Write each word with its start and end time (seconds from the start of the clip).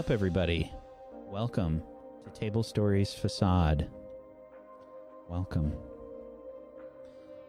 Up, 0.00 0.10
everybody? 0.10 0.72
Welcome 1.28 1.82
to 2.24 2.30
Table 2.30 2.62
Stories 2.62 3.12
Facade. 3.12 3.86
Welcome. 5.28 5.74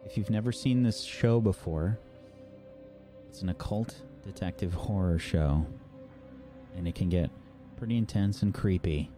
If 0.04 0.18
you've 0.18 0.28
never 0.28 0.52
seen 0.52 0.82
this 0.82 1.00
show 1.00 1.40
before, 1.40 1.98
it's 3.26 3.40
an 3.40 3.48
occult 3.48 3.94
detective 4.22 4.74
horror 4.74 5.18
show, 5.18 5.66
and 6.76 6.86
it 6.86 6.94
can 6.94 7.08
get 7.08 7.30
pretty 7.78 7.96
intense 7.96 8.42
and 8.42 8.52
creepy. 8.52 9.10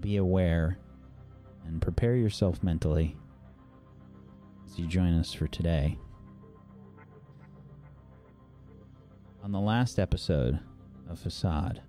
Be 0.00 0.16
aware 0.16 0.78
and 1.66 1.82
prepare 1.82 2.16
yourself 2.16 2.62
mentally 2.62 3.18
as 4.66 4.78
you 4.78 4.86
join 4.86 5.12
us 5.12 5.34
for 5.34 5.46
today. 5.46 5.98
On 9.42 9.52
the 9.52 9.60
last 9.60 9.98
episode 9.98 10.58
of 11.10 11.18
Facade, 11.18 11.82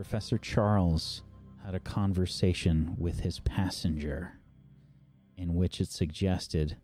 Professor 0.00 0.38
Charles 0.38 1.22
had 1.62 1.74
a 1.74 1.78
conversation 1.78 2.94
with 2.96 3.20
his 3.20 3.38
passenger 3.40 4.38
in 5.36 5.54
which 5.54 5.78
it 5.78 5.90
suggested 5.90 6.78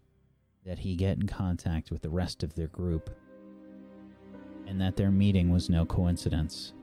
that 0.66 0.80
he 0.80 0.96
get 0.96 1.16
in 1.16 1.26
contact 1.26 1.90
with 1.90 2.02
the 2.02 2.10
rest 2.10 2.42
of 2.42 2.54
their 2.54 2.66
group 2.66 3.08
and 4.66 4.78
that 4.82 4.96
their 4.96 5.10
meeting 5.10 5.48
was 5.48 5.70
no 5.70 5.86
coincidence. 5.86 6.74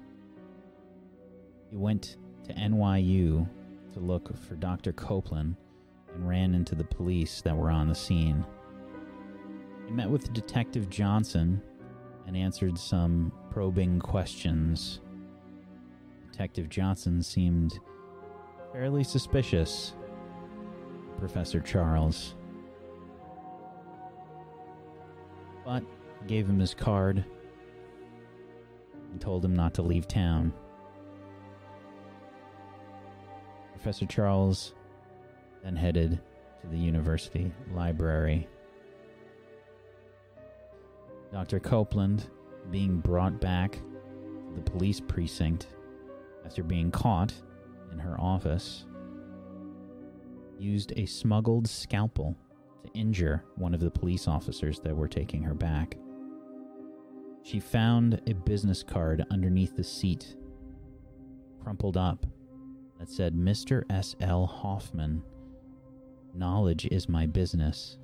He 1.69 1.75
went 1.75 2.17
to 2.47 2.53
NYU 2.55 3.47
to 3.93 3.99
look 3.99 4.35
for 4.35 4.55
Dr. 4.55 4.91
Copeland 4.91 5.55
and 6.15 6.27
ran 6.27 6.55
into 6.55 6.73
the 6.73 6.83
police 6.83 7.43
that 7.43 7.55
were 7.55 7.69
on 7.69 7.87
the 7.87 7.93
scene. 7.93 8.43
He 9.85 9.91
met 9.91 10.09
with 10.09 10.33
Detective 10.33 10.89
Johnson 10.89 11.61
and 12.25 12.35
answered 12.35 12.79
some 12.79 13.31
probing 13.51 13.99
questions. 13.99 14.99
Detective 16.33 16.67
Johnson 16.67 17.21
seemed 17.21 17.79
fairly 18.71 19.03
suspicious. 19.03 19.93
Professor 21.19 21.59
Charles. 21.59 22.33
But 25.63 25.83
gave 26.25 26.49
him 26.49 26.57
his 26.57 26.73
card 26.73 27.23
and 29.11 29.21
told 29.21 29.45
him 29.45 29.55
not 29.55 29.75
to 29.75 29.83
leave 29.83 30.07
town. 30.07 30.51
Professor 33.73 34.07
Charles 34.07 34.73
then 35.63 35.75
headed 35.75 36.19
to 36.61 36.67
the 36.67 36.77
university 36.77 37.51
library. 37.75 38.47
Dr. 41.31 41.59
Copeland, 41.59 42.27
being 42.71 42.97
brought 42.97 43.39
back 43.39 43.73
to 43.73 44.53
the 44.55 44.71
police 44.71 44.99
precinct 44.99 45.67
after 46.45 46.63
being 46.63 46.91
caught 46.91 47.33
in 47.91 47.99
her 47.99 48.19
office, 48.19 48.85
used 50.57 50.93
a 50.95 51.05
smuggled 51.05 51.67
scalpel 51.67 52.37
to 52.83 52.91
injure 52.93 53.43
one 53.55 53.73
of 53.73 53.79
the 53.79 53.91
police 53.91 54.27
officers 54.27 54.79
that 54.79 54.95
were 54.95 55.07
taking 55.07 55.43
her 55.43 55.53
back. 55.53 55.97
She 57.43 57.59
found 57.59 58.21
a 58.27 58.33
business 58.33 58.83
card 58.83 59.25
underneath 59.29 59.75
the 59.75 59.83
seat, 59.83 60.35
crumpled 61.61 61.97
up, 61.97 62.25
that 62.99 63.09
said, 63.09 63.35
Mr. 63.35 63.83
S. 63.89 64.15
L. 64.21 64.45
Hoffman, 64.45 65.23
knowledge 66.33 66.85
is 66.85 67.09
my 67.09 67.25
business. 67.25 67.97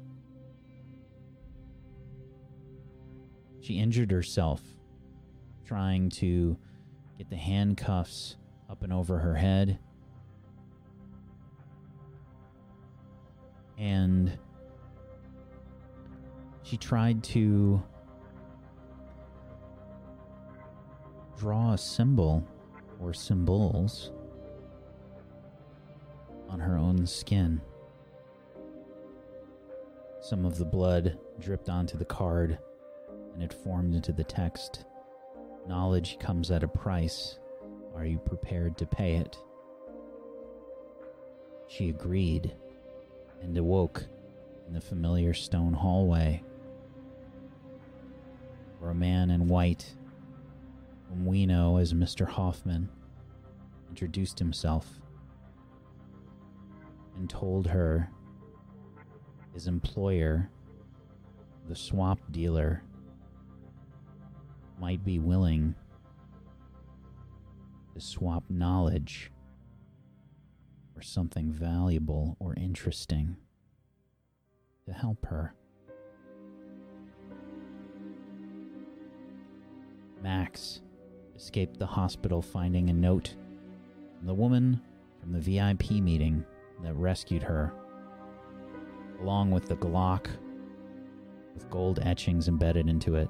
She 3.61 3.79
injured 3.79 4.11
herself 4.11 4.61
trying 5.65 6.09
to 6.09 6.57
get 7.19 7.29
the 7.29 7.35
handcuffs 7.35 8.37
up 8.69 8.81
and 8.81 8.93
over 8.93 9.19
her 9.19 9.35
head. 9.35 9.77
And 13.77 14.37
she 16.63 16.77
tried 16.77 17.21
to 17.25 17.83
draw 21.37 21.73
a 21.73 21.77
symbol 21.77 22.47
or 23.01 23.13
symbols 23.13 24.11
on 26.47 26.61
her 26.61 26.77
own 26.77 27.05
skin. 27.05 27.61
Some 30.21 30.45
of 30.45 30.57
the 30.57 30.65
blood 30.65 31.17
dripped 31.37 31.67
onto 31.67 31.97
the 31.97 32.05
card 32.05 32.59
and 33.33 33.43
it 33.43 33.53
formed 33.53 33.93
into 33.93 34.13
the 34.13 34.23
text 34.23 34.85
Knowledge 35.69 36.17
comes 36.17 36.49
at 36.49 36.63
a 36.63 36.67
price. 36.67 37.37
Are 37.95 38.03
you 38.03 38.17
prepared 38.17 38.75
to 38.79 38.87
pay 38.87 39.17
it? 39.17 39.37
She 41.67 41.89
agreed 41.89 42.55
and 43.43 43.55
awoke 43.55 44.03
in 44.67 44.73
the 44.73 44.81
familiar 44.81 45.31
stone 45.35 45.73
hallway 45.73 46.41
where 48.79 48.89
a 48.89 48.95
man 48.95 49.29
in 49.29 49.47
white, 49.47 49.93
whom 51.07 51.27
we 51.27 51.45
know 51.45 51.77
as 51.77 51.93
Mr. 51.93 52.27
Hoffman, 52.27 52.89
introduced 53.89 54.39
himself 54.39 54.87
and 57.15 57.29
told 57.29 57.67
her 57.67 58.09
his 59.53 59.67
employer, 59.67 60.49
the 61.67 61.75
swap 61.75 62.19
dealer, 62.31 62.81
might 64.79 65.03
be 65.03 65.19
willing 65.19 65.75
to 67.93 68.01
swap 68.01 68.43
knowledge 68.49 69.31
or 70.95 71.01
something 71.01 71.51
valuable 71.51 72.37
or 72.39 72.53
interesting 72.55 73.35
to 74.85 74.93
help 74.93 75.25
her. 75.25 75.53
Max 80.21 80.81
escaped 81.35 81.79
the 81.79 81.85
hospital 81.85 82.41
finding 82.41 82.89
a 82.89 82.93
note 82.93 83.35
from 84.17 84.27
the 84.27 84.33
woman 84.33 84.81
from 85.19 85.33
the 85.33 85.39
VIP 85.39 85.91
meeting 85.91 86.43
that 86.83 86.93
rescued 86.95 87.43
her, 87.43 87.73
along 89.21 89.51
with 89.51 89.67
the 89.67 89.75
Glock 89.77 90.27
with 91.53 91.69
gold 91.69 91.99
etchings 92.03 92.47
embedded 92.47 92.87
into 92.87 93.15
it. 93.15 93.29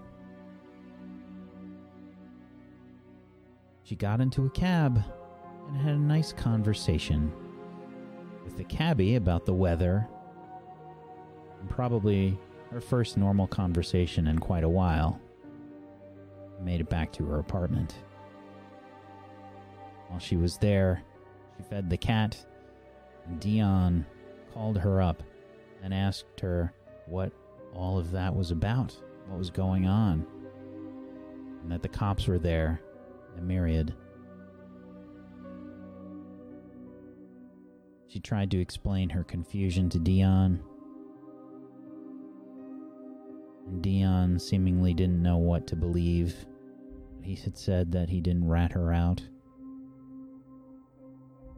She 3.90 3.96
got 3.96 4.22
into 4.22 4.46
a 4.46 4.52
cab 4.52 5.04
and 5.68 5.76
had 5.76 5.96
a 5.96 5.98
nice 5.98 6.32
conversation 6.32 7.34
with 8.44 8.56
the 8.56 8.64
cabbie 8.64 9.16
about 9.16 9.48
the 9.48 9.54
weather, 9.56 10.08
and 11.60 11.68
probably 11.72 12.38
her 12.70 12.82
first 12.82 13.18
normal 13.18 13.48
conversation 13.48 14.28
in 14.28 14.38
quite 14.38 14.64
a 14.64 14.70
while. 14.70 15.20
Made 16.62 16.82
it 16.82 16.90
back 16.92 17.12
to 17.14 17.26
her 17.26 17.40
apartment. 17.40 17.96
While 20.08 20.20
she 20.20 20.38
was 20.38 20.59
there, 20.59 21.02
she 21.58 21.64
fed 21.64 21.90
the 21.90 21.97
cat, 21.97 22.38
and 23.26 23.40
Dion 23.40 24.06
called 24.53 24.78
her 24.78 25.02
up 25.02 25.24
and 25.82 25.96
asked 25.96 26.40
her 26.42 26.72
what 27.08 27.32
all 27.74 27.97
of 27.97 28.12
that 28.12 28.35
was 28.35 28.52
about, 28.52 28.96
what 29.26 29.40
was 29.40 29.50
going 29.50 29.88
on, 29.88 30.28
and 31.64 31.72
that 31.72 31.82
the 31.82 31.90
cops 31.90 32.28
were 32.28 32.38
there 32.38 32.80
a 33.40 33.41
myriad. 33.41 33.94
She 38.08 38.20
tried 38.20 38.52
to 38.52 38.59
explain 38.59 39.09
her 39.09 39.24
confusion 39.24 39.90
to 39.90 40.00
Dion. 40.00 40.62
And 43.68 43.82
Dion 43.82 44.40
seemingly 44.40 44.94
didn't 44.94 45.22
know 45.22 45.38
what 45.38 45.68
to 45.68 45.76
believe. 45.76 46.36
He 47.22 47.36
had 47.36 47.58
said 47.58 47.91
that 47.91 48.09
he 48.09 48.20
didn't 48.20 48.47
rat 48.47 48.72
her 48.74 48.91
out, 48.91 49.22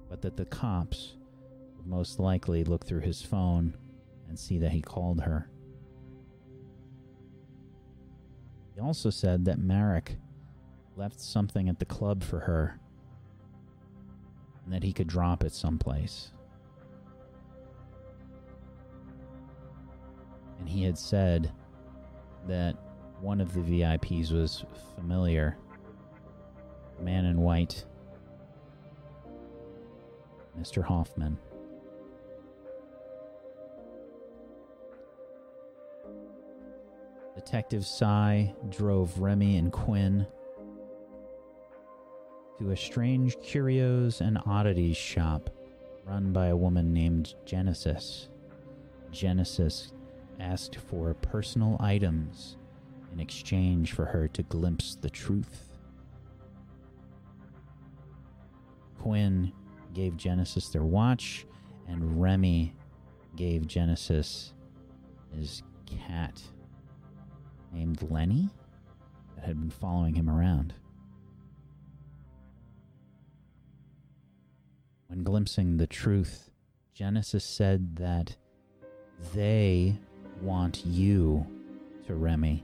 but 0.09 0.21
that 0.21 0.35
the 0.35 0.45
cops 0.45 1.15
would 1.77 1.87
most 1.87 2.19
likely 2.19 2.63
look 2.63 2.85
through 2.85 2.99
his 2.99 3.21
phone 3.21 3.75
and 4.27 4.37
see 4.37 4.59
that 4.59 4.71
he 4.71 4.81
called 4.81 5.21
her. 5.21 5.49
He 8.75 8.81
also 8.81 9.09
said 9.09 9.45
that 9.45 9.59
Marek 9.59 10.17
left 10.95 11.19
something 11.19 11.69
at 11.69 11.79
the 11.79 11.85
club 11.85 12.23
for 12.23 12.39
her 12.39 12.79
and 14.65 14.73
that 14.73 14.83
he 14.83 14.93
could 14.93 15.07
drop 15.07 15.43
it 15.43 15.53
someplace. 15.53 16.31
And 20.59 20.69
he 20.69 20.83
had 20.83 20.97
said 20.97 21.51
that 22.47 22.75
one 23.19 23.41
of 23.41 23.53
the 23.53 23.61
VIPs 23.61 24.31
was 24.31 24.63
familiar. 24.95 25.57
Man 26.99 27.25
in 27.25 27.37
white. 27.41 27.83
Mr. 30.59 30.83
Hoffman. 30.83 31.37
Detective 37.35 37.85
Cy 37.85 38.53
drove 38.69 39.19
Remy 39.19 39.57
and 39.57 39.71
Quinn 39.71 40.27
to 42.61 42.71
a 42.71 42.77
strange 42.77 43.41
curios 43.41 44.21
and 44.21 44.37
oddities 44.45 44.97
shop 44.97 45.49
run 46.05 46.31
by 46.31 46.47
a 46.47 46.55
woman 46.55 46.93
named 46.93 47.33
Genesis. 47.43 48.29
Genesis 49.11 49.93
asked 50.39 50.75
for 50.75 51.15
personal 51.15 51.75
items 51.79 52.57
in 53.11 53.19
exchange 53.19 53.93
for 53.93 54.05
her 54.05 54.27
to 54.27 54.43
glimpse 54.43 54.95
the 54.95 55.09
truth. 55.09 55.69
Quinn 58.99 59.51
gave 59.95 60.15
Genesis 60.15 60.69
their 60.69 60.83
watch, 60.83 61.47
and 61.87 62.21
Remy 62.21 62.75
gave 63.35 63.65
Genesis 63.65 64.53
his 65.35 65.63
cat 65.87 66.39
named 67.73 68.05
Lenny 68.11 68.49
that 69.35 69.45
had 69.45 69.59
been 69.59 69.71
following 69.71 70.13
him 70.13 70.29
around. 70.29 70.75
When 75.11 75.25
glimpsing 75.25 75.75
the 75.75 75.87
truth, 75.87 76.51
Genesis 76.93 77.43
said 77.43 77.97
that 77.97 78.33
they 79.35 79.99
want 80.41 80.85
you 80.85 81.45
to 82.07 82.15
Remy 82.15 82.63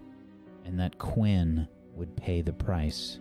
and 0.64 0.80
that 0.80 0.98
Quinn 0.98 1.68
would 1.94 2.16
pay 2.16 2.42
the 2.42 2.54
price. 2.54 3.20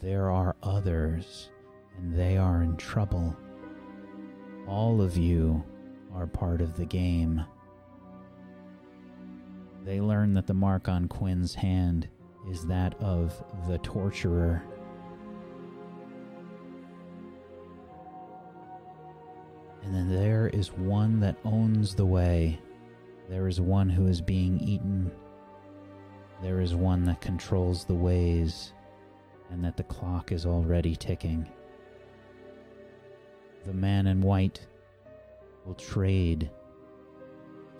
There 0.00 0.32
are 0.32 0.56
others, 0.64 1.50
and 1.96 2.12
they 2.12 2.38
are 2.38 2.64
in 2.64 2.76
trouble. 2.76 3.36
All 4.66 5.00
of 5.00 5.16
you 5.16 5.62
are 6.12 6.26
part 6.26 6.60
of 6.60 6.76
the 6.76 6.86
game. 6.86 7.40
They 9.84 10.00
learn 10.00 10.34
that 10.34 10.48
the 10.48 10.54
mark 10.54 10.88
on 10.88 11.06
Quinn's 11.06 11.54
hand 11.54 12.08
is 12.50 12.66
that 12.66 13.00
of 13.00 13.40
the 13.68 13.78
torturer. 13.78 14.60
And 19.86 19.94
then 19.94 20.08
there 20.08 20.48
is 20.48 20.72
one 20.72 21.20
that 21.20 21.36
owns 21.44 21.94
the 21.94 22.04
way. 22.04 22.58
There 23.30 23.46
is 23.46 23.60
one 23.60 23.88
who 23.88 24.08
is 24.08 24.20
being 24.20 24.58
eaten. 24.58 25.12
There 26.42 26.60
is 26.60 26.74
one 26.74 27.04
that 27.04 27.20
controls 27.20 27.84
the 27.84 27.94
ways, 27.94 28.72
and 29.50 29.64
that 29.64 29.76
the 29.76 29.84
clock 29.84 30.32
is 30.32 30.44
already 30.44 30.96
ticking. 30.96 31.48
The 33.64 33.72
man 33.72 34.08
in 34.08 34.20
white 34.20 34.66
will 35.64 35.74
trade 35.74 36.50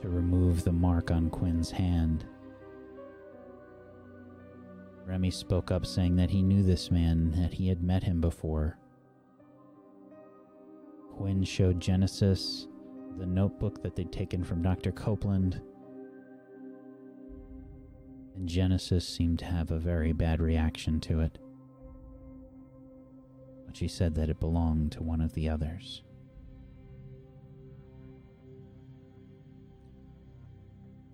to 0.01 0.09
remove 0.09 0.63
the 0.63 0.73
mark 0.73 1.11
on 1.11 1.29
Quinn's 1.29 1.73
hand. 1.73 2.25
Remy 5.05 5.33
spoke 5.33 5.73
up, 5.73 5.85
saying 5.85 6.15
that 6.17 6.31
he 6.31 6.41
knew 6.41 6.63
this 6.63 6.89
man, 6.91 7.33
that 7.33 7.55
he 7.55 7.67
had 7.69 7.83
met 7.83 8.05
him 8.05 8.21
before. 8.21 8.79
Quinn 11.17 11.43
showed 11.43 11.81
Genesis 11.81 12.69
the 13.19 13.27
notebook 13.27 13.83
that 13.83 13.97
they'd 13.97 14.13
taken 14.13 14.45
from 14.45 14.61
Dr. 14.61 14.93
Copeland, 14.93 15.63
and 18.35 18.47
Genesis 18.47 19.09
seemed 19.09 19.39
to 19.39 19.47
have 19.47 19.71
a 19.71 19.79
very 19.79 20.13
bad 20.13 20.41
reaction 20.43 21.01
to 21.01 21.21
it. 21.21 21.39
But 23.65 23.77
she 23.77 23.89
said 23.89 24.15
that 24.17 24.29
it 24.29 24.39
belonged 24.39 24.93
to 24.93 25.03
one 25.03 25.23
of 25.23 25.33
the 25.33 25.49
others. 25.49 26.03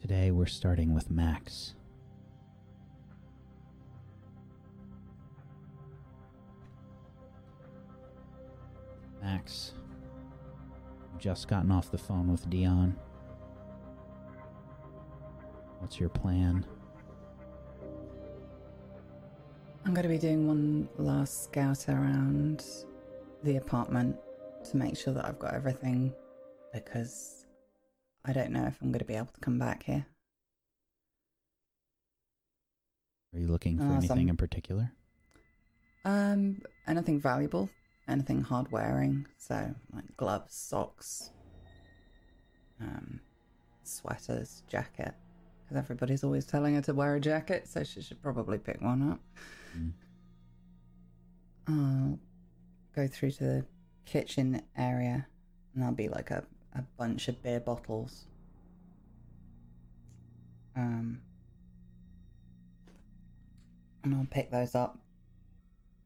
Today 0.01 0.33
we're 0.33 0.47
starting 0.47 0.93
with 0.93 1.13
Max. 1.13 1.77
Max, 9.23 9.75
just 11.23 11.47
gotten 11.47 11.71
off 11.71 11.89
the 11.93 11.97
phone 11.99 12.27
with 12.33 12.51
Dion. 12.51 12.97
What's 15.79 16.01
your 16.01 16.09
plan? 16.09 16.67
I'm 19.85 19.95
going 19.95 20.03
to 20.03 20.09
be 20.09 20.19
doing 20.19 20.49
one 20.49 20.89
last 20.99 21.45
scout 21.45 21.89
around 21.89 22.65
the 23.45 23.57
apartment 23.57 24.17
to 24.71 24.77
make 24.77 24.97
sure 24.97 25.15
that 25.15 25.25
I've 25.25 25.39
got 25.39 25.55
everything 25.55 26.13
because 26.75 27.47
I 28.25 28.33
don't 28.33 28.51
know 28.51 28.65
if 28.67 28.77
I'm 28.83 28.89
going 28.91 28.99
to 28.99 29.05
be 29.05 29.15
able 29.15 29.27
to 29.27 29.41
come 29.41 29.61
back 29.61 29.85
here. 29.85 30.05
Are 33.33 33.39
you 33.39 33.47
looking 33.47 33.79
for 33.79 33.85
Uh, 33.85 33.93
anything 33.93 34.09
some- 34.09 34.29
in 34.29 34.37
particular? 34.37 34.91
Um, 36.05 36.63
anything 36.89 37.21
valuable, 37.21 37.71
anything 38.09 38.43
hard 38.43 38.71
wearing, 38.71 39.27
so 39.39 39.75
like 39.95 40.17
gloves, 40.17 40.55
socks, 40.55 41.31
um, 42.81 43.21
sweaters, 43.83 44.63
jacket. 44.69 45.15
Because 45.63 45.77
everybody's 45.77 46.25
always 46.25 46.45
telling 46.45 46.75
her 46.75 46.83
to 46.83 46.95
wear 46.95 47.15
a 47.17 47.21
jacket, 47.21 47.69
so 47.69 47.85
she 47.85 48.03
should 48.03 48.23
probably 48.23 48.59
pick 48.59 48.81
one 48.81 49.11
up. 49.11 49.21
Mm. 49.77 49.93
I'll 51.69 52.19
go 52.95 53.07
through 53.07 53.31
to 53.33 53.45
the 53.45 53.67
kitchen 54.05 54.63
area, 54.77 55.27
and 55.73 55.83
there'll 55.83 55.95
be 55.95 56.09
like 56.09 56.31
a, 56.31 56.45
a 56.75 56.83
bunch 56.99 57.29
of 57.29 57.43
beer 57.43 57.61
bottles. 57.61 58.25
Um, 60.75 61.21
and 64.03 64.15
I'll 64.15 64.27
pick 64.31 64.51
those 64.51 64.75
up 64.75 64.99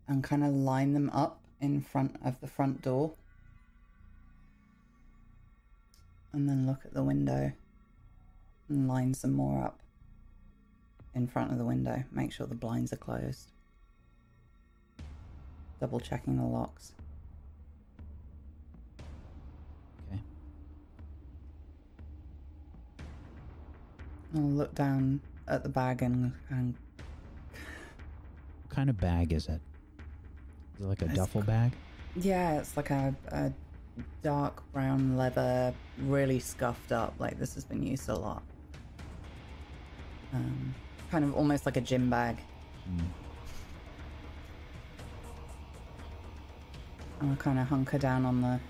and 0.09 0.23
kind 0.23 0.45
of 0.45 0.53
line 0.53 0.93
them 0.93 1.11
up 1.11 1.41
in 1.61 1.81
front 1.81 2.17
of 2.25 2.41
the 2.41 2.47
front 2.47 2.83
door. 2.83 3.13
And 6.33 6.49
then 6.49 6.67
look 6.67 6.81
at 6.85 6.93
the 6.93 7.03
window 7.03 7.53
and 8.69 8.89
line 8.89 9.15
some 9.15 9.33
more 9.33 9.65
up 9.65 9.81
in 11.15 11.27
front 11.27 11.51
of 11.51 11.59
the 11.59 11.65
window. 11.65 12.05
Make 12.13 12.33
sure 12.33 12.47
the 12.47 12.55
blinds 12.55 12.93
are 12.93 12.97
closed. 12.97 13.51
Double 15.81 16.01
checking 16.01 16.37
the 16.37 16.45
locks. 16.45 16.93
Okay. 20.09 20.21
I'll 24.35 24.43
look 24.43 24.75
down 24.75 25.21
at 25.49 25.63
the 25.63 25.69
bag 25.69 26.03
and, 26.03 26.33
and 26.51 26.75
What 28.63 28.75
kind 28.75 28.91
of 28.91 28.99
bag 28.99 29.33
is 29.33 29.47
it? 29.49 29.61
Is 30.79 30.85
it 30.85 30.89
like 30.89 31.03
a 31.03 31.05
It's- 31.07 31.17
duffel 31.17 31.43
bag? 31.43 31.73
yeah, 32.15 32.59
it's 32.59 32.77
like 32.77 32.91
a, 32.91 33.15
a 33.29 33.53
dark 34.23 34.63
brown 34.73 35.17
leather, 35.17 35.75
really 35.99 36.39
scuffed 36.39 36.93
up. 36.93 37.15
Like 37.19 37.39
this 37.39 37.55
has 37.55 37.65
been 37.65 37.83
used 37.83 38.09
a 38.09 38.15
lot. 38.15 38.43
Um, 40.33 40.75
kind 41.11 41.25
of 41.25 41.35
almost 41.35 41.67
like 41.67 41.77
a 41.77 41.81
gym 41.81 42.11
bag. 42.11 42.39
Mm. 42.91 43.07
And 47.21 47.33
I 47.33 47.35
kind 47.37 47.59
of 47.59 47.67
hunker 47.69 47.99
down 47.99 48.25
on 48.27 48.43
the 48.43 48.61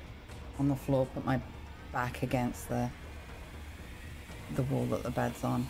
on 0.58 0.68
the 0.68 0.76
floor, 0.76 1.06
put 1.06 1.24
my 1.24 1.40
back 1.92 2.22
against 2.22 2.68
the 2.68 2.88
the 4.54 4.62
wall 4.64 4.86
that 4.86 5.02
the 5.02 5.10
bed's 5.10 5.42
on, 5.42 5.66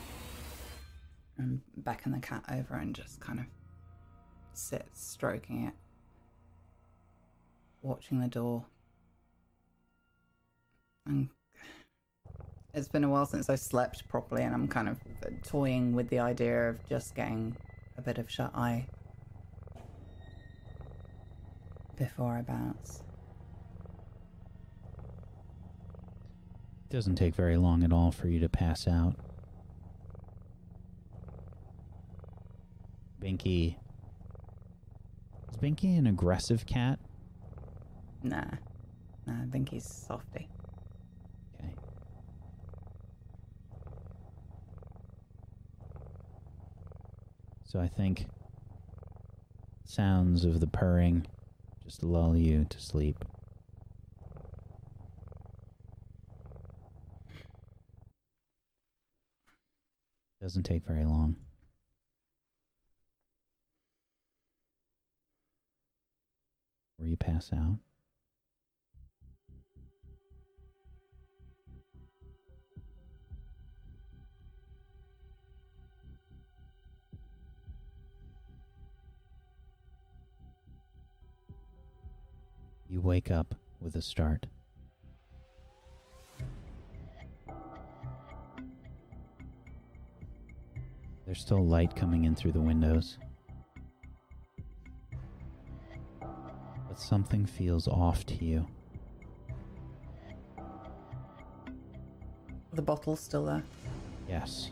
and 1.39 1.61
beckon 1.79 2.13
the 2.13 2.19
cat 2.19 2.45
over 2.53 2.75
and 2.75 2.95
just 2.95 3.19
kind 3.21 3.39
of 3.39 3.47
sit 4.53 4.87
stroking 4.93 5.65
it, 5.67 5.75
watching 7.87 8.21
the 8.21 8.29
door. 8.29 8.65
And 11.07 11.29
it's 12.75 12.89
been 12.89 13.05
a 13.05 13.09
while 13.09 13.27
since 13.27 13.49
I 13.49 13.55
slept 13.55 14.07
properly, 14.09 14.43
and 14.43 14.55
I'm 14.55 14.69
kind 14.69 14.89
of 14.89 15.01
toying 15.47 15.95
with 15.95 16.09
the 16.09 16.19
idea 16.19 16.69
of 16.69 16.87
just 16.89 17.15
getting 17.15 17.57
a 17.97 18.03
bit 18.03 18.19
of 18.19 18.31
shut 18.31 18.55
eye 18.55 18.87
before 21.97 22.35
I 22.35 22.43
bounce. 22.43 23.03
It 26.85 26.93
doesn't 26.93 27.17
take 27.17 27.35
very 27.35 27.57
long 27.57 27.83
at 27.83 27.93
all 27.93 28.11
for 28.11 28.29
you 28.29 28.39
to 28.41 28.49
pass 28.49 28.87
out. 28.87 29.17
Binky. 33.21 33.77
Is 35.51 35.57
Binky 35.57 35.99
an 35.99 36.07
aggressive 36.07 36.67
cat? 36.67 36.99
Nah. 38.27 38.43
Nah, 39.25 39.43
I 39.43 39.47
think 39.53 39.69
he's 39.69 39.85
softy. 39.85 40.49
Okay. 41.55 41.73
So 47.65 47.79
I 47.79 47.87
think 47.87 48.27
sounds 49.85 50.45
of 50.45 50.59
the 50.59 50.67
purring 50.67 51.25
just 51.85 52.03
lull 52.03 52.37
you 52.37 52.67
to 52.69 52.81
sleep. 52.81 53.25
Doesn't 60.41 60.65
take 60.65 60.85
very 60.85 61.05
long. 61.05 61.37
before 67.07 67.09
you 67.09 67.17
pass 67.17 67.51
out. 67.53 67.86
You 82.89 83.01
wake 83.01 83.33
up 83.33 83.55
with 83.81 83.97
a 83.97 84.03
start. 84.03 84.47
There's 91.25 91.41
still 91.41 91.67
light 91.67 91.97
coming 91.97 92.25
in 92.25 92.37
through 92.37 92.53
the 92.53 92.61
windows. 92.61 93.19
But 96.21 96.99
something 97.01 97.45
feels 97.45 97.89
off 97.89 98.25
to 98.27 98.45
you. 98.45 98.69
The 102.73 102.83
bottle's 102.83 103.19
still 103.19 103.47
there. 103.47 103.65
Yes. 104.29 104.71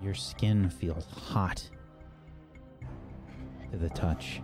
Your 0.00 0.14
skin 0.14 0.70
feels 0.70 1.06
hot 1.06 1.68
to 3.70 3.76
the 3.76 3.88
touch. 3.90 4.40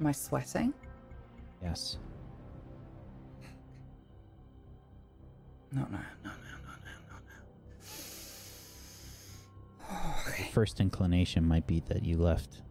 Am 0.00 0.06
I 0.06 0.12
sweating? 0.12 0.72
Yes. 1.62 1.98
No, 5.72 5.82
no, 5.82 5.98
no, 5.98 5.98
no, 6.24 6.30
no, 6.30 6.30
no, 6.64 6.92
no, 7.10 7.16
no. 9.90 10.14
The 10.38 10.44
first 10.52 10.80
inclination 10.80 11.46
might 11.46 11.66
be 11.66 11.80
that 11.88 12.04
you 12.04 12.16
left 12.16 12.62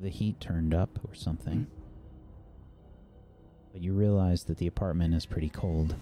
the 0.00 0.08
heat 0.08 0.40
turned 0.40 0.74
up 0.74 0.98
or 1.06 1.14
something. 1.14 1.66
Hmm. 1.66 1.82
But 3.72 3.82
you 3.82 3.92
realize 3.92 4.44
that 4.44 4.58
the 4.58 4.66
apartment 4.66 5.14
is 5.14 5.24
pretty 5.24 5.48
cold. 5.48 5.94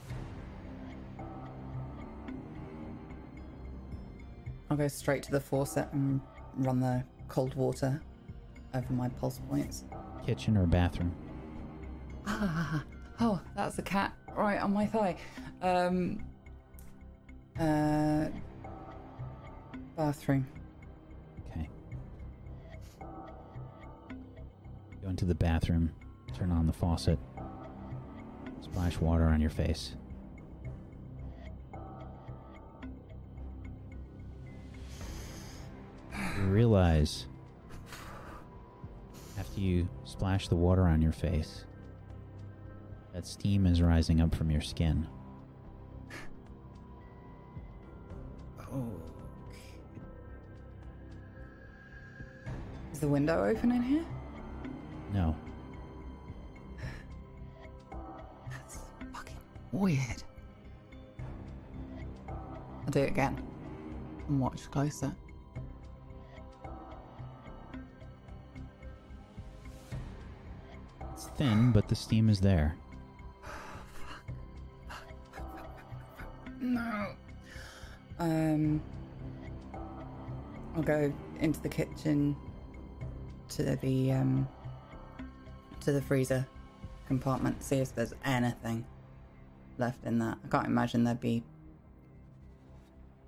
I'll 4.71 4.77
go 4.77 4.87
straight 4.87 5.25
to 5.25 5.33
the 5.33 5.41
faucet 5.41 5.89
and 5.93 6.21
run 6.57 6.79
the 6.79 7.03
cold 7.27 7.55
water 7.55 8.01
over 8.73 8.93
my 8.93 9.09
pulse 9.09 9.41
points. 9.49 9.85
Kitchen 10.25 10.57
or 10.57 10.65
bathroom? 10.65 11.13
Ah, 12.27 12.85
oh, 13.19 13.41
that's 13.57 13.79
a 13.79 13.83
cat 13.83 14.15
right 14.37 14.61
on 14.61 14.73
my 14.73 14.87
thigh. 14.87 15.17
Um, 15.61 16.25
uh, 17.59 18.27
bathroom. 19.97 20.47
Okay. 21.51 21.69
Go 25.03 25.09
into 25.09 25.25
the 25.25 25.35
bathroom, 25.35 25.91
turn 26.33 26.53
on 26.53 26.69
the 26.69 26.73
faucet, 26.73 27.19
splash 28.61 28.99
water 28.99 29.25
on 29.25 29.41
your 29.41 29.51
face. 29.51 29.97
Realize 36.51 37.27
after 39.39 39.61
you 39.61 39.89
splash 40.05 40.49
the 40.49 40.57
water 40.57 40.83
on 40.83 41.01
your 41.01 41.13
face 41.13 41.65
that 43.15 43.27
steam 43.27 43.67
is 43.67 43.83
rising 43.83 44.21
up 44.21 44.35
from 44.35 44.51
your 44.51 44.61
skin. 44.61 45.07
Oh. 48.73 48.93
Is 52.93 53.01
the 53.01 53.09
window 53.09 53.45
open 53.45 53.73
in 53.73 53.83
here? 53.83 54.05
No, 55.13 55.35
That's 58.49 58.79
fucking 59.13 59.37
weird. 59.73 60.23
I'll 62.29 62.91
do 62.91 63.01
it 63.01 63.09
again. 63.09 63.43
And 64.29 64.41
watch 64.41 64.71
closer. 64.71 65.13
Thin, 71.41 71.73
but 71.73 71.89
the 71.89 71.95
steam 71.95 72.29
is 72.29 72.39
there. 72.39 72.77
No. 76.61 77.07
Um, 78.19 78.83
I'll 80.77 80.83
go 80.83 81.11
into 81.39 81.59
the 81.63 81.69
kitchen 81.71 82.37
to 83.49 83.75
the 83.77 84.13
um 84.13 84.47
to 85.81 85.93
the 85.93 86.03
freezer 86.03 86.47
compartment, 87.09 87.63
see 87.63 87.77
if 87.77 87.95
there's 87.95 88.13
anything 88.27 88.85
left 89.79 90.05
in 90.05 90.19
that. 90.19 90.37
I 90.45 90.49
can't 90.49 90.67
imagine 90.67 91.05
there'd 91.05 91.21
be 91.21 91.43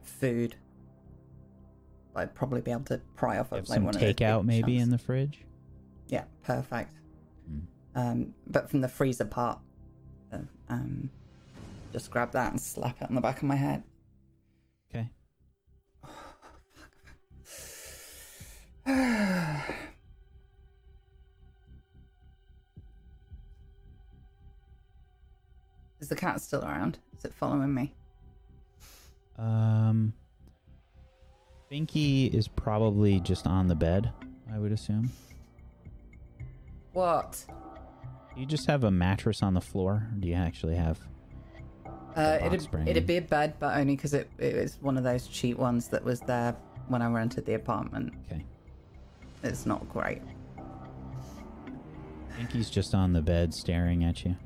food. 0.03 0.55
I'd 2.15 2.35
probably 2.35 2.61
be 2.61 2.73
able 2.73 2.85
to 2.85 3.01
pry 3.17 3.39
off 3.39 3.53
of 3.53 3.67
like 3.71 3.77
some 3.77 3.85
one 3.85 3.95
of 3.95 4.01
those 4.03 4.13
takeout 4.13 4.45
maybe 4.45 4.73
chunks. 4.73 4.83
in 4.83 4.91
the 4.91 4.99
fridge. 4.99 5.47
Yeah, 6.09 6.25
perfect. 6.43 6.93
Mm. 7.51 7.63
Um, 7.95 8.35
but 8.47 8.71
from 8.71 8.81
the 8.81 8.89
freezer 8.89 9.25
part, 9.25 9.59
uh, 10.33 10.39
um, 10.69 11.11
just 11.93 12.11
grab 12.11 12.33
that 12.33 12.51
and 12.51 12.61
slap 12.61 13.01
it 13.03 13.09
on 13.09 13.15
the 13.15 13.21
back 13.21 13.37
of 13.39 13.45
my 13.45 13.57
head. 13.57 13.83
Okay. 14.91 15.09
Is 26.01 26.09
the 26.09 26.17
cat 26.17 26.41
still 26.41 26.65
around? 26.65 26.99
Is 27.17 27.25
it 27.25 27.33
following 27.33 27.73
me? 27.73 27.95
Um, 29.39 30.13
Binky 31.71 32.33
is 32.35 32.49
probably 32.49 33.21
just 33.21 33.47
on 33.47 33.69
the 33.69 33.75
bed, 33.75 34.11
I 34.53 34.59
would 34.59 34.73
assume. 34.73 35.13
What? 36.93 37.45
Do 38.35 38.41
you 38.41 38.47
just 38.47 38.67
have 38.67 38.85
a 38.85 38.91
mattress 38.91 39.43
on 39.43 39.55
the 39.55 39.61
floor? 39.61 39.93
Or 39.93 40.15
do 40.19 40.29
you 40.29 40.35
actually 40.35 40.77
have? 40.77 40.99
Uh, 42.17 42.39
it'd, 42.43 42.69
it'd 42.87 43.07
be 43.07 43.17
a 43.17 43.23
bed, 43.23 43.55
but 43.59 43.77
only 43.77 43.97
because 43.97 44.13
it, 44.15 44.31
it 44.39 44.55
was 44.55 44.79
one 44.81 44.99
of 44.99 45.05
those 45.05 45.27
cheap 45.29 45.57
ones 45.57 45.89
that 45.89 46.05
was 46.05 46.21
there 46.21 46.55
when 46.89 47.01
I 47.03 47.11
rented 47.11 47.47
the 47.47 47.55
apartment. 47.55 48.13
Okay. 48.27 48.45
It's 49.43 49.67
not 49.67 49.89
great. 49.89 50.23
Binky's 52.39 52.71
just 52.71 52.95
on 52.95 53.13
the 53.13 53.23
bed 53.23 53.53
staring 53.53 54.05
at 54.05 54.25
you. 54.25 54.37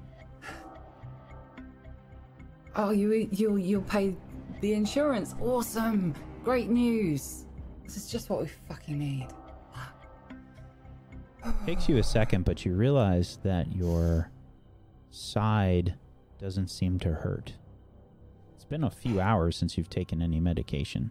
Oh, 2.74 2.90
you 2.90 3.28
you'll 3.32 3.58
you'll 3.58 3.82
pay 3.82 4.14
the 4.60 4.74
insurance. 4.74 5.34
Awesome! 5.40 6.14
Great 6.44 6.68
news. 6.68 7.46
This 7.84 7.96
is 7.96 8.10
just 8.10 8.28
what 8.28 8.42
we 8.42 8.48
fucking 8.68 8.98
need. 8.98 9.28
Takes 11.64 11.88
you 11.88 11.96
a 11.98 12.02
second, 12.02 12.44
but 12.44 12.64
you 12.64 12.74
realize 12.74 13.38
that 13.42 13.74
your 13.74 14.30
side 15.10 15.94
doesn't 16.38 16.68
seem 16.68 16.98
to 17.00 17.12
hurt. 17.12 17.54
It's 18.54 18.64
been 18.64 18.84
a 18.84 18.90
few 18.90 19.20
hours 19.20 19.56
since 19.56 19.76
you've 19.76 19.90
taken 19.90 20.22
any 20.22 20.38
medication. 20.38 21.10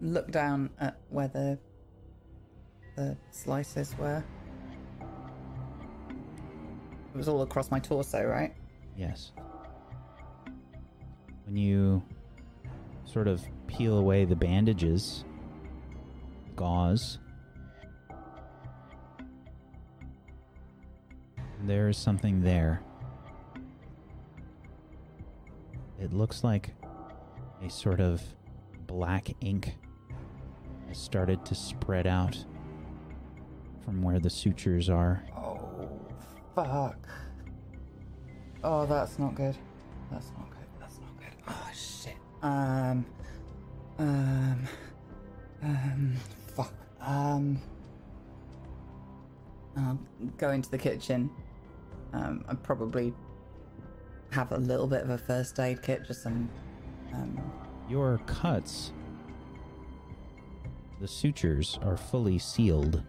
Look 0.00 0.30
down 0.30 0.70
at 0.80 0.98
where 1.08 1.28
the 1.28 1.58
the 2.96 3.16
slices 3.30 3.96
were. 3.98 4.22
It 7.14 7.16
was 7.16 7.28
all 7.28 7.42
across 7.42 7.70
my 7.70 7.78
torso, 7.78 8.24
right? 8.24 8.54
Yes. 8.96 9.32
When 11.46 11.56
you 11.56 12.02
sort 13.04 13.28
of 13.28 13.42
peel 13.66 13.98
away 13.98 14.24
the 14.24 14.36
bandages, 14.36 15.24
gauze, 16.56 17.18
there 21.66 21.88
is 21.88 21.96
something 21.96 22.42
there. 22.42 22.82
It 26.00 26.12
looks 26.12 26.44
like 26.44 26.74
a 27.64 27.70
sort 27.70 28.00
of 28.00 28.22
black 28.86 29.30
ink 29.40 29.74
has 30.88 30.98
started 30.98 31.44
to 31.46 31.54
spread 31.54 32.06
out 32.06 32.44
from 33.84 34.02
where 34.02 34.18
the 34.18 34.30
sutures 34.30 34.90
are. 34.90 35.24
Oh, 35.36 35.88
fuck. 36.54 37.08
Oh, 38.62 38.86
that's 38.86 39.18
not 39.18 39.34
good. 39.34 39.56
That's 40.10 40.30
not 40.38 40.50
good. 40.50 40.66
That's 40.80 40.98
not 40.98 41.18
good. 41.18 41.34
Oh, 41.48 41.70
shit. 41.74 42.16
Um, 42.42 43.06
um, 43.98 44.68
um. 45.62 46.14
Um, 47.04 47.60
I'll 49.76 49.98
go 50.38 50.50
into 50.50 50.70
the 50.70 50.78
kitchen. 50.78 51.30
Um, 52.12 52.44
I 52.48 52.54
probably 52.54 53.12
have 54.30 54.52
a 54.52 54.58
little 54.58 54.86
bit 54.86 55.02
of 55.02 55.10
a 55.10 55.18
first 55.18 55.58
aid 55.60 55.82
kit, 55.82 56.04
just 56.06 56.22
some. 56.22 56.48
Um, 57.12 57.40
Your 57.88 58.18
cuts, 58.26 58.92
the 61.00 61.08
sutures 61.08 61.78
are 61.82 61.96
fully 61.96 62.38
sealed. 62.38 63.02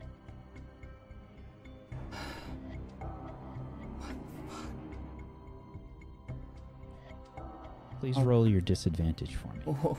Please 8.00 8.18
Oh. 8.18 8.24
roll 8.24 8.48
your 8.48 8.62
disadvantage 8.62 9.36
for 9.36 9.48
me. 9.54 9.62
oh. 9.68 9.98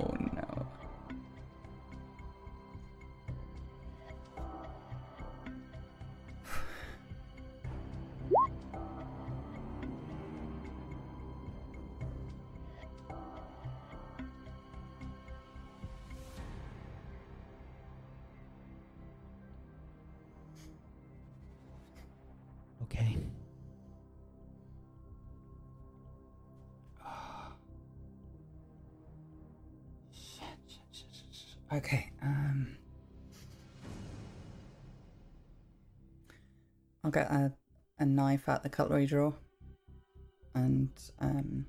oh 0.00 0.14
I'll 37.04 37.10
get 37.10 37.30
a, 37.30 37.52
a 37.98 38.04
knife 38.04 38.48
out 38.48 38.62
the 38.62 38.68
cutlery 38.68 39.06
drawer, 39.06 39.34
and 40.54 40.90
um. 41.20 41.66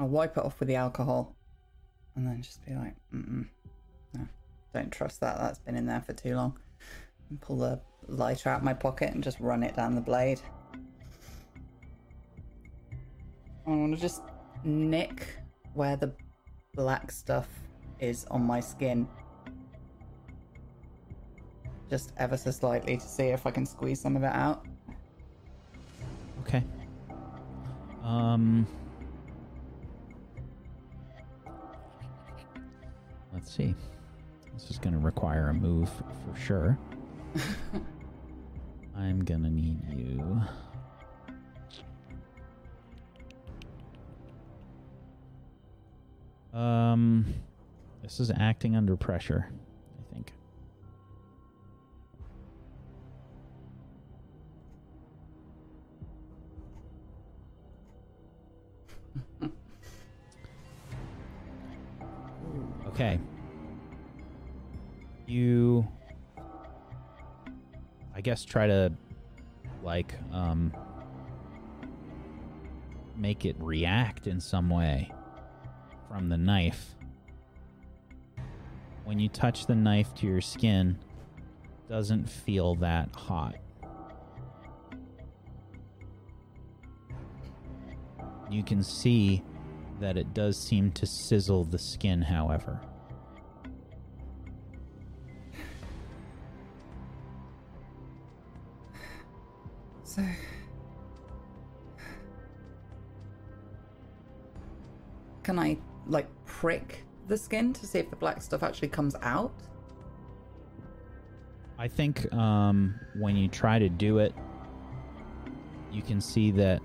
I'll 0.00 0.08
wipe 0.08 0.36
it 0.36 0.44
off 0.44 0.58
with 0.58 0.68
the 0.68 0.74
alcohol, 0.74 1.36
and 2.16 2.26
then 2.26 2.42
just 2.42 2.64
be 2.66 2.74
like, 2.74 2.96
Mm-mm, 3.14 3.46
"No, 4.12 4.26
don't 4.74 4.90
trust 4.90 5.20
that. 5.20 5.38
That's 5.38 5.60
been 5.60 5.76
in 5.76 5.86
there 5.86 6.02
for 6.02 6.12
too 6.12 6.34
long." 6.34 6.58
And 7.30 7.40
pull 7.40 7.58
the 7.58 7.80
lighter 8.08 8.50
out 8.50 8.58
of 8.58 8.64
my 8.64 8.74
pocket 8.74 9.14
and 9.14 9.22
just 9.22 9.38
run 9.40 9.62
it 9.62 9.76
down 9.76 9.94
the 9.94 10.00
blade. 10.00 10.40
I 13.66 13.70
want 13.70 13.94
to 13.94 14.00
just 14.00 14.22
nick 14.64 15.26
where 15.72 15.96
the 15.96 16.12
black 16.74 17.10
stuff 17.10 17.48
is 17.98 18.26
on 18.26 18.42
my 18.42 18.60
skin. 18.60 19.08
Just 21.94 22.10
ever 22.16 22.36
so 22.36 22.50
slightly 22.50 22.96
to 22.96 23.06
see 23.06 23.26
if 23.26 23.46
I 23.46 23.52
can 23.52 23.64
squeeze 23.64 24.00
some 24.00 24.16
of 24.16 24.24
it 24.24 24.32
out. 24.32 24.66
Okay. 26.40 26.64
Um. 28.02 28.66
Let's 33.32 33.54
see. 33.54 33.76
This 34.54 34.72
is 34.72 34.78
going 34.78 34.94
to 34.94 34.98
require 34.98 35.50
a 35.50 35.54
move 35.54 35.88
for 35.88 36.36
sure. 36.36 36.76
I'm 38.96 39.24
going 39.24 39.44
to 39.44 39.50
need 39.50 39.78
you. 39.88 40.42
Um. 46.58 47.24
This 48.02 48.18
is 48.18 48.32
acting 48.36 48.74
under 48.74 48.96
pressure, 48.96 49.48
Okay. 62.94 63.18
You 65.26 65.84
I 68.14 68.20
guess 68.20 68.44
try 68.44 68.68
to 68.68 68.92
like 69.82 70.14
um 70.32 70.72
make 73.16 73.44
it 73.44 73.56
react 73.58 74.28
in 74.28 74.40
some 74.40 74.70
way 74.70 75.10
from 76.08 76.28
the 76.28 76.36
knife. 76.36 76.94
When 79.04 79.18
you 79.18 79.28
touch 79.28 79.66
the 79.66 79.74
knife 79.74 80.14
to 80.16 80.28
your 80.28 80.40
skin, 80.40 80.96
doesn't 81.88 82.30
feel 82.30 82.76
that 82.76 83.08
hot. 83.16 83.56
You 88.48 88.62
can 88.62 88.84
see 88.84 89.42
that 90.04 90.18
it 90.18 90.34
does 90.34 90.58
seem 90.58 90.92
to 90.92 91.06
sizzle 91.06 91.64
the 91.64 91.78
skin, 91.78 92.20
however. 92.20 92.78
So. 100.02 100.22
Can 105.42 105.58
I, 105.58 105.78
like, 106.06 106.28
prick 106.44 107.02
the 107.26 107.38
skin 107.38 107.72
to 107.72 107.86
see 107.86 108.00
if 108.00 108.10
the 108.10 108.16
black 108.16 108.42
stuff 108.42 108.62
actually 108.62 108.88
comes 108.88 109.16
out? 109.22 109.54
I 111.78 111.88
think 111.88 112.30
um, 112.34 113.00
when 113.18 113.36
you 113.36 113.48
try 113.48 113.78
to 113.78 113.88
do 113.88 114.18
it, 114.18 114.34
you 115.90 116.02
can 116.02 116.20
see 116.20 116.50
that 116.50 116.82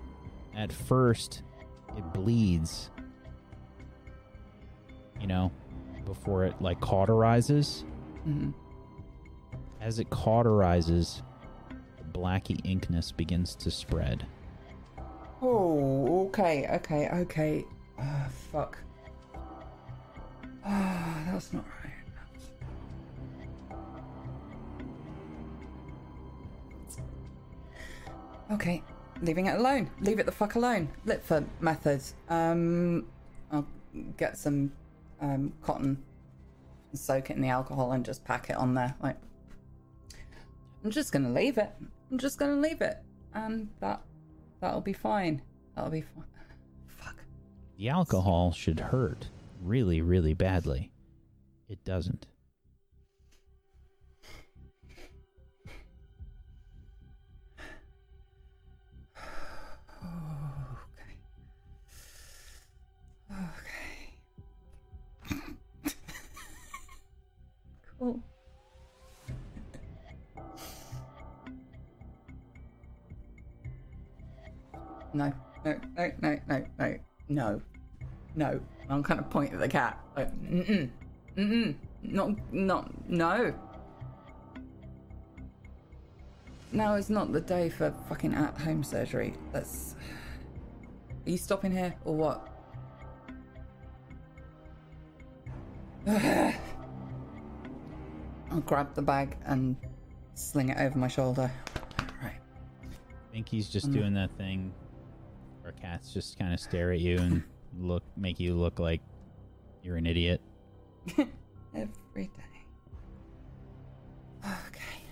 at 0.55 0.71
first 0.71 1.43
it 1.97 2.13
bleeds, 2.13 2.91
you 5.19 5.27
know, 5.27 5.51
before 6.05 6.45
it 6.45 6.61
like 6.61 6.79
cauterizes. 6.79 7.83
hmm 8.23 8.51
As 9.81 9.99
it 9.99 10.09
cauterizes, 10.09 11.21
the 11.97 12.19
blacky 12.19 12.59
inkness 12.63 13.11
begins 13.11 13.55
to 13.55 13.71
spread. 13.71 14.25
Oh, 15.41 16.25
okay, 16.27 16.67
okay, 16.71 17.07
okay. 17.09 17.65
Ah, 17.97 18.27
fuck. 18.51 18.77
Ah, 20.65 21.21
that's 21.31 21.53
not 21.53 21.65
right. 21.83 21.93
Okay, 28.51 28.81
leaving 29.21 29.45
it 29.45 29.57
alone. 29.59 29.89
Leave 30.01 30.19
it 30.19 30.25
the 30.25 30.31
fuck 30.31 30.55
alone. 30.55 30.89
Lit 31.05 31.23
for 31.23 31.43
methods. 31.59 32.15
Um, 32.29 33.05
I'll 33.51 33.67
get 34.17 34.37
some 34.37 34.71
um, 35.21 35.53
cotton, 35.61 36.01
soak 36.93 37.29
it 37.29 37.35
in 37.35 37.41
the 37.41 37.49
alcohol, 37.49 37.91
and 37.91 38.05
just 38.05 38.23
pack 38.25 38.49
it 38.49 38.55
on 38.55 38.73
there. 38.73 38.95
Like, 39.01 39.17
I'm 40.83 40.91
just 40.91 41.11
gonna 41.11 41.31
leave 41.31 41.57
it. 41.57 41.71
I'm 42.11 42.17
just 42.17 42.39
gonna 42.39 42.59
leave 42.59 42.81
it, 42.81 42.97
and 43.33 43.69
that 43.79 44.01
that'll 44.61 44.81
be 44.81 44.93
fine. 44.93 45.41
That'll 45.75 45.91
be 45.91 46.01
fine. 46.01 46.25
Fuck. 46.87 47.23
The 47.77 47.89
alcohol 47.89 48.51
should 48.51 48.79
hurt 48.79 49.29
really, 49.61 50.01
really 50.01 50.33
badly. 50.33 50.91
It 51.67 51.83
doesn't. 51.83 52.27
No, 75.19 75.33
no, 75.65 75.75
no, 75.97 76.11
no, 76.21 76.39
no, 76.47 76.65
no, 76.77 76.95
no, 77.27 77.61
no. 78.37 78.59
I'm 78.89 79.03
kind 79.03 79.19
of 79.19 79.29
pointing 79.29 79.55
at 79.55 79.59
the 79.59 79.67
cat. 79.67 79.99
Like, 80.15 80.33
mm-mm, 80.49 80.89
mm-mm, 81.35 81.75
not, 82.03 82.53
not, 82.53 83.09
no. 83.09 83.53
Now 86.71 86.95
is 86.95 87.09
not 87.09 87.33
the 87.33 87.41
day 87.41 87.67
for 87.67 87.93
fucking 88.07 88.33
at-home 88.33 88.81
surgery. 88.81 89.33
Let's. 89.53 89.95
Are 91.25 91.29
you 91.29 91.37
stopping 91.37 91.73
here 91.73 91.93
or 92.05 92.15
what? 92.15 92.47
I'll 96.07 96.53
grab 98.61 98.95
the 98.95 99.01
bag 99.01 99.35
and 99.45 99.75
sling 100.35 100.69
it 100.69 100.77
over 100.77 100.97
my 100.97 101.09
shoulder. 101.09 101.51
Right. 102.23 102.39
I 102.81 103.33
think 103.33 103.49
he's 103.49 103.67
just 103.67 103.89
Mm. 103.89 103.93
doing 103.93 104.13
that 104.13 104.31
thing 104.37 104.71
cats 105.71 106.13
just 106.13 106.37
kind 106.37 106.53
of 106.53 106.59
stare 106.59 106.91
at 106.91 106.99
you 106.99 107.17
and 107.17 107.43
look, 107.79 108.03
make 108.17 108.39
you 108.39 108.55
look 108.55 108.79
like 108.79 109.01
you're 109.83 109.97
an 109.97 110.05
idiot. 110.05 110.41
Every 111.73 112.25
day. 112.25 112.65
Okay. 114.43 115.03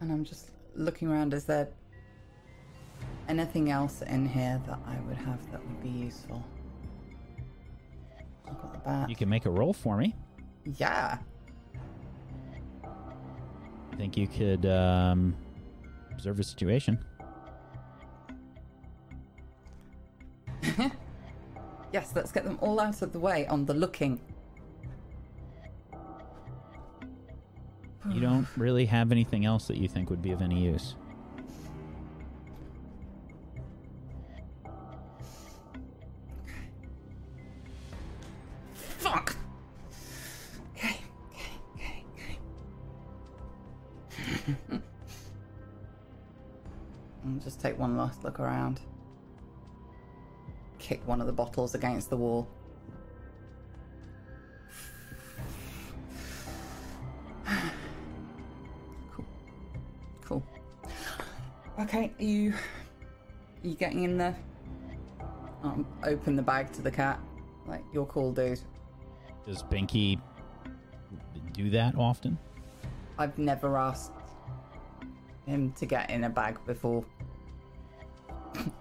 And 0.00 0.12
I'm 0.12 0.24
just 0.24 0.50
looking 0.74 1.08
around. 1.08 1.32
Is 1.32 1.44
there 1.44 1.68
anything 3.28 3.70
else 3.70 4.02
in 4.02 4.26
here 4.26 4.60
that 4.66 4.78
I 4.86 4.98
would 5.06 5.16
have 5.16 5.50
that 5.52 5.64
would 5.66 5.82
be 5.82 5.88
useful? 5.88 6.44
I've 8.48 8.60
got 8.60 8.72
the 8.72 8.78
bat. 8.78 9.10
You 9.10 9.16
can 9.16 9.28
make 9.28 9.46
a 9.46 9.50
roll 9.50 9.72
for 9.72 9.96
me. 9.96 10.14
Yeah. 10.64 11.18
I 12.84 13.96
think 13.96 14.16
you 14.16 14.28
could 14.28 14.66
um, 14.66 15.34
observe 16.16 16.40
a 16.40 16.44
situation. 16.44 16.98
Yes, 21.92 22.12
let's 22.14 22.32
get 22.32 22.44
them 22.44 22.58
all 22.60 22.78
out 22.80 23.00
of 23.00 23.12
the 23.12 23.20
way 23.20 23.46
on 23.46 23.64
the 23.64 23.72
looking. 23.72 24.20
You 28.10 28.20
don't 28.20 28.46
really 28.56 28.84
have 28.86 29.12
anything 29.12 29.46
else 29.46 29.66
that 29.68 29.78
you 29.78 29.88
think 29.88 30.10
would 30.10 30.20
be 30.20 30.32
of 30.32 30.42
any 30.42 30.62
use. 30.62 30.96
Look 48.26 48.40
around. 48.40 48.80
Kick 50.78 51.00
one 51.06 51.20
of 51.20 51.26
the 51.26 51.32
bottles 51.32 51.74
against 51.74 52.10
the 52.10 52.16
wall. 52.16 52.46
cool. 59.12 59.24
Cool. 60.24 60.42
Okay, 61.78 62.12
are 62.18 62.24
you 62.24 62.52
are 62.52 63.68
you 63.68 63.76
getting 63.76 64.02
in 64.02 64.18
there? 64.18 64.36
Um, 65.62 65.86
open 66.02 66.34
the 66.36 66.42
bag 66.42 66.72
to 66.72 66.82
the 66.82 66.90
cat. 66.90 67.20
Like, 67.66 67.84
you're 67.92 68.06
cool, 68.06 68.32
dude. 68.32 68.60
Does 69.46 69.62
Binky 69.62 70.20
do 71.52 71.70
that 71.70 71.94
often? 71.96 72.36
I've 73.18 73.38
never 73.38 73.78
asked 73.78 74.12
him 75.46 75.72
to 75.72 75.86
get 75.86 76.10
in 76.10 76.24
a 76.24 76.30
bag 76.30 76.58
before. 76.66 77.04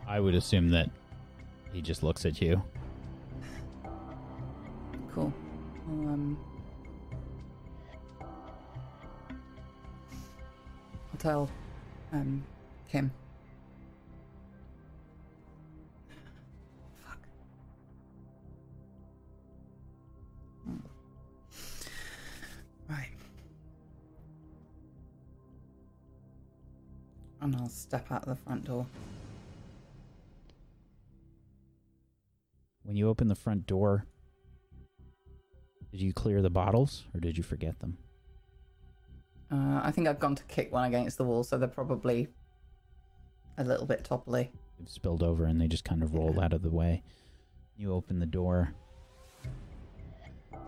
I 0.07 0.19
would 0.19 0.35
assume 0.35 0.69
that 0.69 0.89
he 1.73 1.81
just 1.81 2.03
looks 2.03 2.25
at 2.25 2.41
you. 2.41 2.61
Cool. 5.13 5.33
Um, 5.87 6.37
I'll 8.21 8.27
tell 11.19 11.49
um, 12.13 12.43
Kim. 12.89 13.11
Fuck. 17.03 17.17
Right. 22.89 23.09
And 27.41 27.55
I'll 27.55 27.69
step 27.69 28.11
out 28.11 28.25
the 28.25 28.35
front 28.35 28.65
door. 28.65 28.85
When 32.85 32.95
you 32.95 33.09
open 33.09 33.27
the 33.27 33.35
front 33.35 33.65
door, 33.65 34.05
did 35.91 36.01
you 36.01 36.13
clear 36.13 36.41
the 36.41 36.49
bottles 36.51 37.05
or 37.13 37.19
did 37.19 37.37
you 37.37 37.43
forget 37.43 37.79
them? 37.79 37.97
Uh, 39.51 39.81
I 39.83 39.91
think 39.91 40.07
I've 40.07 40.19
gone 40.19 40.35
to 40.35 40.43
kick 40.43 40.71
one 40.71 40.85
against 40.85 41.17
the 41.17 41.23
wall, 41.23 41.43
so 41.43 41.57
they're 41.57 41.67
probably 41.67 42.27
a 43.57 43.63
little 43.63 43.85
bit 43.85 44.03
topply. 44.03 44.49
They've 44.77 44.89
spilled 44.89 45.23
over 45.23 45.45
and 45.45 45.59
they 45.59 45.67
just 45.67 45.83
kind 45.83 46.03
of 46.03 46.13
roll 46.13 46.33
Yeah. 46.37 46.45
out 46.45 46.53
of 46.53 46.61
the 46.61 46.69
way. 46.69 47.01
You 47.77 47.93
open 47.93 48.19
the 48.19 48.25
door. 48.25 48.73
You 50.53 50.59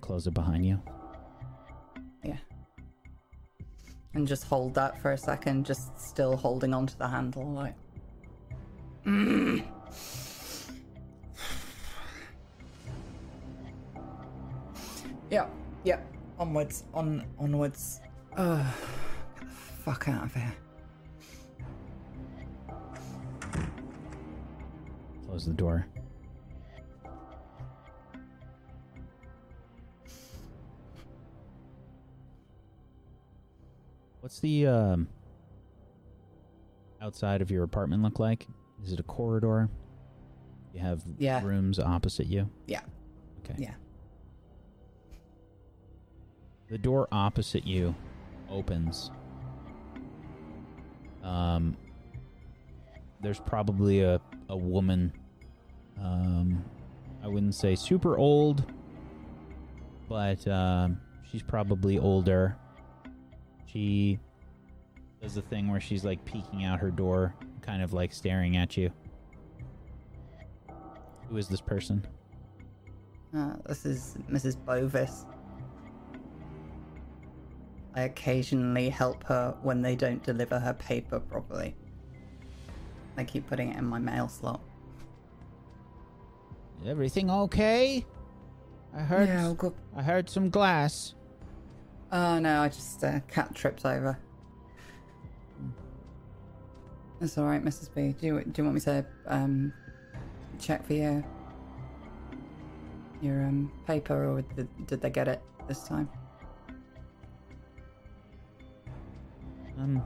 close 0.00 0.26
it 0.26 0.34
behind 0.34 0.66
you. 0.66 0.80
Yeah. 2.24 2.38
And 4.14 4.26
just 4.26 4.44
hold 4.44 4.74
that 4.74 5.00
for 5.00 5.12
a 5.12 5.18
second, 5.18 5.66
just 5.66 5.98
still 6.00 6.36
holding 6.36 6.74
onto 6.74 6.96
the 6.96 7.08
handle, 7.08 7.50
like. 7.52 7.74
Mm. 9.06 9.64
Yeah, 15.30 15.46
yeah. 15.82 15.98
Onwards, 16.38 16.84
on, 16.92 17.24
onwards. 17.38 18.00
The 18.36 18.66
fuck 19.82 20.06
out 20.08 20.24
of 20.24 20.34
here. 20.34 20.52
Close 25.26 25.46
the 25.46 25.54
door. 25.54 25.86
What's 34.20 34.38
the 34.40 34.66
um, 34.66 35.08
outside 37.00 37.40
of 37.40 37.50
your 37.50 37.64
apartment 37.64 38.02
look 38.02 38.18
like? 38.18 38.46
Is 38.84 38.92
it 38.92 39.00
a 39.00 39.04
corridor? 39.04 39.68
You 40.74 40.80
have 40.80 41.02
Yeah. 41.18 41.42
rooms 41.44 41.78
opposite 41.78 42.26
you? 42.26 42.48
Yeah. 42.66 42.80
Okay. 43.44 43.54
Yeah. 43.58 43.74
The 46.68 46.78
door 46.78 47.06
opposite 47.12 47.66
you 47.66 47.94
opens. 48.48 49.10
Um, 51.22 51.76
there's 53.20 53.38
probably 53.40 54.00
a, 54.00 54.20
a 54.48 54.56
woman. 54.56 55.12
Um, 56.00 56.64
I 57.22 57.28
wouldn't 57.28 57.54
say 57.54 57.74
super 57.76 58.16
old, 58.16 58.64
but 60.08 60.46
um, 60.48 60.98
she's 61.30 61.42
probably 61.42 61.98
older. 61.98 62.56
She 63.66 64.18
does 65.20 65.34
the 65.34 65.42
thing 65.42 65.68
where 65.70 65.80
she's 65.80 66.04
like 66.04 66.24
peeking 66.24 66.64
out 66.64 66.80
her 66.80 66.90
door, 66.90 67.34
kind 67.62 67.82
of 67.82 67.92
like 67.92 68.12
staring 68.12 68.56
at 68.56 68.76
you. 68.76 68.90
Who 71.30 71.36
is 71.36 71.48
this 71.48 71.60
person? 71.60 72.06
Uh, 73.34 73.54
this 73.66 73.86
is 73.86 74.16
Mrs. 74.30 74.56
Bovis. 74.62 75.24
I 77.94 78.02
occasionally 78.02 78.88
help 78.88 79.24
her 79.24 79.56
when 79.62 79.80
they 79.82 79.96
don't 79.96 80.22
deliver 80.22 80.58
her 80.58 80.74
paper 80.74 81.20
properly. 81.20 81.74
I 83.16 83.24
keep 83.24 83.46
putting 83.46 83.70
it 83.70 83.78
in 83.78 83.84
my 83.84 83.98
mail 83.98 84.28
slot. 84.28 84.60
Everything 86.86 87.30
okay? 87.30 88.04
I 88.94 89.00
heard. 89.00 89.28
Yeah. 89.28 89.54
I 89.96 90.02
heard 90.02 90.28
some 90.28 90.50
glass. 90.50 91.14
Oh 92.10 92.38
no, 92.38 92.60
I 92.60 92.68
just 92.68 93.02
uh, 93.04 93.20
cat 93.28 93.54
tripped 93.54 93.86
over. 93.86 94.18
It's 97.22 97.38
all 97.38 97.44
right, 97.44 97.64
Mrs. 97.64 97.88
B. 97.94 98.14
Do 98.20 98.26
you 98.26 98.42
do 98.42 98.52
you 98.56 98.64
want 98.64 98.74
me 98.74 98.80
to 98.80 99.06
um 99.28 99.72
check 100.58 100.84
for 100.84 100.92
your 100.94 101.24
your 103.20 103.44
um 103.44 103.70
paper, 103.86 104.26
or 104.28 104.42
did, 104.42 104.68
did 104.88 105.00
they 105.00 105.10
get 105.10 105.28
it 105.28 105.40
this 105.68 105.84
time? 105.84 106.08
Um. 109.78 110.02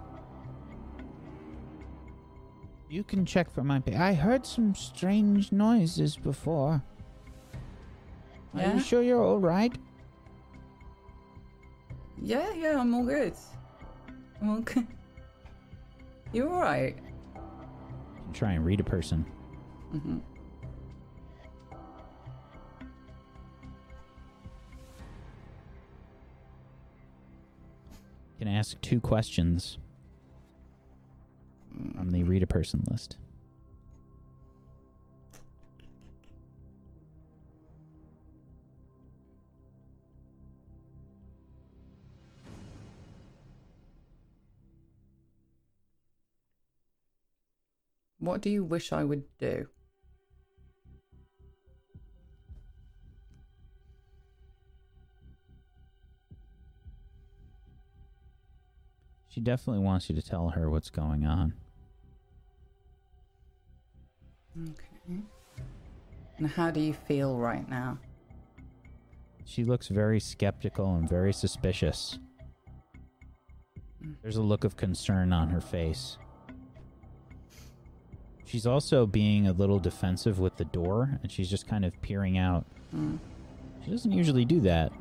You 2.90 3.02
can 3.02 3.24
check 3.24 3.50
for 3.50 3.64
my. 3.64 3.80
paper. 3.80 3.98
I 3.98 4.12
heard 4.12 4.44
some 4.44 4.74
strange 4.74 5.52
noises 5.52 6.16
before. 6.18 6.82
Are 8.54 8.60
Yeah? 8.60 8.74
you 8.74 8.80
sure 8.80 9.02
you're 9.02 9.24
all 9.24 9.38
right? 9.38 9.74
Yeah, 12.20 12.52
yeah, 12.52 12.78
I'm 12.78 12.94
all 12.94 13.04
good. 13.04 13.32
I'm 14.42 14.50
all 14.50 14.60
good. 14.60 14.86
You 16.32 16.50
all 16.50 16.60
right? 16.60 16.96
Can 18.26 18.32
try 18.32 18.52
and 18.52 18.64
read 18.64 18.80
a 18.80 18.84
person. 18.84 19.24
Mm-hmm. 19.94 20.18
You 28.38 28.38
can 28.38 28.48
ask 28.48 28.80
two 28.80 29.00
questions 29.00 29.78
from 31.94 32.10
the 32.10 32.24
read 32.24 32.42
a 32.42 32.46
person 32.46 32.84
list. 32.90 33.16
What 48.26 48.40
do 48.40 48.50
you 48.50 48.64
wish 48.64 48.92
I 48.92 49.04
would 49.04 49.22
do? 49.38 49.68
She 59.28 59.40
definitely 59.40 59.84
wants 59.84 60.10
you 60.10 60.16
to 60.16 60.22
tell 60.22 60.48
her 60.48 60.68
what's 60.68 60.90
going 60.90 61.24
on. 61.24 61.54
Okay. 64.60 65.20
And 66.38 66.48
how 66.48 66.72
do 66.72 66.80
you 66.80 66.94
feel 66.94 67.36
right 67.36 67.68
now? 67.68 67.96
She 69.44 69.62
looks 69.62 69.86
very 69.86 70.18
skeptical 70.18 70.96
and 70.96 71.08
very 71.08 71.32
suspicious. 71.32 72.18
Mm. 74.04 74.16
There's 74.20 74.36
a 74.36 74.42
look 74.42 74.64
of 74.64 74.76
concern 74.76 75.32
on 75.32 75.48
her 75.50 75.60
face. 75.60 76.18
She's 78.46 78.64
also 78.64 79.06
being 79.06 79.48
a 79.48 79.52
little 79.52 79.80
defensive 79.80 80.38
with 80.38 80.56
the 80.56 80.64
door, 80.64 81.18
and 81.20 81.32
she's 81.32 81.50
just 81.50 81.66
kind 81.66 81.84
of 81.84 82.00
peering 82.00 82.38
out. 82.38 82.64
Mm. 82.94 83.18
She 83.84 83.90
doesn't 83.90 84.12
usually 84.12 84.44
do 84.44 84.60
that. 84.60 84.92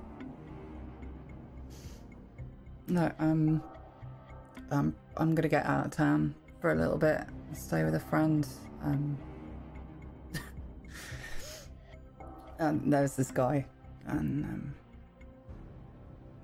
No, 2.88 3.12
um, 3.19 3.63
um, 4.71 4.95
I'm 5.17 5.36
gonna 5.36 5.47
get 5.47 5.63
out 5.65 5.86
of 5.86 5.91
town 5.91 6.34
for 6.60 6.71
a 6.71 6.75
little 6.75 6.97
bit, 6.97 7.21
stay 7.53 7.84
with 7.84 7.93
a 7.93 7.99
friend. 7.99 8.47
Um, 8.84 9.17
and 12.60 12.91
there's 12.91 13.15
this 13.15 13.29
guy, 13.29 13.67
and 14.08 14.43
um, 14.43 14.73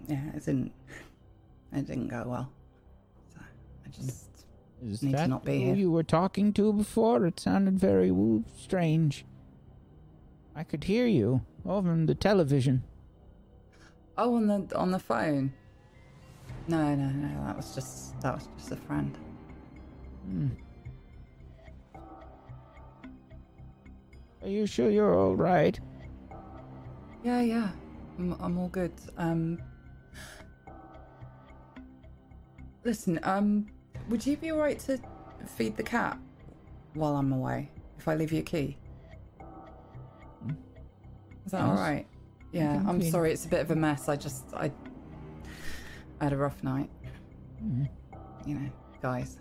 yeah, 0.08 0.22
it 0.36 0.46
didn't, 0.46 0.72
it 1.74 1.88
didn't 1.88 2.10
go 2.10 2.26
well. 2.28 2.52
So 3.34 3.40
I 3.86 3.90
just 3.90 4.31
Is 4.84 5.04
Need 5.04 5.12
to 5.12 5.18
that 5.18 5.30
not 5.30 5.46
be 5.46 5.60
who 5.60 5.66
here. 5.68 5.76
you 5.76 5.92
were 5.92 6.04
talking 6.04 6.54
to 6.54 6.74
before? 6.74 7.26
It 7.26 7.40
sounded 7.40 7.78
very 7.80 8.10
woo, 8.12 8.44
strange. 8.58 9.26
I 10.56 10.64
could 10.64 10.84
hear 10.86 11.06
you 11.08 11.42
over 11.66 11.96
the 12.06 12.16
television. 12.16 12.84
oh, 14.18 14.36
on 14.36 14.48
the 14.48 14.76
on 14.78 14.92
the 14.92 15.00
phone. 15.00 15.54
No, 16.68 16.96
no, 16.96 17.10
no, 17.10 17.46
that 17.46 17.56
was 17.58 17.74
just 17.76 18.20
that 18.22 18.36
was 18.36 18.48
just 18.58 18.72
a 18.72 18.76
friend. 18.76 19.18
Hmm. 20.26 20.48
Are 24.42 24.48
you 24.50 24.66
sure 24.66 24.90
you're 24.90 25.14
all 25.16 25.36
right? 25.36 25.80
Yeah, 27.24 27.42
yeah, 27.42 27.70
I'm, 28.18 28.34
I'm 28.42 28.58
all 28.58 28.70
good. 28.70 28.92
Um, 29.18 29.62
listen, 32.84 33.20
um, 33.24 33.68
would 34.12 34.26
you 34.26 34.38
be 34.38 34.52
alright 34.52 34.78
to 34.80 35.00
feed 35.48 35.76
the 35.78 35.84
cat 35.84 36.20
while 36.94 37.16
I'm 37.16 37.32
away? 37.32 37.72
If 37.98 38.08
I 38.08 38.16
leave 38.16 38.32
you 38.32 38.40
a 38.40 38.44
key, 38.44 38.78
is 41.46 41.52
that 41.52 41.60
Yes. 41.62 41.70
alright? 41.70 42.08
Yeah, 42.52 42.84
I'm 42.86 43.00
feed- 43.00 43.12
sorry, 43.12 43.32
it's 43.32 43.46
a 43.46 43.50
bit 43.50 43.62
of 43.62 43.72
a 43.72 43.76
mess. 43.76 44.10
I 44.10 44.16
just 44.16 44.54
I, 44.54 44.72
I 46.20 46.24
had 46.26 46.34
a 46.34 46.38
rough 46.38 46.62
night. 46.64 46.90
Hmm. 47.60 47.86
You 48.46 48.56
know, 48.56 48.70
guys. 49.02 49.40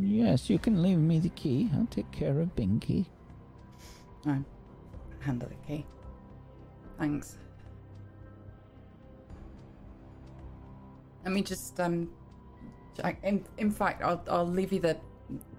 Yes, 0.00 0.48
you 0.48 0.58
can 0.58 0.80
leave 0.82 0.98
me 0.98 1.18
the 1.18 1.28
key. 1.30 1.68
I'll 1.74 1.86
take 1.86 2.10
care 2.10 2.40
of 2.40 2.54
Binky. 2.56 3.04
I 4.26 4.38
handle 5.20 5.48
the 5.48 5.54
key. 5.66 5.84
Thanks. 6.98 7.36
Let 11.24 11.32
me 11.34 11.42
just 11.42 11.78
um. 11.80 12.10
Jack, 12.98 13.18
in 13.22 13.44
in 13.58 13.70
fact, 13.70 14.02
I'll 14.02 14.22
I'll 14.28 14.46
leave 14.46 14.72
you 14.72 14.80
the 14.80 14.96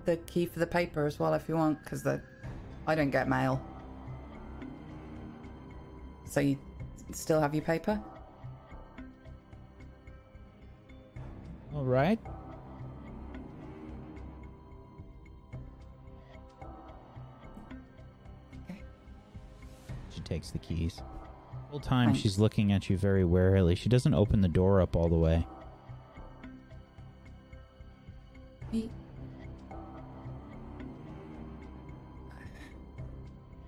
the 0.06 0.18
key 0.18 0.46
for 0.46 0.60
the 0.60 0.68
paper 0.68 1.06
as 1.06 1.20
well 1.20 1.34
if 1.34 1.48
you 1.48 1.56
want, 1.56 1.82
because 1.84 2.04
the 2.04 2.22
I 2.86 2.96
don't 2.96 3.12
get 3.12 3.30
mail. 3.30 3.64
So 6.26 6.42
you 6.42 6.58
still 7.12 7.40
have 7.40 7.56
your 7.56 7.64
paper? 7.64 8.00
All 11.74 11.84
right. 11.84 12.20
Okay. 18.70 18.82
She 20.10 20.22
takes 20.22 20.52
the 20.52 20.60
keys. 20.60 20.96
The 20.98 21.72
whole 21.72 21.80
time 21.80 22.10
Thanks. 22.10 22.22
she's 22.22 22.38
looking 22.38 22.72
at 22.72 22.90
you 22.90 22.98
very 22.98 23.24
warily. 23.24 23.76
She 23.76 23.88
doesn't 23.90 24.14
open 24.14 24.42
the 24.42 24.48
door 24.48 24.82
up 24.82 24.96
all 24.96 25.08
the 25.08 25.16
way. 25.16 25.48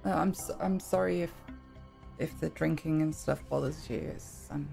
I'm 0.03 0.29
s- 0.29 0.51
I'm 0.59 0.79
sorry 0.79 1.21
if 1.21 1.33
if 2.19 2.39
the 2.39 2.49
drinking 2.49 3.01
and 3.01 3.15
stuff 3.15 3.47
bothers 3.49 3.89
you. 3.89 3.97
It's 3.97 4.47
um. 4.51 4.67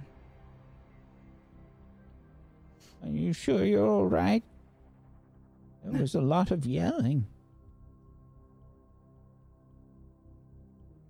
Are 3.03 3.09
you 3.11 3.33
sure 3.33 3.65
you're 3.65 3.87
all 3.87 4.07
right? 4.07 4.43
There 5.85 6.01
was 6.01 6.15
a 6.15 6.21
lot 6.21 6.51
of 6.51 6.67
yelling. 6.67 7.27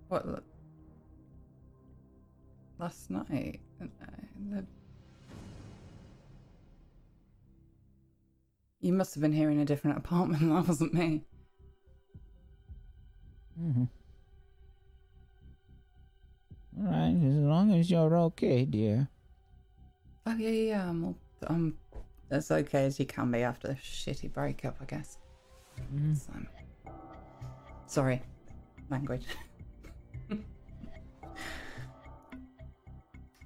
What? 0.09 0.45
Last 2.79 3.11
night? 3.11 3.61
Uh, 3.81 3.87
the- 4.51 4.67
You 8.89 8.95
must 8.95 9.13
have 9.13 9.21
been 9.21 9.35
here 9.35 9.51
in 9.51 9.59
a 9.61 9.67
different 9.67 9.99
apartment. 9.99 10.41
That 10.51 10.67
wasn't 10.67 10.95
me. 10.95 11.23
Mm-hmm. 13.61 13.85
All 16.81 16.91
right, 16.91 17.15
as 17.15 17.35
long 17.35 17.75
as 17.75 17.91
you're 17.91 18.17
okay, 18.17 18.65
dear. 18.65 19.11
Oh 20.25 20.35
yeah, 20.39 20.49
yeah, 20.49 20.69
yeah. 20.73 20.89
I'm 20.89 21.05
all, 21.05 21.19
I'm 21.49 21.77
as 22.31 22.51
okay 22.51 22.87
as 22.87 22.99
you 22.99 23.05
can 23.05 23.31
be 23.31 23.43
after 23.43 23.69
a 23.69 23.75
shitty 23.75 24.33
breakup, 24.33 24.79
I 24.81 24.87
guess. 24.87 25.19
Mhm. 25.95 26.17
So, 26.17 26.33
sorry, 27.85 28.23
language. 28.89 29.27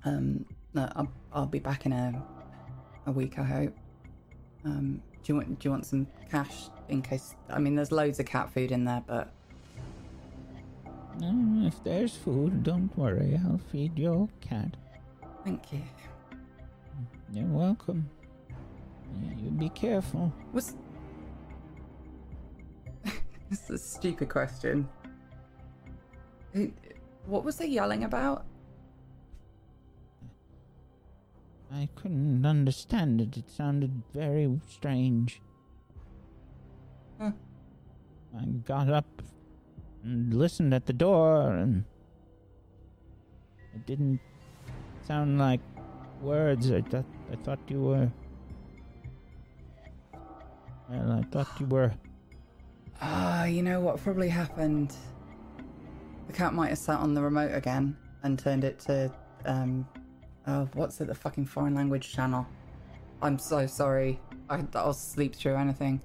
um, 0.05 0.47
no, 0.73 0.89
I'll, 0.95 1.13
I'll 1.33 1.47
be 1.47 1.59
back 1.59 1.85
in 1.85 1.93
a 1.93 2.25
a 3.07 3.11
week, 3.11 3.41
I 3.41 3.43
hope. 3.43 3.77
Um, 4.65 5.03
do 5.23 5.33
you 5.33 5.37
want 5.37 5.59
do 5.59 5.69
you 5.69 5.71
want 5.71 5.87
some 5.87 6.07
cash 6.31 6.69
in 6.89 7.03
case? 7.03 7.35
I 7.49 7.59
mean, 7.59 7.75
there's 7.75 7.93
loads 7.93 8.19
of 8.21 8.27
cat 8.27 8.53
food 8.53 8.73
in 8.73 8.85
there, 8.85 9.03
but 9.07 9.33
No, 11.21 11.67
if 11.67 11.83
there's 11.85 12.15
food, 12.17 12.63
don't 12.63 12.97
worry. 12.97 13.41
I'll 13.45 13.61
feed 13.71 13.99
your 13.99 14.29
cat. 14.41 14.77
thank 15.45 15.73
you. 15.73 15.83
You're 17.33 17.47
welcome. 17.47 18.09
Yeah, 19.23 19.31
you 19.39 19.51
be 19.51 19.69
careful. 19.71 20.33
Was 20.53 20.75
this 23.05 23.63
is 23.65 23.71
a 23.71 23.79
stupid 23.79 24.29
question? 24.29 24.89
What 27.27 27.45
was 27.45 27.57
they 27.57 27.67
yelling 27.67 28.05
about? 28.05 28.45
I 31.75 31.89
couldn't 31.95 32.45
understand 32.45 33.21
it. 33.21 33.37
It 33.37 33.51
sounded 33.51 34.03
very 34.13 34.61
strange. 34.69 35.41
Huh. 37.19 37.33
I 38.39 38.45
got 38.45 38.91
up 38.91 39.23
and 40.05 40.35
listened 40.35 40.75
at 40.75 40.87
the 40.87 40.93
door, 40.93 41.53
and 41.53 41.85
it 43.75 43.87
didn't 43.87 44.21
sound 45.07 45.39
like 45.39 45.61
words. 46.21 46.71
I 46.71 46.83
thought 46.83 47.07
I 47.33 47.37
thought 47.37 47.59
you 47.69 47.81
were. 47.81 48.13
Well, 50.91 51.13
I 51.13 51.23
thought 51.31 51.49
you 51.59 51.67
were. 51.67 51.93
Ah, 53.05 53.47
you 53.47 53.65
know 53.65 53.81
what 53.81 54.01
probably 54.01 54.29
happened? 54.29 54.95
The 56.29 56.33
cat 56.33 56.55
might 56.55 56.69
have 56.69 56.79
sat 56.79 57.01
on 57.01 57.15
the 57.15 57.21
remote 57.21 57.53
again 57.53 57.97
and 58.23 58.39
turned 58.39 58.63
it 58.63 58.79
to, 58.81 59.13
um, 59.45 59.89
oh, 60.47 60.69
what's 60.75 61.01
it, 61.01 61.07
the 61.07 61.15
fucking 61.15 61.47
foreign 61.47 61.75
language 61.75 62.13
channel? 62.13 62.47
I'm 63.21 63.39
so 63.39 63.67
sorry. 63.67 64.21
I, 64.49 64.65
I'll 64.75 64.93
sleep 64.93 65.35
through 65.35 65.57
anything. 65.57 66.01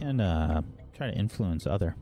And 0.00 0.20
uh, 0.20 0.62
try 0.94 1.10
to 1.10 1.16
influence 1.16 1.66
other. 1.66 1.96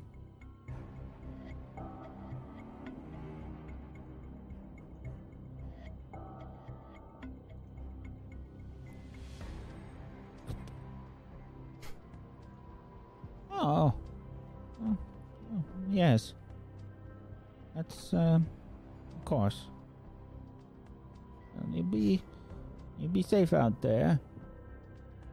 Oh. 13.52 13.94
Oh, 14.82 14.96
oh, 15.54 15.64
yes. 15.90 16.34
That's, 17.74 18.12
um, 18.12 18.46
of 19.16 19.24
course. 19.24 19.68
Well, 21.56 21.66
you'll 21.72 21.84
be, 21.84 22.22
you'll 22.98 23.10
be 23.10 23.22
safe 23.22 23.52
out 23.52 23.80
there. 23.82 24.18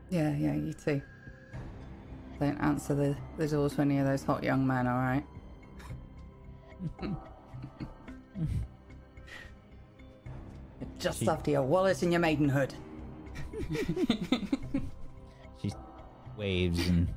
Yeah, 0.10 0.36
yeah, 0.36 0.54
you 0.56 0.74
too. 0.74 1.02
Don't 2.40 2.58
answer 2.60 2.96
the, 2.96 3.16
the 3.38 3.48
doors 3.48 3.76
to 3.76 3.82
any 3.82 4.00
of 4.00 4.06
those 4.08 4.24
hot 4.24 4.44
young 4.44 4.66
men, 4.66 4.88
alright? 4.88 5.24
Just 11.00 11.20
She- 11.20 11.28
after 11.30 11.52
your 11.52 11.64
wallet 11.64 12.02
and 12.04 12.12
your 12.12 12.20
maidenhood. 12.22 12.74
she 15.62 15.72
waves 16.38 16.88
and 16.88 17.08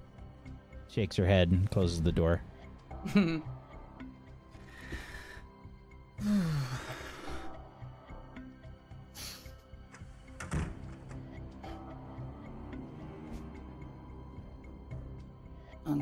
shakes 0.89 1.17
her 1.17 1.27
head 1.27 1.51
and 1.51 1.71
closes 1.71 2.03
the 2.03 2.13
door. 2.13 2.41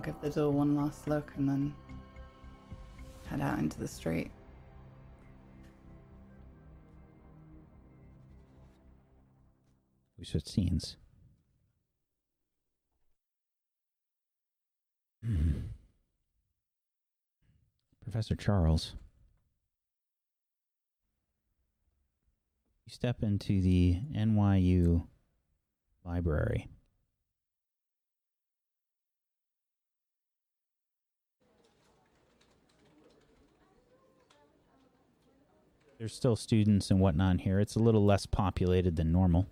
give 0.02 0.20
the 0.20 0.30
door 0.30 0.50
one 0.50 0.74
last 0.74 1.06
look 1.06 1.32
and 1.36 1.48
then 1.48 1.74
head 3.26 3.40
out 3.40 3.58
into 3.58 3.78
the 3.78 3.86
street. 3.86 4.30
We 10.18 10.24
switch 10.24 10.46
scenes. 10.46 10.96
Hmm. 15.24 15.52
Professor 18.02 18.34
Charles. 18.34 18.94
You 22.86 22.92
step 22.92 23.22
into 23.22 23.60
the 23.60 24.00
NYU 24.16 25.06
library. 26.04 26.68
There's 36.02 36.16
still 36.16 36.34
students 36.34 36.90
and 36.90 36.98
whatnot 36.98 37.42
here. 37.42 37.60
It's 37.60 37.76
a 37.76 37.78
little 37.78 38.04
less 38.04 38.26
populated 38.26 38.96
than 38.96 39.12
normal. 39.12 39.46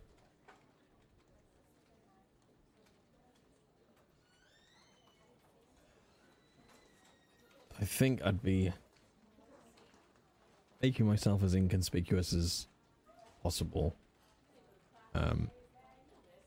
I 7.81 7.85
think 7.85 8.21
I'd 8.25 8.43
be 8.43 8.73
making 10.83 11.07
myself 11.07 11.45
as 11.45 11.55
inconspicuous 11.55 12.33
as 12.33 12.67
possible. 13.45 13.95
Um, 15.15 15.53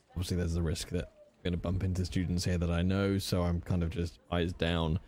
obviously, 0.10 0.36
there's 0.36 0.56
the 0.56 0.62
risk 0.62 0.89
that 0.89 1.06
I'm 1.06 1.44
going 1.44 1.54
to 1.54 1.58
bump 1.58 1.82
into 1.82 2.04
students 2.04 2.44
here 2.44 2.58
that 2.58 2.70
I 2.70 2.82
know, 2.82 3.20
so 3.20 3.44
I'm 3.44 3.62
kind 3.62 3.82
of 3.82 3.92
just 3.92 4.20
eyes 4.30 4.52
down. 4.52 5.00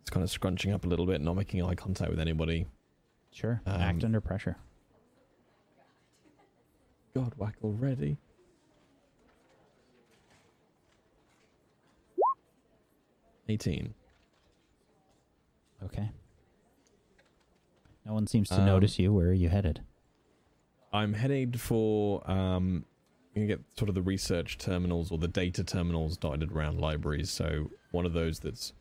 It's 0.00 0.08
kind 0.08 0.24
of 0.24 0.30
scrunching 0.30 0.72
up 0.72 0.86
a 0.86 0.88
little 0.88 1.04
bit, 1.04 1.20
not 1.20 1.36
making 1.36 1.62
eye 1.62 1.74
contact 1.74 2.10
with 2.10 2.18
anybody. 2.18 2.64
Sure. 3.34 3.60
Act 3.66 4.04
Um, 4.04 4.06
under 4.06 4.20
pressure. 4.20 4.56
God, 7.14 7.34
whack 7.36 7.56
already. 7.64 8.16
Eighteen. 13.48 13.94
Okay. 15.82 16.10
No 18.06 18.14
one 18.14 18.26
seems 18.26 18.48
to 18.50 18.58
Um, 18.60 18.66
notice 18.66 18.98
you. 18.98 19.12
Where 19.12 19.28
are 19.28 19.32
you 19.34 19.48
headed? 19.48 19.82
I'm 20.92 21.12
headed 21.14 21.60
for 21.60 22.28
um 22.30 22.86
you 23.34 23.40
can 23.40 23.46
get 23.48 23.60
sort 23.76 23.88
of 23.88 23.96
the 23.96 24.02
research 24.02 24.58
terminals 24.58 25.10
or 25.10 25.18
the 25.18 25.26
data 25.28 25.64
terminals 25.64 26.16
dotted 26.16 26.52
around 26.52 26.78
libraries. 26.80 27.30
So 27.30 27.70
one 27.90 28.06
of 28.06 28.12
those 28.12 28.38
that's 28.38 28.72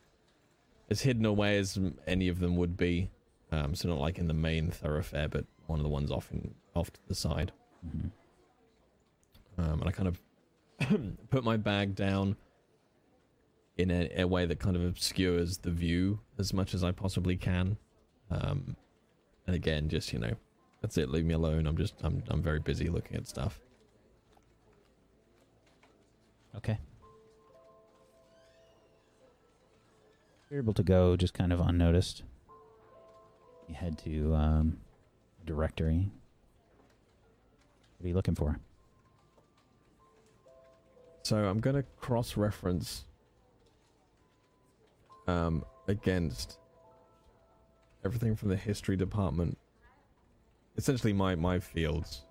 as 0.92 1.02
hidden 1.02 1.26
away 1.26 1.58
as 1.58 1.80
any 2.06 2.28
of 2.28 2.40
them 2.40 2.56
would 2.58 2.78
be. 2.78 3.10
Um, 3.54 3.76
so 3.76 3.88
not 3.88 4.00
like 4.00 4.18
in 4.18 4.28
the 4.28 4.34
main 4.34 4.72
thoroughfare, 4.72 5.30
but 5.30 5.46
one 5.68 5.78
of 5.78 5.84
the 5.84 5.90
ones 5.90 6.10
off 6.10 6.32
in 6.32 6.56
off 6.74 6.92
to 6.92 7.00
the 7.08 7.14
side. 7.14 7.52
hmm 7.88 8.08
Um, 9.60 9.82
and 9.82 9.88
I 9.88 9.92
kind 9.92 10.08
of 10.08 10.20
put 11.30 11.44
my 11.44 11.58
bag 11.58 11.94
down 11.94 12.36
in 13.78 13.92
a, 13.92 14.10
a 14.18 14.28
way 14.28 14.48
that 14.48 14.60
kind 14.60 14.76
of 14.76 14.84
obscures 14.84 15.60
the 15.60 15.70
view 15.70 16.20
as 16.40 16.52
much 16.52 16.74
as 16.74 16.84
I 16.84 16.92
possibly 16.92 17.38
can. 17.38 17.78
Um, 18.32 18.76
and 19.46 19.56
again, 19.56 19.88
just 19.88 20.12
you 20.12 20.18
know, 20.18 20.34
that's 20.82 20.98
it. 20.98 21.10
Leave 21.10 21.26
me 21.26 21.36
alone. 21.36 21.68
I'm 21.68 21.78
just 21.78 21.94
I'm 22.02 22.24
I'm 22.30 22.42
very 22.42 22.60
busy 22.60 22.90
looking 22.90 23.18
at 23.18 23.28
stuff. 23.28 23.60
Okay. 26.56 26.80
You're 30.50 30.60
able 30.60 30.74
to 30.74 30.84
go 30.84 31.16
just 31.16 31.36
kind 31.36 31.54
of 31.54 31.60
unnoticed. 31.60 32.24
You 33.68 33.76
head 33.76 33.98
to 34.00 34.34
um, 34.36 34.78
directory. 35.46 36.12
What 37.98 38.06
are 38.06 38.08
you 38.08 38.16
looking 38.16 38.36
for? 38.36 38.60
So 41.24 41.38
I'm 41.38 41.60
gonna 41.60 41.84
cross-reference 42.00 43.06
um, 45.28 45.64
against 45.88 46.60
everything 48.04 48.36
from 48.36 48.50
the 48.50 48.58
history 48.58 48.98
department. 48.98 49.58
Essentially, 50.76 51.14
my 51.14 51.36
my 51.36 51.60
fields, 51.60 52.24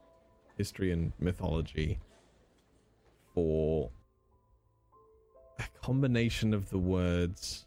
history 0.59 0.93
and 0.93 1.13
mythology, 1.19 2.01
for 3.35 3.91
a 5.59 5.65
combination 5.81 6.53
of 6.53 6.69
the 6.71 6.79
words 6.79 7.65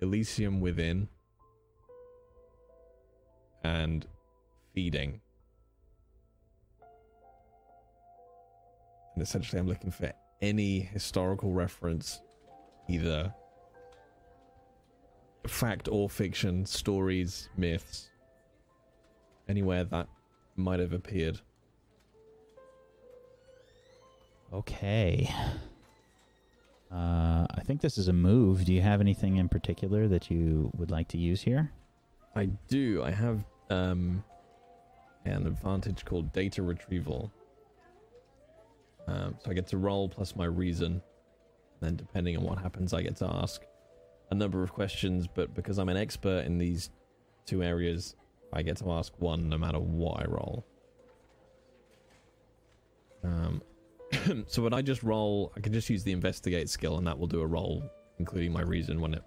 Elysium 0.00 0.60
within 0.60 1.08
and 3.64 4.06
feeding. 4.74 5.20
And 9.14 9.22
essentially, 9.22 9.58
I'm 9.58 9.66
looking 9.66 9.90
for 9.90 10.12
any 10.40 10.80
historical 10.80 11.52
reference, 11.52 12.20
either 12.88 13.34
fact 15.46 15.88
or 15.90 16.08
fiction, 16.08 16.64
stories, 16.66 17.48
myths, 17.56 18.10
anywhere 19.48 19.84
that 19.84 20.08
might 20.56 20.78
have 20.80 20.92
appeared. 20.92 21.40
Okay. 24.52 25.32
Uh, 26.90 27.46
I 27.50 27.60
think 27.64 27.80
this 27.80 27.98
is 27.98 28.08
a 28.08 28.12
move. 28.12 28.64
Do 28.64 28.72
you 28.72 28.80
have 28.80 29.00
anything 29.00 29.36
in 29.36 29.48
particular 29.48 30.08
that 30.08 30.30
you 30.30 30.70
would 30.76 30.90
like 30.90 31.08
to 31.08 31.18
use 31.18 31.42
here? 31.42 31.72
I 32.34 32.46
do. 32.68 33.02
I 33.02 33.10
have 33.10 33.44
um, 33.70 34.22
an 35.24 35.46
advantage 35.46 36.04
called 36.04 36.32
data 36.32 36.62
retrieval. 36.62 37.32
Um, 39.06 39.36
so 39.42 39.50
I 39.50 39.54
get 39.54 39.66
to 39.68 39.78
roll 39.78 40.08
plus 40.08 40.36
my 40.36 40.44
reason. 40.44 41.02
Then, 41.80 41.96
depending 41.96 42.36
on 42.36 42.44
what 42.44 42.58
happens, 42.58 42.92
I 42.92 43.02
get 43.02 43.16
to 43.16 43.26
ask 43.26 43.62
a 44.30 44.34
number 44.34 44.62
of 44.62 44.72
questions. 44.72 45.26
But 45.26 45.54
because 45.54 45.78
I'm 45.78 45.88
an 45.88 45.96
expert 45.96 46.44
in 46.44 46.58
these 46.58 46.90
two 47.46 47.62
areas, 47.62 48.16
I 48.52 48.62
get 48.62 48.76
to 48.78 48.90
ask 48.92 49.12
one 49.18 49.48
no 49.48 49.58
matter 49.58 49.78
what 49.78 50.20
I 50.20 50.24
roll. 50.26 50.66
Um, 53.24 53.62
so 54.46 54.62
when 54.62 54.72
I 54.72 54.82
just 54.82 55.02
roll, 55.02 55.52
I 55.56 55.60
can 55.60 55.72
just 55.72 55.88
use 55.90 56.04
the 56.04 56.12
investigate 56.12 56.68
skill, 56.68 56.98
and 56.98 57.06
that 57.06 57.18
will 57.18 57.26
do 57.26 57.40
a 57.40 57.46
roll, 57.46 57.82
including 58.18 58.52
my 58.52 58.62
reason 58.62 59.00
when 59.00 59.14
it 59.14 59.22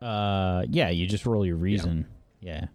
Uh, 0.00 0.64
yeah, 0.68 0.90
you 0.90 1.06
just 1.06 1.26
roll 1.26 1.46
your 1.46 1.56
reason. 1.56 2.06
Yeah. 2.40 2.66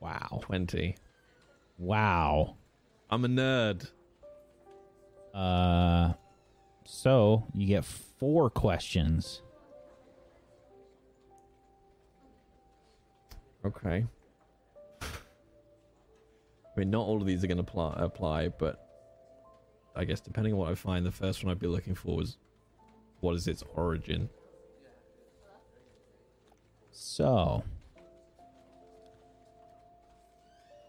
Wow. 0.00 0.40
20. 0.42 0.96
Wow. 1.78 2.56
I'm 3.08 3.24
a 3.24 3.28
nerd. 3.28 3.88
Uh, 5.32 6.12
so 6.84 7.46
you 7.54 7.66
get 7.66 7.84
four 7.84 8.50
questions. 8.50 9.42
Okay. 13.64 14.04
I 15.00 15.06
mean, 16.76 16.90
not 16.90 17.06
all 17.06 17.20
of 17.20 17.26
these 17.26 17.44
are 17.44 17.46
going 17.46 17.58
to 17.58 17.62
apply, 17.62 17.94
apply, 17.98 18.48
but 18.48 18.88
I 19.94 20.04
guess 20.04 20.20
depending 20.20 20.54
on 20.54 20.58
what 20.58 20.70
I 20.70 20.74
find, 20.74 21.04
the 21.04 21.10
first 21.12 21.44
one 21.44 21.50
I'd 21.52 21.58
be 21.58 21.66
looking 21.66 21.94
for 21.94 22.22
is 22.22 22.38
what 23.22 23.36
is 23.36 23.46
its 23.46 23.62
origin? 23.76 24.28
So, 26.90 27.62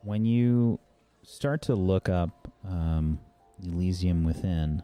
when 0.03 0.25
you 0.25 0.79
start 1.21 1.61
to 1.63 1.75
look 1.75 2.09
up 2.09 2.51
um, 2.67 3.19
Elysium 3.63 4.23
Within, 4.23 4.81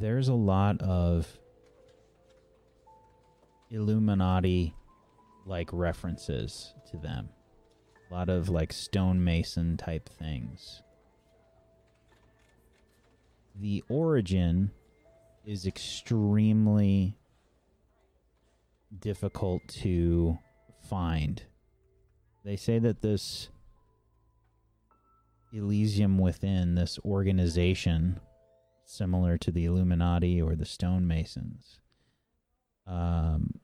there's 0.00 0.28
a 0.28 0.34
lot 0.34 0.80
of 0.80 1.38
Illuminati 3.70 4.74
like 5.44 5.68
references 5.74 6.72
to 6.90 6.96
them. 6.96 7.28
A 8.10 8.14
lot 8.14 8.30
of 8.30 8.48
like 8.48 8.72
stonemason 8.72 9.76
type 9.76 10.08
things. 10.08 10.82
The 13.60 13.84
origin 13.90 14.70
is 15.44 15.66
extremely 15.66 17.16
difficult 18.98 19.62
to 19.68 20.38
find. 20.88 21.42
They 22.44 22.56
say 22.56 22.78
that 22.78 23.02
this 23.02 23.48
Elysium 25.52 26.18
within, 26.18 26.74
this 26.74 26.98
organization 27.04 28.20
similar 28.84 29.38
to 29.38 29.50
the 29.50 29.64
Illuminati 29.64 30.40
or 30.40 30.54
the 30.54 30.64
stonemasons, 30.64 31.78
um, 32.86 33.60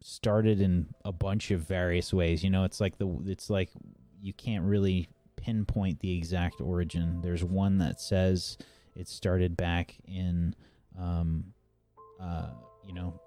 started 0.00 0.60
in 0.60 0.88
a 1.04 1.12
bunch 1.12 1.50
of 1.50 1.60
various 1.60 2.12
ways. 2.12 2.42
You 2.42 2.50
know, 2.50 2.64
it's 2.64 2.80
like 2.80 2.98
the 2.98 3.08
it's 3.26 3.50
like 3.50 3.70
you 4.20 4.32
can't 4.32 4.64
really 4.64 5.08
pinpoint 5.36 6.00
the 6.00 6.16
exact 6.16 6.60
origin. 6.60 7.20
There's 7.22 7.44
one 7.44 7.78
that 7.78 8.00
says 8.00 8.58
it 8.94 9.08
started 9.08 9.56
back 9.56 9.96
in, 10.04 10.54
um, 10.98 11.44
uh, 12.20 12.50
you 12.86 12.92
know, 12.92 13.20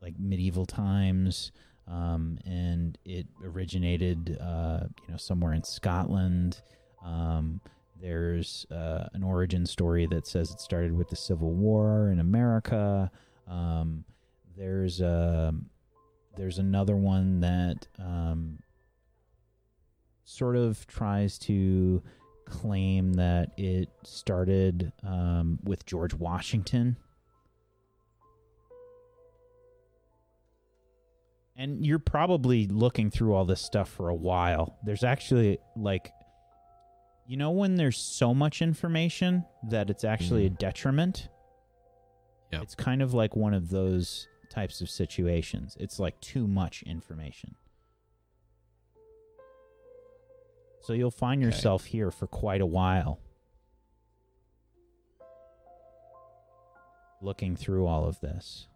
like 0.00 0.14
medieval 0.18 0.66
times, 0.66 1.52
um, 1.86 2.38
and 2.44 2.98
it 3.04 3.26
originated, 3.44 4.38
uh, 4.40 4.80
you 5.06 5.12
know, 5.12 5.16
somewhere 5.16 5.54
in 5.54 5.64
Scotland. 5.64 6.62
Um, 7.04 7.60
there's 8.00 8.66
uh, 8.70 9.08
an 9.12 9.22
origin 9.22 9.66
story 9.66 10.06
that 10.06 10.26
says 10.26 10.50
it 10.50 10.60
started 10.60 10.92
with 10.92 11.08
the 11.08 11.16
Civil 11.16 11.52
War 11.52 12.10
in 12.10 12.20
America. 12.20 13.10
Um, 13.48 14.04
there's 14.56 15.00
a 15.00 15.48
um, 15.48 15.66
there's 16.36 16.58
another 16.58 16.94
one 16.94 17.40
that 17.40 17.88
um, 17.98 18.60
sort 20.24 20.56
of 20.56 20.86
tries 20.86 21.38
to 21.38 22.02
claim 22.48 23.14
that 23.14 23.52
it 23.56 23.88
started 24.04 24.92
um, 25.02 25.58
with 25.64 25.86
George 25.86 26.14
Washington. 26.14 26.96
And 31.56 31.84
you're 31.84 31.98
probably 31.98 32.66
looking 32.66 33.10
through 33.10 33.34
all 33.34 33.44
this 33.44 33.60
stuff 33.60 33.88
for 33.88 34.08
a 34.08 34.14
while. 34.14 34.78
There's 34.84 35.02
actually 35.02 35.58
like 35.76 36.12
you 37.26 37.36
know 37.36 37.50
when 37.50 37.74
there's 37.74 37.98
so 37.98 38.32
much 38.32 38.62
information 38.62 39.44
that 39.68 39.90
it's 39.90 40.02
actually 40.02 40.46
a 40.46 40.50
detriment? 40.50 41.28
Yep. 42.52 42.62
It's 42.62 42.74
kind 42.74 43.02
of 43.02 43.12
like 43.12 43.36
one 43.36 43.52
of 43.52 43.68
those 43.68 44.26
types 44.50 44.80
of 44.80 44.88
situations. 44.88 45.76
It's 45.78 45.98
like 45.98 46.18
too 46.20 46.46
much 46.46 46.82
information. 46.84 47.54
So 50.80 50.92
you'll 50.92 51.10
find 51.10 51.42
Okay. 51.42 51.46
yourself 51.46 51.86
here 51.86 52.10
for 52.10 52.26
quite 52.26 52.60
a 52.60 52.66
while. 52.66 53.20
Looking 57.20 57.56
through 57.56 57.86
all 57.86 58.04
of 58.06 58.20
this. 58.20 58.68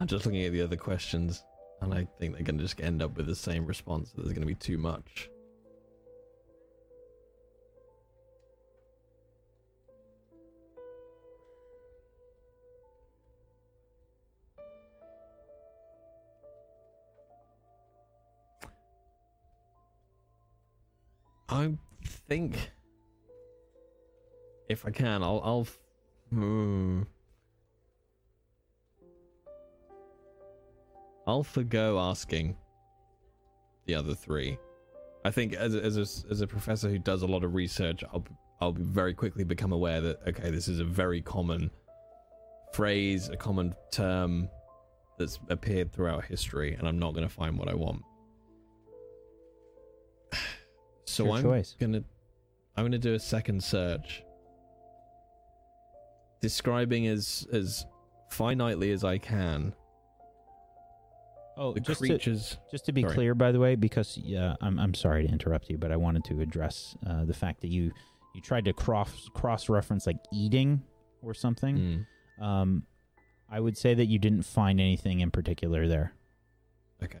I'm 0.00 0.06
just 0.06 0.26
looking 0.26 0.44
at 0.44 0.52
the 0.52 0.60
other 0.62 0.76
questions, 0.76 1.44
and 1.80 1.94
I 1.94 2.06
think 2.18 2.34
they're 2.34 2.42
going 2.42 2.58
to 2.58 2.64
just 2.64 2.80
end 2.80 3.00
up 3.02 3.16
with 3.16 3.26
the 3.26 3.34
same 3.34 3.64
response. 3.64 4.10
That 4.12 4.22
there's 4.22 4.34
going 4.34 4.42
to 4.42 4.46
be 4.46 4.54
too 4.54 4.76
much. 4.78 5.30
I 21.54 21.70
think 22.28 22.72
if 24.68 24.84
I 24.84 24.90
can, 24.90 25.22
I'll 25.22 25.40
I'll. 25.44 25.66
Hmm. 26.30 27.02
I'll 31.28 31.44
forgo 31.44 32.00
asking 32.00 32.56
the 33.86 33.94
other 33.94 34.14
three. 34.14 34.58
I 35.24 35.30
think 35.30 35.54
as 35.54 35.74
a, 35.76 35.82
as 35.82 35.96
a, 35.96 36.30
as 36.30 36.40
a 36.40 36.46
professor 36.46 36.90
who 36.90 36.98
does 36.98 37.22
a 37.22 37.26
lot 37.26 37.44
of 37.44 37.54
research, 37.54 38.02
I'll 38.12 38.24
I'll 38.60 38.72
very 38.72 39.14
quickly 39.14 39.44
become 39.44 39.72
aware 39.72 40.00
that 40.00 40.26
okay, 40.26 40.50
this 40.50 40.66
is 40.66 40.80
a 40.80 40.84
very 40.84 41.22
common 41.22 41.70
phrase, 42.72 43.28
a 43.28 43.36
common 43.36 43.76
term 43.92 44.48
that's 45.18 45.38
appeared 45.50 45.92
throughout 45.92 46.24
history, 46.24 46.74
and 46.74 46.88
I'm 46.88 46.98
not 46.98 47.14
going 47.14 47.26
to 47.28 47.32
find 47.32 47.56
what 47.56 47.68
I 47.68 47.74
want. 47.74 48.02
So 51.14 51.24
Your 51.26 51.36
I'm 51.36 51.42
choice. 51.42 51.76
gonna 51.78 52.02
I'm 52.76 52.84
gonna 52.84 52.98
do 52.98 53.14
a 53.14 53.18
second 53.20 53.62
search, 53.62 54.22
describing 56.40 57.06
as 57.06 57.46
as 57.52 57.86
finitely 58.30 58.92
as 58.92 59.04
I 59.04 59.18
can 59.18 59.74
Oh, 61.56 61.72
the 61.72 61.78
just 61.78 62.00
to, 62.00 62.08
creatures. 62.08 62.58
just 62.68 62.84
to 62.86 62.92
be 62.92 63.02
Sorry. 63.02 63.14
clear, 63.14 63.34
by 63.36 63.52
the 63.52 63.60
way, 63.60 63.76
because 63.76 64.18
yeah, 64.18 64.56
I'm 64.60 64.76
I'm 64.80 64.92
sorry 64.92 65.24
to 65.24 65.32
interrupt 65.32 65.70
you, 65.70 65.78
but 65.78 65.92
I 65.92 65.96
wanted 65.96 66.24
to 66.24 66.40
address 66.40 66.96
uh, 67.06 67.24
the 67.24 67.32
fact 67.34 67.60
that 67.60 67.68
you 67.68 67.92
you 68.34 68.40
tried 68.40 68.64
to 68.64 68.72
cross 68.72 69.28
cross 69.34 69.68
reference 69.68 70.04
like 70.08 70.16
eating 70.32 70.82
or 71.22 71.32
something. 71.32 72.06
Mm, 72.40 72.44
Um, 72.44 72.82
I 73.48 73.60
would 73.60 73.78
say 73.78 73.94
that 73.94 74.06
you 74.06 74.18
didn't 74.18 74.42
find 74.42 74.80
anything 74.80 75.20
in 75.20 75.30
particular 75.30 75.86
there. 75.86 76.12
okay, 77.04 77.20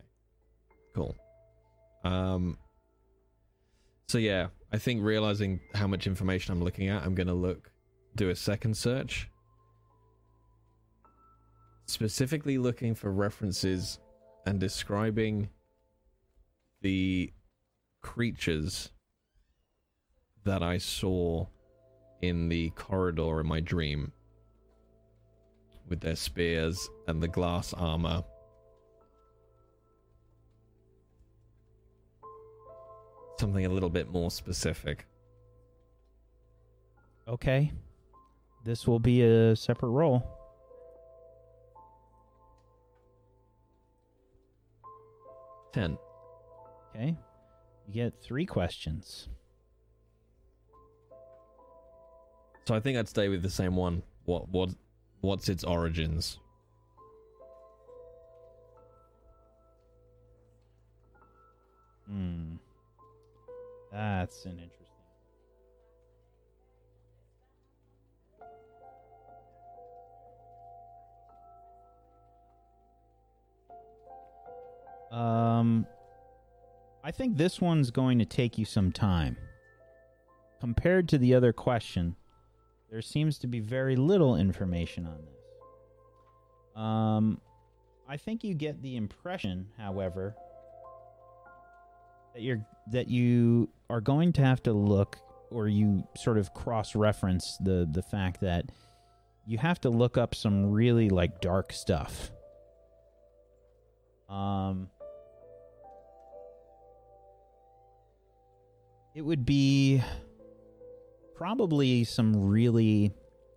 cool. 0.96 1.14
Um. 2.02 2.58
So 4.08 4.18
yeah, 4.18 4.48
I 4.72 4.78
think 4.78 5.02
realizing 5.02 5.60
how 5.74 5.86
much 5.86 6.06
information 6.06 6.52
I'm 6.52 6.62
looking 6.62 6.88
at, 6.88 7.02
I'm 7.02 7.14
gonna 7.14 7.34
look, 7.34 7.70
do 8.16 8.30
a 8.30 8.36
second 8.36 8.76
search. 8.76 9.28
Specifically 11.86 12.58
looking 12.58 12.94
for 12.94 13.10
references 13.10 13.98
and 14.46 14.60
describing 14.60 15.48
the 16.82 17.32
creatures 18.02 18.90
that 20.44 20.62
I 20.62 20.78
saw 20.78 21.46
in 22.20 22.48
the 22.48 22.70
corridor 22.70 23.40
in 23.40 23.46
my 23.46 23.60
dream 23.60 24.12
with 25.88 26.00
their 26.00 26.16
spears 26.16 26.88
and 27.06 27.22
the 27.22 27.28
glass 27.28 27.72
armor. 27.74 28.22
Something 33.38 33.66
a 33.66 33.68
little 33.68 33.90
bit 33.90 34.10
more 34.10 34.30
specific. 34.30 35.06
Okay, 37.26 37.72
this 38.64 38.86
will 38.86 38.98
be 38.98 39.22
a 39.22 39.56
separate 39.56 39.90
roll. 39.90 40.26
Ten. 45.72 45.98
Okay, 46.90 47.16
you 47.88 47.94
get 47.94 48.14
three 48.22 48.46
questions. 48.46 49.28
So 52.66 52.74
I 52.74 52.80
think 52.80 52.96
I'd 52.96 53.08
stay 53.08 53.28
with 53.28 53.42
the 53.42 53.50
same 53.50 53.76
one. 53.76 54.02
What 54.24 54.48
what 54.48 54.70
what's 55.20 55.48
its 55.48 55.64
origins? 55.64 56.38
Hmm, 62.06 62.56
that's 63.94 64.44
an 64.44 64.58
interesting. 64.58 64.84
Um, 75.12 75.86
I 77.04 77.12
think 77.12 77.36
this 77.36 77.60
one's 77.60 77.92
going 77.92 78.18
to 78.18 78.24
take 78.24 78.58
you 78.58 78.64
some 78.64 78.90
time. 78.90 79.36
Compared 80.60 81.08
to 81.10 81.18
the 81.18 81.34
other 81.34 81.52
question, 81.52 82.16
there 82.90 83.00
seems 83.00 83.38
to 83.38 83.46
be 83.46 83.60
very 83.60 83.94
little 83.94 84.34
information 84.34 85.06
on 85.06 85.18
this. 85.24 86.82
Um, 86.82 87.40
I 88.08 88.16
think 88.16 88.42
you 88.42 88.54
get 88.54 88.82
the 88.82 88.96
impression, 88.96 89.68
however, 89.78 90.34
that 92.34 92.42
you're 92.42 92.66
that 92.90 93.08
you 93.08 93.68
are 93.90 94.00
going 94.00 94.32
to 94.34 94.42
have 94.42 94.62
to 94.62 94.72
look 94.72 95.18
or 95.50 95.68
you 95.68 96.04
sort 96.16 96.38
of 96.38 96.52
cross 96.54 96.94
reference 96.94 97.56
the 97.62 97.88
the 97.90 98.02
fact 98.02 98.40
that 98.40 98.66
you 99.46 99.58
have 99.58 99.80
to 99.80 99.90
look 99.90 100.16
up 100.16 100.34
some 100.34 100.70
really 100.70 101.10
like 101.10 101.40
dark 101.40 101.72
stuff. 101.72 102.30
Um 104.28 104.88
it 109.14 109.22
would 109.22 109.44
be 109.44 110.02
probably 111.34 112.04
some 112.04 112.48
really 112.48 113.12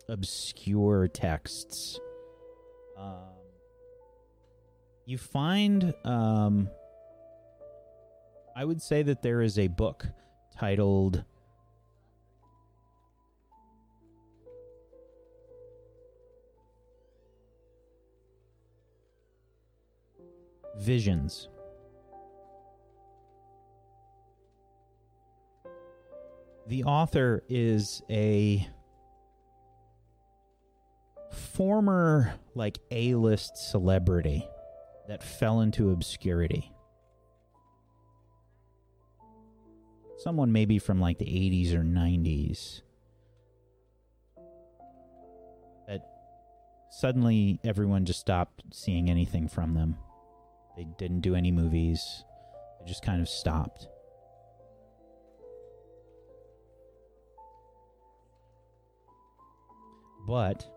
obscure 0.10 1.08
texts. 1.08 2.00
Um 2.98 3.34
you 5.06 5.18
find 5.18 5.94
um 6.04 6.70
I 8.60 8.66
would 8.66 8.82
say 8.82 9.04
that 9.04 9.22
there 9.22 9.44
is 9.44 9.60
a 9.60 9.68
book 9.68 10.08
titled 10.58 11.24
Visions. 20.80 21.50
The 26.66 26.84
author 26.84 27.44
is 27.48 28.02
a 28.10 28.68
former 31.32 32.34
like 32.56 32.80
A-list 32.90 33.56
celebrity 33.70 34.48
that 35.08 35.22
fell 35.22 35.62
into 35.62 35.92
obscurity. 35.92 36.72
Someone 40.18 40.52
maybe 40.52 40.80
from 40.80 41.00
like 41.00 41.20
the 41.20 41.26
80s 41.26 41.74
or 41.74 41.84
90s. 41.84 42.82
That 45.88 46.02
suddenly 46.90 47.60
everyone 47.64 48.06
just 48.06 48.20
stopped 48.20 48.64
seeing 48.72 49.10
anything 49.10 49.48
from 49.48 49.76
them. 49.76 49.96
They 50.76 50.86
didn't 50.98 51.22
do 51.22 51.36
any 51.36 51.52
movies. 51.52 52.24
They 52.80 52.88
just 52.88 53.04
kind 53.04 53.22
of 53.22 53.30
stopped. 53.30 53.88
But 60.28 60.68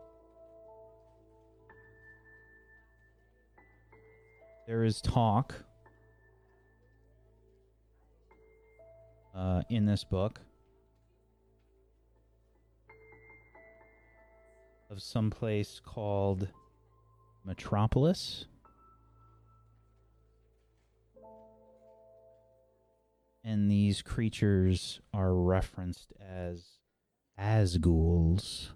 there 4.66 4.84
is 4.84 5.00
talk 5.00 5.54
uh, 9.34 9.62
in 9.68 9.86
this 9.86 10.04
book 10.04 10.40
of 14.90 15.00
some 15.00 15.30
place 15.30 15.80
called 15.84 16.48
Metropolis. 17.44 18.46
And 23.42 23.70
these 23.70 24.02
creatures 24.02 25.00
are 25.14 25.34
referenced 25.34 26.12
as 26.20 26.64
Azghouls. 27.38 28.70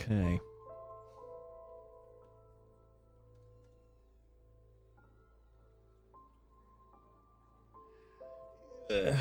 Okay. 0.00 0.40
Uh, 8.90 9.16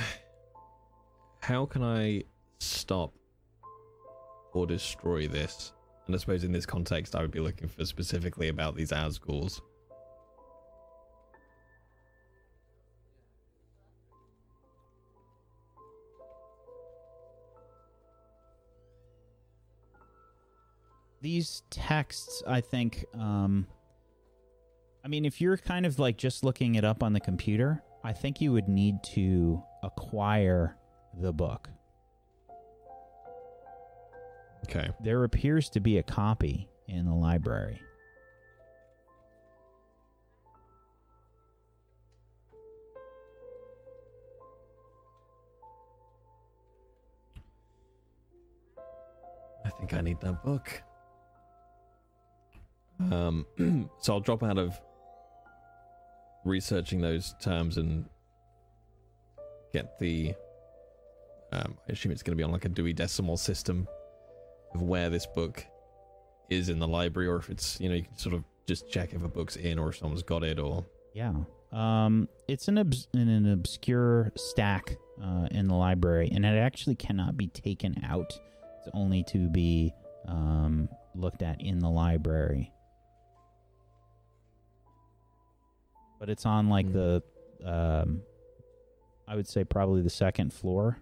how 1.42 1.66
can 1.66 1.84
I 1.84 2.24
stop 2.60 3.14
or 4.54 4.66
destroy 4.66 5.28
this? 5.28 5.74
And 6.08 6.16
I 6.16 6.18
suppose 6.18 6.44
in 6.44 6.52
this 6.52 6.66
context, 6.66 7.16
I 7.16 7.22
would 7.22 7.32
be 7.32 7.40
looking 7.40 7.68
for 7.68 7.86
specifically 7.86 8.48
about 8.48 8.76
these 8.76 8.92
Azghouls. 8.92 9.62
These 21.22 21.64
texts, 21.70 22.42
I 22.48 22.62
think, 22.62 23.06
um, 23.14 23.68
I 25.04 25.08
mean, 25.08 25.26
if 25.26 25.42
you're 25.42 25.58
kind 25.58 25.86
of 25.86 26.00
like 26.00 26.18
just 26.18 26.44
looking 26.44 26.76
it 26.76 26.84
up 26.84 27.04
on 27.04 27.14
the 27.14 27.20
computer, 27.20 27.84
I 28.04 28.14
think 28.14 28.42
you 28.42 28.52
would 28.54 28.68
need 28.68 29.04
to 29.16 29.62
acquire 29.84 30.78
the 31.20 31.34
book. 31.34 31.70
Okay. 34.66 34.90
There 35.02 35.24
appears 35.24 35.70
to 35.72 35.80
be 35.80 35.98
a 35.98 36.04
copy 36.04 36.70
in 36.88 37.06
the 37.06 37.14
library. 37.14 37.82
I 49.66 49.70
think 49.72 49.94
I 49.94 50.02
need 50.02 50.20
that 50.22 50.44
book. 50.44 50.84
Um, 53.00 53.46
so 54.02 54.14
I'll 54.14 54.20
drop 54.20 54.44
out 54.44 54.58
of 54.58 54.80
researching 56.46 57.02
those 57.02 57.36
terms 57.42 57.78
and 57.78 58.06
get 59.74 60.00
the. 60.00 60.34
Um, 61.52 61.78
I 61.88 61.94
assume 61.94 62.12
it's 62.12 62.22
going 62.22 62.34
to 62.34 62.38
be 62.38 62.44
on 62.44 62.52
like 62.52 62.66
a 62.66 62.70
Dewey 62.70 62.94
Decimal 62.94 63.38
system 63.38 63.88
of 64.76 64.82
where 64.84 65.10
this 65.10 65.26
book 65.26 65.66
is 66.50 66.70
in 66.70 66.80
the 66.80 66.88
library, 66.88 67.28
or 67.28 67.38
if 67.38 67.50
it's 67.50 67.80
you 67.80 67.90
know 67.90 67.96
you 67.96 68.04
can 68.04 68.18
sort 68.18 68.36
of 68.36 68.44
just 68.68 68.90
check 68.92 69.14
if 69.14 69.24
a 69.24 69.28
book's 69.28 69.56
in 69.56 69.80
or 69.80 69.90
if 69.90 69.98
someone's 69.98 70.24
got 70.24 70.44
it, 70.44 70.60
or 70.60 70.86
Yeah. 71.14 71.34
Um, 71.72 72.28
it's 72.48 72.68
an 72.68 72.80
obs- 72.80 73.08
in 73.14 73.30
an 73.30 73.52
obscure 73.52 74.32
stack 74.36 74.98
uh, 75.24 75.48
in 75.52 75.68
the 75.68 75.76
library, 75.76 76.30
and 76.34 76.44
it 76.46 76.58
actually 76.58 76.96
cannot 76.96 77.38
be 77.38 77.48
taken 77.48 78.04
out. 78.04 78.32
It's 78.80 78.90
only 78.94 79.24
to 79.26 79.50
be 79.50 79.94
um, 80.28 80.90
looked 81.14 81.42
at 81.44 81.62
in 81.62 81.80
the 81.80 81.90
library. 81.90 82.72
But 86.20 86.30
it's 86.30 86.46
on 86.46 86.70
like 86.70 86.86
Hmm. 86.88 86.94
the, 86.94 87.24
um, 87.66 88.22
I 89.28 89.36
would 89.36 89.48
say 89.48 89.64
probably 89.64 90.02
the 90.02 90.10
second 90.10 90.52
floor, 90.54 90.98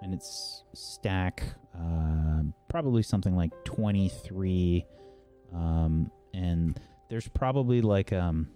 and 0.00 0.12
it's 0.12 0.64
stack 0.74 1.44
uh, 1.78 2.42
probably 2.68 3.02
something 3.02 3.36
like 3.36 3.50
twenty 3.64 4.08
three, 4.08 4.84
um, 5.54 6.10
and 6.34 6.80
there's 7.08 7.28
probably 7.28 7.80
like 7.80 8.12
um 8.12 8.48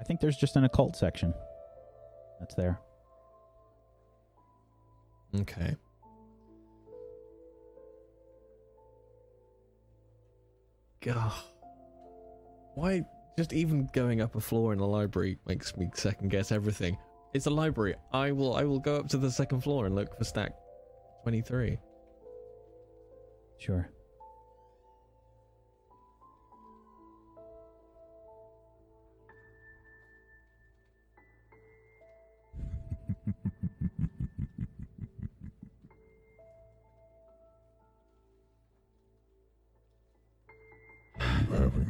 I 0.00 0.04
think 0.04 0.20
there's 0.20 0.36
just 0.36 0.56
an 0.56 0.64
occult 0.64 0.96
section 0.96 1.34
that's 2.40 2.54
there. 2.54 2.80
okay. 5.40 5.76
God, 11.00 11.32
why 12.74 13.02
just 13.36 13.52
even 13.52 13.88
going 13.92 14.20
up 14.20 14.34
a 14.34 14.40
floor 14.40 14.72
in 14.72 14.80
a 14.80 14.86
library 14.86 15.38
makes 15.46 15.76
me 15.76 15.88
second 15.94 16.30
guess 16.30 16.50
everything. 16.50 16.98
It's 17.34 17.46
a 17.46 17.50
library. 17.50 17.94
I 18.12 18.32
will 18.32 18.54
I 18.54 18.64
will 18.64 18.80
go 18.80 18.96
up 18.96 19.08
to 19.10 19.18
the 19.18 19.30
second 19.30 19.60
floor 19.60 19.86
and 19.86 19.94
look 19.94 20.16
for 20.18 20.24
stack 20.24 20.52
twenty 21.22 21.40
three. 21.40 21.78
Sure. 23.58 23.90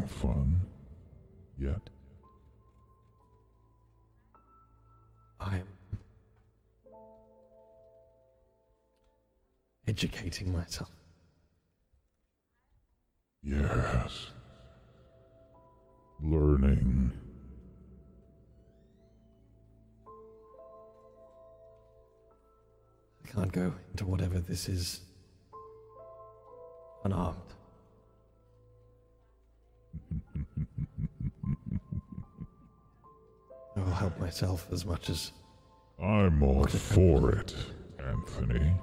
Having 0.08 0.32
fun 0.32 0.60
yet? 1.58 1.80
I'm 5.40 5.66
educating 9.86 10.52
myself. 10.52 10.90
Yes. 13.42 14.30
Learning. 16.22 17.12
I 23.24 23.28
can't 23.28 23.52
go 23.52 23.72
into 23.92 24.06
whatever 24.06 24.40
this 24.40 24.68
is 24.68 25.00
unarmed. 27.04 27.36
I 33.78 33.80
will 33.84 33.92
help 33.92 34.18
myself 34.18 34.66
as 34.72 34.84
much 34.84 35.08
as 35.08 35.30
I'm 36.02 36.42
all 36.42 36.66
for 36.66 37.30
it, 37.30 37.54
Anthony. 38.04 38.74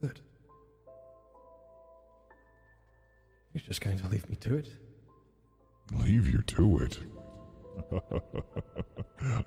good. 0.00 0.20
You're 3.52 3.62
just 3.66 3.82
going 3.82 3.98
to 3.98 4.08
leave 4.08 4.28
me 4.30 4.36
to 4.36 4.56
it? 4.56 4.68
Leave 5.92 6.26
you 6.26 6.40
to 6.40 6.78
it. 6.78 6.98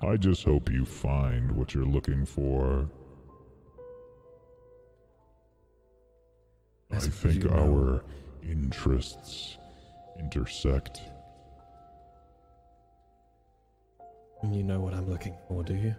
I 0.00 0.16
just 0.16 0.44
hope 0.44 0.70
you 0.70 0.84
find 0.84 1.50
what 1.52 1.74
you're 1.74 1.84
looking 1.84 2.24
for. 2.24 2.88
I 6.92 7.00
think 7.00 7.44
know. 7.44 7.50
our 7.50 8.04
interests 8.48 9.58
intersect. 10.18 11.00
You 14.42 14.62
know 14.62 14.80
what 14.80 14.94
I'm 14.94 15.10
looking 15.10 15.34
for, 15.48 15.62
do 15.62 15.74
you? 15.74 15.94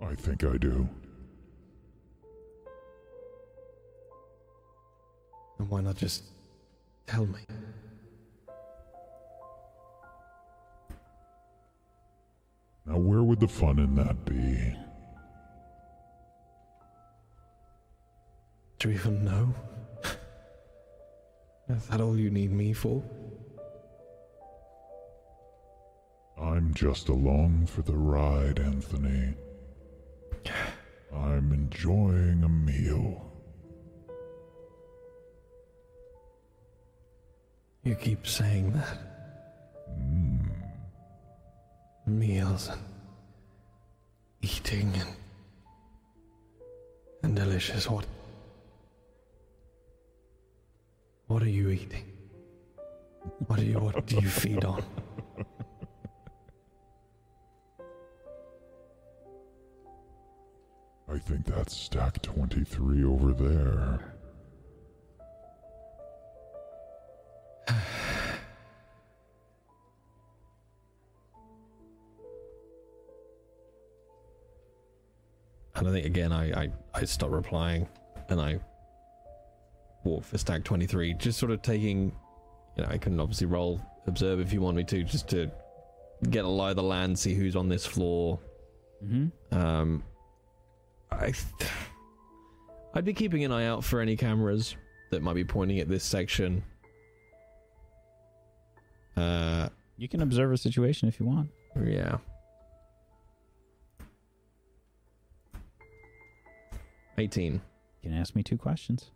I 0.00 0.14
think 0.14 0.44
I 0.44 0.56
do. 0.56 0.88
And 5.58 5.68
why 5.68 5.80
not 5.80 5.96
just 5.96 6.24
tell 7.06 7.26
me? 7.26 7.40
Now, 12.86 12.96
where 12.96 13.22
would 13.22 13.40
the 13.40 13.48
fun 13.48 13.78
in 13.78 13.94
that 13.96 14.24
be? 14.24 14.74
Do 18.78 18.90
you 18.90 18.94
even 18.94 19.24
know? 19.24 19.54
Is 21.68 21.86
that 21.88 22.00
all 22.00 22.16
you 22.16 22.30
need 22.30 22.52
me 22.52 22.72
for? 22.72 23.02
I'm 26.40 26.72
just 26.74 27.08
along 27.08 27.66
for 27.66 27.82
the 27.82 27.96
ride, 27.96 28.60
Anthony. 28.60 29.34
I'm 31.12 31.52
enjoying 31.52 32.44
a 32.44 32.48
meal. 32.48 33.28
You 37.82 37.96
keep 37.96 38.26
saying 38.26 38.72
that. 38.74 38.98
Hmm. 39.96 40.38
Meals 42.06 42.68
and 42.68 42.80
eating 44.40 44.92
and 44.94 45.10
and 47.22 47.34
delicious. 47.34 47.90
What? 47.90 48.06
What 51.28 51.42
are 51.42 51.48
you 51.48 51.68
eating? 51.68 52.10
What 53.46 53.58
do 53.58 53.66
you 53.66 53.78
what 53.78 54.06
do 54.06 54.16
you 54.16 54.28
feed 54.28 54.64
on? 54.64 54.82
I 61.06 61.18
think 61.18 61.44
that's 61.44 61.76
stack 61.76 62.22
23 62.22 63.04
over 63.04 63.32
there. 63.32 64.14
And 75.74 75.86
I 75.86 75.92
think 75.92 76.06
again 76.06 76.32
I 76.32 76.62
I, 76.62 76.72
I 76.94 77.04
stop 77.04 77.30
replying 77.30 77.86
and 78.30 78.40
I 78.40 78.58
walk 80.08 80.24
for 80.24 80.38
stag 80.38 80.64
twenty 80.64 80.86
three, 80.86 81.14
just 81.14 81.38
sort 81.38 81.52
of 81.52 81.62
taking 81.62 82.12
you 82.76 82.82
know, 82.84 82.88
I 82.90 82.98
can 82.98 83.18
obviously 83.20 83.46
roll 83.46 83.80
observe 84.06 84.40
if 84.40 84.52
you 84.52 84.60
want 84.60 84.76
me 84.76 84.84
to, 84.84 85.02
just 85.04 85.28
to 85.30 85.50
get 86.30 86.44
a 86.44 86.48
lie 86.48 86.70
of 86.70 86.76
the 86.76 86.82
land, 86.82 87.18
see 87.18 87.34
who's 87.34 87.56
on 87.56 87.68
this 87.68 87.84
floor. 87.84 88.38
Mm-hmm. 89.04 89.56
Um, 89.56 90.02
I, 91.10 91.32
I'd 92.94 93.04
be 93.04 93.12
keeping 93.14 93.44
an 93.44 93.52
eye 93.52 93.66
out 93.66 93.84
for 93.84 94.00
any 94.00 94.16
cameras 94.16 94.76
that 95.10 95.22
might 95.22 95.34
be 95.34 95.44
pointing 95.44 95.78
at 95.80 95.88
this 95.88 96.04
section. 96.04 96.62
Uh, 99.16 99.68
You 99.96 100.08
can 100.08 100.22
observe 100.22 100.52
a 100.52 100.56
situation 100.56 101.08
if 101.08 101.18
you 101.18 101.26
want. 101.26 101.50
yeah. 101.84 102.18
Eighteen. 107.16 107.60
You 108.02 108.10
can 108.10 108.18
ask 108.18 108.36
me 108.36 108.44
two 108.44 108.56
questions. 108.56 109.10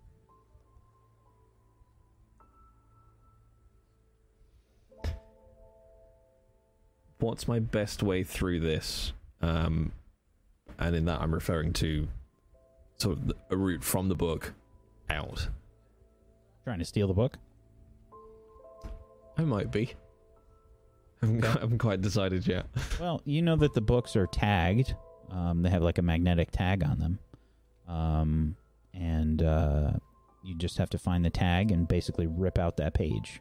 What's 7.23 7.47
my 7.47 7.61
best 7.61 8.03
way 8.03 8.25
through 8.25 8.59
this? 8.59 9.13
Um, 9.41 9.93
and 10.77 10.97
in 10.97 11.05
that, 11.05 11.21
I'm 11.21 11.33
referring 11.33 11.73
to 11.75 12.09
sort 12.97 13.17
of 13.17 13.33
a 13.49 13.57
route 13.57 13.85
from 13.85 14.09
the 14.09 14.17
book 14.17 14.55
out. 15.09 15.49
Trying 16.65 16.81
to 16.81 16.85
steal 16.85 17.07
the 17.07 17.15
book? 17.15 17.39
I 19.39 19.43
might 19.43 19.71
be. 19.71 19.93
I 21.23 21.27
haven't, 21.27 21.45
I 21.57 21.61
haven't 21.61 21.79
quite 21.79 22.01
decided 22.01 22.45
yet. 22.45 22.67
Well, 22.99 23.23
you 23.25 23.41
know 23.41 23.55
that 23.55 23.75
the 23.75 23.81
books 23.81 24.17
are 24.17 24.27
tagged. 24.27 24.97
Um, 25.31 25.63
they 25.63 25.71
have 25.71 25.83
like 25.83 25.99
a 25.99 26.03
magnetic 26.03 26.51
tag 26.51 26.83
on 26.83 26.99
them. 26.99 27.19
Um, 27.87 28.57
and 28.95 29.45
uh, 29.45 29.93
you 30.43 30.57
just 30.57 30.77
have 30.79 30.91
to 30.91 30.99
find 30.99 31.25
the 31.25 31.31
tag 31.31 31.71
and 31.71 31.87
basically 31.87 32.27
rip 32.27 32.59
out 32.59 32.79
that 32.79 32.95
page. 32.95 33.41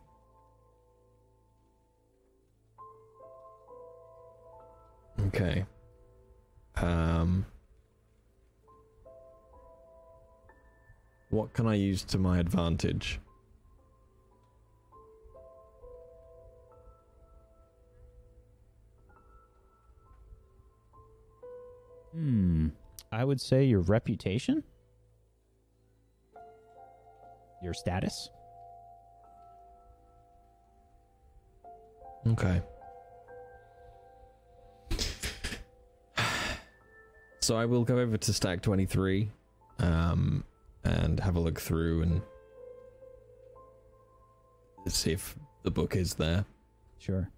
Okay. 5.19 5.65
Um. 6.75 7.45
What 11.29 11.53
can 11.53 11.65
I 11.65 11.75
use 11.75 12.03
to 12.05 12.17
my 12.17 12.39
advantage? 12.39 13.19
Hmm. 22.13 22.67
I 23.13 23.23
would 23.23 23.39
say 23.39 23.63
your 23.63 23.79
reputation, 23.81 24.63
your 27.63 27.73
status. 27.73 28.29
Okay. 32.27 32.61
So 37.41 37.57
I 37.57 37.65
will 37.65 37.83
go 37.83 37.97
over 37.97 38.17
to 38.17 38.33
stack 38.33 38.61
23 38.61 39.31
um, 39.79 40.43
and 40.83 41.19
have 41.19 41.35
a 41.35 41.39
look 41.39 41.59
through 41.59 42.03
and 42.03 42.21
see 44.87 45.11
if 45.11 45.35
the 45.63 45.71
book 45.71 45.95
is 45.95 46.13
there. 46.13 46.45
Sure. 46.99 47.29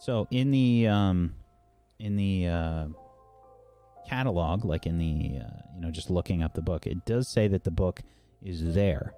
So 0.00 0.26
in 0.32 0.50
the 0.50 0.88
um, 0.88 1.34
in 2.00 2.16
the 2.16 2.48
uh, 2.48 2.86
catalog, 4.08 4.64
like 4.64 4.86
in 4.86 4.98
the 4.98 5.38
uh, 5.38 5.62
you 5.76 5.80
know 5.80 5.92
just 5.92 6.10
looking 6.10 6.42
up 6.42 6.54
the 6.54 6.62
book, 6.62 6.88
it 6.88 7.04
does 7.06 7.28
say 7.28 7.46
that 7.48 7.62
the 7.62 7.70
book 7.70 8.00
is 8.42 8.74
there. 8.74 9.14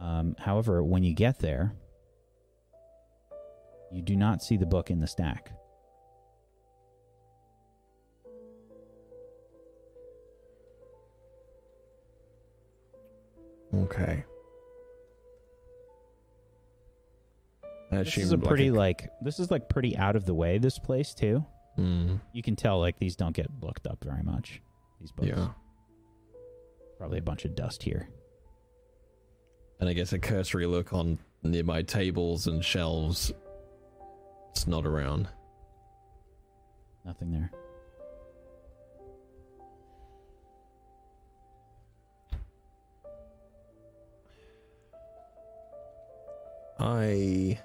Um, 0.00 0.34
however, 0.38 0.82
when 0.82 1.04
you 1.04 1.14
get 1.14 1.38
there, 1.38 1.72
you 3.92 4.02
do 4.02 4.16
not 4.16 4.42
see 4.42 4.56
the 4.56 4.66
book 4.66 4.90
in 4.90 4.98
the 4.98 5.06
stack. 5.06 5.52
Okay. 13.90 14.24
I 17.92 18.02
This 18.04 18.16
is 18.18 18.32
a 18.32 18.38
pretty 18.38 18.68
a- 18.68 18.72
like 18.72 19.10
this 19.20 19.40
is 19.40 19.50
like 19.50 19.68
pretty 19.68 19.96
out 19.96 20.14
of 20.16 20.24
the 20.24 20.34
way. 20.34 20.58
This 20.58 20.78
place 20.78 21.12
too. 21.14 21.44
Hmm, 21.76 22.16
You 22.32 22.42
can 22.42 22.54
tell 22.56 22.78
like 22.78 22.98
these 22.98 23.16
don't 23.16 23.34
get 23.34 23.46
looked 23.60 23.86
up 23.86 24.02
very 24.04 24.22
much. 24.22 24.60
These 25.00 25.12
books. 25.12 25.28
yeah. 25.28 25.48
Probably 26.98 27.18
a 27.18 27.22
bunch 27.22 27.44
of 27.44 27.54
dust 27.56 27.82
here. 27.82 28.08
And 29.80 29.88
I 29.88 29.92
guess 29.94 30.12
a 30.12 30.18
cursory 30.18 30.66
look 30.66 30.92
on 30.92 31.18
nearby 31.42 31.82
tables 31.82 32.46
and 32.46 32.62
shelves. 32.64 33.32
It's 34.50 34.66
not 34.66 34.84
around. 34.86 35.28
Nothing 37.04 37.32
there. 37.32 37.50
I 46.80 47.60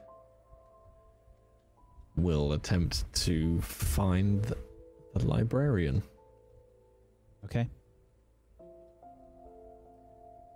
will 2.18 2.54
attempt 2.54 3.12
to 3.14 3.60
find 3.62 4.44
the, 4.44 4.58
librarian. 5.26 6.04
Okay. 7.46 7.70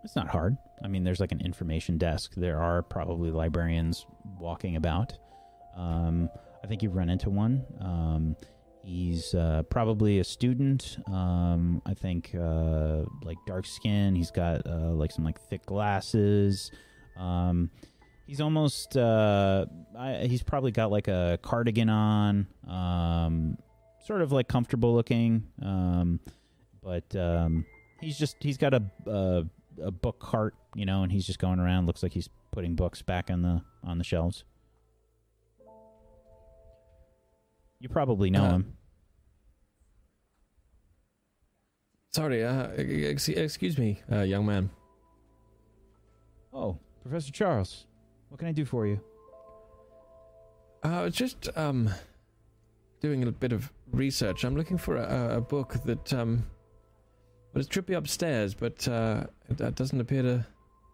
It's 0.03 0.15
not 0.15 0.27
hard. 0.27 0.57
I 0.83 0.89
mean, 0.89 1.05
there's 1.05 1.21
like 1.21 1.31
an 1.31 1.39
information 1.39 1.97
desk. 1.97 2.33
There 2.35 2.59
are 2.59 2.81
probably 2.81 3.31
librarians 3.31 4.05
walking 4.37 4.75
about. 4.75 5.13
Um, 5.77 6.29
I 6.61 6.67
think 6.67 6.83
you've 6.83 6.95
run 6.95 7.09
into 7.09 7.29
one. 7.29 7.65
Um, 7.79 8.35
He's 8.83 9.35
uh, 9.35 9.63
probably 9.69 10.19
a 10.19 10.23
student. 10.23 10.97
Um, 11.07 11.81
I 11.85 11.93
think 11.93 12.33
uh, 12.33 13.03
like 13.23 13.37
dark 13.45 13.65
skin. 13.65 14.15
He's 14.15 14.31
got 14.31 14.65
uh, 14.65 14.91
like 14.91 15.11
some 15.11 15.25
like 15.25 15.39
thick 15.39 15.65
glasses. 15.65 16.71
Um, 17.17 17.69
he's 18.29 18.39
almost. 18.41 18.95
Uh, 18.95 19.65
I, 19.97 20.27
he's 20.27 20.43
probably 20.43 20.69
got 20.71 20.91
like 20.91 21.07
a 21.07 21.39
cardigan 21.41 21.89
on. 21.89 22.45
Um, 22.67 23.57
sort 24.05 24.21
of 24.21 24.31
like 24.31 24.47
comfortable 24.47 24.93
looking. 24.93 25.47
Um, 25.63 26.19
but 26.83 27.15
um, 27.15 27.65
he's 27.99 28.17
just 28.17 28.35
he's 28.39 28.57
got 28.57 28.73
a, 28.75 28.83
a 29.07 29.43
a 29.81 29.91
book 29.91 30.19
cart, 30.19 30.53
you 30.75 30.85
know, 30.85 31.01
and 31.03 31.11
he's 31.11 31.25
just 31.25 31.39
going 31.39 31.59
around. 31.59 31.87
Looks 31.87 32.03
like 32.03 32.13
he's 32.13 32.29
putting 32.51 32.75
books 32.75 33.01
back 33.01 33.31
on 33.31 33.41
the 33.41 33.61
on 33.83 33.97
the 33.97 34.03
shelves. 34.03 34.43
You 37.79 37.89
probably 37.89 38.29
know 38.29 38.43
Uh, 38.43 38.51
him. 38.51 38.73
Sorry, 42.11 42.43
uh, 42.43 42.67
ex- 42.75 43.29
excuse 43.29 43.77
me, 43.77 44.01
uh, 44.11 44.21
young 44.21 44.45
man. 44.45 44.69
Oh, 46.51 46.77
Professor 47.03 47.31
Charles, 47.31 47.85
what 48.29 48.39
can 48.39 48.47
I 48.47 48.51
do 48.51 48.65
for 48.65 48.87
you? 48.87 48.99
Uh, 50.83 51.01
I 51.01 51.03
was 51.03 51.13
just 51.13 51.49
um, 51.57 51.89
doing 53.01 53.23
a 53.23 53.31
bit 53.31 53.51
of 53.51 53.71
research. 53.91 54.43
I'm 54.43 54.55
looking 54.55 54.77
for 54.77 54.95
a, 54.95 55.37
a 55.37 55.41
book 55.41 55.75
that 55.85 56.13
um, 56.13 56.45
well, 57.53 57.61
it's 57.61 57.69
trippy 57.69 57.97
upstairs, 57.97 58.53
but 58.53 58.87
uh, 58.87 59.25
it, 59.49 59.59
it 59.59 59.75
doesn't 59.75 59.99
appear 59.99 60.21
to 60.21 60.45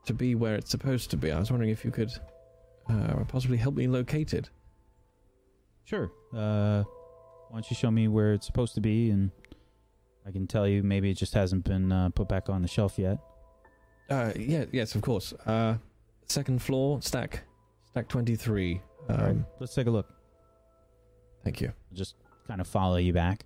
to 0.05 0.13
be 0.13 0.35
where 0.35 0.55
it's 0.55 0.69
supposed 0.69 1.09
to 1.11 1.17
be. 1.17 1.31
I 1.31 1.39
was 1.39 1.49
wondering 1.49 1.71
if 1.71 1.83
you 1.83 1.91
could 1.91 2.11
uh, 2.89 3.23
possibly 3.27 3.57
help 3.57 3.75
me 3.75 3.87
locate 3.87 4.33
it. 4.33 4.49
Sure. 5.83 6.11
Uh, 6.31 6.83
why 7.49 7.53
don't 7.53 7.69
you 7.69 7.75
show 7.75 7.89
me 7.89 8.07
where 8.07 8.33
it's 8.33 8.45
supposed 8.45 8.75
to 8.75 8.81
be, 8.81 9.09
and 9.09 9.31
I 10.25 10.31
can 10.31 10.47
tell 10.47 10.67
you 10.67 10.83
maybe 10.83 11.09
it 11.09 11.15
just 11.15 11.33
hasn't 11.33 11.63
been 11.63 11.91
uh, 11.91 12.09
put 12.09 12.27
back 12.27 12.49
on 12.49 12.61
the 12.61 12.67
shelf 12.67 12.99
yet. 12.99 13.17
Uh, 14.09 14.31
yeah, 14.35 14.65
yes, 14.71 14.93
of 14.93 15.01
course. 15.01 15.33
Uh, 15.45 15.77
second 16.27 16.61
floor, 16.61 17.01
stack, 17.01 17.43
stack 17.89 18.07
twenty 18.07 18.35
three. 18.35 18.81
Um, 19.09 19.19
All 19.19 19.25
right, 19.25 19.37
let's 19.59 19.73
take 19.75 19.87
a 19.87 19.91
look. 19.91 20.07
Thank 21.43 21.61
you. 21.61 21.71
Just 21.93 22.15
kind 22.47 22.59
of 22.59 22.67
follow 22.67 22.97
you 22.97 23.13
back. 23.13 23.45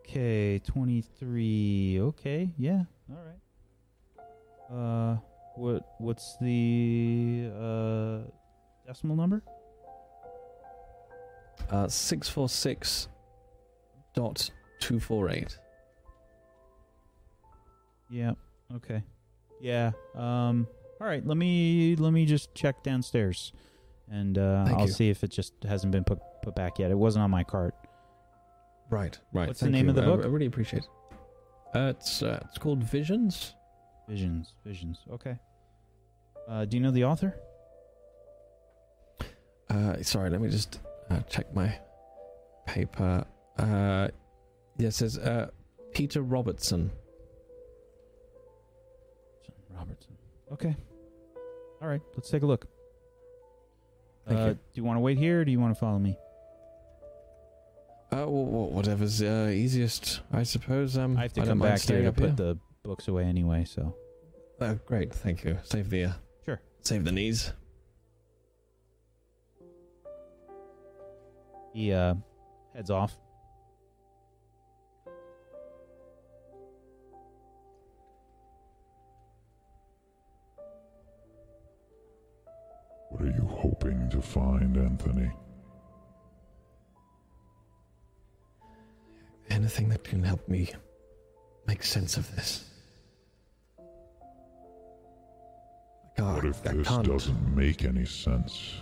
Okay, 0.00 0.58
23. 0.58 2.00
Okay, 2.00 2.50
yeah. 2.58 2.82
All 3.10 3.16
right. 3.24 4.76
Uh 4.76 5.16
what 5.56 5.82
what's 5.98 6.36
the 6.40 7.50
uh 7.58 8.18
decimal 8.86 9.16
number? 9.16 9.42
Uh, 11.70 11.88
six 11.88 12.28
four 12.28 12.48
six 12.48 13.08
dot 14.14 14.50
two 14.80 14.98
four 15.00 15.30
eight. 15.30 15.58
Yeah. 18.10 18.32
Okay. 18.76 19.02
Yeah. 19.60 19.92
Um 20.14 20.66
all 21.02 21.08
right, 21.08 21.26
let 21.26 21.36
me 21.36 21.96
let 21.96 22.12
me 22.12 22.24
just 22.24 22.54
check 22.54 22.84
downstairs 22.84 23.52
and 24.08 24.38
uh 24.38 24.64
Thank 24.66 24.78
I'll 24.78 24.86
you. 24.86 24.92
see 24.92 25.10
if 25.10 25.24
it 25.24 25.30
just 25.32 25.52
hasn't 25.64 25.90
been 25.90 26.04
put 26.04 26.20
put 26.44 26.54
back 26.54 26.78
yet. 26.78 26.92
It 26.92 26.98
wasn't 26.98 27.24
on 27.24 27.30
my 27.30 27.42
cart. 27.42 27.74
Right, 28.88 29.18
right. 29.32 29.48
What's 29.48 29.58
the 29.58 29.66
thank 29.66 29.74
name 29.74 29.84
you. 29.86 29.90
of 29.90 29.96
the 29.96 30.02
I- 30.02 30.06
book? 30.06 30.24
I, 30.24 30.28
really 30.28 30.46
appreciate. 30.46 30.84
it. 30.84 30.88
Uh, 31.76 31.88
it's 31.96 32.22
uh, 32.22 32.38
it's 32.48 32.58
called 32.58 32.84
Visions. 32.84 33.54
Visions, 34.08 34.54
visions. 34.64 35.00
Okay. 35.12 35.36
Uh 36.48 36.66
do 36.66 36.76
you 36.76 36.82
know 36.82 36.92
the 36.92 37.04
author? 37.04 37.34
Uh, 39.68 40.00
sorry, 40.02 40.30
let 40.30 40.40
me 40.40 40.48
just 40.50 40.78
uh, 41.10 41.20
check 41.22 41.52
my 41.54 41.74
paper. 42.66 43.24
Uh, 43.58 44.08
yeah, 44.76 44.88
it 44.88 44.92
says 44.94 45.16
uh, 45.18 45.48
Peter 45.94 46.20
Robertson. 46.22 46.90
Robertson. 49.74 50.14
Okay. 50.52 50.76
All 51.82 51.88
right, 51.88 52.00
let's 52.14 52.30
take 52.30 52.42
a 52.42 52.46
look. 52.46 52.66
Thank 54.28 54.40
uh, 54.40 54.44
you. 54.44 54.52
Do 54.54 54.60
you 54.74 54.84
want 54.84 54.98
to 54.98 55.00
wait 55.00 55.18
here 55.18 55.40
or 55.40 55.44
do 55.44 55.50
you 55.50 55.58
want 55.58 55.74
to 55.74 55.80
follow 55.80 55.98
me? 55.98 56.16
Uh, 58.12 58.24
wh- 58.24 58.26
wh- 58.26 58.72
whatever's 58.72 59.20
uh, 59.20 59.50
easiest, 59.52 60.20
I 60.32 60.44
suppose. 60.44 60.96
Um, 60.96 61.16
I 61.16 61.22
have 61.22 61.32
to 61.32 61.40
don't 61.40 61.48
come 61.48 61.58
back 61.58 61.70
here 61.70 61.78
staying 61.78 62.02
to 62.02 62.08
up 62.10 62.16
put 62.16 62.36
the 62.36 62.56
books 62.84 63.08
away 63.08 63.24
anyway, 63.24 63.64
so. 63.64 63.96
Oh, 64.60 64.78
great, 64.86 65.12
thank 65.12 65.42
you. 65.44 65.58
Save 65.64 65.90
the. 65.90 66.04
Uh, 66.04 66.12
Sure. 66.44 66.60
Save 66.82 67.04
the 67.04 67.12
knees. 67.12 67.52
He 71.72 71.92
uh, 71.92 72.14
heads 72.74 72.90
off. 72.90 73.16
What 83.12 83.24
are 83.24 83.26
you 83.30 83.46
hoping 83.46 84.08
to 84.08 84.22
find, 84.22 84.74
Anthony? 84.78 85.30
Anything 89.50 89.90
that 89.90 90.02
can 90.02 90.22
help 90.22 90.48
me 90.48 90.70
make 91.66 91.82
sense 91.82 92.16
of 92.16 92.34
this. 92.34 92.64
I 93.78 93.82
can't. 96.16 96.28
Ah, 96.28 96.34
what 96.36 96.44
if 96.46 96.66
I 96.66 96.72
this 96.72 96.88
can't. 96.88 97.06
doesn't 97.06 97.54
make 97.54 97.84
any 97.84 98.06
sense? 98.06 98.76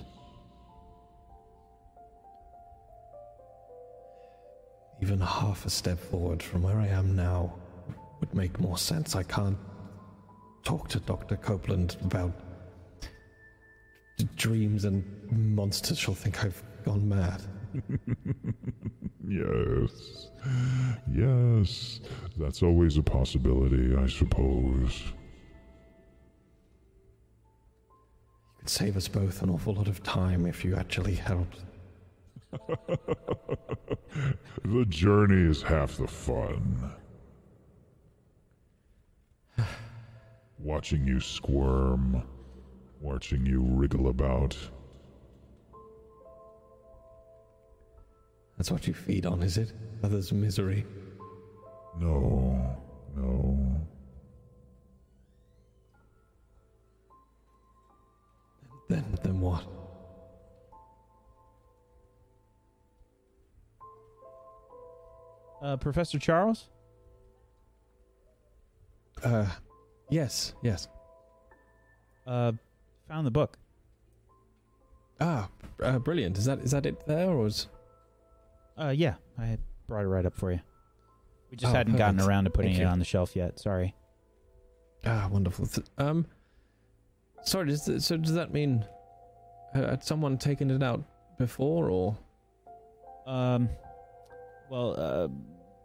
Even 5.02 5.18
half 5.20 5.66
a 5.66 5.70
step 5.70 5.98
forward 5.98 6.40
from 6.40 6.62
where 6.62 6.78
I 6.78 6.86
am 6.86 7.16
now 7.16 7.52
would 8.20 8.32
make 8.32 8.60
more 8.60 8.78
sense. 8.78 9.16
I 9.16 9.24
can't 9.24 9.58
talk 10.62 10.88
to 10.90 11.00
Dr. 11.00 11.36
Copeland 11.36 11.96
about 12.04 12.32
dreams 14.24 14.84
and 14.84 15.04
monsters. 15.30 15.98
She'll 15.98 16.14
think 16.14 16.44
I've 16.44 16.62
gone 16.84 17.08
mad. 17.08 17.42
Yes. 19.30 20.30
Yes. 21.12 22.00
That's 22.36 22.64
always 22.64 22.96
a 22.96 23.02
possibility, 23.02 23.94
I 23.94 24.08
suppose. 24.08 25.02
You 27.86 28.58
could 28.58 28.68
save 28.68 28.96
us 28.96 29.06
both 29.06 29.42
an 29.42 29.50
awful 29.50 29.74
lot 29.74 29.86
of 29.86 30.02
time 30.02 30.46
if 30.46 30.64
you 30.64 30.74
actually 30.74 31.14
helped. 31.14 31.60
The 34.64 34.84
journey 34.88 35.48
is 35.48 35.62
half 35.62 35.96
the 35.96 36.06
fun. 36.06 36.92
Watching 40.58 41.06
you 41.06 41.20
squirm, 41.20 42.22
watching 43.00 43.46
you 43.46 43.60
wriggle 43.62 44.08
about. 44.08 44.56
That's 48.56 48.70
what 48.70 48.86
you 48.86 48.92
feed 48.92 49.24
on, 49.24 49.42
is 49.42 49.56
it? 49.56 49.72
Others' 50.02 50.32
misery. 50.32 50.84
No, 51.98 52.76
no. 53.16 53.86
Then, 58.88 59.04
then 59.22 59.40
what? 59.40 59.64
Uh, 65.62 65.76
Professor 65.76 66.18
Charles? 66.18 66.68
Uh, 69.22 69.46
yes, 70.08 70.54
yes. 70.62 70.88
Uh, 72.26 72.52
found 73.10 73.26
the 73.26 73.30
book. 73.30 73.58
Ah, 75.20 75.48
uh, 75.82 75.98
brilliant. 75.98 76.38
Is 76.38 76.44
that 76.44 76.60
is 76.60 76.70
that 76.70 76.86
it 76.86 77.04
there, 77.06 77.28
or 77.28 77.46
is? 77.48 77.66
Uh, 78.78 78.94
yeah, 78.96 79.14
I 79.38 79.58
brought 79.88 80.04
it 80.04 80.08
right 80.08 80.24
up 80.24 80.34
for 80.34 80.52
you. 80.52 80.60
We 81.50 81.56
just 81.56 81.72
Oh, 81.72 81.76
hadn't 81.76 81.96
gotten 81.96 82.20
around 82.20 82.44
to 82.44 82.50
putting 82.50 82.70
Thank 82.70 82.78
it 82.82 82.84
you. 82.84 82.88
on 82.88 82.98
the 83.00 83.04
shelf 83.04 83.34
yet. 83.34 83.58
Sorry. 83.58 83.94
Ah, 85.04 85.28
wonderful. 85.30 85.68
Um, 85.98 86.24
sorry. 87.42 87.66
Does 87.66 88.04
so 88.04 88.16
does 88.16 88.34
that 88.34 88.52
mean 88.52 88.86
uh, 89.74 89.80
had 89.90 90.04
someone 90.04 90.38
taken 90.38 90.70
it 90.70 90.82
out 90.82 91.02
before, 91.36 91.90
or? 91.90 92.16
Um, 93.26 93.68
well, 94.70 94.94
uh, 94.96 95.28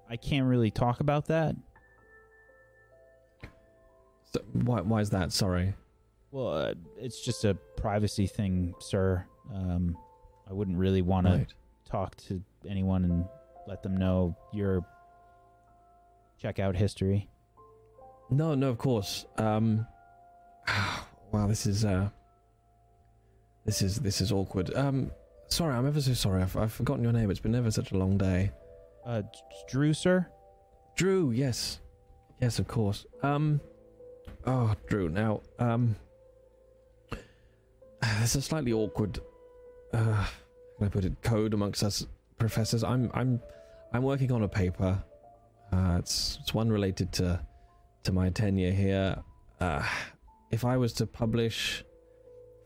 I 0.09 0.15
can't 0.17 0.45
really 0.45 0.69
talk 0.69 0.99
about 0.99 1.25
that. 1.25 1.55
So, 4.31 4.41
why 4.53 4.81
why 4.81 5.01
is 5.01 5.09
that? 5.09 5.31
Sorry. 5.33 5.73
Well, 6.35 6.49
uh, 6.49 6.73
it's 6.97 7.21
just 7.21 7.45
a 7.45 7.53
privacy 7.77 8.27
thing, 8.27 8.75
sir. 8.79 9.25
Um, 9.53 9.97
I 10.49 10.51
wouldn't 10.51 10.77
really 10.77 11.01
want 11.01 11.27
to 11.27 11.47
talk 11.89 12.17
to 12.27 12.43
anyone 12.67 13.05
and 13.05 13.25
let 13.67 13.81
them 13.81 13.95
know 13.95 14.35
your 14.51 14.85
checkout 16.43 16.75
history. 16.75 17.29
No, 18.29 18.53
no, 18.53 18.67
of 18.67 18.77
course. 18.77 19.25
Um, 19.37 19.87
wow, 21.31 21.47
this 21.47 21.65
is 21.65 21.85
uh, 21.85 22.09
this 23.63 23.81
is 23.81 24.01
this 24.01 24.19
is 24.19 24.33
awkward. 24.33 24.75
Um, 24.75 25.11
sorry, 25.47 25.73
I'm 25.73 25.87
ever 25.87 26.01
so 26.01 26.13
sorry. 26.13 26.41
I've, 26.41 26.57
I've 26.57 26.73
forgotten 26.73 27.01
your 27.01 27.13
name. 27.13 27.31
It's 27.31 27.39
been 27.39 27.55
ever 27.55 27.71
such 27.71 27.93
a 27.93 27.97
long 27.97 28.17
day. 28.17 28.51
Uh, 29.05 29.21
Drew, 29.69 29.93
sir? 29.93 30.27
Drew, 30.97 31.31
yes. 31.31 31.79
Yes, 32.41 32.59
of 32.59 32.67
course. 32.67 33.05
Um, 33.23 33.61
oh, 34.45 34.73
Drew, 34.89 35.07
now, 35.07 35.39
um, 35.59 35.95
there's 38.17 38.35
a 38.35 38.41
slightly 38.41 38.73
awkward, 38.73 39.19
uh, 39.93 40.25
I 40.81 40.87
put 40.87 41.05
it, 41.05 41.21
code 41.21 41.53
amongst 41.53 41.83
us 41.83 42.05
professors. 42.37 42.83
I'm, 42.83 43.09
I'm, 43.13 43.39
I'm 43.93 44.03
working 44.03 44.31
on 44.31 44.43
a 44.43 44.47
paper. 44.47 45.01
Uh, 45.71 45.97
it's, 45.99 46.37
it's 46.41 46.53
one 46.53 46.69
related 46.69 47.11
to, 47.13 47.39
to 48.03 48.11
my 48.11 48.29
tenure 48.29 48.71
here. 48.71 49.17
Uh, 49.59 49.83
if 50.51 50.65
I 50.65 50.77
was 50.77 50.93
to 50.93 51.07
publish 51.07 51.83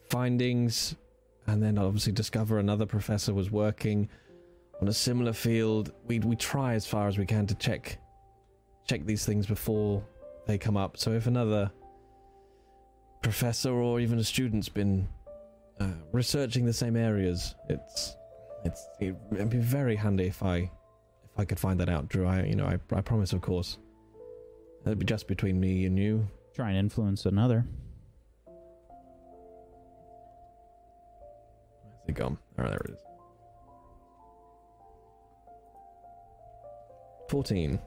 findings 0.10 0.96
and 1.48 1.62
then 1.62 1.78
obviously 1.78 2.12
discover 2.14 2.60
another 2.60 2.86
professor 2.86 3.34
was 3.34 3.50
working 3.52 4.10
on 4.82 4.88
a 4.88 4.94
similar 4.94 5.34
field, 5.34 5.94
we 6.06 6.20
we 6.20 6.36
try 6.36 6.74
as 6.74 6.86
far 6.86 7.08
as 7.08 7.18
we 7.18 7.26
can 7.26 7.46
to 7.48 7.56
check 7.56 8.00
check 8.88 9.06
these 9.06 9.26
things 9.26 9.46
before 9.46 10.04
they 10.48 10.58
come 10.58 10.78
up. 10.78 10.98
So 10.98 11.12
if 11.12 11.28
another 11.28 11.72
professor 13.22 13.72
or 13.72 14.00
even 14.00 14.20
a 14.20 14.24
student's 14.24 14.70
been 14.70 15.08
uh, 15.80 15.88
researching 16.12 16.66
the 16.66 16.74
same 16.74 16.96
areas, 16.96 17.56
it's 17.70 18.16
it's 18.66 18.88
it'd 19.00 19.50
be 19.50 19.58
very 19.58 19.96
handy 19.96 20.26
if 20.26 20.44
I 20.44 20.58
if 20.58 21.38
I 21.38 21.46
could 21.46 21.60
find 21.60 21.80
that 21.80 21.90
out, 21.90 22.10
Drew. 22.10 22.26
I 22.26 22.44
you 22.44 22.56
know 22.56 22.66
I 22.66 22.80
I 22.96 23.02
promise, 23.02 23.34
of 23.34 23.42
course. 23.42 23.78
It'd 24.86 25.00
be 25.00 25.06
just 25.06 25.28
between 25.28 25.60
me 25.60 25.86
and 25.86 25.98
you. 25.98 26.28
Try 26.56 26.70
and 26.70 26.78
influence 26.80 27.26
another. 27.26 27.66
Where's 32.06 32.10
it 32.10 32.16
gone? 32.16 32.38
Oh, 32.58 32.64
there 32.64 32.82
it 32.86 32.92
is. 32.92 33.00
14. 37.30 37.80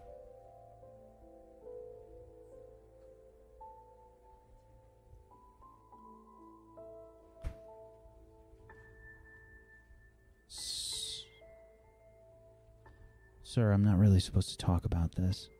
Sir, 13.52 13.70
I'm 13.70 13.84
not 13.84 13.98
really 13.98 14.18
supposed 14.18 14.48
to 14.48 14.56
talk 14.56 14.86
about 14.86 15.14
this. 15.14 15.50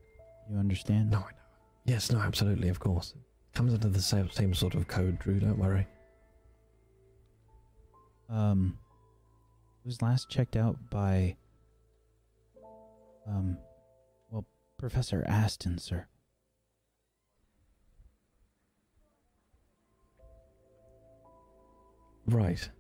You 0.51 0.57
understand? 0.57 1.11
No, 1.11 1.19
I 1.19 1.33
know. 1.33 1.37
Yes, 1.85 2.11
no, 2.11 2.21
absolutely, 2.21 2.71
of 2.71 2.81
course. 2.81 3.13
Comes 3.53 3.75
under 3.75 3.89
the 3.89 4.01
same, 4.01 4.31
same 4.31 4.55
sort 4.55 4.75
of 4.75 4.89
code, 4.89 5.19
Drew, 5.19 5.39
don't 5.39 5.59
worry. 5.59 5.87
Um, 8.31 8.79
it 9.85 9.89
was 9.89 10.01
last 10.01 10.31
checked 10.31 10.57
out 10.57 10.79
by, 10.89 11.37
um, 13.29 13.59
well, 14.31 14.47
Professor 14.79 15.23
Aston, 15.29 15.77
sir. 15.77 16.07
Right. 22.25 22.71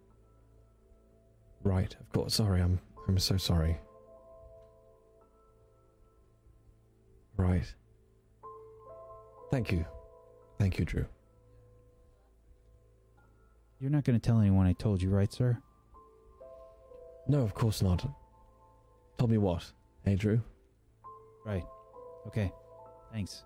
Right, 1.62 1.94
of 2.00 2.12
course. 2.14 2.36
Sorry, 2.36 2.62
I'm 2.62 2.80
I'm 3.06 3.18
so 3.18 3.36
sorry. 3.36 3.76
Right. 7.42 7.74
Thank 9.50 9.72
you. 9.72 9.84
Thank 10.60 10.78
you, 10.78 10.84
Drew. 10.84 11.04
You're 13.80 13.90
not 13.90 14.04
going 14.04 14.18
to 14.18 14.24
tell 14.24 14.40
anyone 14.40 14.64
I 14.64 14.74
told 14.74 15.02
you, 15.02 15.10
right, 15.10 15.32
sir? 15.32 15.58
No, 17.26 17.40
of 17.40 17.52
course 17.52 17.82
not. 17.82 18.06
Tell 19.18 19.26
me 19.26 19.38
what? 19.38 19.72
Hey, 20.04 20.14
Drew? 20.14 20.40
Right. 21.44 21.64
Okay. 22.28 22.52
Thanks. 23.12 23.42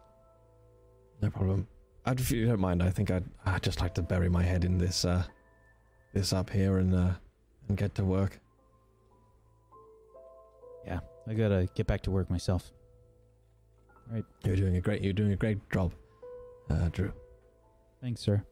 No 1.23 1.31
problem. 1.31 1.67
I'd, 2.05 2.21
if 2.21 2.31
you 2.31 2.47
don't 2.47 2.61
mind, 2.61 2.83
I 2.83 2.91
think 2.91 3.11
I'd, 3.11 3.25
I'd 3.47 3.63
just 3.63 3.81
like 3.81 3.95
to 3.95 4.03
bury 4.03 4.29
my 4.29 4.43
head 4.43 4.65
in 4.67 4.77
this, 4.77 5.07
uh, 5.07 5.25
this 6.13 6.35
up 6.35 6.51
here 6.51 6.77
and, 6.77 6.95
uh, 6.95 7.13
and 7.69 7.79
get 7.79 7.95
to 7.95 8.05
work. 8.05 8.39
Yeah, 10.85 11.01
I 11.27 11.33
gotta 11.33 11.67
get 11.75 11.87
back 11.87 12.03
to 12.03 12.11
work 12.11 12.31
myself. 12.31 12.73
You're 14.45 14.57
doing 14.57 14.77
a 14.77 14.81
great, 14.81 15.03
you're 15.03 15.13
doing 15.13 15.33
a 15.33 15.37
great 15.37 15.59
job, 15.73 15.93
uh, 16.71 16.89
Drew. 16.89 17.13
Thanks, 18.01 18.21
sir. 18.21 18.43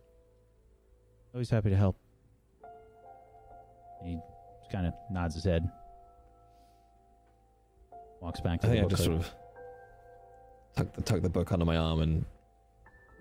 Always 1.33 1.51
happy 1.51 1.71
to 1.71 1.77
help. 1.77 1.97
He 4.05 4.19
just 4.61 4.73
kind 4.73 4.87
of 4.87 4.95
nods 5.11 5.35
his 5.35 5.45
head. 5.45 5.69
Walks 8.21 8.41
back 8.41 8.61
to 8.63 8.67
I 8.67 8.71
the 8.71 8.77
think 8.77 8.87
I 8.87 8.89
just 8.89 9.05
sort 9.05 9.17
of 9.17 9.31
tuck 10.77 10.93
the, 10.95 11.03
tuck 11.03 11.23
the 11.23 11.29
book 11.29 11.53
under 11.53 11.65
my 11.65 11.77
arm 11.77 12.01
and 12.01 12.25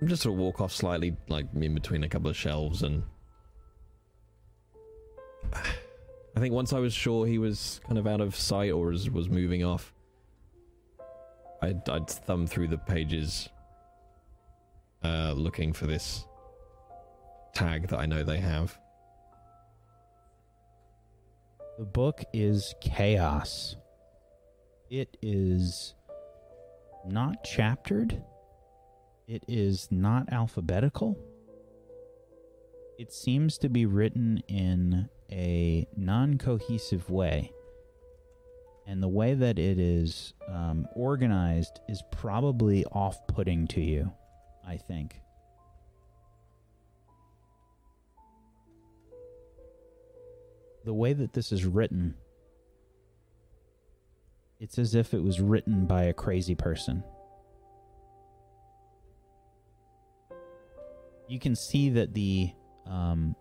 just 0.06 0.24
sort 0.24 0.34
of 0.34 0.40
walk 0.40 0.60
off 0.60 0.74
slightly, 0.74 1.16
like 1.28 1.46
in 1.54 1.74
between 1.74 2.04
a 2.04 2.10
couple 2.10 2.30
of 2.30 2.36
shelves. 2.36 2.82
And 2.82 3.04
I 5.54 6.40
think 6.40 6.54
once 6.54 6.74
I 6.74 6.80
was 6.80 6.94
sure 6.94 7.26
he 7.28 7.38
was 7.38 7.80
kind 7.86 7.98
of 7.98 8.08
out 8.08 8.22
of 8.22 8.36
sight 8.36 8.72
or 8.72 8.88
was, 8.88 9.10
was 9.10 9.30
moving 9.30 9.64
off, 9.64 9.93
I'd, 11.64 11.88
I'd 11.88 12.10
thumb 12.10 12.46
through 12.46 12.68
the 12.68 12.78
pages, 12.78 13.48
uh, 15.02 15.34
looking 15.38 15.72
for 15.72 15.88
this 15.88 16.26
tag 17.56 17.88
that 17.88 18.00
I 18.00 18.06
know 18.06 18.24
they 18.24 18.40
have. 18.40 18.78
The 21.80 21.86
book 21.86 22.22
is 22.34 22.76
Chaos. 22.82 23.78
It 24.90 25.16
is 25.22 25.96
not 27.06 27.46
chaptered. 27.46 28.22
It 29.30 29.46
is 29.48 29.88
not 29.90 30.34
alphabetical. 30.34 31.18
It 33.00 33.14
seems 33.14 33.58
to 33.60 33.70
be 33.70 33.86
written 33.86 34.44
in 34.50 35.08
a 35.32 35.88
non 35.96 36.38
cohesive 36.38 37.10
way. 37.10 37.54
And 38.86 39.02
the 39.02 39.08
way 39.08 39.34
that 39.34 39.58
it 39.58 39.80
is 39.80 40.34
um, 40.48 40.88
organized 40.96 41.80
is 41.88 42.04
probably 42.12 42.84
off 42.86 43.26
putting 43.28 43.68
to 43.68 43.82
you, 43.82 44.12
I 44.68 44.78
think. 44.78 45.24
the 50.86 50.94
way 50.94 51.14
that 51.14 51.34
this 51.34 51.52
is 51.52 51.66
written, 51.66 52.16
it's 54.60 54.78
as 54.78 54.96
if 54.96 55.14
it 55.14 55.22
was 55.22 55.40
written 55.40 55.86
by 55.86 56.04
a 56.04 56.14
crazy 56.14 56.56
person. 56.56 57.04
You 61.28 61.40
can 61.40 61.56
see 61.56 61.90
that 61.92 62.14
the 62.14 62.52
um, 62.86 63.36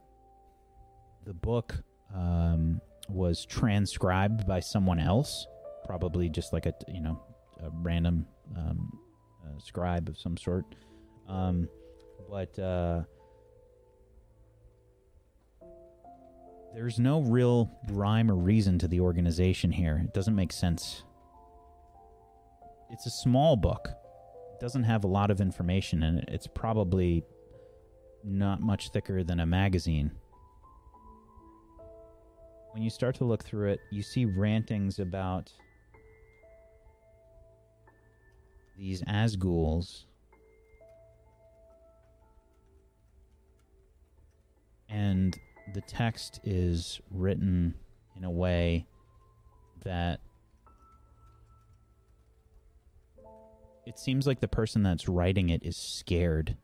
the 1.24 1.34
book 1.34 1.74
um, 2.14 2.80
was 3.12 3.44
transcribed 3.44 4.46
by 4.46 4.60
someone 4.60 4.98
else, 4.98 5.46
probably 5.84 6.28
just 6.28 6.52
like 6.52 6.66
a 6.66 6.74
you 6.88 7.00
know 7.00 7.20
a 7.62 7.70
random 7.82 8.26
um, 8.56 8.98
uh, 9.44 9.58
scribe 9.58 10.08
of 10.08 10.18
some 10.18 10.36
sort. 10.36 10.64
Um, 11.28 11.68
but 12.28 12.58
uh, 12.58 13.02
there's 16.74 16.98
no 16.98 17.20
real 17.20 17.70
rhyme 17.90 18.30
or 18.30 18.34
reason 18.34 18.78
to 18.78 18.88
the 18.88 19.00
organization 19.00 19.70
here. 19.70 20.00
It 20.04 20.14
doesn't 20.14 20.34
make 20.34 20.52
sense. 20.52 21.04
It's 22.90 23.06
a 23.06 23.10
small 23.10 23.56
book. 23.56 23.88
It 24.54 24.60
doesn't 24.60 24.84
have 24.84 25.04
a 25.04 25.06
lot 25.06 25.30
of 25.30 25.40
information 25.40 26.02
in 26.02 26.18
it. 26.18 26.28
It's 26.28 26.46
probably 26.46 27.24
not 28.24 28.60
much 28.60 28.90
thicker 28.90 29.22
than 29.22 29.40
a 29.40 29.46
magazine. 29.46 30.12
When 32.72 32.82
you 32.82 32.90
start 32.90 33.14
to 33.16 33.24
look 33.24 33.44
through 33.44 33.70
it, 33.70 33.80
you 33.90 34.02
see 34.02 34.24
rantings 34.24 34.98
about 34.98 35.52
these 38.78 39.02
Azghouls 39.02 40.04
and 44.88 45.38
the 45.74 45.80
text 45.82 46.40
is 46.44 47.00
written 47.10 47.74
in 48.16 48.24
a 48.24 48.30
way 48.30 48.86
that 49.84 50.20
it 53.86 53.98
seems 53.98 54.26
like 54.26 54.40
the 54.40 54.48
person 54.48 54.82
that's 54.82 55.08
writing 55.08 55.48
it 55.48 55.64
is 55.64 55.76
scared. 55.76 56.56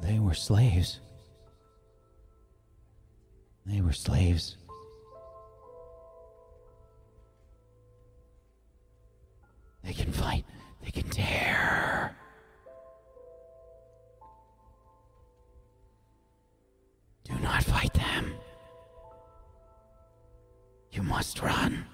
They 0.00 0.18
were 0.18 0.34
slaves. 0.34 1.00
They 3.66 3.80
were 3.80 3.92
slaves. 3.92 4.56
They 9.84 9.92
can 9.92 10.12
fight, 10.12 10.44
they 10.84 10.90
can 10.90 11.08
tear. 11.08 12.16
Do 17.24 17.38
not 17.40 17.62
fight 17.62 17.92
them. 17.94 18.34
You 20.92 21.02
must 21.02 21.42
run. 21.42 21.84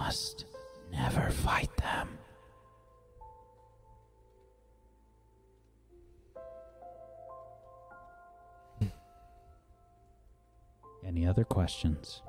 Must 0.00 0.46
never 0.90 1.28
fight 1.28 1.70
them. 1.76 2.08
Hmm. 8.78 8.86
Any 11.06 11.26
other 11.26 11.44
questions? 11.44 12.22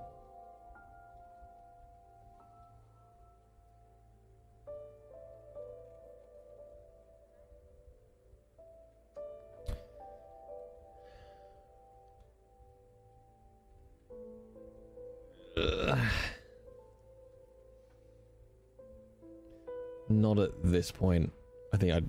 This 20.82 20.92
point. 20.92 21.32
I 21.72 21.78
think 21.78 21.94
I 21.94 22.02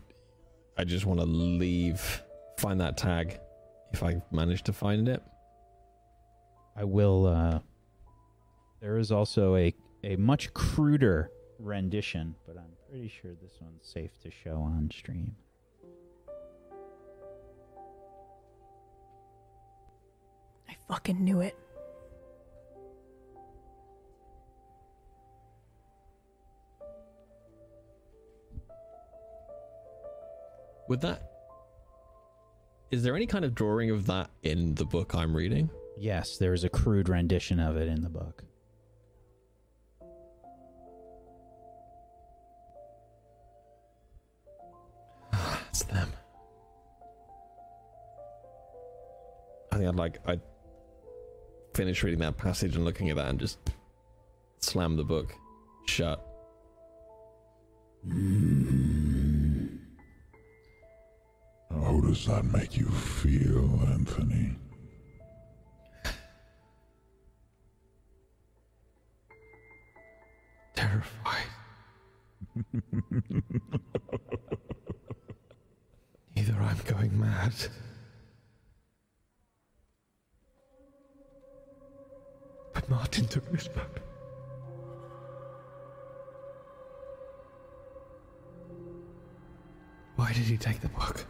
I 0.80 0.84
just 0.84 1.04
want 1.04 1.20
to 1.20 1.26
leave, 1.26 2.22
find 2.58 2.80
that 2.80 2.96
tag 2.96 3.38
if 3.92 4.02
I 4.02 4.22
manage 4.30 4.62
to 4.62 4.72
find 4.72 5.08
it. 5.08 5.22
I 6.74 6.84
will. 6.84 7.26
Uh, 7.26 7.58
there 8.80 8.96
is 8.96 9.12
also 9.12 9.56
a 9.56 9.74
a 10.04 10.16
much 10.16 10.54
cruder 10.54 11.30
rendition, 11.58 12.34
but 12.46 12.56
I'm 12.56 12.72
pretty 12.88 13.08
sure 13.08 13.32
this 13.42 13.58
one's 13.60 13.86
safe 13.86 14.18
to 14.22 14.30
show 14.30 14.56
on 14.56 14.90
stream. 14.90 15.36
I 20.66 20.76
fucking 20.88 21.22
knew 21.22 21.40
it. 21.42 21.61
Would 30.92 31.00
that 31.00 31.22
is 32.90 33.02
there 33.02 33.16
any 33.16 33.24
kind 33.24 33.46
of 33.46 33.54
drawing 33.54 33.90
of 33.90 34.04
that 34.08 34.28
in 34.42 34.74
the 34.74 34.84
book 34.84 35.14
I'm 35.14 35.34
reading? 35.34 35.70
Yes, 35.96 36.36
there 36.36 36.52
is 36.52 36.64
a 36.64 36.68
crude 36.68 37.08
rendition 37.08 37.58
of 37.58 37.78
it 37.78 37.88
in 37.88 38.02
the 38.02 38.10
book. 38.10 38.44
It's 45.70 45.84
them. 45.84 46.12
I 49.72 49.76
think 49.78 49.88
I'd 49.88 49.96
like 49.96 50.18
I'd 50.26 50.42
finish 51.72 52.02
reading 52.02 52.20
that 52.20 52.36
passage 52.36 52.76
and 52.76 52.84
looking 52.84 53.08
at 53.08 53.16
that 53.16 53.30
and 53.30 53.40
just 53.40 53.56
slam 54.58 54.98
the 54.98 55.04
book 55.04 55.32
shut. 55.86 56.22
How 58.06 58.91
does 62.12 62.26
that 62.26 62.44
make 62.44 62.76
you 62.76 62.90
feel, 62.90 63.80
Anthony? 63.86 64.54
Terrified. 70.74 71.46
Either 76.36 76.52
I'm 76.60 76.76
going 76.84 77.18
mad. 77.18 77.54
But 82.74 82.90
Martin 82.90 83.26
took 83.26 83.50
this 83.50 83.68
book. 83.68 84.02
Why 90.16 90.34
did 90.34 90.44
he 90.44 90.58
take 90.58 90.82
the 90.82 90.90
book? 90.90 91.24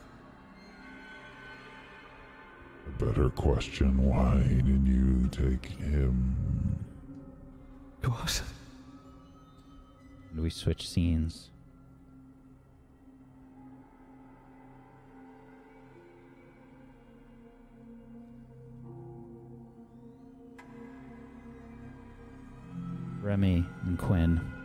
Better 3.05 3.31
question 3.31 3.99
why 3.99 4.39
did 4.65 4.87
you 4.87 5.29
take 5.33 5.67
him? 5.67 6.37
What? 8.05 8.43
And 10.31 10.41
we 10.41 10.51
switch 10.51 10.89
scenes. 10.89 11.51
Remy 23.21 23.65
and 23.85 23.99
Quinn. 23.99 24.62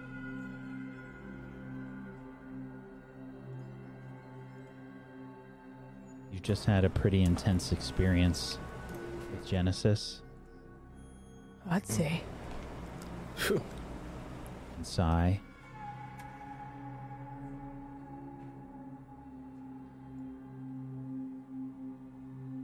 Just 6.47 6.63
had 6.63 6.85
a 6.85 6.89
pretty 6.89 7.23
intense 7.23 7.73
experience 7.73 8.57
with 9.29 9.45
Genesis 9.45 10.21
I'd 11.69 11.85
say. 11.85 12.23
and 13.49 14.87
Psy. 14.87 15.33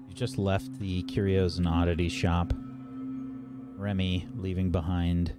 You 0.08 0.14
just 0.14 0.38
left 0.38 0.80
the 0.80 1.04
Curios 1.04 1.58
and 1.58 1.68
Oddities 1.68 2.14
shop. 2.14 2.54
Remy 2.56 4.30
leaving 4.38 4.72
behind 4.72 5.34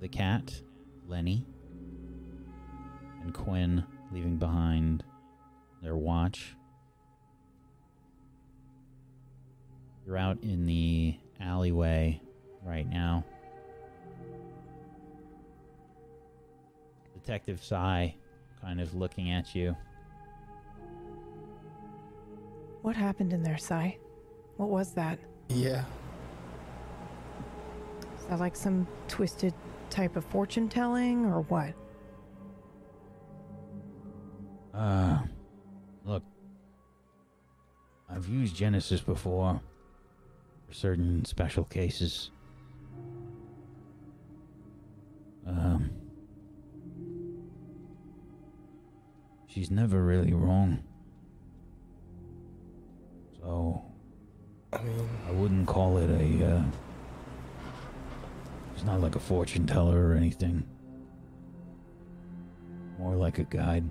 the 0.00 0.08
cat, 0.08 0.60
Lenny, 1.06 1.46
and 3.22 3.32
Quinn 3.32 3.82
leaving 4.12 4.36
behind 4.36 5.02
their 5.82 5.96
watch. 5.96 6.54
You're 10.06 10.16
out 10.16 10.38
in 10.42 10.66
the 10.66 11.16
alleyway 11.40 12.20
right 12.64 12.88
now. 12.88 13.24
Detective 17.12 17.60
Psy 17.62 18.10
kind 18.60 18.80
of 18.80 18.94
looking 18.94 19.32
at 19.32 19.52
you. 19.54 19.76
What 22.82 22.94
happened 22.94 23.32
in 23.32 23.42
there, 23.42 23.58
Sai? 23.58 23.98
What 24.58 24.68
was 24.68 24.92
that? 24.92 25.18
Yeah. 25.48 25.84
Is 28.16 28.26
that 28.26 28.38
like 28.38 28.54
some 28.54 28.86
twisted 29.08 29.54
type 29.90 30.14
of 30.14 30.24
fortune 30.24 30.68
telling 30.68 31.26
or 31.26 31.40
what? 31.42 31.74
Uh, 34.72 35.18
look, 36.04 36.22
I've 38.08 38.28
used 38.28 38.54
Genesis 38.54 39.00
before 39.00 39.60
for 39.75 39.75
certain 40.76 41.24
special 41.24 41.64
cases. 41.64 42.30
Um, 45.46 45.90
she's 49.46 49.70
never 49.70 50.02
really 50.02 50.34
wrong. 50.34 50.82
So, 53.40 53.82
I 54.72 54.82
mean, 54.82 55.08
I 55.26 55.30
wouldn't 55.30 55.66
call 55.66 55.96
it 55.98 56.10
a, 56.10 56.56
uh, 56.56 56.62
it's 58.74 58.84
not 58.84 59.00
like 59.00 59.16
a 59.16 59.20
fortune 59.20 59.66
teller 59.66 60.08
or 60.08 60.14
anything. 60.14 60.62
More 62.98 63.14
like 63.14 63.38
a 63.38 63.44
guide, 63.44 63.84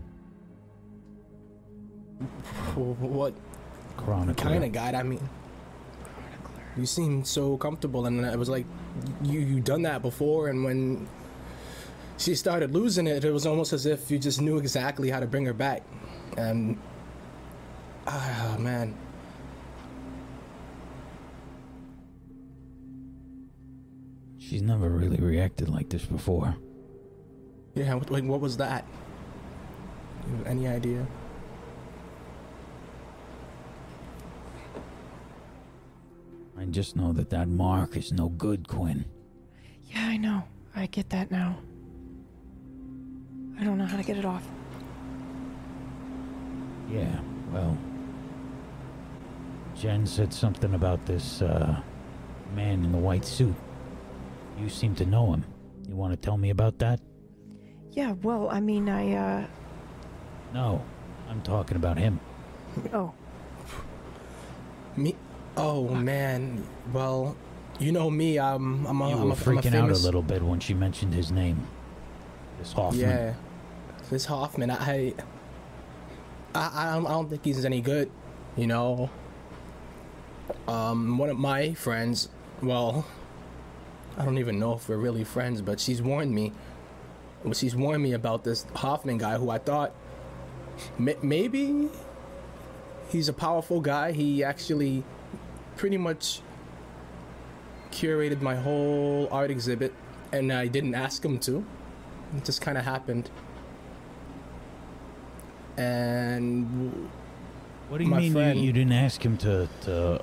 what 2.75 3.33
chronicler. 3.97 4.51
kind 4.51 4.63
of 4.63 4.71
guide? 4.71 4.95
I 4.95 5.03
mean, 5.03 5.19
you 6.77 6.85
seem 6.85 7.23
so 7.23 7.55
comfortable 7.57 8.05
and 8.05 8.25
i 8.25 8.35
was 8.35 8.49
like 8.49 8.65
you 9.23 9.39
you 9.39 9.59
done 9.59 9.81
that 9.83 10.01
before? 10.01 10.49
And 10.49 10.63
when 10.63 11.07
she 12.17 12.35
started 12.35 12.73
losing 12.73 13.07
it 13.07 13.23
it 13.23 13.31
was 13.31 13.45
almost 13.45 13.73
as 13.73 13.85
if 13.85 14.09
you 14.09 14.17
just 14.17 14.41
knew 14.41 14.57
exactly 14.57 15.09
how 15.09 15.19
to 15.19 15.27
bring 15.27 15.45
her 15.45 15.53
back. 15.53 15.83
And 16.37 16.77
oh 18.07 18.57
man. 18.59 18.95
She's 24.37 24.61
never 24.61 24.89
really 24.89 25.17
reacted 25.17 25.69
like 25.69 25.89
this 25.89 26.05
before. 26.05 26.55
Yeah 27.73 27.99
like 28.09 28.23
what 28.23 28.39
was 28.39 28.57
that? 28.57 28.85
Any 30.45 30.67
idea? 30.67 31.05
I 36.65 36.67
just 36.71 36.95
know 36.95 37.13
that 37.13 37.29
that 37.29 37.47
mark 37.47 37.95
is 37.95 38.11
no 38.11 38.29
good, 38.29 38.67
Quinn. 38.67 39.05
Yeah, 39.85 40.07
I 40.07 40.17
know. 40.17 40.43
I 40.75 40.87
get 40.87 41.11
that 41.11 41.29
now. 41.29 41.59
I 43.59 43.63
don't 43.63 43.77
know 43.77 43.85
how 43.85 43.97
to 43.97 44.03
get 44.03 44.17
it 44.17 44.25
off. 44.25 44.41
Yeah, 46.89 47.19
well. 47.51 47.77
Jen 49.75 50.07
said 50.07 50.33
something 50.33 50.73
about 50.73 51.05
this, 51.05 51.43
uh, 51.43 51.79
man 52.55 52.83
in 52.83 52.91
the 52.91 52.97
white 52.97 53.25
suit. 53.25 53.55
You 54.57 54.67
seem 54.67 54.95
to 54.95 55.05
know 55.05 55.33
him. 55.33 55.45
You 55.87 55.95
want 55.95 56.13
to 56.13 56.17
tell 56.17 56.37
me 56.37 56.49
about 56.49 56.79
that? 56.79 56.99
Yeah, 57.91 58.13
well, 58.23 58.49
I 58.49 58.59
mean, 58.59 58.89
I, 58.89 59.13
uh. 59.13 59.45
No, 60.51 60.83
I'm 61.29 61.43
talking 61.43 61.77
about 61.77 61.99
him. 61.99 62.19
Oh, 62.91 63.13
Me? 64.97 65.15
Oh 65.57 65.87
man. 65.89 66.65
Well, 66.93 67.35
you 67.79 67.91
know 67.91 68.09
me. 68.09 68.39
I'm. 68.39 68.85
I'm 68.85 69.01
a, 69.01 69.09
you 69.09 69.15
I'm 69.15 69.21
were 69.21 69.29
a, 69.29 69.31
I'm 69.31 69.31
a 69.31 69.35
freaking 69.35 69.75
out 69.75 69.89
a 69.89 69.93
little 69.93 70.21
bit 70.21 70.41
when 70.41 70.59
she 70.59 70.73
mentioned 70.73 71.13
his 71.13 71.31
name. 71.31 71.67
This 72.59 72.73
Hoffman. 72.73 73.01
Yeah, 73.01 73.33
this 74.09 74.25
Hoffman. 74.25 74.71
I. 74.71 75.13
I, 76.53 76.71
I 76.73 76.93
don't, 76.95 77.05
I 77.05 77.11
don't 77.11 77.29
think 77.29 77.43
he's 77.45 77.63
any 77.65 77.81
good. 77.81 78.09
You 78.55 78.67
know. 78.67 79.09
Um, 80.67 81.17
one 81.17 81.29
of 81.29 81.37
my 81.37 81.73
friends. 81.73 82.29
Well, 82.61 83.05
I 84.17 84.23
don't 84.25 84.37
even 84.37 84.59
know 84.59 84.73
if 84.73 84.87
we're 84.87 84.97
really 84.97 85.23
friends, 85.23 85.61
but 85.61 85.79
she's 85.79 86.01
warned 86.01 86.33
me. 86.33 86.53
She's 87.53 87.75
warned 87.75 88.01
me 88.01 88.13
about 88.13 88.43
this 88.43 88.65
Hoffman 88.75 89.17
guy 89.19 89.37
who 89.37 89.49
I 89.49 89.59
thought 89.59 89.93
may- 90.97 91.17
maybe 91.21 91.89
he's 93.09 93.29
a 93.29 93.33
powerful 93.33 93.81
guy. 93.81 94.13
He 94.13 94.43
actually 94.43 95.03
pretty 95.77 95.97
much 95.97 96.41
curated 97.91 98.41
my 98.41 98.55
whole 98.55 99.27
art 99.31 99.51
exhibit, 99.51 99.93
and 100.31 100.51
I 100.51 100.67
didn't 100.67 100.95
ask 100.95 101.23
him 101.23 101.39
to. 101.39 101.65
It 102.35 102.43
just 102.45 102.61
kind 102.61 102.77
of 102.77 102.83
happened. 102.83 103.29
And 105.77 107.09
What 107.89 107.97
do 107.99 108.03
you 108.05 108.09
mean 108.11 108.23
you, 108.23 108.31
friend- 108.31 108.59
you 108.59 108.71
didn't 108.73 108.93
ask 108.93 109.23
him 109.23 109.37
to, 109.37 109.67
to 109.81 110.21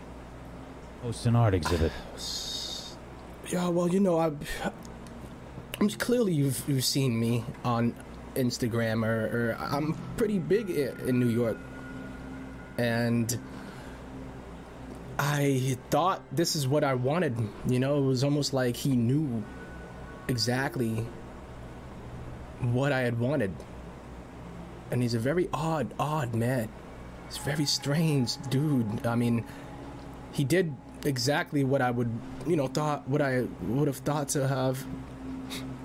host 1.02 1.26
an 1.26 1.36
art 1.36 1.54
exhibit? 1.54 1.92
yeah, 3.50 3.68
well, 3.68 3.88
you 3.88 4.00
know, 4.00 4.18
I, 4.18 4.32
I'm 5.80 5.88
clearly 5.90 6.32
you've 6.32 6.62
you've 6.68 6.84
seen 6.84 7.18
me 7.18 7.44
on 7.64 7.94
Instagram, 8.34 9.04
or, 9.06 9.26
or 9.50 9.56
I'm 9.60 9.94
pretty 10.16 10.38
big 10.38 10.70
in 10.70 11.20
New 11.20 11.28
York, 11.28 11.58
and 12.78 13.38
I 15.24 15.78
thought 15.90 16.20
this 16.32 16.56
is 16.56 16.66
what 16.66 16.82
I 16.82 16.94
wanted. 16.94 17.36
You 17.68 17.78
know, 17.78 17.98
it 17.98 18.06
was 18.06 18.24
almost 18.24 18.52
like 18.52 18.74
he 18.74 18.96
knew 18.96 19.44
exactly 20.26 21.06
what 22.60 22.90
I 22.90 23.02
had 23.02 23.20
wanted. 23.20 23.54
And 24.90 25.00
he's 25.00 25.14
a 25.14 25.20
very 25.20 25.48
odd, 25.54 25.94
odd 25.96 26.34
man. 26.34 26.68
He's 27.28 27.38
very 27.38 27.66
strange 27.66 28.36
dude. 28.50 29.06
I 29.06 29.14
mean, 29.14 29.44
he 30.32 30.42
did 30.42 30.74
exactly 31.04 31.62
what 31.62 31.82
I 31.82 31.92
would, 31.92 32.10
you 32.44 32.56
know, 32.56 32.66
thought 32.66 33.08
what 33.08 33.22
I 33.22 33.46
would 33.68 33.86
have 33.86 33.98
thought 33.98 34.30
to 34.30 34.48
have 34.48 34.84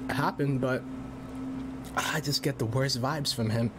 happened, 0.09 0.61
but 0.61 0.81
I 1.95 2.21
just 2.21 2.41
get 2.41 2.57
the 2.57 2.65
worst 2.65 2.99
vibes 2.99 3.35
from 3.35 3.51
him. 3.51 3.71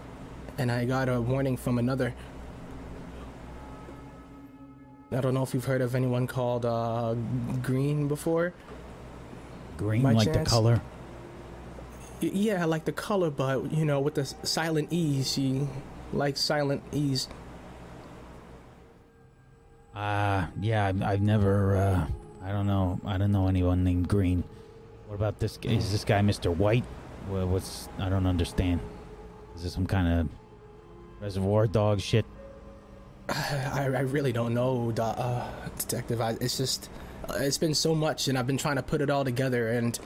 And 0.56 0.70
I 0.70 0.84
got 0.84 1.08
a 1.08 1.20
warning 1.20 1.56
from 1.56 1.78
another. 1.78 2.14
I 5.10 5.20
don't 5.20 5.32
know 5.32 5.42
if 5.42 5.54
you've 5.54 5.64
heard 5.64 5.80
of 5.80 5.94
anyone 5.94 6.26
called 6.26 6.66
uh, 6.66 7.14
Green 7.62 8.08
before. 8.08 8.52
Green, 9.78 10.02
By 10.02 10.12
like 10.12 10.32
the 10.32 10.44
color? 10.44 10.82
Yeah, 12.20 12.62
I 12.62 12.66
like 12.66 12.84
the 12.84 12.92
color, 12.92 13.30
but 13.30 13.72
you 13.72 13.84
know, 13.84 14.00
with 14.00 14.14
the 14.14 14.24
silent 14.24 14.92
E's, 14.92 15.32
she 15.32 15.66
likes 16.12 16.40
silent 16.40 16.82
E's. 16.92 17.28
Uh, 19.94 20.46
yeah, 20.60 20.86
I've, 20.86 21.02
I've 21.02 21.22
never, 21.22 21.76
uh, 21.76 22.06
I 22.44 22.52
don't 22.52 22.66
know. 22.66 23.00
I 23.04 23.18
don't 23.18 23.32
know 23.32 23.48
anyone 23.48 23.84
named 23.84 24.08
Green. 24.08 24.44
What 25.06 25.14
about 25.14 25.38
this? 25.38 25.56
guy? 25.56 25.70
Is 25.70 25.90
this 25.90 26.04
guy 26.04 26.20
Mr. 26.20 26.54
White? 26.54 26.84
What's, 27.28 27.88
I 27.98 28.08
don't 28.08 28.26
understand. 28.26 28.80
Is 29.56 29.62
this 29.62 29.72
some 29.72 29.86
kind 29.86 30.20
of 30.20 30.28
reservoir 31.20 31.66
dog 31.66 32.00
shit? 32.00 32.24
I, 33.28 33.84
I 33.84 34.00
really 34.00 34.32
don't 34.32 34.54
know, 34.54 34.92
uh, 34.98 35.46
detective. 35.78 36.20
I, 36.20 36.36
it's 36.40 36.56
just, 36.56 36.88
it's 37.36 37.58
been 37.58 37.74
so 37.74 37.94
much, 37.94 38.28
and 38.28 38.38
I've 38.38 38.46
been 38.46 38.56
trying 38.56 38.76
to 38.76 38.82
put 38.82 39.00
it 39.00 39.10
all 39.10 39.24
together. 39.24 39.70
And 39.70 39.98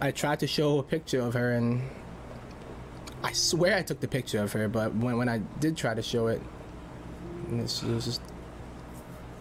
I 0.00 0.10
tried 0.10 0.40
to 0.40 0.46
show 0.46 0.78
a 0.78 0.82
picture 0.82 1.20
of 1.20 1.34
her, 1.34 1.52
and 1.52 1.82
I 3.22 3.32
swear 3.32 3.76
I 3.76 3.82
took 3.82 4.00
the 4.00 4.08
picture 4.08 4.42
of 4.42 4.52
her, 4.52 4.68
but 4.68 4.94
when 4.94 5.16
when 5.18 5.28
I 5.28 5.38
did 5.60 5.76
try 5.76 5.94
to 5.94 6.02
show 6.02 6.28
it, 6.28 6.42
it 7.50 7.56
was 7.56 7.80
just. 8.04 8.20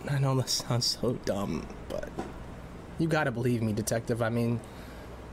I 0.10 0.20
know 0.20 0.36
this 0.36 0.64
sounds 0.68 0.86
so 1.02 1.14
dumb, 1.26 1.66
but 1.88 2.10
you 3.00 3.08
gotta 3.08 3.32
believe 3.32 3.62
me, 3.62 3.72
detective. 3.72 4.22
I 4.22 4.30
mean, 4.30 4.60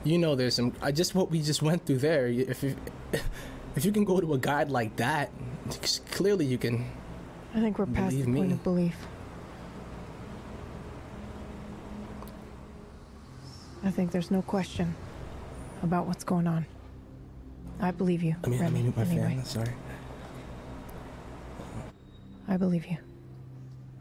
you 0.04 0.18
know, 0.18 0.34
there's 0.36 0.54
some. 0.54 0.72
I 0.80 0.92
just 0.92 1.14
what 1.14 1.30
we 1.30 1.42
just 1.42 1.62
went 1.62 1.86
through 1.86 1.98
there. 1.98 2.28
If 2.28 2.62
you, 2.62 2.76
if 3.76 3.84
you 3.84 3.92
can 3.92 4.04
go 4.04 4.20
to 4.20 4.34
a 4.34 4.38
guide 4.38 4.70
like 4.70 4.96
that, 4.96 5.30
clearly 6.10 6.46
you 6.46 6.58
can 6.58 6.86
I 7.54 7.60
think 7.60 7.78
we're 7.78 7.86
past 7.86 8.10
Believe 8.10 8.26
the 8.26 8.32
point 8.32 8.48
me. 8.48 8.54
of 8.54 8.62
belief. 8.62 8.96
I 13.82 13.90
think 13.90 14.10
there's 14.10 14.30
no 14.30 14.42
question 14.42 14.94
about 15.82 16.06
what's 16.06 16.22
going 16.22 16.46
on. 16.46 16.66
I 17.80 17.90
believe 17.90 18.22
you. 18.22 18.36
I 18.44 18.48
mean, 18.48 18.62
I 18.62 18.68
mean, 18.70 18.92
my 18.94 19.02
anyway. 19.02 19.34
fan. 19.36 19.44
Sorry. 19.44 19.72
I 22.46 22.56
believe 22.56 22.86
you. 22.86 22.98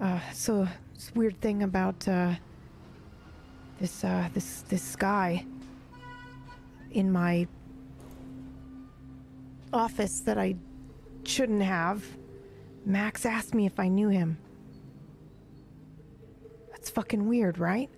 Uh, 0.02 0.20
so 0.34 0.68
this 0.94 1.12
weird 1.16 1.40
thing 1.40 1.64
about 1.64 2.08
uh, 2.08 2.34
this 3.80 4.04
uh, 4.04 4.28
this 4.34 4.62
this 4.64 4.96
guy 4.96 5.46
in 6.92 7.12
my 7.12 7.48
office 9.72 10.20
that 10.22 10.38
I 10.38 10.56
shouldn't 11.24 11.62
have. 11.62 12.04
Max 12.86 13.26
asked 13.26 13.54
me 13.54 13.66
if 13.66 13.80
I 13.80 13.88
knew 13.88 14.10
him. 14.10 14.38
That's 16.72 16.90
fucking 16.90 17.28
weird, 17.28 17.58
right? 17.58 17.90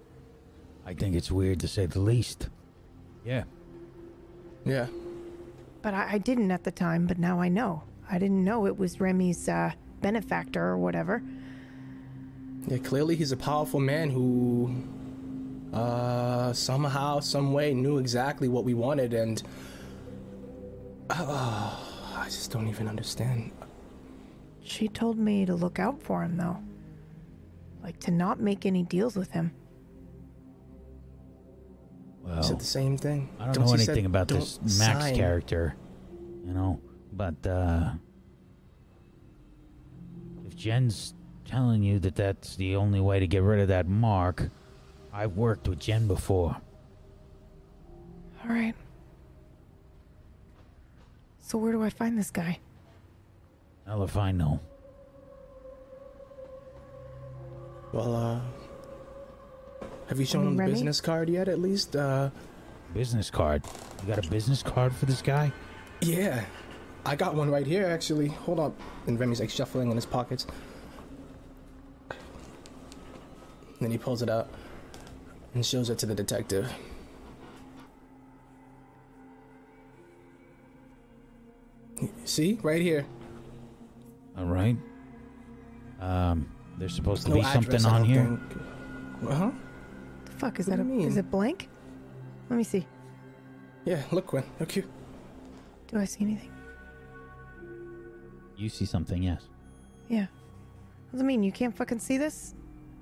I 0.85 0.93
think 0.93 1.15
it's 1.15 1.31
weird 1.31 1.59
to 1.61 1.67
say 1.67 1.85
the 1.85 1.99
least. 1.99 2.49
Yeah. 3.23 3.43
Yeah. 4.65 4.87
But 5.81 5.93
I, 5.93 6.13
I 6.13 6.17
didn't 6.17 6.51
at 6.51 6.63
the 6.63 6.71
time. 6.71 7.07
But 7.07 7.19
now 7.19 7.39
I 7.39 7.49
know. 7.49 7.83
I 8.09 8.17
didn't 8.19 8.43
know 8.43 8.65
it 8.65 8.77
was 8.77 8.99
Remy's 8.99 9.47
uh, 9.47 9.71
benefactor 10.01 10.63
or 10.63 10.77
whatever. 10.77 11.23
Yeah. 12.67 12.77
Clearly, 12.77 13.15
he's 13.15 13.31
a 13.31 13.37
powerful 13.37 13.79
man 13.79 14.09
who, 14.09 14.75
uh, 15.73 16.53
somehow, 16.53 17.19
some 17.19 17.53
way, 17.53 17.73
knew 17.73 17.97
exactly 17.97 18.47
what 18.47 18.65
we 18.65 18.73
wanted, 18.73 19.13
and 19.13 19.41
uh, 21.09 21.75
I 22.15 22.25
just 22.25 22.51
don't 22.51 22.67
even 22.67 22.87
understand. 22.87 23.51
She 24.63 24.87
told 24.87 25.17
me 25.17 25.45
to 25.45 25.55
look 25.55 25.79
out 25.79 26.01
for 26.01 26.23
him, 26.23 26.37
though. 26.37 26.57
Like 27.83 27.99
to 28.01 28.11
not 28.11 28.39
make 28.39 28.65
any 28.65 28.83
deals 28.83 29.15
with 29.15 29.31
him. 29.31 29.51
Well, 32.23 32.37
He 32.37 32.43
said 32.43 32.59
the 32.59 32.65
same 32.65 32.97
thing. 32.97 33.29
I 33.39 33.45
don't 33.45 33.59
know 33.65 33.71
you 33.71 33.77
said 33.79 33.89
anything 33.89 34.05
about 34.05 34.27
don't 34.27 34.39
this 34.39 34.59
Max 34.79 34.99
sign. 35.05 35.15
character, 35.15 35.75
you 36.45 36.53
know, 36.53 36.79
but 37.11 37.45
uh 37.47 37.93
if 40.45 40.55
Jen's 40.55 41.15
telling 41.45 41.81
you 41.81 41.97
that 41.99 42.15
that's 42.15 42.55
the 42.55 42.75
only 42.75 42.99
way 42.99 43.19
to 43.19 43.25
get 43.25 43.41
rid 43.41 43.59
of 43.59 43.67
that 43.69 43.87
mark, 43.87 44.49
I've 45.11 45.35
worked 45.35 45.67
with 45.67 45.79
Jen 45.79 46.07
before. 46.07 46.57
All 48.43 48.49
right. 48.49 48.75
So 51.39 51.57
where 51.57 51.71
do 51.71 51.81
I 51.83 51.89
find 51.89 52.17
this 52.17 52.29
guy? 52.31 52.59
Hell 53.85 54.03
if 54.03 54.15
I 54.17 54.31
know. 54.31 54.59
Well, 57.91 58.15
uh, 58.15 58.39
have 60.07 60.19
you 60.19 60.25
shown 60.25 60.47
him 60.47 60.55
the 60.55 60.65
business 60.65 61.01
card 61.01 61.29
yet? 61.29 61.47
At 61.47 61.59
least, 61.59 61.95
uh, 61.95 62.29
Business 62.93 63.29
card. 63.29 63.63
You 64.01 64.13
got 64.13 64.25
a 64.25 64.29
business 64.29 64.61
card 64.61 64.93
for 64.93 65.05
this 65.05 65.21
guy? 65.21 65.51
yeah, 66.01 66.43
I 67.05 67.15
got 67.15 67.35
one 67.35 67.49
right 67.49 67.65
here 67.65 67.85
actually. 67.87 68.27
Hold 68.27 68.59
up, 68.59 68.77
and 69.07 69.17
Remy's 69.19 69.39
like 69.39 69.49
shuffling 69.49 69.89
in 69.89 69.95
his 69.95 70.05
pockets. 70.05 70.45
Then 73.79 73.91
he 73.91 73.97
pulls 73.97 74.21
it 74.21 74.29
out 74.29 74.49
and 75.53 75.65
shows 75.65 75.89
it 75.89 75.97
to 75.99 76.05
the 76.05 76.13
detective. 76.15 76.71
See, 82.25 82.59
right 82.61 82.81
here. 82.81 83.05
All 84.37 84.45
right. 84.45 84.77
Um, 85.99 86.49
there's 86.77 86.93
supposed 86.95 87.23
to 87.23 87.29
No 87.29 87.35
be 87.35 87.43
something 87.43 87.85
on 87.85 88.03
here. 88.03 88.25
think. 88.25 89.29
Uh 89.29 89.35
huh. 89.35 89.51
The 90.25 90.31
fuck 90.31 90.59
is 90.59 90.67
What 90.67 90.77
that? 90.77 90.83
do 90.87 90.93
A, 90.93 91.01
you 91.01 91.07
is 91.07 91.17
it 91.17 91.29
blank? 91.29 91.69
Let 92.49 92.57
me 92.57 92.63
see. 92.63 92.85
Yeah, 93.85 94.01
look, 94.11 94.27
Gwen. 94.27 94.43
Look 94.59 94.75
you. 94.75 94.83
Do 95.87 95.97
I 95.99 96.05
see 96.05 96.21
anything? 96.23 96.51
You 98.57 98.69
see 98.69 98.85
something? 98.85 99.21
Yes. 99.23 99.43
Yeah. 100.07 100.21
What 100.21 101.13
does 101.13 101.21
it 101.21 101.25
mean? 101.25 101.43
You 101.43 101.51
can't 101.51 101.75
fucking 101.75 101.99
see 101.99 102.17
this? 102.17 102.55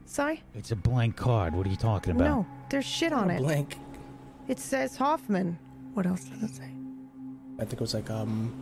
Sai? 0.05 0.41
It's 0.55 0.71
a 0.71 0.75
blank 0.75 1.15
card. 1.15 1.53
What 1.53 1.67
are 1.67 1.69
you 1.69 1.75
talking 1.75 2.11
about? 2.15 2.23
No, 2.25 2.47
there's 2.69 2.85
shit 2.85 3.13
on 3.13 3.29
it. 3.29 3.39
Blank. 3.39 3.77
It 4.47 4.59
says 4.59 4.95
Hoffman. 4.95 5.57
What 5.93 6.05
else 6.05 6.23
does 6.25 6.43
it 6.43 6.55
say? 6.55 6.71
I 7.59 7.61
think 7.65 7.73
it 7.73 7.81
was 7.81 7.93
like 7.93 8.09
um. 8.09 8.53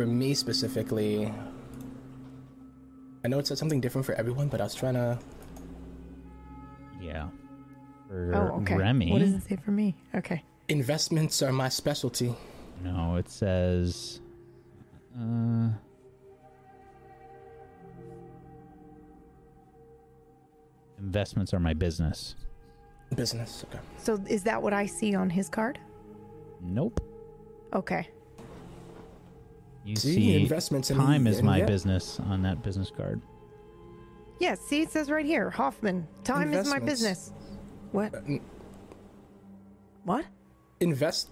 For 0.00 0.06
me 0.06 0.32
specifically, 0.32 1.30
I 3.22 3.28
know 3.28 3.38
it 3.38 3.46
said 3.46 3.58
something 3.58 3.82
different 3.82 4.06
for 4.06 4.14
everyone, 4.14 4.48
but 4.48 4.58
I 4.58 4.64
was 4.64 4.74
trying 4.74 4.94
to. 4.94 5.18
Yeah. 7.02 7.28
For 8.08 8.34
Oh, 8.34 8.60
okay. 8.62 8.76
Remy. 8.76 9.12
What 9.12 9.18
does 9.18 9.34
it 9.34 9.42
say 9.42 9.56
for 9.62 9.72
me? 9.72 9.94
Okay. 10.14 10.42
Investments 10.70 11.42
are 11.42 11.52
my 11.52 11.68
specialty. 11.68 12.34
No, 12.82 13.16
it 13.16 13.28
says. 13.28 14.22
Uh. 15.14 15.68
Investments 20.98 21.52
are 21.52 21.60
my 21.60 21.74
business. 21.74 22.36
Business. 23.14 23.66
Okay. 23.68 23.80
So 23.98 24.18
is 24.26 24.44
that 24.44 24.62
what 24.62 24.72
I 24.72 24.86
see 24.86 25.14
on 25.14 25.28
his 25.28 25.50
card? 25.50 25.78
Nope. 26.62 27.02
Okay. 27.74 28.08
You 29.84 29.96
See, 29.96 30.14
see, 30.14 30.42
investments 30.42 30.88
time 30.88 31.24
the- 31.24 31.30
is 31.30 31.38
in- 31.38 31.46
my 31.46 31.58
yeah. 31.58 31.64
business 31.66 32.20
on 32.20 32.42
that 32.42 32.62
business 32.62 32.90
card. 32.94 33.20
Yeah, 34.38 34.54
see, 34.54 34.82
it 34.82 34.90
says 34.90 35.10
right 35.10 35.24
here 35.26 35.50
Hoffman. 35.50 36.06
Time 36.24 36.52
is 36.54 36.68
my 36.68 36.78
business. 36.78 37.32
What? 37.92 38.14
Uh, 38.14 38.18
n- 38.26 38.40
What? 40.04 40.24
invest. 40.80 41.28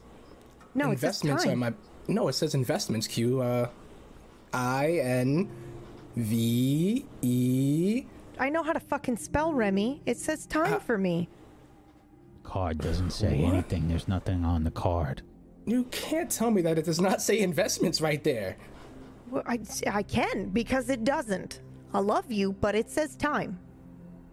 No, 0.74 0.90
it 0.90 0.98
says 1.00 1.22
investments 1.22 1.44
time. 1.44 1.52
are 1.52 1.56
my. 1.56 1.74
No, 2.08 2.28
it 2.28 2.34
says 2.34 2.54
investments. 2.54 3.06
Q. 3.06 3.40
Uh, 3.40 3.68
I 4.52 4.92
N 4.98 5.48
V 6.16 7.04
E. 7.22 8.04
I 8.38 8.48
know 8.50 8.62
how 8.62 8.72
to 8.72 8.80
fucking 8.80 9.16
spell 9.16 9.52
Remy. 9.52 10.02
It 10.06 10.16
says 10.18 10.46
time 10.46 10.74
Uh, 10.74 10.78
for 10.78 10.96
me. 10.98 11.28
Card 12.44 12.78
doesn't 12.78 13.10
say 13.10 13.42
What? 13.42 13.52
anything. 13.54 13.88
There's 13.88 14.08
nothing 14.08 14.44
on 14.44 14.64
the 14.64 14.70
card. 14.70 15.22
You 15.68 15.84
can't 15.90 16.30
tell 16.30 16.50
me 16.50 16.62
that 16.62 16.78
it 16.78 16.86
does 16.86 17.00
not 17.00 17.20
say 17.20 17.40
investments 17.40 18.00
right 18.00 18.22
there. 18.24 18.56
Well, 19.30 19.42
I, 19.46 19.60
I 19.86 20.02
can 20.02 20.48
because 20.48 20.88
it 20.88 21.04
doesn't. 21.04 21.60
I 21.92 21.98
love 22.00 22.32
you, 22.32 22.52
but 22.52 22.74
it 22.74 22.90
says 22.90 23.16
time. 23.16 23.58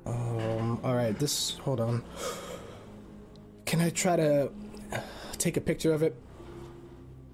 Um. 0.06 0.80
All 0.84 0.95
right. 0.95 1.18
This. 1.18 1.57
Hold 1.60 1.82
on. 1.82 2.03
Can 3.66 3.82
I 3.82 3.90
try 3.90 4.16
to 4.16 4.49
take 5.38 5.57
a 5.57 5.62
picture 5.62 5.94
of 5.94 6.03
it 6.03 6.16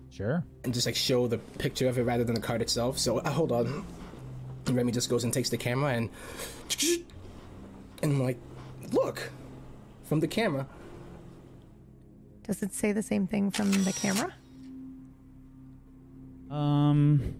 Sure. 0.09 0.43
and 0.63 0.73
just 0.73 0.85
like 0.85 0.95
show 0.95 1.27
the 1.27 1.37
picture 1.37 1.87
of 1.87 1.97
it 1.97 2.03
rather 2.03 2.23
than 2.23 2.33
the 2.35 2.41
card 2.41 2.61
itself? 2.61 2.97
So 2.97 3.19
uh, 3.19 3.29
hold 3.29 3.51
on. 3.51 3.85
Remy 4.67 4.91
just 4.93 5.09
goes 5.09 5.23
and 5.23 5.33
takes 5.33 5.49
the 5.49 5.57
camera 5.57 5.91
and 5.93 6.09
and 8.01 8.13
I'm 8.13 8.23
like, 8.23 8.39
look, 8.91 9.29
from 10.05 10.19
the 10.21 10.27
camera. 10.27 10.65
Does 12.43 12.63
it 12.63 12.73
say 12.73 12.91
the 12.91 13.03
same 13.03 13.27
thing 13.27 13.51
from 13.51 13.71
the 13.83 13.93
camera? 13.93 14.33
Um. 16.49 17.35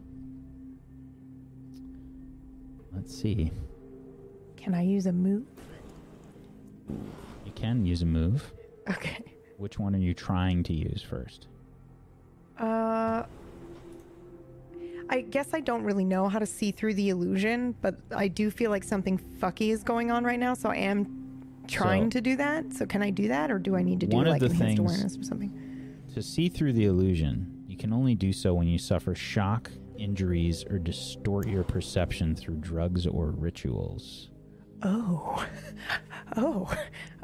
Let's 2.94 3.16
see. 3.16 3.52
Can 4.58 4.74
I 4.74 4.84
use 4.84 5.08
a 5.08 5.12
move? 5.12 5.46
You 7.46 7.52
can 7.56 7.86
use 7.86 8.04
a 8.04 8.06
move. 8.06 8.54
Okay. 8.90 9.24
Which 9.58 9.80
one 9.80 9.96
are 9.96 10.00
you 10.00 10.14
trying 10.14 10.64
to 10.64 10.74
use 10.74 11.02
first? 11.02 11.48
Uh. 12.58 13.24
I 15.10 15.22
guess 15.22 15.50
I 15.54 15.60
don't 15.60 15.84
really 15.84 16.06
know 16.06 16.30
how 16.30 16.40
to 16.40 16.46
see 16.46 16.72
through 16.72 16.94
the 16.94 17.10
illusion, 17.10 17.76
but 17.82 17.98
I 18.16 18.30
do 18.30 18.50
feel 18.50 18.72
like 18.72 18.86
something 18.86 19.20
fucky 19.40 19.72
is 19.72 19.84
going 19.84 20.10
on 20.10 20.24
right 20.24 20.40
now, 20.40 20.54
so 20.54 20.70
I 20.70 20.78
am 20.78 21.21
trying 21.68 22.06
So- 22.06 22.10
to 22.12 22.22
do 22.22 22.36
that. 22.38 22.74
So 22.74 22.86
can 22.86 23.02
I 23.02 23.10
do 23.10 23.28
that, 23.30 23.52
or 23.52 23.60
do 23.60 23.76
I 23.76 23.84
need 23.84 24.00
to 24.02 24.08
do 24.08 24.16
One 24.18 24.28
of 24.28 24.32
like 24.32 24.40
the 24.42 24.46
enhanced 24.48 24.66
things- 24.66 24.80
awareness 24.80 25.18
or 25.18 25.24
something? 25.24 25.52
To 26.14 26.22
see 26.22 26.50
through 26.50 26.74
the 26.74 26.86
illusion, 26.86 27.64
you 27.68 27.78
can 27.78 27.94
only 27.94 28.16
do 28.16 28.34
so 28.34 28.54
when 28.54 28.68
you 28.68 28.78
suffer 28.78 29.16
shock, 29.16 29.72
injuries, 29.98 30.66
or 30.70 30.78
distort 30.80 31.48
your 31.48 31.64
perception 31.64 32.36
through 32.36 32.56
drugs 32.56 33.08
or 33.08 33.32
rituals. 33.32 34.30
Oh, 34.84 35.46
oh, 36.38 36.70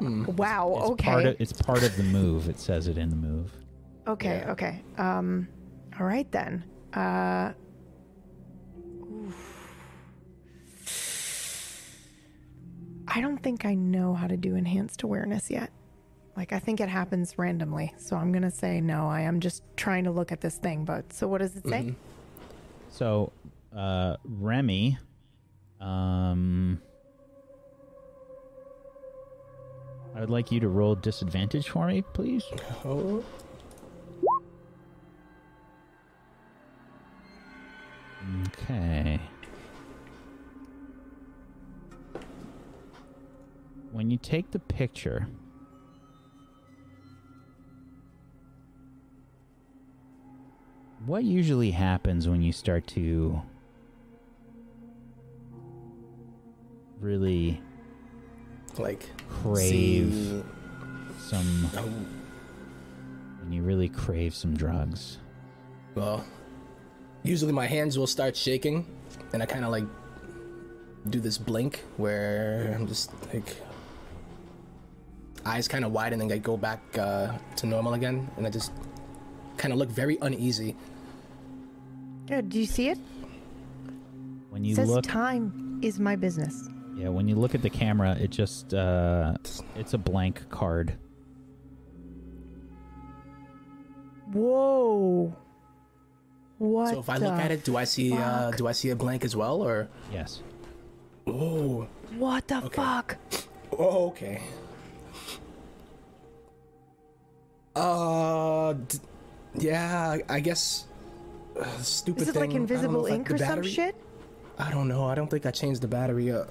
wow. 0.36 0.74
It's 0.78 0.90
okay, 0.92 1.04
Part 1.10 1.26
of, 1.26 1.36
it's 1.40 1.52
part 1.52 1.82
of 1.82 1.96
the 1.96 2.04
move. 2.04 2.48
It 2.48 2.58
says 2.58 2.86
it 2.88 2.96
in 2.98 3.10
the 3.10 3.16
move. 3.16 3.52
okay, 4.06 4.42
Yeah. 4.44 4.52
okay. 4.52 4.82
Um, 4.96 5.48
all 5.98 6.06
right 6.06 6.30
then. 6.32 6.64
Uh, 6.94 7.52
I 13.10 13.20
don't 13.20 13.38
think 13.42 13.64
I 13.64 13.74
know 13.74 14.14
how 14.14 14.26
to 14.26 14.36
do 14.36 14.54
enhanced 14.54 15.02
awareness 15.02 15.50
yet. 15.50 15.70
Like, 16.36 16.52
I 16.52 16.58
think 16.58 16.80
it 16.80 16.88
happens 16.88 17.36
randomly. 17.36 17.92
So 17.96 18.16
I'm 18.16 18.30
going 18.32 18.42
to 18.42 18.50
say 18.50 18.80
no. 18.80 19.08
I 19.08 19.22
am 19.22 19.40
just 19.40 19.62
trying 19.76 20.04
to 20.04 20.10
look 20.10 20.30
at 20.30 20.40
this 20.40 20.56
thing. 20.56 20.84
But 20.84 21.12
so 21.12 21.26
what 21.26 21.38
does 21.38 21.56
it 21.56 21.66
say? 21.66 21.94
So, 22.90 23.32
uh, 23.74 24.16
Remy, 24.24 24.98
um, 25.80 26.80
I 30.14 30.20
would 30.20 30.30
like 30.30 30.52
you 30.52 30.60
to 30.60 30.68
roll 30.68 30.94
disadvantage 30.94 31.68
for 31.68 31.86
me, 31.86 32.02
please. 32.02 32.44
Oh. 32.84 33.24
Okay. 38.48 39.20
When 43.90 44.10
you 44.10 44.18
take 44.18 44.50
the 44.50 44.58
picture, 44.58 45.26
what 51.06 51.24
usually 51.24 51.70
happens 51.70 52.28
when 52.28 52.42
you 52.42 52.52
start 52.52 52.86
to 52.88 53.40
really 57.00 57.60
Like 58.78 59.08
crave 59.28 60.12
see- 60.12 60.42
some 61.18 61.70
Oh, 61.76 61.82
when 63.42 63.52
you 63.52 63.62
really 63.62 63.88
crave 63.88 64.34
some 64.34 64.56
drugs? 64.56 65.18
well, 65.94 66.24
usually 67.22 67.52
my 67.52 67.66
hands 67.66 67.98
will 67.98 68.06
start 68.06 68.36
shaking, 68.36 68.86
and 69.32 69.42
I 69.42 69.46
kind 69.46 69.64
of 69.64 69.70
like 69.70 69.84
do 71.10 71.18
this 71.20 71.38
blink 71.38 71.82
where 71.96 72.72
I'm 72.76 72.86
just 72.86 73.10
like 73.32 73.56
eyes 75.48 75.66
kind 75.66 75.84
of 75.84 75.92
wide 75.92 76.12
and 76.12 76.20
then 76.20 76.30
I 76.30 76.38
go 76.38 76.56
back 76.56 76.80
uh, 76.98 77.32
to 77.56 77.66
normal 77.66 77.94
again, 77.94 78.28
and 78.36 78.46
I 78.46 78.50
just 78.50 78.72
kind 79.56 79.72
of 79.72 79.78
look 79.78 79.88
very 79.88 80.18
uneasy. 80.20 80.76
Yeah, 82.28 82.42
do 82.42 82.58
you 82.60 82.66
see 82.66 82.88
it? 82.90 82.98
When 84.50 84.64
It 84.64 84.68
you 84.68 84.74
says 84.74 84.88
look 84.90 85.04
time 85.04 85.80
is 85.82 85.98
my 85.98 86.16
business. 86.16 86.68
Yeah, 86.94 87.08
when 87.08 87.28
you 87.28 87.36
look 87.36 87.54
at 87.54 87.62
the 87.62 87.70
camera, 87.70 88.16
it 88.20 88.30
just 88.30 88.74
uh 88.74 89.34
it's 89.76 89.94
a 89.94 89.98
blank 89.98 90.48
card. 90.50 90.94
Whoa. 94.32 95.34
What? 96.58 96.90
so 96.92 97.00
if 97.00 97.08
I 97.08 97.16
look 97.18 97.38
at 97.38 97.50
it, 97.52 97.64
do 97.64 97.76
I 97.76 97.84
see 97.84 98.12
uh, 98.12 98.50
do 98.50 98.66
I 98.66 98.72
see 98.72 98.90
a 98.90 98.96
blank 98.96 99.24
as 99.24 99.36
well, 99.36 99.62
or 99.62 99.88
Yes. 100.12 100.42
oh 101.26 101.86
What 102.18 102.48
the 102.48 102.58
Okay. 102.64 102.76
fuck? 102.76 103.16
oh 103.78 104.08
okay. 104.08 104.42
Uh, 107.78 108.72
d- 108.74 108.98
yeah, 109.58 110.16
I- 110.28 110.34
I 110.36 110.40
guess. 110.40 110.86
Uh, 111.58 111.64
stupid 111.82 112.22
Is 112.22 112.28
it 112.28 112.32
thing. 112.32 112.40
like 112.42 112.50
I 112.50 112.52
don't 112.52 112.54
know 112.68 112.74
invisible 112.74 113.06
if 113.06 113.12
I- 113.12 113.14
ink 113.16 113.28
the 113.28 113.34
or 113.34 113.38
some 113.38 113.62
shit? 113.62 113.94
I 114.58 114.70
don't 114.70 114.88
know. 114.88 115.04
I 115.04 115.14
don't 115.14 115.28
think 115.30 115.46
I 115.46 115.50
changed 115.50 115.80
the 115.82 115.88
battery. 115.88 116.30
Uh, 116.32 116.44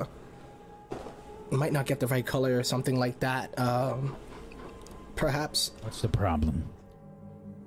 might 1.52 1.72
not 1.74 1.86
get 1.86 2.00
the 2.00 2.08
right 2.08 2.26
color 2.26 2.58
or 2.58 2.64
something 2.64 2.98
like 3.00 3.20
that. 3.22 3.58
Um, 3.60 4.16
perhaps 5.16 5.72
What's 5.82 6.02
the 6.02 6.10
problem? 6.10 6.64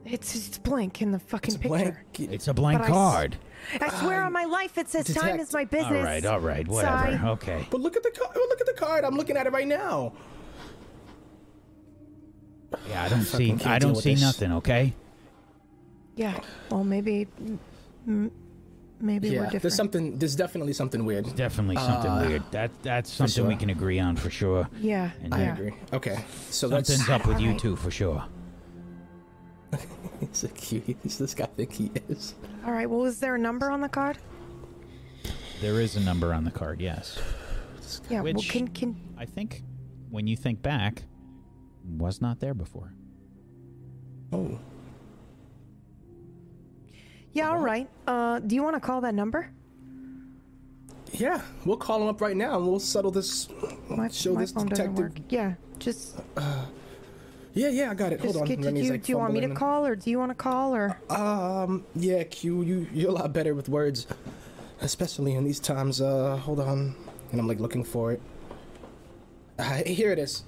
It's 0.05 0.33
just 0.33 0.63
blank 0.63 1.03
in 1.03 1.13
the 1.13 1.19
fucking 1.19 1.55
it's 1.55 1.63
picture. 1.63 1.69
blank. 2.15 2.33
It's 2.33 2.49
a 2.49 2.55
blank 2.55 2.81
But 2.81 2.89
card. 2.89 3.37
I 3.81 3.89
swear 4.01 4.23
on 4.25 4.33
my 4.33 4.45
life, 4.45 4.77
it 4.79 4.89
says 4.89 5.07
time 5.15 5.39
is 5.39 5.53
my 5.53 5.65
business. 5.67 5.93
All 5.99 6.03
right, 6.05 6.25
all 6.25 6.41
right, 6.41 6.67
whatever. 6.67 6.97
Sigh. 7.19 7.29
Okay. 7.33 7.67
But 7.71 7.81
look 7.81 7.97
at 7.97 8.03
the 8.03 8.11
card. 8.11 8.35
Look 8.35 8.61
at 8.61 8.67
the 8.67 8.73
card. 8.73 9.05
I'm 9.05 9.17
looking 9.17 9.37
at 9.37 9.47
it 9.47 9.53
right 9.53 9.69
now. 9.69 10.13
Yeah, 12.89 13.05
I 13.05 13.09
don't 13.09 13.23
see 13.25 13.53
fucking 13.53 13.67
I 13.67 13.79
don't 13.79 13.95
see 13.97 14.15
this. 14.15 14.23
nothing, 14.23 14.53
okay? 14.53 14.95
Yeah. 16.17 16.39
Well, 16.71 16.85
maybe. 16.85 17.27
m- 18.07 18.31
Maybe 19.03 19.31
we're 19.31 19.37
yeah, 19.37 19.41
different. 19.45 19.63
there's 19.63 19.75
something. 19.77 20.19
There's 20.19 20.37
definitely 20.37 20.75
something 20.75 21.07
weird. 21.07 21.35
Definitely 21.35 21.77
something 21.77 22.11
Uh, 22.11 22.27
weird. 22.27 22.43
That 22.51 22.71
that's 22.83 23.11
something 23.11 23.47
we 23.47 23.57
can 23.57 23.71
agree 23.71 23.99
on 23.99 24.15
for 24.15 24.29
sure. 24.29 24.69
Yeah. 24.79 25.11
And 25.23 25.33
I 25.35 25.41
yeah. 25.41 25.55
agree. 25.55 25.73
Okay, 25.95 26.23
so 26.51 26.69
Something's 26.69 27.09
let's. 27.09 27.09
up 27.09 27.27
with 27.27 27.41
you 27.41 27.47
Alright. 27.47 27.63
two 27.63 27.77
for 27.77 27.91
sure. 27.91 28.23
He's 30.21 30.45
a 30.45 30.49
cute. 30.49 30.99
Who's 31.03 31.17
this 31.17 31.33
guy 31.35 31.47
think 31.47 31.73
he 31.73 31.91
is? 32.11 32.35
All 32.67 32.73
right. 32.73 32.91
Well, 32.91 33.07
is 33.07 33.21
there 33.21 33.37
a 33.37 33.39
number 33.39 33.71
on 33.71 33.81
the 33.81 33.89
card? 33.89 34.19
There 35.63 35.81
is 35.81 35.97
a 35.97 36.01
number 36.01 36.35
on 36.35 36.45
the 36.45 36.51
card, 36.51 36.79
yes. 36.81 37.19
Yeah. 38.11 38.21
well, 38.21 38.35
can 38.35 38.69
can 38.69 39.01
I 39.17 39.25
think 39.25 39.63
when 40.11 40.27
you 40.27 40.37
think 40.37 40.61
back, 40.61 41.05
was 41.85 42.21
not 42.21 42.41
there 42.41 42.55
before. 42.55 42.93
Oh, 44.33 44.59
Yeah, 47.33 47.51
all 47.51 47.59
right. 47.59 47.89
Uh, 48.07 48.41
do 48.41 48.55
you 48.55 48.63
want 48.63 48.75
to 48.77 48.81
call 48.81 49.01
that 49.03 49.15
number? 49.15 49.51
yeah. 51.13 51.41
We'll 51.65 51.77
call 51.77 52.01
him 52.03 52.09
up 52.09 52.21
right 52.21 52.37
now 52.37 52.57
and 52.57 52.67
we'll 52.67 52.79
settle 52.81 53.11
this. 53.11 53.49
My, 53.89 54.09
Show 54.09 54.35
my 54.35 54.41
this 54.43 54.53
phone 54.53 54.67
doesn't 54.67 54.95
detective. 54.95 55.17
work. 55.17 55.27
Yeah, 55.29 55.55
just, 55.79 56.17
Yeah, 57.55 57.69
yeah. 57.69 57.91
I 57.91 57.95
got 57.95 58.13
it. 58.13 58.21
just 58.23 58.35
Hold 58.37 58.43
on. 58.43 58.45
get, 58.49 58.65
Remy's, 58.65 58.83
do, 58.83 58.87
you, 58.87 58.93
like, 58.93 59.03
do 59.05 59.13
you 59.13 59.19
want 59.19 59.33
me 59.35 59.41
to 59.41 59.49
call 59.55 59.85
or 59.87 59.97
do 59.97 60.09
you 60.11 60.19
want 60.19 60.31
to 60.31 60.35
call 60.37 60.75
or? 60.75 60.97
Um, 61.11 61.85
yeah, 61.97 62.23
Q, 62.25 62.63
you 62.63 62.87
you're 62.93 63.11
a 63.11 63.13
lot 63.13 63.33
better 63.33 63.55
with 63.55 63.69
words, 63.69 64.07
especially 64.81 65.35
in 65.35 65.45
these 65.45 65.59
times. 65.61 66.01
Uh, 66.01 66.37
hold 66.37 66.61
on, 66.61 66.95
and 67.33 67.41
I'm 67.41 67.49
like 67.49 67.59
looking 67.61 67.83
for 67.85 68.13
it. 68.13 68.23
Uh, 69.59 69.83
here 69.85 70.13
it 70.13 70.19
is. 70.21 70.45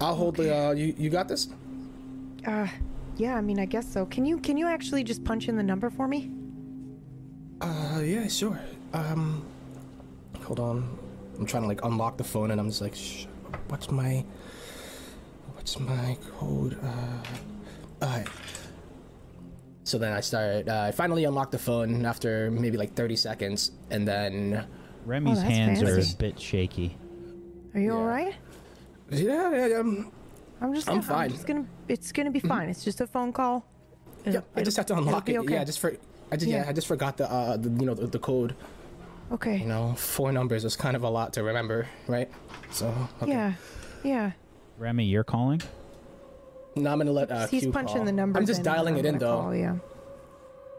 I'll 0.00 0.14
hold 0.14 0.36
the. 0.36 0.54
Uh, 0.54 0.70
you 0.72 0.94
you 0.98 1.10
got 1.10 1.28
this? 1.28 1.48
Uh, 2.46 2.66
yeah. 3.16 3.36
I 3.36 3.40
mean, 3.40 3.58
I 3.58 3.64
guess 3.64 3.90
so. 3.90 4.06
Can 4.06 4.24
you 4.24 4.38
can 4.38 4.56
you 4.56 4.66
actually 4.66 5.04
just 5.04 5.24
punch 5.24 5.48
in 5.48 5.56
the 5.56 5.62
number 5.62 5.90
for 5.90 6.06
me? 6.08 6.30
Uh, 7.60 8.00
yeah, 8.04 8.26
sure. 8.28 8.60
Um, 8.92 9.44
hold 10.42 10.60
on. 10.60 10.98
I'm 11.38 11.46
trying 11.46 11.62
to 11.62 11.68
like 11.68 11.84
unlock 11.84 12.16
the 12.16 12.24
phone, 12.24 12.50
and 12.50 12.60
I'm 12.60 12.68
just 12.68 12.80
like, 12.80 12.94
Shh, 12.94 13.26
what's 13.68 13.90
my, 13.90 14.24
what's 15.54 15.78
my 15.78 16.16
code? 16.38 16.78
Uh, 16.82 18.04
alright. 18.04 18.28
So 19.84 19.98
then 19.98 20.12
I 20.12 20.20
start. 20.20 20.68
Uh, 20.68 20.82
I 20.82 20.90
finally 20.92 21.24
unlock 21.24 21.50
the 21.50 21.58
phone 21.58 22.04
after 22.04 22.50
maybe 22.50 22.76
like 22.76 22.94
30 22.94 23.16
seconds, 23.16 23.72
and 23.90 24.06
then. 24.06 24.66
Remy's 25.04 25.38
Oh, 25.38 25.40
that's 25.42 25.48
hands 25.54 25.82
are 25.82 25.98
a 26.00 26.16
bit 26.18 26.40
shaky. 26.40 26.96
Are 27.74 27.80
you 27.80 27.92
Yeah. 27.92 27.98
all 27.98 28.04
right? 28.04 28.34
Yeah, 29.10 29.50
yeah, 29.52 29.66
yeah. 29.66 29.76
Um, 29.78 30.12
I'm 30.60 30.74
just. 30.74 30.88
I'm 30.88 30.96
gonna, 30.96 31.06
fine. 31.06 31.30
just 31.30 31.46
gonna. 31.46 31.66
It's 31.88 32.12
gonna 32.12 32.30
be 32.30 32.40
fine. 32.40 32.68
It's 32.68 32.84
just 32.84 33.00
a 33.00 33.06
phone 33.06 33.32
call. 33.32 33.64
yeah, 34.24 34.30
It'll- 34.30 34.44
I 34.56 34.62
just 34.62 34.76
have 34.76 34.86
to 34.86 34.96
unlock 34.96 35.28
it. 35.28 35.32
it'll 35.32 35.48
Yeah, 35.48 35.56
okay. 35.58 35.64
just 35.66 35.78
for. 35.80 35.96
I 36.32 36.36
just 36.36 36.50
yeah. 36.50 36.64
Yeah. 36.64 36.68
I 36.68 36.72
just 36.72 36.88
forgot 36.88 37.16
the 37.16 37.30
uh 37.30 37.56
the, 37.56 37.68
you 37.70 37.86
know 37.86 37.94
the, 37.94 38.06
the 38.06 38.18
code. 38.18 38.54
Okay. 39.32 39.58
You 39.58 39.66
know, 39.66 39.94
four 39.96 40.32
numbers 40.32 40.64
is 40.64 40.76
kind 40.76 40.96
of 40.96 41.02
a 41.02 41.08
lot 41.08 41.32
to 41.34 41.42
remember, 41.42 41.86
right? 42.08 42.30
So 42.70 42.92
okay. 43.22 43.30
Yeah. 43.32 43.52
Yeah. 44.02 44.30
Remy, 44.78 45.04
you're 45.04 45.24
calling? 45.24 45.62
Now 46.74 46.92
I'm 46.92 46.98
gonna 46.98 47.12
let 47.12 47.30
uh, 47.30 47.46
He's 47.46 47.62
Q 47.62 47.72
punching 47.72 47.96
call. 47.96 48.04
the 48.04 48.12
number. 48.12 48.38
I'm 48.38 48.46
just 48.46 48.62
dialing 48.62 48.96
it 48.96 49.06
in 49.06 49.18
though. 49.18 49.40
Call, 49.40 49.54
yeah. 49.54 49.76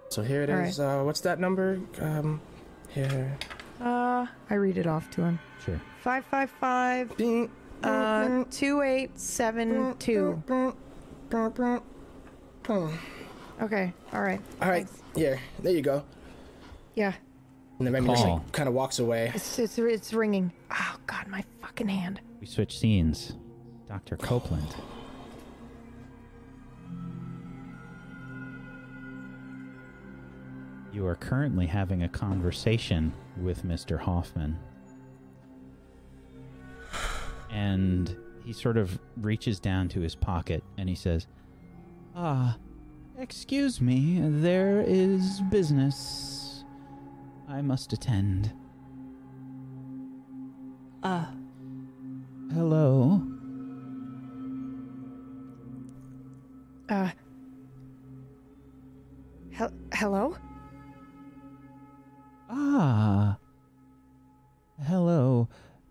So 0.09 0.21
here 0.21 0.43
it 0.43 0.49
All 0.49 0.59
is. 0.59 0.79
Uh, 0.79 1.01
what's 1.03 1.21
that 1.21 1.39
number? 1.39 1.79
Um, 1.99 2.41
here. 2.89 3.37
Uh, 3.81 4.25
I 4.49 4.53
read 4.55 4.77
it 4.77 4.87
off 4.87 5.09
to 5.11 5.21
him. 5.23 5.39
Sure. 5.65 5.79
Five 6.01 6.25
five 6.25 6.49
five. 6.51 7.15
Bing. 7.17 7.49
Uh, 7.83 8.43
two 8.49 8.81
eight 8.81 9.17
seven 9.19 9.95
two. 9.97 10.41
Okay. 13.61 13.93
alright. 14.13 14.41
All 14.61 14.69
right, 14.69 14.87
Thanks. 14.87 15.03
Here. 15.15 15.39
There 15.59 15.71
you 15.73 15.81
go. 15.81 16.03
Yeah. 16.95 17.13
And 17.79 17.85
then 17.85 17.93
Remy 17.93 18.07
just 18.09 18.23
Call. 18.23 18.37
like, 18.37 18.51
kind 18.51 18.67
of 18.67 18.75
walks 18.75 18.99
away. 18.99 19.31
It's 19.35 19.59
it's 19.59 19.77
it's 19.77 20.13
ringing. 20.13 20.51
Oh 20.71 20.95
God, 21.05 21.27
my 21.27 21.43
fucking 21.61 21.87
hand. 21.87 22.21
We 22.39 22.47
switch 22.47 22.77
scenes. 22.79 23.33
Dr. 23.87 24.17
Copeland. 24.17 24.75
You 30.91 31.05
are 31.05 31.15
currently 31.15 31.67
having 31.67 32.03
a 32.03 32.09
conversation 32.09 33.13
with 33.37 33.63
Mr. 33.63 33.99
Hoffman. 33.99 34.57
And 37.51 38.15
he 38.43 38.53
sort 38.53 38.77
of 38.77 38.99
reaches 39.17 39.59
down 39.59 39.89
to 39.89 39.99
his 39.99 40.15
pocket 40.15 40.63
and 40.77 40.87
he 40.87 40.95
says, 40.95 41.27
Ah, 42.15 42.57
excuse 43.17 43.79
me, 43.81 44.19
there 44.21 44.81
is 44.81 45.41
business 45.49 46.63
I 47.47 47.61
must 47.61 47.93
attend. 47.93 48.53
Uh, 51.03 51.25
Hello. 52.53 53.21
Uh. 56.89 57.09
Hel- 59.51 59.73
hello. 59.93 60.37
Ah. 62.49 63.37
Hello. 64.85 65.49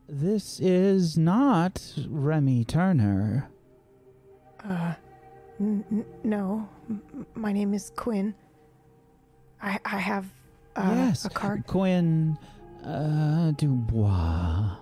This 0.09 0.61
is 0.61 1.19
not 1.19 1.95
Remy 2.09 2.65
Turner. 2.65 3.49
Uh. 4.63 4.95
N- 5.59 6.05
no. 6.23 6.69
M- 6.89 7.27
my 7.35 7.53
name 7.53 7.73
is 7.75 7.91
Quinn. 7.97 8.35
I 9.61 9.79
I 9.85 9.97
have 9.99 10.27
uh, 10.77 10.93
yes, 11.09 11.25
a 11.25 11.31
card. 11.31 11.67
Quinn 11.67 12.39
uh, 12.85 13.53
Dubois. 13.53 14.77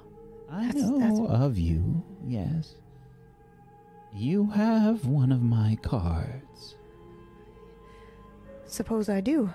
I 0.51 0.67
That's- 0.67 0.83
know 0.83 0.99
that's- 0.99 1.43
of 1.43 1.59
you, 1.59 2.03
yes. 2.27 2.75
You 4.13 4.47
have 4.51 5.07
one 5.07 5.33
of 5.33 5.43
my 5.43 5.77
cards. 5.83 6.77
Suppose 8.67 9.09
I 9.09 9.21
do. 9.21 9.51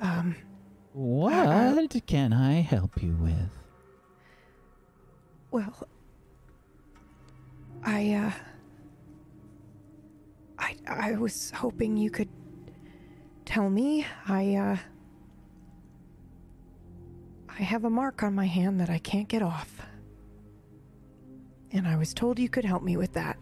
Um. 0.00 0.36
What 0.94 2.06
can 2.06 2.32
I 2.32 2.60
help 2.60 3.02
you 3.02 3.16
with? 3.20 3.50
Well, 5.50 5.88
I, 7.82 8.14
uh. 8.14 8.30
I, 10.56 10.76
I 10.86 11.12
was 11.14 11.50
hoping 11.50 11.96
you 11.96 12.10
could 12.10 12.28
tell 13.44 13.68
me. 13.68 14.06
I, 14.28 14.54
uh. 14.54 14.76
I 17.58 17.62
have 17.62 17.84
a 17.84 17.90
mark 17.90 18.22
on 18.22 18.32
my 18.32 18.46
hand 18.46 18.80
that 18.80 18.88
I 18.88 18.98
can't 18.98 19.26
get 19.26 19.42
off. 19.42 19.84
And 21.72 21.88
I 21.88 21.96
was 21.96 22.14
told 22.14 22.38
you 22.38 22.48
could 22.48 22.64
help 22.64 22.84
me 22.84 22.96
with 22.96 23.14
that. 23.14 23.36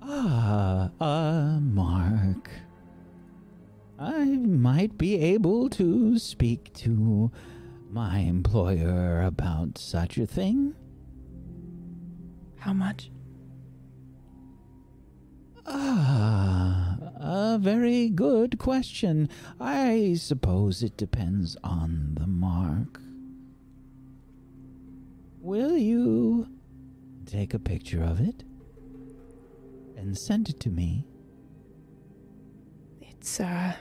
Ah, 0.00 0.90
uh, 0.98 1.60
Mark. 1.60 2.48
I 3.98 4.24
might 4.24 4.98
be 4.98 5.16
able 5.16 5.70
to 5.70 6.18
speak 6.18 6.72
to 6.74 7.30
my 7.90 8.18
employer 8.18 9.22
about 9.22 9.78
such 9.78 10.18
a 10.18 10.26
thing. 10.26 10.74
How 12.56 12.74
much? 12.74 13.10
Ah, 15.64 16.98
a 17.18 17.58
very 17.58 18.10
good 18.10 18.58
question. 18.58 19.30
I 19.58 20.14
suppose 20.18 20.82
it 20.82 20.98
depends 20.98 21.56
on 21.64 22.16
the 22.20 22.26
mark. 22.26 23.00
Will 25.40 25.76
you 25.78 26.48
take 27.24 27.54
a 27.54 27.58
picture 27.58 28.02
of 28.02 28.20
it 28.20 28.44
and 29.96 30.18
send 30.18 30.50
it 30.50 30.60
to 30.60 30.70
me? 30.70 31.06
It's, 33.26 33.40
uh. 33.40 33.72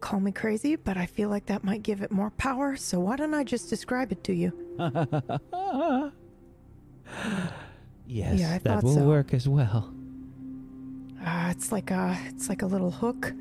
Call 0.00 0.18
me 0.18 0.32
crazy, 0.32 0.74
but 0.74 0.96
I 0.96 1.06
feel 1.06 1.28
like 1.28 1.46
that 1.46 1.62
might 1.62 1.84
give 1.84 2.02
it 2.02 2.10
more 2.10 2.30
power, 2.30 2.74
so 2.74 2.98
why 2.98 3.14
don't 3.14 3.32
I 3.32 3.44
just 3.44 3.70
describe 3.70 4.10
it 4.10 4.24
to 4.24 4.32
you? 4.34 4.50
yes, 8.08 8.40
Yeah, 8.40 8.58
that 8.58 8.82
will 8.82 8.94
so. 8.96 9.04
work 9.06 9.32
as 9.32 9.48
well. 9.48 9.94
Uh, 11.24 11.46
it's 11.52 11.70
like 11.70 11.92
a, 11.92 12.18
it's 12.26 12.48
like 12.48 12.62
a 12.62 12.66
little 12.66 12.90
hook, 12.90 13.32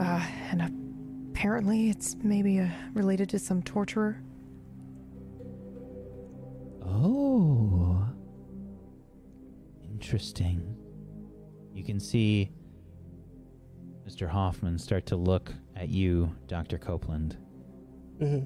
uh, 0.00 0.26
and 0.50 1.30
apparently 1.32 1.90
it's 1.90 2.16
maybe 2.24 2.58
uh, 2.58 2.66
related 2.94 3.28
to 3.28 3.38
some 3.38 3.62
torturer. 3.62 4.20
Oh. 6.84 8.04
Interesting. 9.84 10.74
You 11.72 11.84
can 11.84 12.00
see 12.00 12.50
Mr. 14.10 14.28
Hoffman 14.28 14.76
start 14.76 15.06
to 15.06 15.14
look 15.16 15.52
at 15.76 15.88
you, 15.88 16.34
Dr. 16.48 16.78
Copeland. 16.78 17.36
hmm 18.18 18.40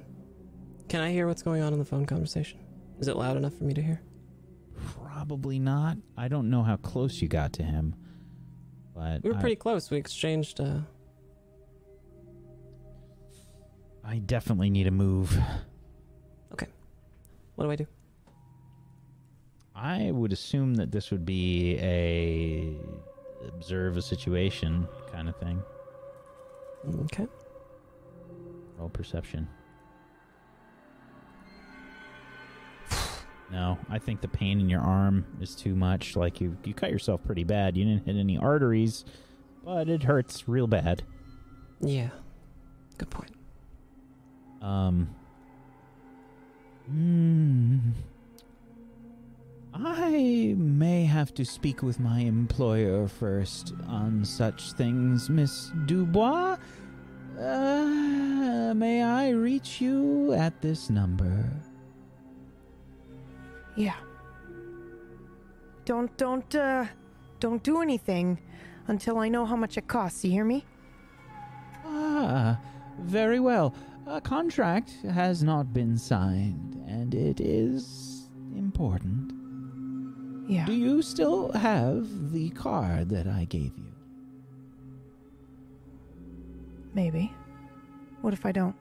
Can 0.89 1.01
I 1.01 1.11
hear 1.11 1.27
what's 1.27 1.43
going 1.43 1.63
on 1.63 1.73
in 1.73 1.79
the 1.79 1.85
phone 1.87 2.05
conversation? 2.05 2.59
Is 3.01 3.09
it 3.09 3.17
loud 3.17 3.39
enough 3.39 3.55
for 3.55 3.65
me 3.65 3.73
to 3.73 3.83
hear? 3.83 4.03
Probably 5.03 5.59
not. 5.59 5.97
I 6.19 6.29
don't 6.29 6.51
know 6.51 6.63
how 6.63 6.77
close 6.77 7.23
you 7.23 7.29
got 7.29 7.55
to 7.55 7.63
him, 7.63 7.95
but 8.95 9.23
We 9.25 9.31
were 9.31 9.37
I- 9.37 9.41
pretty 9.41 9.57
close. 9.57 9.91
We 9.91 9.97
exchanged. 9.97 10.61
Uh, 10.61 10.81
I 14.05 14.19
definitely 14.19 14.69
need 14.69 14.87
a 14.87 14.91
move. 14.91 15.35
Okay. 16.53 16.67
What 17.55 17.65
do 17.65 17.71
I 17.71 17.77
do? 17.77 17.87
I 19.75 20.11
would 20.13 20.33
assume 20.33 20.75
that 20.75 20.93
this 20.93 21.11
would 21.11 21.25
be 21.25 21.79
a 21.79 22.77
observe 23.49 23.97
a 23.97 24.03
situation 24.03 24.89
kind 25.13 25.29
of 25.29 25.37
thing. 25.37 25.63
Okay. 27.05 27.27
Roll 28.79 28.89
perception. 28.89 29.49
No, 33.51 33.79
I 33.89 33.99
think 33.99 34.21
the 34.21 34.29
pain 34.29 34.59
in 34.59 34.69
your 34.69 34.81
arm 34.81 35.25
is 35.41 35.55
too 35.55 35.77
much. 35.77 36.17
Like 36.17 36.41
you, 36.41 36.57
you 36.65 36.75
cut 36.75 36.91
yourself 36.91 37.23
pretty 37.25 37.45
bad. 37.45 37.77
You 37.77 37.85
didn't 37.85 38.05
hit 38.05 38.17
any 38.17 38.37
arteries, 38.37 39.05
but 39.65 39.89
it 39.89 40.03
hurts 40.03 40.49
real 40.49 40.67
bad. 40.67 41.05
Yeah. 41.81 42.09
Good 42.99 43.11
point. 43.11 43.33
Um. 44.61 45.15
Hmm. 46.87 47.79
I 49.75 50.55
may 50.57 51.05
have 51.05 51.35
to 51.35 51.45
speak 51.45 51.83
with 51.83 51.99
my 51.99 52.21
employer 52.21 53.09
first 53.09 53.75
on 53.89 54.25
such 54.25 54.73
things, 54.73 55.29
Miss 55.29 55.73
Dubois. 55.87 56.57
Uh, 57.37 58.73
may 58.77 59.03
I 59.03 59.31
reach 59.31 59.81
you 59.81 60.33
at 60.33 60.63
this 60.63 60.91
number? 60.91 61.51
Yeah. 63.75 63.97
Don't 65.85 66.17
don't 66.17 66.55
uh 66.55 66.87
don't 67.41 67.63
do 67.65 67.83
anything 67.83 68.39
until 68.87 69.19
I 69.19 69.29
know 69.29 69.45
how 69.45 69.57
much 69.57 69.77
it 69.77 69.89
costs. 69.89 70.25
You 70.25 70.31
hear 70.31 70.45
me? 70.45 70.65
Ah, 71.85 72.61
very 73.01 73.41
well. 73.41 73.75
A 74.07 74.21
contract 74.21 74.93
has 75.11 75.43
not 75.43 75.73
been 75.75 75.99
signed, 75.99 76.81
and 76.87 77.13
it 77.13 77.41
is 77.41 78.31
important. 78.57 79.24
Yeah. 80.47 80.67
Do 80.67 80.73
you 80.73 81.03
still 81.03 81.53
have 81.53 82.33
the 82.33 82.51
card 82.51 83.09
that 83.11 83.27
I 83.27 83.45
gave 83.45 83.77
you? 83.79 83.93
Maybe. 86.95 87.33
What 88.21 88.33
if 88.35 88.45
I 88.47 88.53
don't? 88.53 88.77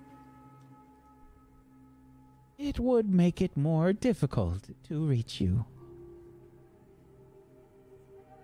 It 2.57 2.79
would 2.79 3.09
make 3.09 3.41
it 3.41 3.57
more 3.57 3.91
difficult 3.93 4.69
to 4.87 5.05
reach 5.05 5.41
you. 5.41 5.65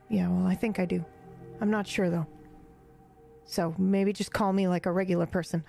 Yeah, 0.09 0.27
well, 0.27 0.47
I 0.47 0.55
think 0.55 0.79
I 0.79 0.85
do. 0.85 1.05
I'm 1.61 1.69
not 1.69 1.87
sure 1.87 2.09
though. 2.09 2.25
So 3.45 3.75
maybe 3.77 4.13
just 4.13 4.31
call 4.31 4.53
me 4.53 4.67
like 4.67 4.85
a 4.85 4.91
regular 4.91 5.25
person. 5.25 5.63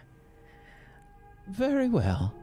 Very 1.49 1.89
well. 1.89 2.35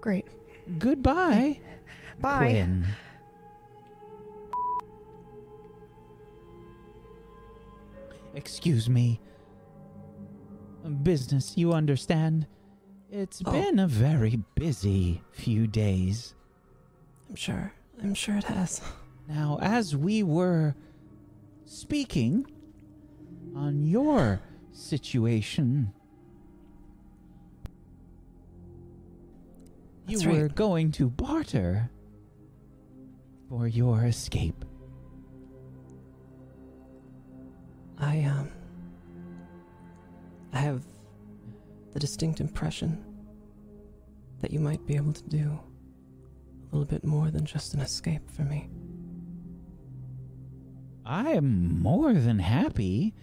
Great. 0.00 0.26
Goodbye, 0.78 1.60
Bye. 2.20 2.38
Quinn. 2.38 2.86
Excuse 8.34 8.88
me. 8.88 9.20
Business, 11.02 11.56
you 11.56 11.72
understand? 11.72 12.46
It's 13.10 13.40
Oh. 13.44 13.52
been 13.52 13.78
a 13.78 13.86
very 13.86 14.42
busy 14.54 15.22
few 15.30 15.66
days. 15.66 16.34
I'm 17.28 17.36
sure. 17.36 17.72
I'm 18.02 18.14
sure 18.14 18.36
it 18.36 18.44
has. 18.44 18.82
Now, 19.28 19.58
as 19.62 19.96
we 19.96 20.22
were 20.22 20.74
speaking 21.64 22.44
on 23.54 23.86
your 23.86 24.40
situation, 24.72 25.92
you 30.06 30.18
That's 30.18 30.26
were 30.26 30.48
going 30.48 30.90
to 30.92 31.08
barter 31.08 31.88
for 33.54 33.68
your 33.68 34.04
escape. 34.04 34.64
I 37.98 38.24
um. 38.24 38.50
I 40.52 40.58
have 40.58 40.82
the 41.92 42.00
distinct 42.00 42.40
impression 42.40 43.04
that 44.40 44.50
you 44.50 44.58
might 44.58 44.84
be 44.86 44.96
able 44.96 45.12
to 45.12 45.22
do 45.28 45.50
a 45.50 46.76
little 46.76 46.84
bit 46.84 47.04
more 47.04 47.30
than 47.30 47.44
just 47.44 47.74
an 47.74 47.80
escape 47.80 48.28
for 48.28 48.42
me. 48.42 48.68
I 51.04 51.30
am 51.30 51.80
more 51.80 52.12
than 52.12 52.40
happy 52.40 53.14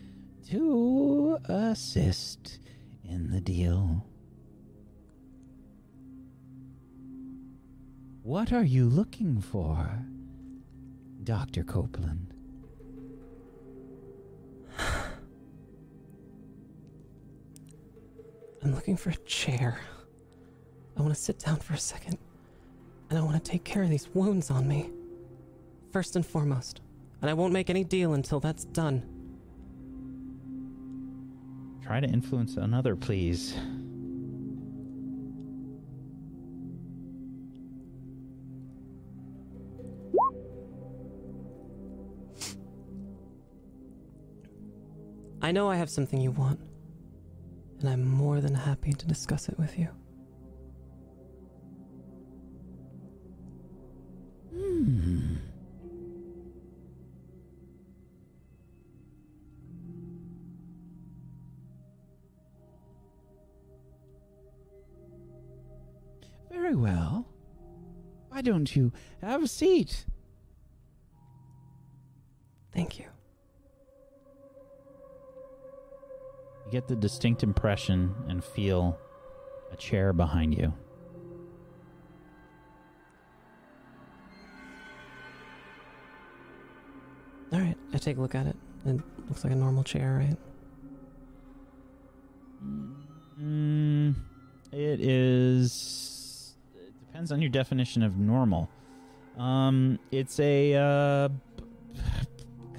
to 0.50 1.40
assist 1.46 2.60
in 3.04 3.32
the 3.32 3.42
deal. 3.42 4.06
What 8.24 8.54
are 8.54 8.64
you 8.64 8.88
looking 8.88 9.42
for, 9.42 10.06
Dr. 11.24 11.64
Copeland? 11.64 12.34
I'm 18.64 18.74
looking 18.76 18.98
for 18.98 19.10
a 19.12 19.16
chair. 19.26 19.80
I 20.98 21.02
want 21.02 21.14
to 21.14 21.20
sit 21.20 21.40
down 21.40 21.58
for 21.58 21.74
a 21.74 21.78
second, 21.78 22.18
and 23.10 23.18
I 23.18 23.22
want 23.22 23.44
to 23.44 23.52
take 23.52 23.64
care 23.64 23.84
of 23.84 23.90
these 23.90 24.10
wounds 24.14 24.52
on 24.52 24.68
me. 24.68 24.90
First 25.92 26.16
and 26.16 26.26
foremost. 26.26 26.82
And 27.22 27.30
I 27.30 27.34
won't 27.34 27.54
make 27.54 27.70
any 27.70 27.84
deal 27.84 28.14
until 28.14 28.40
that's 28.40 28.66
done. 28.66 29.04
Try 31.84 32.00
to 32.00 32.08
influence 32.08 32.56
another, 32.56 32.96
please. 32.96 33.56
I 45.52 45.54
know 45.54 45.70
I 45.70 45.76
have 45.76 45.90
something 45.90 46.22
you 46.22 46.32
want, 46.32 46.62
and 47.82 47.90
I'm 47.90 48.08
more 48.08 48.40
than 48.40 48.56
happy 48.56 48.94
to 48.94 49.06
discuss 49.06 49.50
it 49.50 49.60
with 49.60 49.78
you. 49.78 49.90
Hmm. 54.54 55.36
Very 66.50 66.76
well. 66.76 67.28
Why 68.30 68.42
don't 68.42 68.74
you 68.74 68.94
have 69.20 69.44
a 69.44 69.50
seat? 69.50 70.06
Thank 72.72 73.00
you. 73.00 73.08
Get 76.72 76.88
the 76.88 76.96
distinct 76.96 77.44
impression 77.44 78.16
and 78.30 78.44
feel 78.44 78.98
a 79.72 79.76
chair 79.76 80.14
behind 80.14 80.58
you. 80.58 80.74
All 87.54 87.60
right, 87.60 87.76
I 87.94 87.98
take 87.98 88.18
a 88.18 88.22
look 88.22 88.34
at 88.34 88.48
it. 88.48 88.56
It 88.86 89.02
looks 89.28 89.44
like 89.44 89.52
a 89.52 89.56
normal 89.56 89.84
chair, 89.84 90.26
right? 90.26 90.38
Mm, 93.40 94.16
it 94.72 95.02
is. 95.02 96.56
It 96.76 96.94
depends 97.08 97.34
on 97.34 97.42
your 97.42 97.50
definition 97.50 98.04
of 98.04 98.18
normal. 98.18 98.70
Um, 99.38 100.00
it's 100.12 100.40
a 100.40 100.76
uh, 100.76 101.30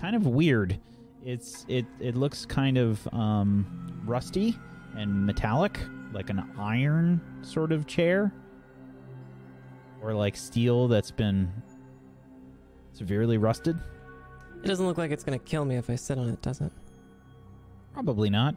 kind 0.00 0.16
of 0.16 0.26
weird. 0.26 0.78
It's 1.24 1.64
it 1.68 1.86
it 2.00 2.16
looks 2.16 2.44
kind 2.44 2.76
of 2.76 3.06
um 3.12 3.66
rusty 4.04 4.58
and 4.96 5.24
metallic, 5.24 5.78
like 6.12 6.30
an 6.30 6.42
iron 6.58 7.20
sort 7.42 7.72
of 7.72 7.86
chair, 7.86 8.32
or 10.02 10.14
like 10.14 10.36
steel 10.36 10.88
that's 10.88 11.10
been 11.10 11.50
severely 12.92 13.38
rusted. 13.38 13.78
It 14.62 14.66
doesn't 14.66 14.86
look 14.86 14.98
like 14.98 15.10
it's 15.10 15.24
gonna 15.24 15.38
kill 15.38 15.64
me 15.64 15.76
if 15.76 15.88
I 15.88 15.96
sit 15.96 16.18
on 16.18 16.28
it, 16.28 16.42
does 16.42 16.60
it? 16.60 16.72
Probably 17.92 18.30
not. 18.30 18.54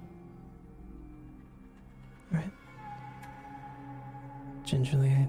All 2.34 2.40
right. 2.40 2.52
Gingerly, 4.64 5.10
I 5.10 5.28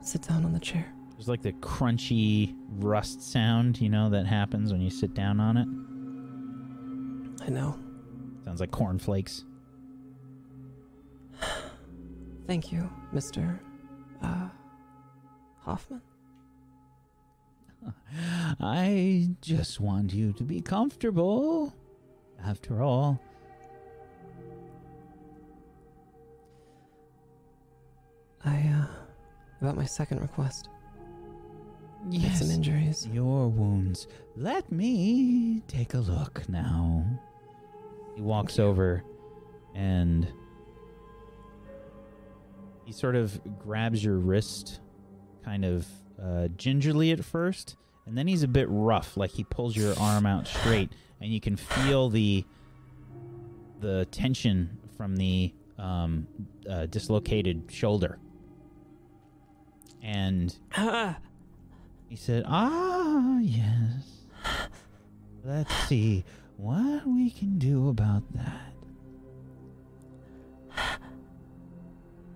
sit 0.00 0.22
down 0.22 0.44
on 0.44 0.52
the 0.52 0.60
chair. 0.60 0.86
There's 1.12 1.28
like 1.28 1.42
the 1.42 1.52
crunchy 1.54 2.54
rust 2.76 3.20
sound, 3.22 3.80
you 3.80 3.88
know, 3.88 4.08
that 4.10 4.26
happens 4.26 4.72
when 4.72 4.80
you 4.80 4.90
sit 4.90 5.14
down 5.14 5.40
on 5.40 5.56
it. 5.56 5.66
I 7.48 7.50
know. 7.50 7.78
Sounds 8.44 8.60
like 8.60 8.70
cornflakes. 8.70 9.46
Thank 12.46 12.70
you, 12.70 12.90
Mr. 13.14 13.58
Uh, 14.22 14.48
Hoffman. 15.62 16.02
I 18.60 19.30
just 19.40 19.80
want 19.80 20.12
you 20.12 20.34
to 20.34 20.44
be 20.44 20.60
comfortable. 20.60 21.74
After 22.44 22.82
all, 22.82 23.18
I, 28.44 28.56
uh, 28.58 28.86
about 29.62 29.74
my 29.74 29.86
second 29.86 30.20
request. 30.20 30.68
Have 32.12 32.36
some 32.36 32.48
yes, 32.48 32.50
injuries. 32.50 33.08
your 33.10 33.48
wounds. 33.48 34.06
Let 34.36 34.70
me 34.70 35.62
take 35.66 35.94
a 35.94 35.98
look 35.98 36.46
now. 36.46 37.04
He 38.18 38.22
walks 38.22 38.58
over 38.58 39.04
and 39.76 40.26
he 42.84 42.90
sort 42.90 43.14
of 43.14 43.40
grabs 43.60 44.02
your 44.02 44.16
wrist 44.16 44.80
kind 45.44 45.64
of 45.64 45.86
uh, 46.20 46.48
gingerly 46.56 47.12
at 47.12 47.24
first 47.24 47.76
and 48.08 48.18
then 48.18 48.26
he's 48.26 48.42
a 48.42 48.48
bit 48.48 48.66
rough 48.68 49.16
like 49.16 49.30
he 49.30 49.44
pulls 49.44 49.76
your 49.76 49.96
arm 50.00 50.26
out 50.26 50.48
straight 50.48 50.90
and 51.20 51.32
you 51.32 51.40
can 51.40 51.54
feel 51.54 52.10
the 52.10 52.44
the 53.78 54.04
tension 54.10 54.76
from 54.96 55.14
the 55.14 55.54
um, 55.78 56.26
uh, 56.68 56.86
dislocated 56.86 57.70
shoulder. 57.70 58.18
And 60.02 60.58
he 62.08 62.16
said, 62.16 62.42
Ah, 62.48 63.38
yes. 63.38 64.24
Let's 65.44 65.72
see 65.86 66.24
what 66.58 67.06
we 67.06 67.30
can 67.30 67.56
do 67.56 67.88
about 67.88 68.24
that. 68.34 68.72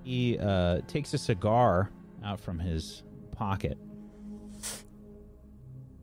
He 0.04 0.38
uh, 0.38 0.80
takes 0.86 1.12
a 1.12 1.18
cigar 1.18 1.90
out 2.24 2.40
from 2.40 2.58
his 2.58 3.02
pocket, 3.32 3.78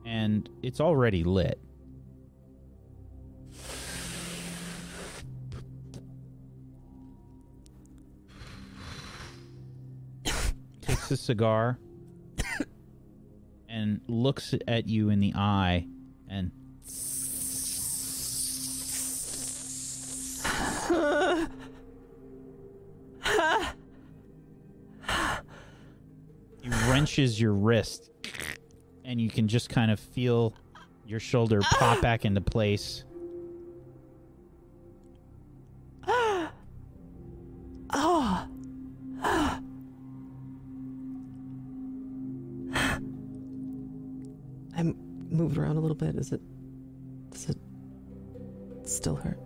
and 0.05 0.49
it's 0.61 0.79
already 0.79 1.23
lit. 1.23 1.59
takes 10.81 11.11
a 11.11 11.17
cigar 11.17 11.77
and 13.69 14.01
looks 14.07 14.53
at 14.67 14.87
you 14.87 15.09
in 15.09 15.19
the 15.19 15.33
eye 15.35 15.87
and 16.27 16.51
he 26.61 26.69
wrenches 26.89 27.39
your 27.39 27.53
wrist 27.53 28.09
and 29.05 29.21
you 29.21 29.29
can 29.29 29.47
just 29.47 29.69
kind 29.69 29.91
of 29.91 29.99
feel 29.99 30.53
your 31.05 31.19
shoulder 31.19 31.59
pop 31.61 32.01
back 32.01 32.25
into 32.25 32.41
place 32.41 33.03
oh, 37.93 38.47
I 44.77 44.83
moved 45.29 45.57
around 45.57 45.77
a 45.77 45.79
little 45.79 45.95
bit. 45.95 46.15
Is 46.15 46.31
it? 46.31 46.41
Does 47.31 47.49
it 47.49 47.57
still 48.83 49.15
hurt? 49.15 49.39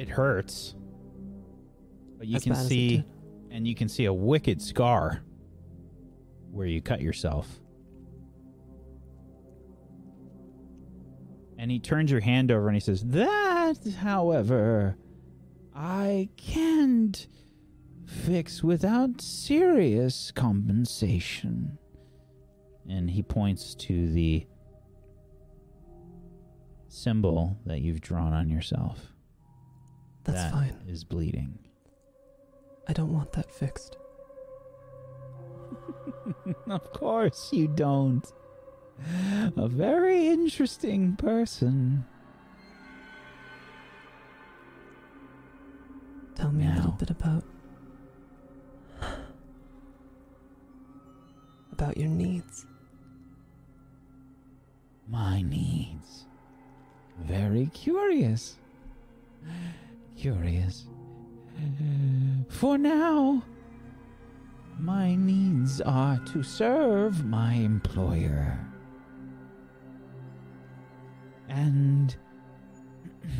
It 0.00 0.08
hurts 0.08 0.74
but 2.16 2.26
you 2.26 2.36
As 2.36 2.42
can 2.42 2.52
bad 2.52 2.58
as 2.58 2.66
it 2.66 2.68
see 2.68 3.04
and 3.50 3.68
you 3.68 3.74
can 3.74 3.88
see 3.88 4.06
a 4.06 4.12
wicked 4.12 4.62
scar 4.62 5.22
where 6.50 6.66
you 6.66 6.80
cut 6.80 7.00
yourself. 7.00 7.60
And 11.58 11.70
he 11.70 11.78
turns 11.78 12.10
your 12.10 12.20
hand 12.20 12.50
over 12.50 12.68
and 12.68 12.76
he 12.76 12.80
says 12.80 13.02
that 13.06 13.76
however 13.98 14.96
i 15.74 16.28
can't 16.36 17.26
fix 18.06 18.62
without 18.62 19.20
serious 19.20 20.30
compensation. 20.30 21.78
And 22.88 23.10
he 23.10 23.22
points 23.22 23.74
to 23.76 24.10
the 24.10 24.46
symbol 26.88 27.58
that 27.66 27.82
you've 27.82 28.00
drawn 28.00 28.32
on 28.32 28.48
yourself 28.48 29.12
That's 30.24 30.38
That 30.42 30.52
fine. 30.52 30.76
is 30.88 31.04
bleeding 31.04 31.58
I 32.88 32.92
don't 32.92 33.12
want 33.12 33.32
that 33.32 33.50
fixed. 33.52 33.96
of 36.68 36.92
course 36.92 37.50
you 37.52 37.68
don't. 37.68 38.26
A 39.56 39.68
very 39.68 40.26
interesting 40.26 41.14
person. 41.16 42.04
Tell 46.34 46.50
me 46.50 46.66
a 46.66 46.74
little 46.74 46.92
bit 46.92 47.10
about 47.10 47.44
about 51.72 51.96
your 51.96 52.08
needs. 52.08 52.66
My 55.08 55.42
needs. 55.42 56.24
Very 57.20 57.66
curious. 57.72 58.56
Curious. 60.20 60.84
For 62.50 62.76
now, 62.76 63.42
my 64.78 65.14
needs 65.14 65.80
are 65.80 66.18
to 66.26 66.42
serve 66.42 67.24
my 67.24 67.54
employer. 67.54 68.60
And 71.48 72.14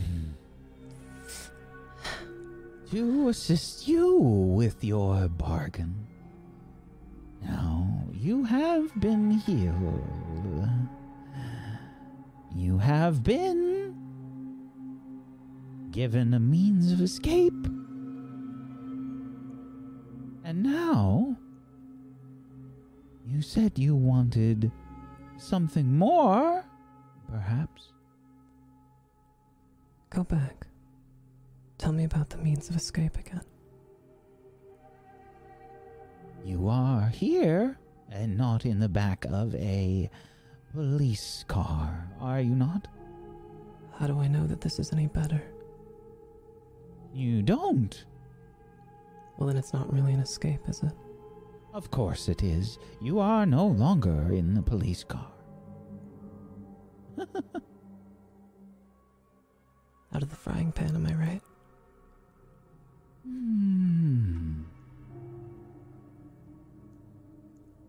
to 2.90 3.28
assist 3.28 3.86
you 3.86 4.16
with 4.16 4.82
your 4.82 5.28
bargain. 5.28 6.07
Now, 7.43 8.05
you 8.11 8.43
have 8.44 8.98
been 8.98 9.32
healed. 9.32 10.02
You 12.57 12.78
have 12.78 13.23
been 13.23 13.99
given 15.90 16.34
a 16.34 16.40
means 16.40 16.92
of 16.92 17.00
escape. 17.00 17.66
And 20.44 20.62
now, 20.62 21.36
you 23.26 23.42
said 23.42 23.78
you 23.78 23.94
wanted 23.94 24.70
something 25.38 25.96
more, 25.96 26.64
perhaps? 27.30 27.92
Go 30.10 30.24
back. 30.24 30.66
Tell 31.78 31.92
me 31.92 32.04
about 32.04 32.30
the 32.30 32.38
means 32.38 32.68
of 32.68 32.76
escape 32.76 33.16
again. 33.16 33.42
You 36.44 36.68
are 36.68 37.08
here 37.08 37.78
and 38.10 38.36
not 38.36 38.64
in 38.64 38.80
the 38.80 38.88
back 38.88 39.24
of 39.26 39.54
a 39.54 40.10
police 40.72 41.44
car, 41.48 42.08
are 42.20 42.40
you 42.40 42.54
not? 42.54 42.88
How 43.98 44.06
do 44.06 44.18
I 44.18 44.28
know 44.28 44.46
that 44.46 44.60
this 44.60 44.78
is 44.78 44.92
any 44.92 45.06
better? 45.06 45.42
You 47.12 47.43
don't. 47.43 48.05
Well, 49.37 49.49
then 49.49 49.57
it's 49.57 49.73
not 49.73 49.93
really 49.93 50.12
an 50.12 50.20
escape, 50.20 50.61
is 50.69 50.82
it? 50.82 50.93
Of 51.73 51.91
course 51.91 52.28
it 52.28 52.43
is. 52.43 52.78
You 53.01 53.20
are 53.20 53.47
no 53.47 53.66
longer 53.66 54.32
in 54.32 54.55
the 54.55 54.62
police 54.62 55.05
car. 55.05 55.31
Out 60.12 60.23
of 60.23 60.31
the 60.31 60.37
frying 60.37 60.73
pan, 60.73 60.97
am 60.97 61.07
I 61.07 61.15
right? 61.15 61.43
Hmm. 63.24 64.62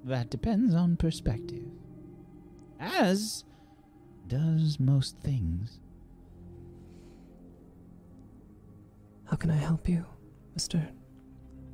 That 0.03 0.29
depends 0.29 0.73
on 0.73 0.95
perspective. 0.97 1.65
As 2.79 3.43
does 4.27 4.79
most 4.79 5.17
things. 5.19 5.79
How 9.31 9.37
can 9.37 9.49
I 9.49 9.55
help 9.55 9.87
you, 9.87 10.05
Mr. 10.57 10.85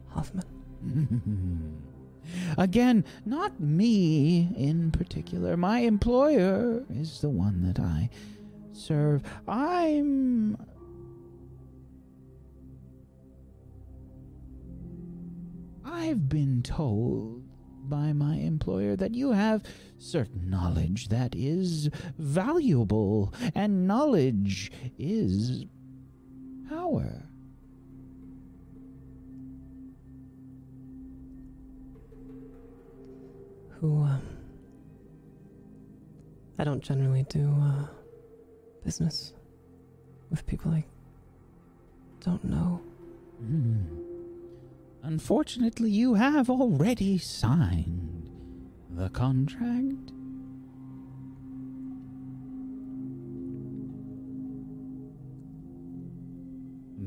Hoffman? 0.10 0.46
Again, 2.60 3.04
not 3.26 3.60
me 3.60 4.54
in 4.56 4.92
particular. 4.92 5.58
My 5.58 5.80
employer 5.80 6.86
is 6.94 7.20
the 7.20 7.30
one 7.30 7.64
that 7.64 7.80
I 7.80 8.12
serve. 8.74 9.24
I'm. 9.48 10.56
I've 15.84 16.30
been 16.30 16.62
told 16.62 17.44
by 17.90 18.14
my 18.14 18.36
employer 18.36 18.96
that 18.98 19.16
you 19.16 19.32
have 19.32 19.64
certain 19.98 20.48
knowledge 20.48 21.08
that 21.08 21.34
is 21.34 21.90
valuable, 22.20 23.34
and 23.56 23.88
knowledge 23.88 24.72
is 25.00 25.66
power. 26.70 27.27
Who, 33.80 34.02
um. 34.04 34.22
I 36.60 36.64
don't 36.64 36.82
generally 36.82 37.24
do 37.30 37.56
uh, 37.62 37.86
business 38.84 39.34
with 40.32 40.46
people 40.48 40.72
I 40.72 40.84
don't 42.22 42.44
know. 42.44 42.82
Hmm. 43.40 43.84
Unfortunately, 45.04 45.92
you 45.92 46.16
have 46.16 46.50
already 46.50 47.20
signed 47.20 48.30
the 48.90 49.10
contract. 49.10 50.12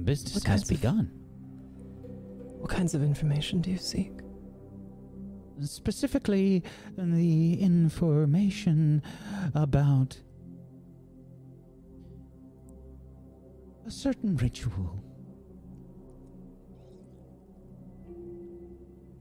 Business 0.04 0.34
has 0.34 0.42
kinds 0.44 0.62
of- 0.62 0.68
begun. 0.68 1.10
What 2.60 2.70
kinds 2.70 2.94
of 2.94 3.02
information 3.02 3.60
do 3.60 3.70
you 3.70 3.78
seek? 3.78 4.12
Specifically, 5.62 6.62
the 6.96 7.60
information 7.60 9.02
about 9.54 10.18
a 13.86 13.90
certain 13.90 14.36
ritual. 14.36 15.02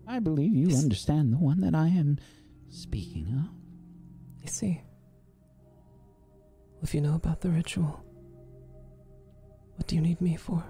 I 0.07 0.19
believe 0.19 0.55
you 0.55 0.69
Yes. 0.69 0.83
understand 0.83 1.31
the 1.33 1.37
one 1.37 1.59
that 1.61 1.75
I 1.75 1.87
am 1.89 2.17
speaking 2.69 3.27
of. 3.33 3.49
I 4.43 4.47
see. 4.47 4.81
Well, 6.73 6.83
if 6.83 6.95
you 6.95 7.01
know 7.01 7.15
about 7.15 7.41
the 7.41 7.49
ritual, 7.49 8.03
what 9.75 9.87
do 9.87 9.95
you 9.95 10.01
need 10.01 10.19
me 10.21 10.35
for? 10.35 10.63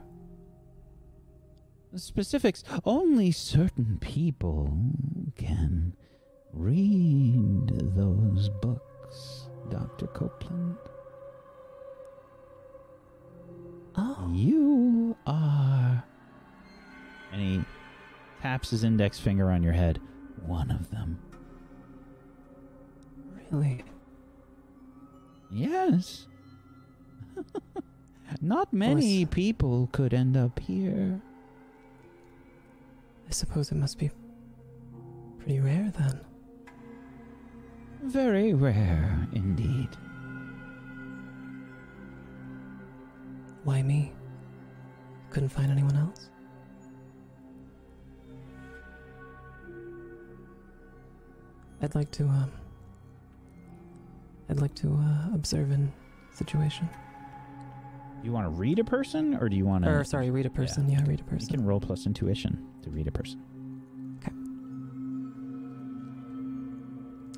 Specifics 1.96 2.64
only 2.86 3.32
certain 3.32 3.98
people 4.00 4.72
can 5.36 5.94
read 6.54 7.68
those 7.96 8.50
books, 8.62 9.48
Dr. 9.70 10.08
Copeland. 10.08 10.78
Oh, 13.96 14.32
You 14.34 15.18
are. 15.26 16.04
And 17.32 17.42
he 17.42 17.62
taps 18.42 18.70
his 18.70 18.84
index 18.84 19.20
finger 19.20 19.50
on 19.52 19.64
your 19.64 19.74
head. 19.74 20.00
One 20.46 20.72
of 20.72 20.90
them. 20.92 21.20
really? 23.52 23.84
Yes. 25.52 26.28
Not 28.42 28.72
many 28.72 29.26
people 29.26 29.90
could 29.92 30.14
end 30.14 30.38
up 30.38 30.60
here. 30.60 31.22
I 33.30 33.32
suppose 33.32 33.72
it 33.72 33.76
must 33.76 34.00
be 34.00 34.10
pretty 35.38 35.60
rare 35.60 35.92
then. 35.98 36.20
Very 38.04 38.54
rare 38.56 39.28
indeed. 39.34 39.90
Why 43.64 43.84
me? 43.84 44.14
Couldn't 45.30 45.50
find 45.50 45.72
anyone 45.72 45.96
else? 45.96 46.32
I'd 51.82 51.94
like 51.94 52.10
to, 52.12 52.24
um. 52.24 52.52
I'd 54.50 54.60
like 54.60 54.74
to, 54.76 54.88
uh, 54.92 55.36
observe 55.36 55.70
an 55.70 55.94
situation. 56.34 56.90
You 58.24 58.32
want 58.32 58.48
to 58.48 58.50
read 58.50 58.80
a 58.80 58.84
person, 58.84 59.36
or 59.36 59.50
do 59.50 59.56
you 59.56 59.66
want 59.66 59.86
to? 59.86 59.92
Or, 59.92 60.04
sorry, 60.04 60.32
read 60.32 60.48
a 60.48 60.50
person. 60.50 60.90
Yeah, 60.90 61.04
read 61.06 61.22
a 61.22 61.24
person. 61.24 61.50
You 61.52 61.58
can 61.60 61.66
roll 61.66 61.80
plus 61.80 62.06
intuition 62.08 62.69
to 62.84 62.90
read 62.90 63.08
a 63.08 63.12
person. 63.12 63.42
Okay. 64.22 64.32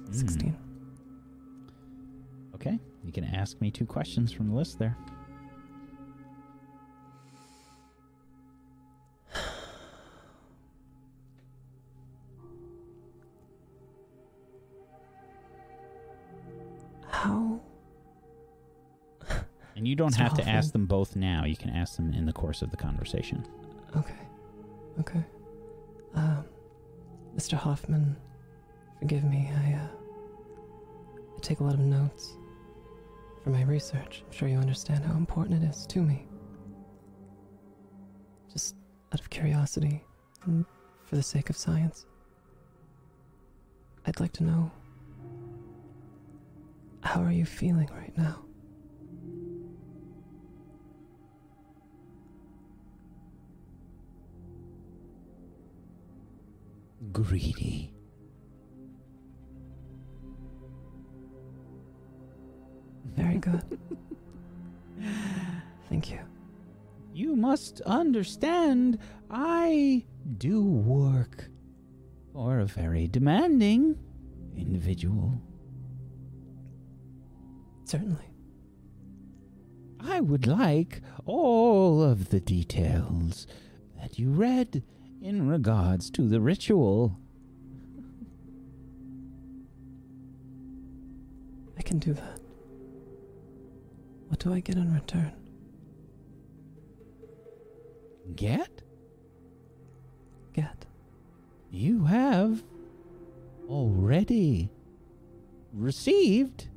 Mm, 0.10 0.16
16. 0.16 0.58
Okay, 2.56 2.80
you 3.04 3.12
can 3.12 3.24
ask 3.24 3.60
me 3.62 3.72
two 3.72 3.86
questions 3.86 4.32
from 4.32 4.48
the 4.50 4.56
list 4.56 4.78
there. 4.80 4.96
How? 17.08 17.60
And 19.76 19.88
you 19.88 19.96
don't 19.96 20.14
Mr. 20.14 20.18
have 20.18 20.36
to 20.36 20.48
ask 20.48 20.72
them 20.74 20.86
both 20.86 21.16
now. 21.16 21.46
You 21.46 21.56
can 21.56 21.70
ask 21.72 21.96
them 21.96 22.14
in 22.14 22.26
the 22.26 22.34
course 22.34 22.62
of 22.62 22.70
the 22.70 22.78
conversation. 22.78 23.44
Okay. 23.96 24.14
Okay. 25.00 25.24
Um, 26.16 26.46
Mr. 27.36 27.54
Hoffman, 27.54 28.16
forgive 29.00 29.24
me. 29.24 29.50
I, 29.66 29.74
uh, 29.74 29.88
I 31.36 31.40
take 31.42 31.60
a 31.60 31.64
lot 31.64 31.74
of 31.74 31.80
notes 31.80 32.36
for 33.44 33.50
my 33.50 33.64
research. 33.64 34.24
I'm 34.26 34.32
sure 34.32 34.48
you 34.48 34.58
understand 34.58 35.04
how 35.06 35.14
important 35.16 35.64
it 35.64 35.68
is 35.68 35.86
to 35.88 36.02
me. 36.02 36.28
Just 38.52 38.76
out 39.14 39.20
of 39.20 39.30
curiosity 39.30 40.04
and 40.46 40.66
for 41.06 41.16
the 41.16 41.24
sake 41.24 41.50
of 41.50 41.58
science. 41.58 42.06
I'd 44.06 44.20
like 44.20 44.34
to 44.34 44.44
know 44.44 44.72
how 47.04 47.22
are 47.22 47.32
you 47.32 47.46
feeling 47.46 47.90
right 47.94 48.16
now? 48.18 48.44
Greedy. 57.12 57.94
Very 63.16 63.38
good. 63.38 63.80
Thank 65.90 66.12
you. 66.12 66.20
You 67.14 67.36
must 67.36 67.82
understand, 67.82 69.00
I 69.30 70.06
do 70.38 70.64
work 70.64 71.50
for 72.32 72.60
a 72.60 72.66
very 72.66 73.08
demanding 73.08 73.98
individual. 74.56 75.34
Certainly. 77.84 78.30
I 80.00 80.22
would 80.22 80.48
like 80.48 81.02
all 81.26 82.02
of 82.02 82.30
the 82.30 82.40
details 82.40 83.46
that 84.00 84.18
you 84.18 84.30
read 84.30 84.84
in 85.22 85.48
regards 85.48 86.10
to 86.10 86.28
the 86.28 86.42
ritual. 86.42 87.18
I 91.78 91.82
can 91.84 92.00
do 92.00 92.14
that. 92.14 92.40
What 94.28 94.40
do 94.40 94.54
I 94.54 94.60
get 94.60 94.78
in 94.78 94.94
return? 94.94 95.34
Get? 98.36 98.82
Get. 100.54 100.86
You 101.70 102.06
have 102.06 102.64
already 103.70 104.70
received 105.74 106.68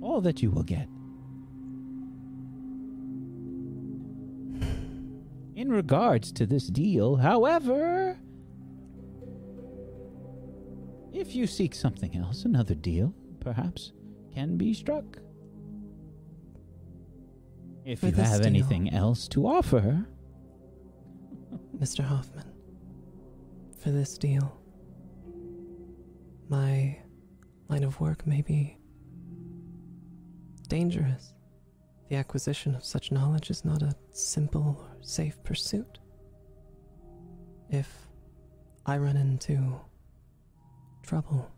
all 0.00 0.20
that 0.20 0.42
you 0.42 0.50
will 0.50 0.62
get. 0.62 0.88
In 5.60 5.68
regards 5.70 6.32
to 6.32 6.46
this 6.46 6.68
deal, 6.68 7.16
however, 7.16 8.18
if 11.12 11.34
you 11.34 11.46
seek 11.46 11.74
something 11.74 12.16
else, 12.16 12.46
another 12.46 12.74
deal, 12.74 13.12
perhaps, 13.40 13.92
can 14.32 14.56
be 14.56 14.72
struck. 14.72 15.18
If 17.84 18.00
For 18.00 18.06
you 18.06 18.12
have 18.14 18.38
deal. 18.38 18.46
anything 18.46 18.88
else 18.94 19.28
to 19.28 19.46
offer, 19.46 20.06
Mr. 21.78 22.02
Hoffman, 22.02 22.50
for 23.82 23.90
this 23.90 24.16
deal, 24.16 24.58
my 26.48 26.96
line 27.68 27.84
of 27.84 28.00
work 28.00 28.26
may 28.26 28.40
be 28.40 28.78
dangerous. 30.68 31.34
The 32.10 32.16
acquisition 32.16 32.74
of 32.74 32.84
such 32.84 33.12
knowledge 33.12 33.50
is 33.50 33.64
not 33.64 33.82
a 33.82 33.94
simple 34.10 34.76
or 34.80 34.96
safe 35.00 35.40
pursuit. 35.44 36.00
If 37.68 38.08
I 38.84 38.98
run 38.98 39.16
into 39.16 39.80
trouble, 41.04 41.48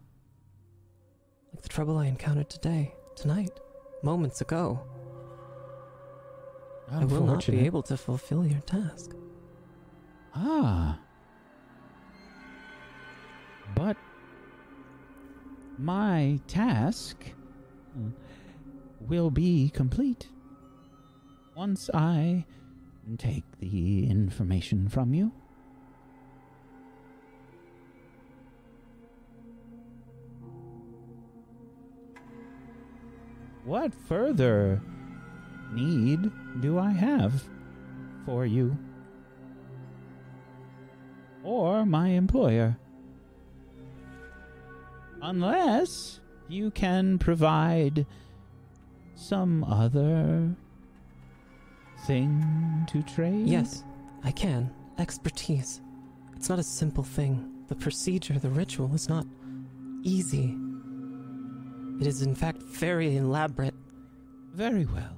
like 1.54 1.62
the 1.62 1.70
trouble 1.70 1.96
I 1.96 2.04
encountered 2.04 2.50
today, 2.50 2.94
tonight, 3.16 3.60
moments 4.02 4.42
ago, 4.42 4.78
I 6.90 7.06
will 7.06 7.24
not 7.24 7.46
be 7.46 7.60
able 7.60 7.82
to 7.84 7.96
fulfill 7.96 8.46
your 8.46 8.60
task. 8.60 9.12
Ah. 10.34 11.00
But 13.74 13.96
my 15.78 16.38
task 16.46 17.24
uh, 17.96 18.10
will 19.00 19.30
be 19.30 19.70
complete 19.70 20.28
once 21.54 21.90
I 21.92 22.46
take 23.18 23.44
the 23.58 24.06
information 24.08 24.88
from 24.88 25.12
you. 25.12 25.32
What 33.64 33.94
further 33.94 34.80
need 35.72 36.30
do 36.60 36.78
I 36.78 36.90
have 36.90 37.44
for 38.26 38.44
you? 38.44 38.76
Or 41.44 41.86
my 41.86 42.08
employer? 42.08 42.76
Unless 45.20 46.20
you 46.48 46.70
can 46.70 47.18
provide 47.18 48.06
some 49.14 49.62
other 49.64 50.56
thing 52.04 52.84
to 52.88 53.02
trade? 53.02 53.46
Yes, 53.46 53.84
I 54.24 54.30
can. 54.30 54.70
Expertise. 54.98 55.80
It's 56.36 56.48
not 56.48 56.58
a 56.58 56.62
simple 56.62 57.04
thing. 57.04 57.48
The 57.68 57.74
procedure, 57.74 58.38
the 58.38 58.50
ritual 58.50 58.94
is 58.94 59.08
not 59.08 59.26
easy. 60.02 60.56
It 62.00 62.06
is, 62.06 62.22
in 62.22 62.34
fact, 62.34 62.62
very 62.62 63.16
elaborate, 63.16 63.74
Very 64.54 64.86
well. 64.86 65.16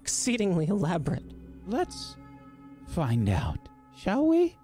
exceedingly 0.00 0.66
elaborate. 0.66 1.24
Let's 1.66 2.16
find 2.88 3.28
out, 3.28 3.58
shall 3.96 4.26
we? 4.26 4.56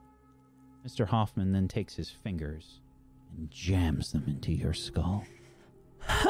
Mr. 0.86 1.06
Hoffman 1.06 1.52
then 1.52 1.66
takes 1.66 1.94
his 1.94 2.10
fingers 2.10 2.80
and 3.36 3.50
jams 3.50 4.12
them 4.12 4.24
into 4.26 4.52
your 4.52 4.74
skull. 4.74 5.24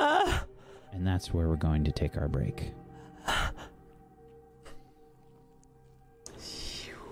and 0.92 1.06
that's 1.06 1.34
where 1.34 1.48
we're 1.48 1.56
going 1.56 1.84
to 1.84 1.92
take 1.92 2.16
our 2.16 2.28
break. 2.28 2.72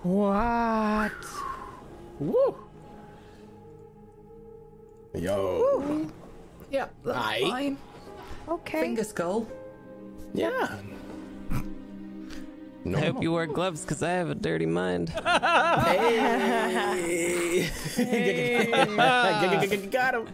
What? 0.03 1.11
Woo! 2.19 2.55
Yo. 5.15 6.07
Yeah, 6.71 6.87
that's 7.03 7.17
Aye. 7.17 7.41
fine. 7.41 7.77
Okay. 8.47 8.81
Finger 8.81 9.03
skull. 9.03 9.47
Yeah. 10.33 10.77
No. 12.85 12.97
I 12.97 13.01
hope 13.01 13.21
you 13.21 13.33
wear 13.33 13.45
gloves 13.45 13.81
because 13.81 14.01
I 14.01 14.11
have 14.11 14.29
a 14.29 14.35
dirty 14.35 14.65
mind. 14.65 15.09
Hey. 15.89 17.67
Got 19.91 20.15
him. 20.15 20.27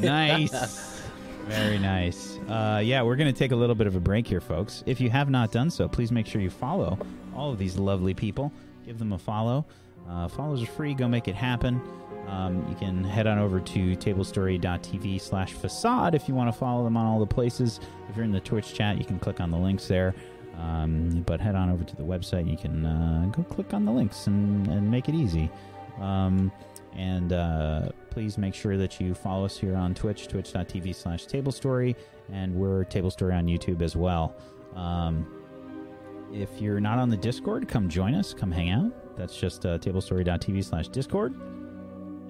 Nice. 0.00 1.00
Very 1.46 1.78
nice. 1.78 2.38
Uh, 2.48 2.80
yeah, 2.82 3.02
we're 3.02 3.16
going 3.16 3.32
to 3.32 3.38
take 3.38 3.52
a 3.52 3.56
little 3.56 3.74
bit 3.74 3.86
of 3.86 3.96
a 3.96 4.00
break 4.00 4.26
here, 4.26 4.40
folks. 4.40 4.82
If 4.86 5.00
you 5.00 5.10
have 5.10 5.28
not 5.28 5.52
done 5.52 5.70
so, 5.70 5.86
please 5.88 6.10
make 6.10 6.26
sure 6.26 6.40
you 6.40 6.48
follow 6.48 6.98
all 7.34 7.50
of 7.50 7.58
these 7.58 7.76
lovely 7.76 8.14
people. 8.14 8.50
Give 8.86 8.98
them 8.98 9.12
a 9.12 9.18
follow. 9.18 9.64
Uh, 10.08 10.28
follows 10.28 10.62
are 10.62 10.66
free. 10.66 10.94
Go 10.94 11.08
make 11.08 11.28
it 11.28 11.34
happen. 11.34 11.80
Um, 12.28 12.66
you 12.68 12.74
can 12.76 13.04
head 13.04 13.26
on 13.26 13.38
over 13.38 13.60
to 13.60 13.96
tablestory.tv 13.96 15.20
slash 15.20 15.52
facade 15.52 16.14
if 16.14 16.28
you 16.28 16.34
want 16.34 16.52
to 16.52 16.58
follow 16.58 16.84
them 16.84 16.96
on 16.96 17.06
all 17.06 17.18
the 17.18 17.26
places. 17.26 17.80
If 18.08 18.16
you're 18.16 18.24
in 18.24 18.32
the 18.32 18.40
Twitch 18.40 18.74
chat, 18.74 18.98
you 18.98 19.04
can 19.04 19.18
click 19.18 19.40
on 19.40 19.50
the 19.50 19.58
links 19.58 19.86
there. 19.86 20.14
Um, 20.58 21.22
but 21.26 21.40
head 21.40 21.54
on 21.54 21.68
over 21.70 21.84
to 21.84 21.96
the 21.96 22.02
website. 22.02 22.48
You 22.48 22.56
can 22.56 22.86
uh, 22.86 23.30
go 23.32 23.42
click 23.42 23.74
on 23.74 23.84
the 23.84 23.92
links 23.92 24.26
and, 24.26 24.66
and 24.68 24.90
make 24.90 25.08
it 25.08 25.14
easy. 25.14 25.50
Um, 26.00 26.52
and 26.96 27.32
uh, 27.32 27.88
please 28.10 28.38
make 28.38 28.54
sure 28.54 28.76
that 28.76 29.00
you 29.00 29.14
follow 29.14 29.44
us 29.44 29.58
here 29.58 29.74
on 29.74 29.94
Twitch, 29.94 30.28
twitch.tv 30.28 30.94
slash 30.94 31.26
tablestory. 31.26 31.96
And 32.32 32.54
we're 32.54 32.84
Tablestory 32.84 33.36
on 33.36 33.46
YouTube 33.46 33.82
as 33.82 33.96
well. 33.96 34.34
Um, 34.74 35.33
if 36.34 36.60
you're 36.60 36.80
not 36.80 36.98
on 36.98 37.08
the 37.08 37.16
Discord, 37.16 37.68
come 37.68 37.88
join 37.88 38.14
us. 38.14 38.34
Come 38.34 38.50
hang 38.50 38.70
out. 38.70 39.16
That's 39.16 39.36
just 39.36 39.64
uh, 39.64 39.78
tablestory.tv 39.78 40.64
slash 40.64 40.88
Discord. 40.88 41.34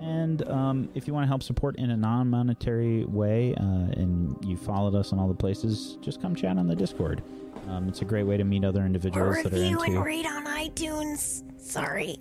And 0.00 0.46
um, 0.48 0.90
if 0.94 1.06
you 1.06 1.14
want 1.14 1.24
to 1.24 1.28
help 1.28 1.42
support 1.42 1.76
in 1.76 1.90
a 1.90 1.96
non 1.96 2.28
monetary 2.28 3.04
way 3.06 3.54
uh, 3.54 3.62
and 3.62 4.36
you 4.44 4.56
followed 4.56 4.94
us 4.94 5.12
on 5.12 5.18
all 5.18 5.28
the 5.28 5.34
places, 5.34 5.96
just 6.02 6.20
come 6.20 6.34
chat 6.34 6.58
on 6.58 6.66
the 6.66 6.76
Discord. 6.76 7.22
Um, 7.68 7.88
it's 7.88 8.02
a 8.02 8.04
great 8.04 8.24
way 8.24 8.36
to 8.36 8.44
meet 8.44 8.64
other 8.64 8.84
individuals 8.84 9.42
that 9.42 9.46
are 9.46 9.56
review 9.56 9.82
into. 9.82 9.96
and 9.96 10.04
rate 10.04 10.26
on 10.26 10.44
iTunes. 10.44 11.42
Sorry. 11.58 12.18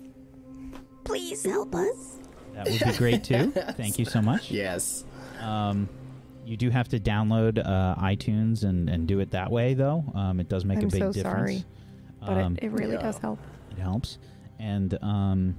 Please 1.04 1.44
help 1.44 1.74
us. 1.74 2.18
That 2.54 2.70
would 2.70 2.80
be 2.80 2.92
great 2.96 3.24
too. 3.24 3.50
Thank 3.72 3.98
you 3.98 4.06
so 4.06 4.22
much. 4.22 4.50
Yes. 4.50 5.04
Um, 5.40 5.88
you 6.44 6.56
do 6.56 6.70
have 6.70 6.88
to 6.88 6.98
download 7.00 7.58
uh, 7.64 7.94
iTunes 7.96 8.64
and, 8.64 8.88
and 8.90 9.06
do 9.06 9.20
it 9.20 9.30
that 9.30 9.50
way, 9.50 9.74
though. 9.74 10.04
Um, 10.14 10.40
it 10.40 10.48
does 10.48 10.64
make 10.64 10.78
I'm 10.78 10.84
a 10.84 10.88
big 10.88 11.00
so 11.00 11.12
difference. 11.12 11.62
sorry, 11.62 11.64
But 12.20 12.38
Um, 12.38 12.56
it, 12.56 12.64
it 12.64 12.72
really 12.72 12.94
yeah. 12.94 13.02
does 13.02 13.18
help. 13.18 13.38
it 13.70 13.78
helps. 13.78 14.18
And 14.58 14.96
um, 15.02 15.56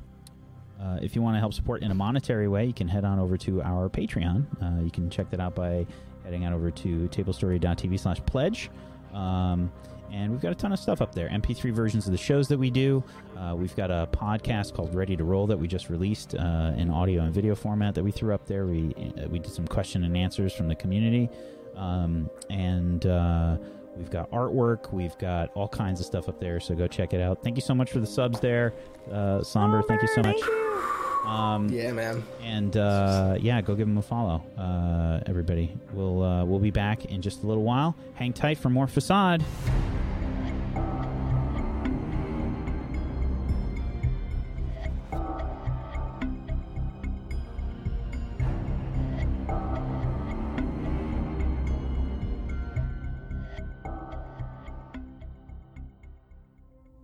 uh, 0.82 1.00
if 1.02 1.16
you 1.16 1.22
want 1.22 1.36
to 1.36 1.40
help 1.40 1.54
support 1.54 1.82
in 1.84 1.92
a 1.92 1.96
monetary 1.96 2.48
way, 2.48 2.66
you 2.66 2.74
can 2.74 2.88
head 2.88 3.04
on 3.06 3.20
over 3.20 3.38
to 3.38 3.62
our 3.62 3.90
Patreon. 3.90 4.46
Uh, 4.62 4.84
you 4.84 4.92
can 4.92 5.10
check 5.10 5.30
that 5.32 5.40
out 5.40 5.56
by 5.56 5.86
heading 6.24 6.46
on 6.46 6.54
over 6.54 6.72
to 6.72 7.08
tablestory.tv 7.10 8.00
slash 8.00 8.20
pledge. 8.26 8.70
Um, 9.14 9.72
and 10.12 10.32
we've 10.32 10.42
got 10.42 10.52
a 10.52 10.56
ton 10.56 10.72
of 10.72 10.80
stuff 10.80 11.02
up 11.02 11.14
there. 11.14 11.30
MP3 11.30 11.72
versions 11.72 12.06
of 12.06 12.12
the 12.12 12.18
shows 12.18 12.48
that 12.48 12.58
we 12.58 12.70
do. 12.70 13.04
Uh, 13.38 13.56
we've 13.56 13.76
got 13.76 13.92
a 13.92 14.08
podcast 14.12 14.74
called 14.74 14.94
Ready 14.94 15.16
to 15.16 15.24
Roll 15.24 15.48
that 15.48 15.58
we 15.58 15.68
just 15.68 15.90
released 15.90 16.36
uh, 16.36 16.74
in 16.78 16.90
audio 16.90 17.24
and 17.24 17.34
video 17.34 17.56
format 17.56 17.96
that 17.96 18.04
we 18.04 18.12
threw 18.12 18.34
up 18.34 18.46
there. 18.46 18.66
We 18.66 18.94
uh, 19.18 19.28
we 19.28 19.40
did 19.40 19.52
some 19.52 19.68
question 19.68 20.04
and 20.04 20.16
answers 20.16 20.54
from 20.54 20.68
the 20.68 20.76
community, 20.76 21.30
um, 21.76 22.30
and 22.50 23.06
uh, 23.06 23.58
we've 23.96 24.10
got 24.12 24.30
artwork. 24.32 24.92
We've 24.94 25.18
got 25.18 25.52
all 25.56 25.68
kinds 25.68 26.00
of 26.00 26.06
stuff 26.06 26.30
up 26.30 26.40
there. 26.40 26.60
So 26.60 26.76
go 26.76 26.88
check 26.88 27.14
it 27.14 27.22
out. 27.22 27.44
Thank 27.44 27.58
you 27.58 27.62
so 27.62 27.74
much 27.76 27.92
for 27.92 28.00
the 28.00 28.08
subs 28.08 28.40
there, 28.40 28.74
uh, 29.12 29.44
Somber. 29.44 29.82
Thank 29.84 30.02
you 30.02 30.08
so 30.08 30.22
much. 30.22 31.05
Um, 31.26 31.70
Yeah, 31.70 31.92
man. 31.92 32.24
and 32.44 32.76
uh, 32.78 33.36
yeah, 33.40 33.60
go 33.62 33.74
give 33.76 33.88
them 33.88 33.98
a 33.98 34.02
follow, 34.02 34.44
uh, 34.58 35.22
everybody. 35.26 35.76
We'll 35.94 36.22
uh, 36.22 36.46
we'll 36.46 36.60
be 36.60 36.72
back 36.72 37.06
in 37.06 37.22
just 37.22 37.44
a 37.44 37.48
little 37.48 37.64
while. 37.64 37.96
Hang 38.14 38.32
tight 38.34 38.58
for 38.60 38.70
more 38.70 38.88
facade. 38.88 39.44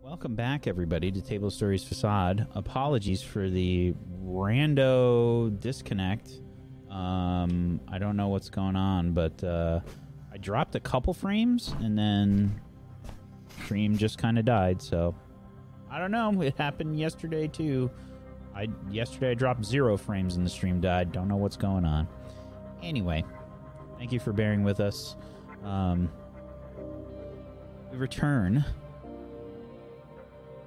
Welcome 0.03 0.35
back, 0.35 0.68
everybody, 0.68 1.11
to 1.11 1.22
Tablestory's 1.22 1.84
Facade. 1.84 2.48
Apologies 2.56 3.22
for 3.22 3.49
the 3.49 3.93
rando 4.32 5.60
disconnect. 5.60 6.32
Um, 6.90 7.80
I 7.88 7.98
don't 7.98 8.18
know 8.18 8.28
what's 8.28 8.49
going 8.49 8.76
on, 8.76 9.14
but 9.14 9.44
uh, 9.44 9.80
I 10.32 10.38
dropped 10.38 10.76
a 10.76 10.80
couple 10.80 11.14
frames 11.14 11.74
and 11.80 11.98
then 11.98 12.60
stream 13.64 13.98
just 13.98 14.18
kind 14.18 14.38
of 14.38 14.45
died. 14.45 14.82
So 14.82 15.16
I 15.90 15.99
don't 15.99 16.12
know. 16.12 16.41
It 16.41 16.58
happened 16.58 16.98
yesterday 16.99 17.48
too. 17.48 17.90
I 18.56 18.68
yesterday 18.90 19.32
I 19.32 19.34
dropped 19.34 19.64
zero 19.64 19.98
frames 19.98 20.36
and 20.36 20.45
the 20.45 20.49
stream 20.49 20.82
died. 20.82 21.12
Don't 21.12 21.28
know 21.28 21.38
what's 21.38 21.58
going 21.58 21.86
on. 21.86 22.08
Anyway, 22.82 23.24
thank 23.98 24.12
you 24.12 24.20
for 24.20 24.34
bearing 24.34 24.64
with 24.64 24.80
us. 24.80 25.16
Um, 25.64 26.10
we 27.91 27.98
return 27.98 28.66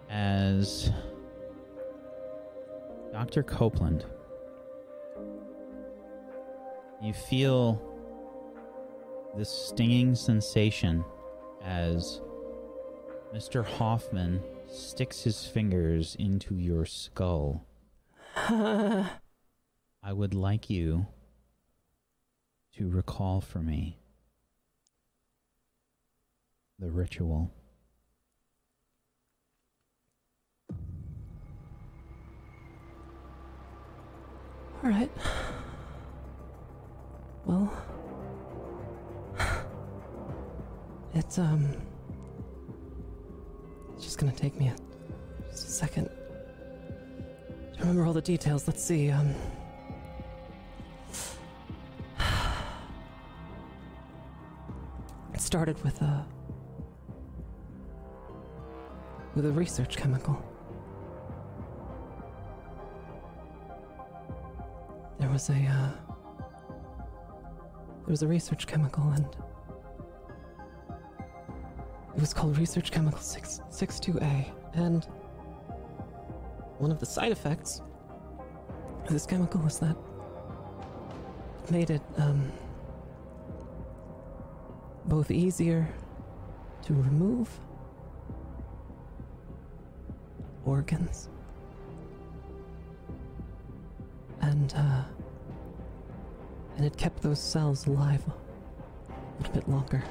as 0.08 0.90
Dr. 3.14 3.44
Copeland. 3.44 4.04
You 7.00 7.12
feel 7.12 7.80
this 9.36 9.48
stinging 9.48 10.16
sensation 10.16 11.04
as 11.62 12.20
Mr. 13.32 13.64
Hoffman 13.64 14.42
sticks 14.66 15.22
his 15.22 15.46
fingers 15.46 16.16
into 16.18 16.56
your 16.56 16.84
skull. 16.84 17.64
I 18.36 19.06
would 20.10 20.34
like 20.34 20.68
you 20.68 21.06
to 22.76 22.88
recall 22.88 23.40
for 23.40 23.60
me 23.60 23.96
the 26.80 26.90
ritual. 26.90 27.52
All 34.84 34.90
right. 34.90 35.10
Well, 37.46 37.72
it's 41.14 41.38
um, 41.38 41.74
it's 43.94 44.04
just 44.04 44.18
gonna 44.18 44.30
take 44.30 44.58
me 44.60 44.68
a, 44.68 44.76
just 45.50 45.68
a 45.68 45.70
second 45.70 46.04
to 46.04 47.80
remember 47.80 48.04
all 48.04 48.12
the 48.12 48.20
details. 48.20 48.66
Let's 48.66 48.84
see. 48.84 49.10
Um, 49.10 49.34
it 55.32 55.40
started 55.40 55.82
with 55.82 56.02
a 56.02 56.26
with 59.34 59.46
a 59.46 59.50
research 59.52 59.96
chemical. 59.96 60.53
Was 65.34 65.50
a, 65.50 65.54
uh, 65.54 65.90
there 66.38 68.06
was 68.06 68.22
a 68.22 68.28
research 68.28 68.68
chemical, 68.68 69.02
and 69.10 69.26
It 72.14 72.20
was 72.20 72.32
called 72.32 72.56
Research 72.56 72.92
Chemical 72.92 73.18
662A, 73.18 74.52
and 74.74 75.04
one 76.78 76.92
of 76.92 77.00
the 77.00 77.06
side 77.06 77.32
effects 77.32 77.82
of 79.06 79.12
this 79.12 79.26
chemical 79.26 79.60
was 79.60 79.80
that 79.80 79.96
it 81.64 81.70
made 81.72 81.90
it 81.90 82.02
um, 82.16 82.52
both 85.06 85.32
easier 85.32 85.92
to 86.82 86.92
remove 86.94 87.50
organs 90.64 91.28
and 94.40 94.72
uh, 94.76 95.02
and 96.76 96.84
it 96.84 96.96
kept 96.96 97.22
those 97.22 97.40
cells 97.40 97.86
alive 97.86 98.22
a 98.28 99.38
little 99.38 99.54
bit 99.54 99.68
longer. 99.68 100.02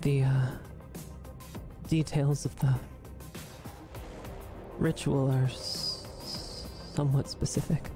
The 0.00 0.24
uh, 0.24 0.46
details 1.88 2.46
of 2.46 2.58
the 2.60 2.74
ritual 4.78 5.30
are 5.30 5.44
s- 5.44 6.66
somewhat 6.94 7.28
specific. 7.28 7.90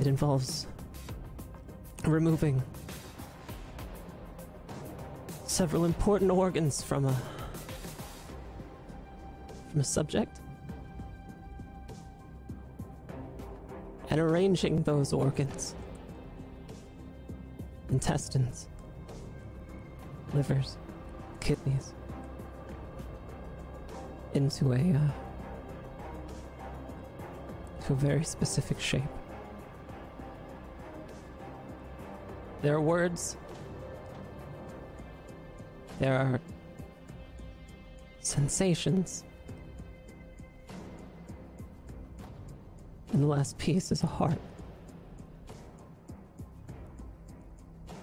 It 0.00 0.08
involves 0.08 0.66
removing 2.04 2.60
several 5.46 5.84
important 5.84 6.32
organs 6.32 6.82
from 6.82 7.04
a 7.04 7.16
from 9.70 9.80
a 9.80 9.84
subject 9.84 10.40
and 14.14 14.20
arranging 14.20 14.80
those 14.84 15.12
organs. 15.12 15.74
Intestines. 17.90 18.68
Livers. 20.32 20.78
Kidneys. 21.40 21.92
Into 24.34 24.72
a 24.72 24.76
uh, 24.76 25.10
to 27.86 27.92
a 27.92 27.96
very 27.96 28.22
specific 28.22 28.78
shape. 28.78 29.02
There 32.62 32.76
are 32.76 32.80
words. 32.80 33.36
There 35.98 36.16
are 36.16 36.40
sensations 38.20 39.24
and 43.14 43.22
the 43.22 43.28
last 43.28 43.56
piece 43.58 43.92
is 43.92 44.02
a 44.02 44.08
heart. 44.08 44.38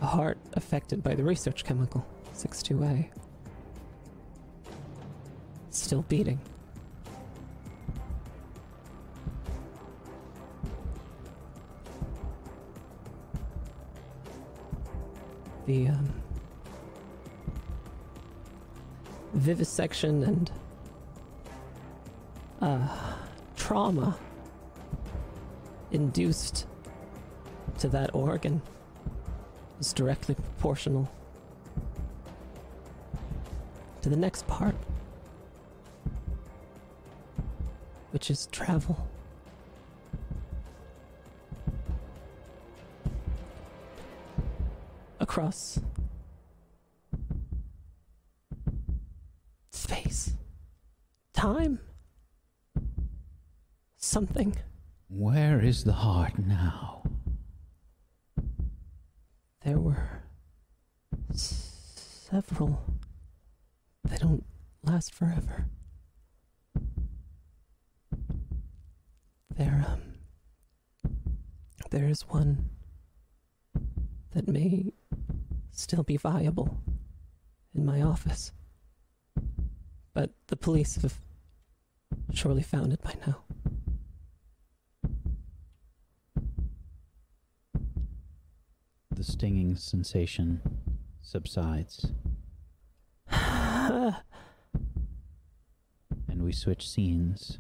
A 0.02 0.06
heart 0.06 0.38
affected 0.54 1.04
by 1.04 1.14
the 1.16 1.24
research 1.24 1.66
chemical 1.66 2.08
62a 2.34 3.10
still 5.70 6.04
beating. 6.04 6.40
The 15.66 15.88
um, 15.90 16.14
vivisection 19.34 20.24
and 20.24 20.52
uh, 22.62 22.88
trauma 23.58 24.18
induced 25.92 26.68
to 27.80 27.88
that 27.90 28.14
organ 28.14 28.62
is 29.80 29.94
directly 29.94 30.36
proportional 30.36 31.12
to 34.02 34.10
the 34.10 34.16
next 34.16 34.48
part, 34.48 34.76
which 38.12 38.32
is 38.32 38.48
travel. 38.48 39.08
Across 45.20 45.80
space, 49.72 50.34
time, 51.34 51.80
something. 53.98 54.56
Is 55.72 55.86
the 55.86 55.94
heart 55.94 56.38
now? 56.38 57.02
There 59.64 59.80
were 59.80 60.22
several. 61.32 62.84
They 64.04 64.18
don't 64.18 64.44
last 64.84 65.14
forever. 65.14 65.68
There, 69.56 69.86
um, 69.88 70.02
there 71.90 72.10
is 72.10 72.28
one 72.28 72.68
that 74.32 74.50
may 74.50 74.92
still 75.72 76.04
be 76.04 76.18
viable 76.18 76.82
in 77.74 77.86
my 77.86 78.02
office. 78.02 78.52
But 80.14 80.32
the 80.48 80.58
police 80.58 81.02
have 81.02 81.22
surely 82.34 82.62
found 82.62 82.92
it 82.92 83.02
by 83.02 83.14
now. 83.26 83.44
The 89.22 89.28
stinging 89.42 89.76
sensation 89.76 90.62
subsides, 91.24 92.12
and 93.32 94.14
we 96.38 96.52
switch 96.52 96.88
scenes. 96.88 97.58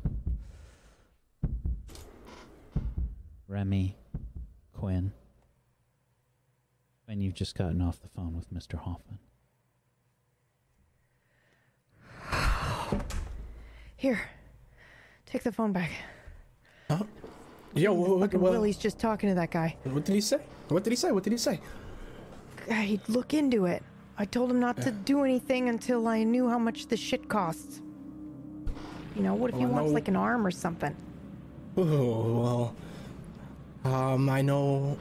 Remy, 3.48 3.98
Quinn, 4.74 5.12
and 7.08 7.24
you've 7.24 7.34
just 7.34 7.58
gotten 7.58 7.82
off 7.82 8.00
the 8.00 8.10
phone 8.10 8.36
with 8.36 8.54
Mr. 8.54 8.78
Hoffman. 8.78 9.18
Here, 13.98 14.30
take 15.26 15.42
the 15.42 15.52
phone 15.52 15.72
back. 15.72 15.90
Yo, 17.74 17.94
what, 17.94 18.10
what, 18.20 18.34
what, 18.34 18.52
Willie's 18.52 18.78
just 18.78 19.00
talking 19.00 19.30
to 19.30 19.36
that 19.36 19.52
guy. 19.52 19.76
what 19.84 20.04
did 20.06 20.14
he 20.16 20.22
say? 20.22 20.40
What 20.68 20.84
did 20.84 20.90
he 20.92 20.96
say? 20.98 21.12
What 21.12 21.24
did 21.24 21.32
he 21.32 21.38
say? 21.38 21.60
I'd 22.70 23.02
look 23.08 23.34
into 23.34 23.66
it. 23.66 23.84
I 24.18 24.26
told 24.26 24.52
him 24.52 24.60
not 24.60 24.80
to 24.82 24.92
do 24.92 25.24
anything 25.24 25.70
until 25.70 26.08
I 26.08 26.24
knew 26.24 26.48
how 26.50 26.60
much 26.60 26.88
the 26.88 26.98
shit 26.98 27.28
costs. 27.30 27.82
You 29.16 29.24
know, 29.24 29.34
what 29.34 29.50
if 29.52 29.58
he 29.58 29.66
Well, 29.66 29.72
I 29.74 29.76
wants 29.76 29.90
know- 29.90 29.94
like 29.96 30.08
an 30.08 30.16
arm 30.16 30.46
or 30.46 30.52
something? 30.52 30.96
Oh, 31.78 32.74
well, 33.84 33.94
um, 33.94 34.30
I 34.30 34.42
know 34.42 34.98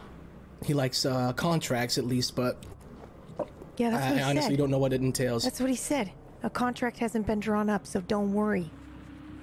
he 0.64 0.72
likes 0.72 1.04
uh, 1.04 1.32
contracts 1.32 1.98
at 1.98 2.06
least, 2.06 2.36
but 2.36 2.62
Yeah, 3.76 3.90
that's 3.90 4.04
I, 4.04 4.06
what 4.06 4.12
he 4.14 4.18
said. 4.20 4.26
I 4.26 4.30
honestly 4.30 4.50
said. 4.52 4.58
don't 4.58 4.70
know 4.70 4.78
what 4.78 4.92
it 4.92 5.00
entails. 5.00 5.42
That's 5.44 5.60
what 5.60 5.68
he 5.70 5.76
said. 5.76 6.12
A 6.44 6.50
contract 6.50 6.98
hasn't 6.98 7.26
been 7.26 7.40
drawn 7.40 7.68
up, 7.68 7.86
so 7.86 8.00
don't 8.02 8.32
worry. 8.32 8.70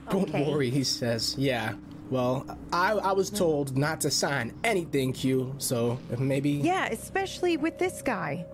Don't 0.10 0.24
Okay. 0.30 0.50
worry, 0.50 0.70
he 0.70 0.84
says. 0.86 1.36
Yeah. 1.38 1.74
Well, 2.10 2.46
I, 2.72 2.94
I 2.94 3.12
was 3.12 3.30
told 3.30 3.78
not 3.78 4.00
to 4.02 4.12
sign 4.12 4.54
anything, 4.64 5.14
Q. 5.14 5.56
So 5.58 6.00
maybe 6.18 6.52
Yeah, 6.52 6.88
especially 6.88 7.58
with 7.58 7.78
this 7.78 8.02
guy. 8.02 8.46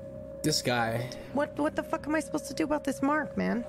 this 0.43 0.61
guy. 0.61 1.09
What 1.33 1.57
what 1.57 1.75
the 1.75 1.83
fuck 1.83 2.07
am 2.07 2.15
I 2.15 2.19
supposed 2.19 2.47
to 2.47 2.53
do 2.53 2.63
about 2.63 2.83
this 2.83 3.01
mark, 3.01 3.37
man? 3.37 3.63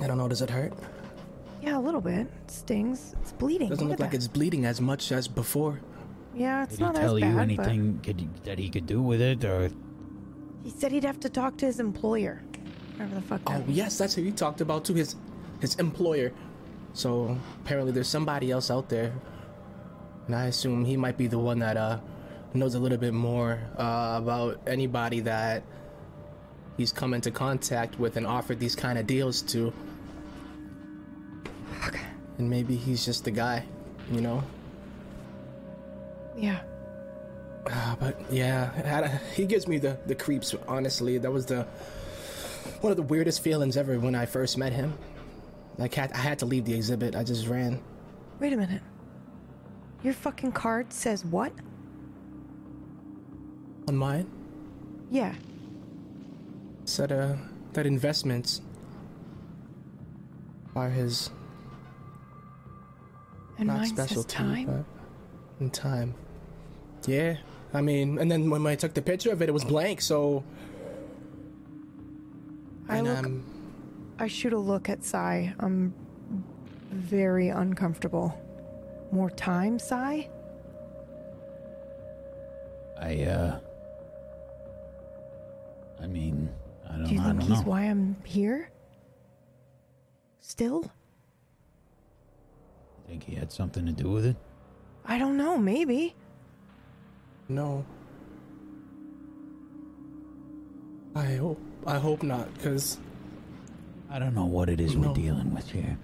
I 0.00 0.06
don't 0.06 0.18
know. 0.18 0.28
Does 0.28 0.42
it 0.42 0.50
hurt? 0.50 0.72
Yeah, 1.62 1.78
a 1.78 1.80
little 1.80 2.00
bit. 2.00 2.26
It 2.26 2.50
stings. 2.50 3.14
It's 3.22 3.32
bleeding. 3.32 3.70
Doesn't 3.70 3.88
look 3.88 3.94
at 3.94 4.00
like 4.00 4.10
that. 4.10 4.16
it's 4.16 4.28
bleeding 4.28 4.66
as 4.66 4.80
much 4.80 5.12
as 5.12 5.28
before. 5.28 5.80
Yeah, 6.34 6.64
it's 6.64 6.72
Did 6.72 6.78
he 6.80 6.84
not 6.84 6.94
tell 6.96 7.16
as 7.16 7.22
you 7.22 7.34
bad, 7.34 7.42
anything 7.42 8.00
could, 8.02 8.44
that 8.44 8.58
he 8.58 8.68
could 8.68 8.86
do 8.86 9.00
with 9.00 9.20
it, 9.20 9.44
or 9.44 9.70
he 10.64 10.70
said 10.70 10.92
he'd 10.92 11.04
have 11.04 11.20
to 11.20 11.28
talk 11.28 11.56
to 11.58 11.66
his 11.66 11.78
employer. 11.80 12.42
Whatever 12.96 13.14
the 13.14 13.22
fuck 13.22 13.40
oh, 13.46 13.52
that 13.52 13.62
Oh 13.62 13.64
yes, 13.68 13.96
that's 13.96 14.14
who 14.14 14.22
he 14.22 14.32
talked 14.32 14.60
about 14.60 14.84
too. 14.84 14.94
His 14.94 15.16
his 15.60 15.76
employer. 15.76 16.32
So 16.94 17.36
apparently 17.60 17.92
there's 17.92 18.08
somebody 18.08 18.50
else 18.50 18.70
out 18.70 18.88
there, 18.88 19.12
and 20.26 20.34
I 20.34 20.46
assume 20.46 20.84
he 20.84 20.96
might 20.96 21.18
be 21.18 21.26
the 21.26 21.38
one 21.38 21.58
that 21.58 21.76
uh 21.76 21.98
knows 22.54 22.74
a 22.74 22.78
little 22.78 22.98
bit 22.98 23.12
more 23.12 23.58
uh, 23.76 24.14
about 24.22 24.60
anybody 24.66 25.20
that 25.20 25.64
he's 26.76 26.92
come 26.92 27.12
into 27.12 27.30
contact 27.30 27.98
with 27.98 28.16
and 28.16 28.26
offered 28.26 28.60
these 28.60 28.76
kind 28.76 28.98
of 28.98 29.06
deals 29.06 29.42
to. 29.42 29.72
And 32.38 32.50
maybe 32.50 32.76
he's 32.76 33.04
just 33.04 33.24
the 33.24 33.30
guy, 33.30 33.64
you 34.10 34.20
know. 34.20 34.42
Yeah. 36.36 36.60
Uh, 37.66 37.96
but 37.96 38.20
yeah, 38.30 39.18
he 39.34 39.46
gives 39.46 39.66
me 39.68 39.78
the 39.78 39.98
the 40.06 40.14
creeps. 40.14 40.54
Honestly, 40.66 41.18
that 41.18 41.30
was 41.30 41.46
the 41.46 41.62
one 42.80 42.90
of 42.90 42.96
the 42.96 43.02
weirdest 43.04 43.40
feelings 43.40 43.76
ever 43.76 43.98
when 43.98 44.14
I 44.14 44.26
first 44.26 44.58
met 44.58 44.72
him. 44.72 44.94
Like, 45.78 45.94
had, 45.94 46.12
I 46.12 46.18
had 46.18 46.38
to 46.40 46.46
leave 46.46 46.64
the 46.64 46.74
exhibit. 46.74 47.16
I 47.16 47.24
just 47.24 47.46
ran. 47.48 47.80
Wait 48.40 48.52
a 48.52 48.56
minute. 48.56 48.82
Your 50.02 50.14
fucking 50.14 50.52
card 50.52 50.92
says 50.92 51.24
what? 51.24 51.52
On 53.88 53.96
mine, 53.96 54.26
Yeah. 55.10 55.34
said 56.84 57.12
uh, 57.12 57.36
that 57.74 57.86
investments 57.86 58.60
are 60.76 60.88
his 60.90 61.30
And 63.58 63.68
not 63.68 63.86
specialty, 63.86 64.34
time. 64.34 64.66
but 64.66 64.84
in 65.64 65.70
time. 65.70 66.14
Yeah, 67.06 67.36
I 67.74 67.80
mean, 67.82 68.18
and 68.18 68.30
then 68.30 68.48
when 68.48 68.66
I 68.66 68.74
took 68.74 68.94
the 68.94 69.02
picture 69.02 69.30
of 69.32 69.42
it, 69.42 69.48
it 69.48 69.52
was 69.52 69.64
blank. 69.64 70.00
So, 70.00 70.42
I 72.88 72.96
and 72.98 73.06
look. 73.06 73.18
um, 73.26 73.44
I 74.18 74.28
shoot 74.28 74.52
a 74.52 74.58
look 74.58 74.88
at 74.88 75.02
Sai. 75.04 75.54
I'm 75.60 75.92
very 76.90 77.48
uncomfortable. 77.48 78.38
More 79.12 79.30
time, 79.30 79.78
Sai? 79.78 80.28
I, 83.00 83.22
uh. 83.24 83.58
I 86.00 86.06
mean, 86.06 86.48
I 86.88 86.92
don't, 86.96 87.04
Do 87.08 87.14
you 87.14 87.20
I 87.20 87.24
think 87.24 87.42
he's 87.42 87.50
know. 87.60 87.62
why 87.62 87.82
I'm 87.82 88.16
here? 88.24 88.70
Still? 90.40 90.90
Think 93.08 93.24
he 93.24 93.34
had 93.34 93.50
something 93.52 93.84
to 93.86 93.92
do 93.92 94.10
with 94.10 94.26
it? 94.26 94.36
I 95.04 95.18
don't 95.18 95.36
know. 95.36 95.58
Maybe. 95.58 96.14
no. 97.48 97.84
I 101.16 101.34
hope 101.36 101.60
I 101.86 101.98
hope 102.00 102.24
not, 102.24 102.52
because 102.54 102.98
I 104.10 104.18
don't 104.18 104.34
know 104.34 104.44
what 104.44 104.68
it 104.68 104.80
is 104.80 104.94
No. 104.94 105.08
we're 105.08 105.14
dealing 105.14 105.52
with 105.54 105.70
here. 105.70 105.98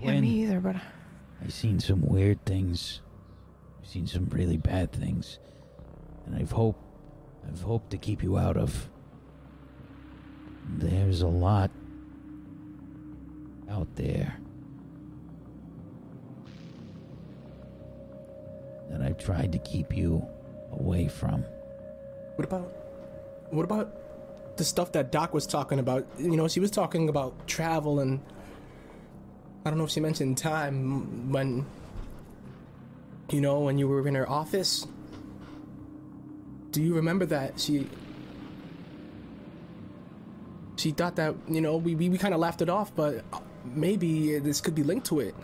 Yeah, 0.00 0.06
When- 0.06 0.20
me 0.22 0.42
either. 0.42 0.60
But 0.60 0.76
I've 1.42 1.52
seen 1.52 1.80
some 1.80 2.02
weird 2.02 2.44
things. 2.44 3.00
I've 3.80 3.88
seen 3.88 4.06
some 4.06 4.26
really 4.30 4.56
bad 4.56 4.92
things. 4.92 5.38
And 6.26 6.34
I've 6.36 6.52
hoped 6.52 6.80
I've 7.46 7.60
hoped 7.60 7.90
to 7.90 7.98
keep 7.98 8.22
you 8.22 8.38
out 8.38 8.56
of. 8.56 8.88
There's 10.66 11.20
a 11.20 11.28
lot 11.28 11.70
out 13.68 13.94
there 13.96 14.36
that 18.90 19.02
I've 19.02 19.18
tried 19.18 19.52
to 19.52 19.58
keep 19.58 19.94
you 19.96 20.24
away 20.72 21.08
from. 21.08 21.44
what 22.36 22.44
about 22.46 22.72
what 23.50 23.64
about 23.64 23.94
the 24.56 24.64
stuff 24.64 24.92
that 24.92 25.10
Doc 25.12 25.34
was 25.34 25.46
talking 25.46 25.78
about? 25.78 26.06
You 26.18 26.36
know, 26.36 26.48
she 26.48 26.60
was 26.60 26.70
talking 26.70 27.08
about 27.08 27.46
travel 27.46 28.00
and 28.00 28.20
I 29.64 29.70
don't 29.70 29.78
know 29.78 29.84
if 29.84 29.90
she 29.90 30.00
mentioned 30.00 30.36
time 30.38 31.32
when 31.32 31.64
you 33.30 33.40
know 33.40 33.60
when 33.60 33.78
you 33.78 33.88
were 33.88 34.06
in 34.06 34.14
her 34.14 34.28
office. 34.28 34.86
Do 36.70 36.82
you 36.82 36.94
remember 36.94 37.24
that 37.26 37.58
she 37.58 37.88
she 40.76 40.90
thought 40.90 41.16
that 41.16 41.34
you 41.48 41.60
know 41.60 41.76
we 41.76 41.94
we, 41.94 42.08
we 42.08 42.18
kind 42.18 42.34
of 42.34 42.40
laughed 42.40 42.60
it 42.62 42.68
off, 42.68 42.94
but 42.94 43.24
maybe 43.64 44.38
this 44.38 44.60
could 44.60 44.74
be 44.74 44.82
linked 44.82 45.06
to 45.06 45.20
it. 45.20 45.34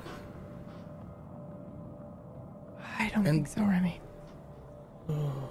I 2.99 3.09
don't 3.15 3.27
And- 3.27 3.47
think 3.47 3.49
so, 3.49 3.63
Remy. 3.63 4.01
Oh, 5.09 5.49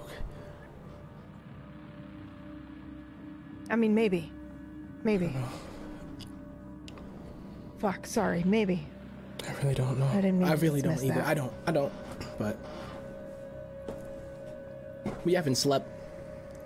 I 3.70 3.76
mean, 3.76 3.94
maybe. 3.94 4.32
Maybe. 5.04 5.34
Fuck, 7.78 8.06
sorry, 8.06 8.44
maybe. 8.46 8.86
I 9.48 9.54
really 9.62 9.76
don't 9.76 9.98
know. 9.98 10.08
I 10.08 10.16
didn't 10.16 10.40
mean 10.40 10.48
I 10.50 10.56
to 10.56 10.62
really 10.62 10.82
don't 10.82 11.02
either. 11.02 11.14
that. 11.16 11.28
I 11.28 11.34
don't. 11.34 11.54
I 11.66 11.72
don't. 11.72 11.94
But 12.38 12.58
we 15.24 15.34
haven't 15.34 15.56
slept. 15.56 15.88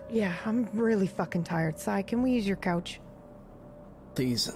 Yeah, 0.09 0.33
I'm 0.45 0.67
really 0.73 1.07
fucking 1.07 1.43
tired. 1.43 1.79
Sai, 1.79 2.01
can 2.01 2.21
we 2.23 2.31
use 2.31 2.47
your 2.47 2.57
couch? 2.57 2.99
Please, 4.15 4.51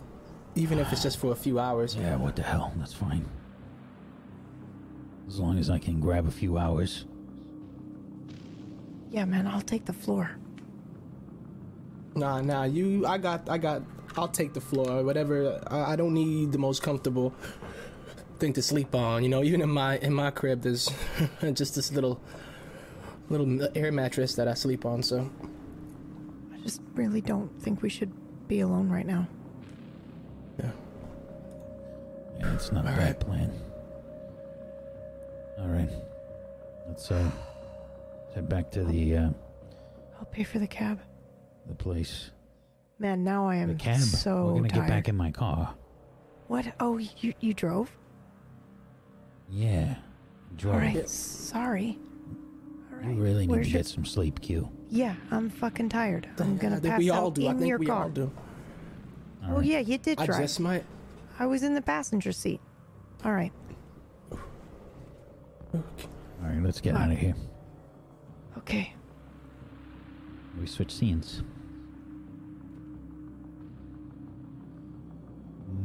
even 0.56 0.80
if 0.80 0.92
it's 0.92 1.04
just 1.04 1.18
for 1.18 1.32
a 1.32 1.36
few 1.36 1.60
hours. 1.60 1.96
Yeah, 1.96 2.16
what 2.16 2.36
the 2.36 2.44
hell? 2.44 2.74
That's 2.78 2.94
fine. 2.94 3.26
As 5.28 5.40
long 5.40 5.60
as 5.60 5.70
I 5.70 5.78
can 5.78 6.00
grab 6.00 6.28
a 6.28 6.32
few 6.32 6.58
hours. 6.58 7.06
Yeah, 9.12 9.26
man, 9.26 9.48
I'll 9.48 9.62
take 9.62 9.86
the 9.86 9.94
floor. 9.94 10.32
Nah, 12.18 12.42
nah. 12.42 12.64
You, 12.64 13.06
I 13.06 13.18
got, 13.18 13.48
I 13.50 13.58
got. 13.58 13.84
I'll 14.18 14.28
take 14.28 14.54
the 14.54 14.62
floor, 14.62 15.04
whatever. 15.04 15.62
I, 15.68 15.94
I 15.94 15.96
don't 15.96 16.14
need 16.14 16.52
the 16.52 16.58
most 16.58 16.82
comfortable 16.82 17.34
thing 18.40 18.54
to 18.54 18.62
sleep 18.64 18.96
on. 18.96 19.24
You 19.24 19.30
know, 19.30 19.44
even 19.44 19.62
in 19.62 19.70
my 19.70 19.98
in 20.00 20.14
my 20.14 20.32
crib, 20.32 20.62
there's 20.62 20.90
just 21.54 21.76
this 21.76 21.92
little 21.92 22.20
little 23.30 23.68
air 23.76 23.92
mattress 23.92 24.34
that 24.36 24.48
I 24.48 24.56
sleep 24.56 24.86
on. 24.86 25.04
So 25.04 25.30
I 26.54 26.58
just 26.62 26.82
really 26.96 27.22
don't 27.22 27.50
think 27.62 27.84
we 27.84 27.90
should 27.90 28.12
be 28.48 28.62
alone 28.62 28.90
right 28.90 29.06
now. 29.06 29.28
yeah. 30.60 30.72
Yeah, 32.40 32.54
it's 32.54 32.72
not 32.72 32.86
a 32.86 32.90
bad 32.90 33.00
right. 33.00 33.20
plan. 33.20 33.52
All 35.60 35.68
right. 35.68 35.90
Let's 36.88 37.12
uh 37.12 37.30
head 38.34 38.50
back 38.50 38.72
to 38.72 38.84
the 38.84 39.18
uh 39.18 39.30
I'll 40.20 40.26
pay 40.32 40.44
for 40.44 40.58
the 40.58 40.68
cab. 40.68 41.00
The 41.68 41.76
place. 41.76 42.32
Man, 43.00 43.24
now 43.24 43.48
I 43.48 43.56
am 43.56 43.68
The 43.68 43.74
am 43.74 43.80
cab. 43.80 44.00
so 44.02 44.46
We're 44.48 44.54
gonna 44.56 44.70
tired. 44.70 44.82
get 44.82 44.88
back 44.90 45.08
in 45.10 45.16
my 45.16 45.32
car. 45.32 45.76
What? 46.48 46.74
Oh, 46.80 46.98
you 46.98 47.34
you 47.40 47.54
drove? 47.54 47.96
Yeah. 49.50 49.96
Drove. 50.56 50.76
All 50.76 50.80
right. 50.82 51.08
Sorry. 51.10 52.00
All 53.04 53.12
You 53.12 53.22
really 53.22 53.46
need 53.46 53.50
Where's 53.52 53.68
to 53.68 53.72
your- 53.74 53.80
get 53.80 53.86
some 53.86 54.06
sleep, 54.06 54.42
Q. 54.42 54.70
Yeah, 54.90 55.16
I'm 55.32 55.50
fucking 55.50 55.90
tired. 55.90 56.28
I'm 56.40 56.58
gonna 56.58 56.78
I 56.78 56.80
think 56.80 56.92
pass 56.94 57.00
we 57.00 57.12
out 57.12 57.20
all 57.24 57.32
do. 57.32 57.48
I 57.48 57.52
in 57.52 57.58
think 57.60 57.70
your 57.70 57.78
we 57.80 57.86
car. 57.86 58.04
all 58.04 58.10
do. 58.10 58.32
All 59.46 59.58
Oh 59.58 59.60
yeah, 59.60 59.80
you 59.80 59.98
did 59.98 60.18
drive. 60.18 60.30
I 60.32 60.42
just 60.42 60.60
might. 60.60 60.86
I 61.38 61.46
was 61.46 61.62
in 61.64 61.74
the 61.76 61.82
passenger 61.82 62.32
seat. 62.32 62.60
All 63.24 63.34
right. 63.34 63.52
All 65.74 65.84
right, 66.42 66.62
let's 66.64 66.80
get 66.82 66.94
Come 66.94 67.02
out 67.04 67.08
on. 67.10 67.12
of 67.14 67.20
here. 67.20 67.36
Okay. 68.60 68.94
We 70.60 70.66
switch 70.66 70.94
scenes. 70.94 71.44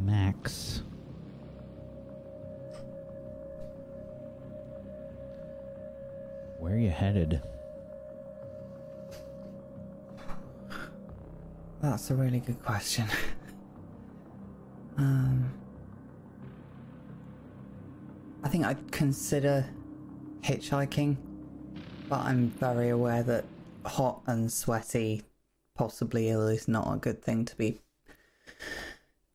Max. 0.05 0.83
Where 6.59 6.75
are 6.75 6.79
you 6.79 6.91
headed? 6.91 7.43
That's 11.81 12.11
a 12.11 12.15
really 12.15 12.39
good 12.39 12.63
question. 12.63 13.07
um, 14.97 15.53
I 18.45 18.49
think 18.49 18.65
I'd 18.65 18.93
consider 18.93 19.69
hitchhiking, 20.43 21.17
but 22.09 22.21
I'm 22.21 22.51
very 22.51 22.91
aware 22.91 23.25
that 23.25 23.45
hot 23.85 24.23
and 24.27 24.53
sweaty, 24.53 25.23
possibly 25.75 26.31
ill, 26.31 26.47
is 26.47 26.69
not 26.69 26.93
a 26.93 26.97
good 26.99 27.23
thing 27.23 27.45
to 27.47 27.57
be 27.57 27.81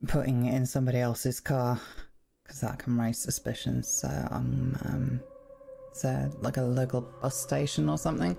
putting 0.05 0.45
in 0.45 0.65
somebody 0.65 0.99
else's 0.99 1.39
car 1.39 1.79
because 2.43 2.61
that 2.61 2.79
can 2.79 2.97
raise 2.97 3.17
suspicions. 3.17 3.87
So 3.87 4.07
I'm, 4.07 4.77
um, 4.85 5.19
is 5.93 6.01
there 6.01 6.29
like 6.41 6.57
a 6.57 6.61
local 6.61 7.01
bus 7.21 7.35
station 7.35 7.89
or 7.89 7.97
something? 7.97 8.37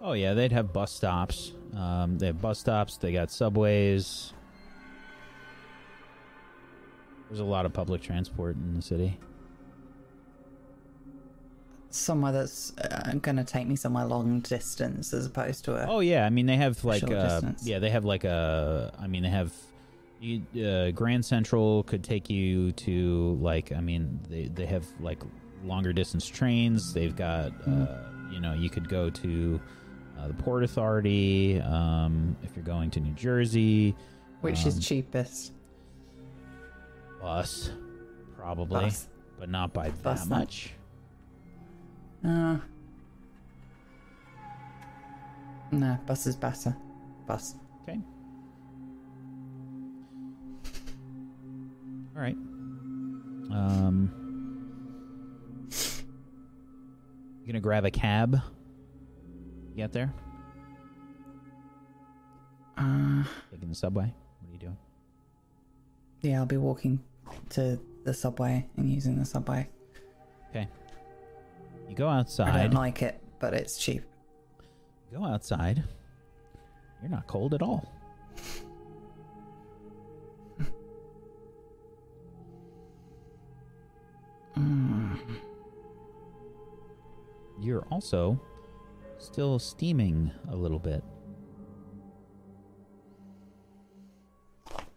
Oh 0.00 0.12
yeah, 0.12 0.34
they'd 0.34 0.52
have 0.52 0.72
bus 0.72 0.92
stops. 0.92 1.52
Um, 1.76 2.18
they 2.18 2.26
have 2.26 2.40
bus 2.40 2.58
stops. 2.58 2.96
They 2.96 3.12
got 3.12 3.30
subways. 3.30 4.32
There's 7.28 7.40
a 7.40 7.44
lot 7.44 7.66
of 7.66 7.72
public 7.72 8.02
transport 8.02 8.56
in 8.56 8.74
the 8.74 8.82
city. 8.82 9.18
Somewhere 11.90 12.32
that's 12.32 12.76
uh, 12.78 13.12
going 13.20 13.36
to 13.36 13.44
take 13.44 13.66
me 13.66 13.76
somewhere 13.76 14.04
long 14.04 14.40
distance 14.40 15.12
as 15.12 15.26
opposed 15.26 15.64
to 15.66 15.76
a. 15.76 15.86
Oh 15.86 16.00
yeah, 16.00 16.26
I 16.26 16.30
mean 16.30 16.46
they 16.46 16.56
have 16.56 16.84
like 16.84 17.08
uh, 17.10 17.40
yeah 17.62 17.78
they 17.78 17.90
have 17.90 18.04
like 18.04 18.24
a 18.24 18.92
I 18.98 19.06
mean 19.06 19.22
they 19.22 19.28
have 19.28 19.52
you, 20.22 20.64
uh, 20.64 20.90
Grand 20.92 21.24
Central 21.24 21.82
could 21.82 22.04
take 22.04 22.30
you 22.30 22.72
to 22.72 23.38
like 23.40 23.72
I 23.72 23.80
mean 23.80 24.20
they 24.28 24.48
they 24.48 24.66
have 24.66 24.86
like 25.00 25.18
longer 25.64 25.92
distance 25.92 26.26
trains. 26.26 26.92
They've 26.94 27.14
got 27.14 27.50
Hmm. 27.64 27.82
uh, 27.82 27.86
you 28.30 28.40
know 28.40 28.54
you 28.54 28.70
could 28.70 28.88
go 28.88 29.10
to 29.10 29.60
uh, 30.18 30.28
the 30.28 30.34
Port 30.34 30.62
Authority 30.62 31.60
um, 31.60 32.36
if 32.42 32.54
you're 32.54 32.64
going 32.64 32.90
to 32.92 33.00
New 33.00 33.14
Jersey. 33.14 33.94
Which 34.40 34.62
um, 34.62 34.68
is 34.68 34.86
cheapest? 34.86 35.52
Bus, 37.20 37.70
probably, 38.36 38.86
Bus. 38.86 39.08
but 39.38 39.48
not 39.48 39.72
by 39.72 39.90
Bus 39.90 40.22
that 40.22 40.28
much. 40.28 40.72
Uh, 42.24 42.56
no, 45.70 45.98
bus 46.06 46.26
is 46.26 46.36
better. 46.36 46.76
Bus. 47.26 47.54
Okay. 47.82 48.00
All 52.14 52.22
right. 52.22 52.36
Um. 53.50 54.10
You 57.40 57.46
gonna 57.46 57.60
grab 57.60 57.84
a 57.84 57.90
cab? 57.90 58.40
Get 59.76 59.92
there? 59.92 60.12
Uh, 62.76 63.24
Taking 63.50 63.68
the 63.68 63.74
subway? 63.74 64.04
What 64.40 64.48
are 64.48 64.52
you 64.52 64.58
doing? 64.58 64.76
yeah, 66.22 66.38
I'll 66.38 66.46
be 66.46 66.56
walking 66.56 67.00
to 67.50 67.78
the 68.04 68.14
subway 68.14 68.66
and 68.76 68.88
using 68.90 69.18
the 69.18 69.24
subway. 69.24 69.68
Okay. 70.50 70.68
You 71.88 71.94
go 71.96 72.08
outside 72.08 72.44
I 72.44 72.50
outside. 72.50 72.62
don't 72.70 72.74
like 72.74 73.02
it, 73.02 73.20
but 73.40 73.54
it's 73.54 73.76
cheap. 73.78 74.04
Go 75.12 75.24
outside. 75.24 75.82
You're 77.00 77.10
not 77.10 77.26
cold 77.26 77.54
at 77.54 77.62
all. 77.62 77.92
Mm. 84.62 85.18
You're 87.60 87.86
also 87.90 88.40
still 89.18 89.58
steaming 89.58 90.30
a 90.50 90.56
little 90.56 90.78
bit. 90.78 91.02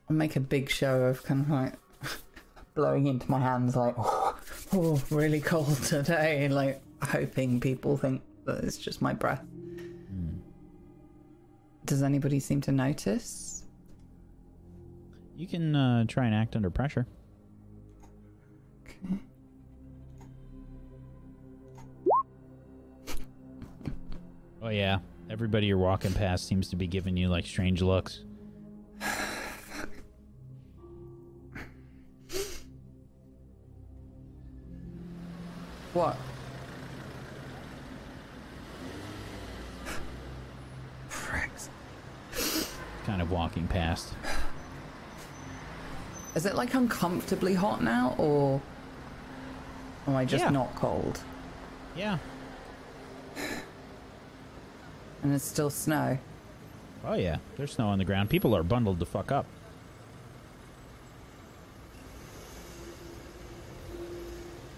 I'll 0.10 0.16
make 0.16 0.36
a 0.36 0.40
big 0.40 0.70
show 0.70 1.04
of 1.04 1.24
kind 1.24 1.42
of 1.42 1.50
like 1.50 1.74
blowing 2.76 3.08
into 3.08 3.30
my 3.30 3.40
hands, 3.40 3.76
like, 3.76 3.96
oh, 3.98 4.38
oh, 4.74 5.02
really 5.10 5.42
cold 5.42 5.76
today, 5.84 6.48
like 6.48 6.82
hoping 7.02 7.60
people 7.60 7.98
think 7.98 8.22
that 8.46 8.64
it's 8.64 8.78
just 8.78 9.02
my 9.02 9.14
breath. 9.14 9.42
Hmm. 9.42 10.38
Does 11.86 12.04
anybody 12.04 12.40
seem 12.40 12.62
to 12.62 12.72
notice? 12.72 13.64
You 15.36 15.48
can 15.48 15.76
uh, 15.76 16.06
try 16.08 16.26
and 16.26 16.36
act 16.36 16.56
under 16.56 16.70
pressure. 16.70 17.08
Okay. 18.86 19.20
Oh 24.66 24.70
yeah, 24.70 24.98
everybody 25.30 25.68
you're 25.68 25.78
walking 25.78 26.12
past 26.12 26.48
seems 26.48 26.70
to 26.70 26.76
be 26.76 26.88
giving 26.88 27.16
you 27.16 27.28
like 27.30 27.46
strange 27.46 27.84
looks. 27.84 28.22
What? 35.94 36.18
Pricks. 41.10 41.70
Kind 43.06 43.22
of 43.22 43.30
walking 43.30 43.68
past. 43.68 44.16
Is 46.34 46.48
it 46.48 46.56
like 46.56 46.74
uncomfortably 46.74 47.54
hot 47.54 47.84
now, 47.84 48.16
or 48.18 48.60
am 50.08 50.16
I 50.16 50.26
just 50.26 50.44
Yeah. 50.44 50.50
not 50.50 50.74
cold? 50.74 51.20
Yeah. 51.96 52.18
And 55.26 55.34
it's 55.34 55.44
still 55.44 55.72
snow. 55.72 56.20
Oh 57.04 57.16
yeah. 57.16 57.38
There's 57.58 57.74
snow 57.74 57.88
on 57.88 57.98
the 57.98 58.06
ground. 58.06 58.30
People 58.30 58.56
are 58.56 58.62
bundled 58.62 59.00
the 59.00 59.08
fuck 59.08 59.32
up. 59.32 59.48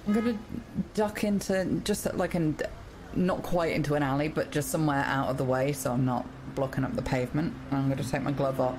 I'm 0.07 0.13
gonna 0.13 0.37
duck 0.93 1.25
into 1.25 1.81
just 1.83 2.13
like 2.13 2.33
in, 2.35 2.57
not 3.13 3.43
quite 3.43 3.73
into 3.73 3.95
an 3.95 4.03
alley, 4.03 4.29
but 4.29 4.49
just 4.49 4.69
somewhere 4.69 5.03
out 5.03 5.27
of 5.27 5.35
the 5.35 5.43
way, 5.43 5.73
so 5.73 5.91
I'm 5.91 6.05
not 6.05 6.25
blocking 6.55 6.85
up 6.85 6.95
the 6.95 7.01
pavement. 7.01 7.53
I'm 7.71 7.89
gonna 7.89 8.01
take 8.05 8.21
my 8.21 8.31
glove 8.31 8.61
off 8.61 8.77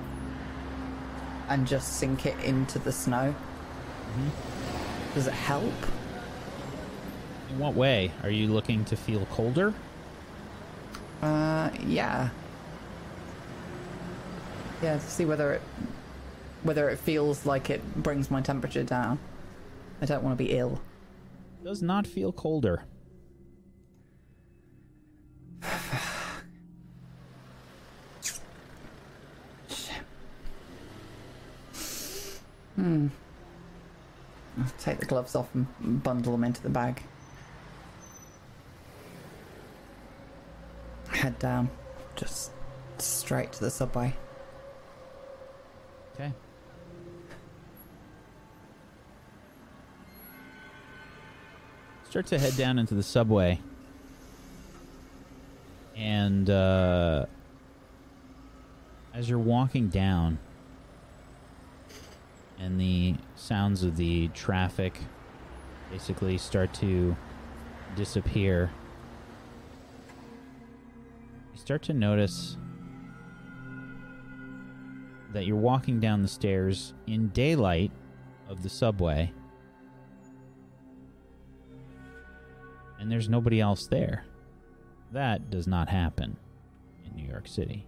and 1.49 1.67
just 1.67 1.97
sink 1.97 2.25
it 2.25 2.39
into 2.43 2.79
the 2.79 2.91
snow. 2.91 3.35
Mm-hmm. 4.17 5.13
Does 5.13 5.27
it 5.27 5.33
help? 5.33 5.71
In 7.51 7.59
what 7.59 7.75
way? 7.75 8.11
Are 8.23 8.31
you 8.31 8.47
looking 8.47 8.83
to 8.85 8.95
feel 8.95 9.27
colder? 9.27 9.75
Uh, 11.21 11.69
yeah. 11.85 12.29
Yeah, 14.81 14.95
to 14.95 15.01
see 15.01 15.25
whether 15.25 15.53
it 15.53 15.61
whether 16.63 16.89
it 16.89 16.99
feels 16.99 17.45
like 17.45 17.69
it 17.69 17.81
brings 17.95 18.29
my 18.29 18.41
temperature 18.41 18.83
down. 18.83 19.19
I 20.01 20.05
don't 20.05 20.23
want 20.23 20.37
to 20.37 20.43
be 20.43 20.51
ill. 20.51 20.81
Does 21.63 21.81
not 21.81 22.07
feel 22.07 22.31
colder. 22.31 22.83
Hmm. 32.75 33.07
I'll 34.57 34.71
take 34.79 34.99
the 34.99 35.05
gloves 35.05 35.35
off 35.35 35.53
and 35.53 36.01
bundle 36.01 36.31
them 36.31 36.45
into 36.45 36.63
the 36.63 36.69
bag. 36.69 37.03
Head 41.19 41.37
down. 41.37 41.69
Just 42.15 42.51
straight 42.97 43.51
to 43.51 43.59
the 43.59 43.69
subway. 43.69 44.15
Okay. 46.15 46.31
Start 52.09 52.25
to 52.27 52.39
head 52.39 52.55
down 52.55 52.79
into 52.79 52.93
the 52.93 53.03
subway. 53.03 53.59
And 55.97 56.49
uh, 56.49 57.25
as 59.13 59.29
you're 59.29 59.39
walking 59.39 59.89
down, 59.89 60.39
and 62.57 62.79
the 62.79 63.15
sounds 63.35 63.83
of 63.83 63.97
the 63.97 64.29
traffic 64.29 64.97
basically 65.91 66.37
start 66.37 66.73
to 66.75 67.17
disappear, 67.97 68.71
start 71.59 71.83
to 71.83 71.93
notice 71.93 72.57
that 75.33 75.45
you're 75.45 75.55
walking 75.55 75.99
down 75.99 76.21
the 76.21 76.27
stairs 76.27 76.93
in 77.05 77.27
daylight 77.29 77.91
of 78.47 78.63
the 78.63 78.69
subway 78.69 79.31
and 82.99 83.11
there's 83.11 83.29
nobody 83.29 83.61
else 83.61 83.87
there. 83.87 84.25
That 85.11 85.49
does 85.49 85.67
not 85.67 85.89
happen 85.89 86.37
in 87.05 87.15
New 87.15 87.27
York 87.27 87.47
City. 87.47 87.87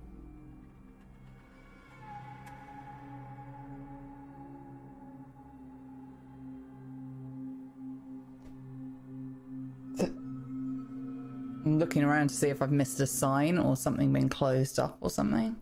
I'm 11.63 11.77
looking 11.77 12.03
around 12.03 12.29
to 12.29 12.35
see 12.35 12.47
if 12.49 12.61
I've 12.61 12.71
missed 12.71 12.99
a 12.99 13.07
sign 13.07 13.57
or 13.57 13.75
something 13.75 14.11
been 14.11 14.29
closed 14.29 14.79
up 14.79 14.97
or 14.99 15.09
something. 15.09 15.55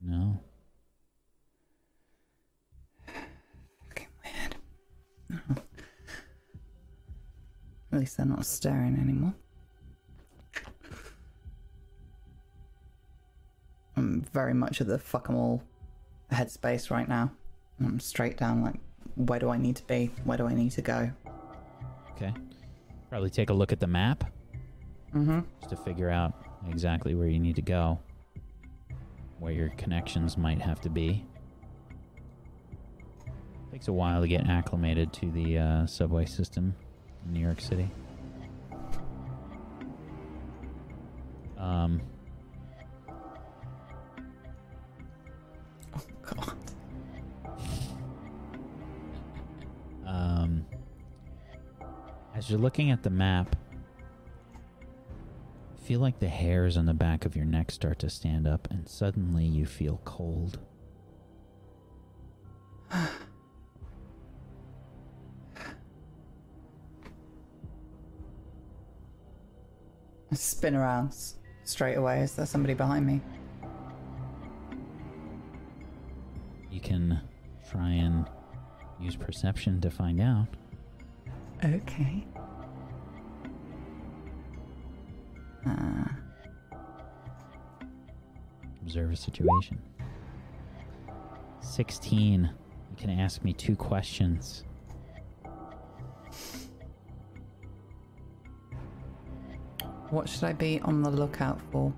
No. 0.00 0.40
Fucking 3.88 4.08
weird. 4.24 4.56
Oh. 5.32 5.56
At 7.92 7.98
least 7.98 8.16
they're 8.16 8.24
not 8.24 8.46
staring 8.46 8.98
anymore. 8.98 9.34
I'm 13.94 14.22
very 14.32 14.54
much 14.54 14.80
at 14.80 14.86
the 14.86 14.98
fuck 14.98 15.28
'em 15.28 15.36
all 15.36 15.62
headspace 16.30 16.90
right 16.90 17.06
now. 17.06 17.30
I'm 17.78 18.00
straight 18.00 18.38
down 18.38 18.62
like, 18.62 18.80
where 19.16 19.38
do 19.38 19.50
I 19.50 19.58
need 19.58 19.76
to 19.76 19.86
be? 19.86 20.10
Where 20.24 20.38
do 20.38 20.46
I 20.46 20.54
need 20.54 20.70
to 20.72 20.82
go? 20.82 21.12
Okay. 22.12 22.32
Probably 23.12 23.28
take 23.28 23.50
a 23.50 23.52
look 23.52 23.72
at 23.72 23.78
the 23.80 23.86
map 23.86 24.24
Mm-hmm. 25.14 25.40
just 25.58 25.68
to 25.68 25.76
figure 25.76 26.08
out 26.08 26.32
exactly 26.70 27.14
where 27.14 27.28
you 27.28 27.38
need 27.38 27.56
to 27.56 27.60
go, 27.62 27.98
where 29.38 29.52
your 29.52 29.68
connections 29.76 30.38
might 30.38 30.62
have 30.62 30.80
to 30.80 30.88
be. 30.88 31.26
Takes 33.70 33.88
a 33.88 33.92
while 33.92 34.22
to 34.22 34.28
get 34.28 34.46
acclimated 34.46 35.12
to 35.12 35.30
the 35.30 35.58
uh, 35.58 35.86
subway 35.86 36.24
system 36.24 36.74
in 37.26 37.34
New 37.34 37.40
York 37.40 37.60
City. 37.60 37.90
Um, 41.58 42.00
as 52.34 52.50
you're 52.50 52.58
looking 52.58 52.90
at 52.90 53.02
the 53.02 53.10
map, 53.10 53.56
feel 55.84 56.00
like 56.00 56.18
the 56.20 56.28
hairs 56.28 56.76
on 56.76 56.86
the 56.86 56.94
back 56.94 57.24
of 57.24 57.36
your 57.36 57.44
neck 57.44 57.70
start 57.70 57.98
to 57.98 58.08
stand 58.08 58.46
up, 58.46 58.68
and 58.70 58.88
suddenly 58.88 59.44
you 59.44 59.66
feel 59.66 60.00
cold. 60.04 60.58
I 62.90 63.08
spin 70.34 70.74
around 70.74 71.14
straight 71.64 71.96
away. 71.96 72.20
Is 72.20 72.34
there 72.34 72.46
somebody 72.46 72.74
behind 72.74 73.06
me? 73.06 73.20
You 76.70 76.80
can 76.80 77.20
try 77.70 77.90
and 77.90 78.26
use 78.98 79.14
perception 79.14 79.80
to 79.82 79.90
find 79.90 80.20
out. 80.20 80.48
Okay. 81.64 82.26
Uh. 85.64 86.04
Observe 88.82 89.12
a 89.12 89.16
situation. 89.16 89.80
16. 91.60 92.50
You 92.90 92.96
can 92.96 93.10
ask 93.10 93.44
me 93.44 93.52
two 93.52 93.76
questions. 93.76 94.64
What 100.10 100.28
should 100.28 100.44
I 100.44 100.52
be 100.52 100.80
on 100.80 101.02
the 101.02 101.10
lookout 101.10 101.60
for? 101.70 101.94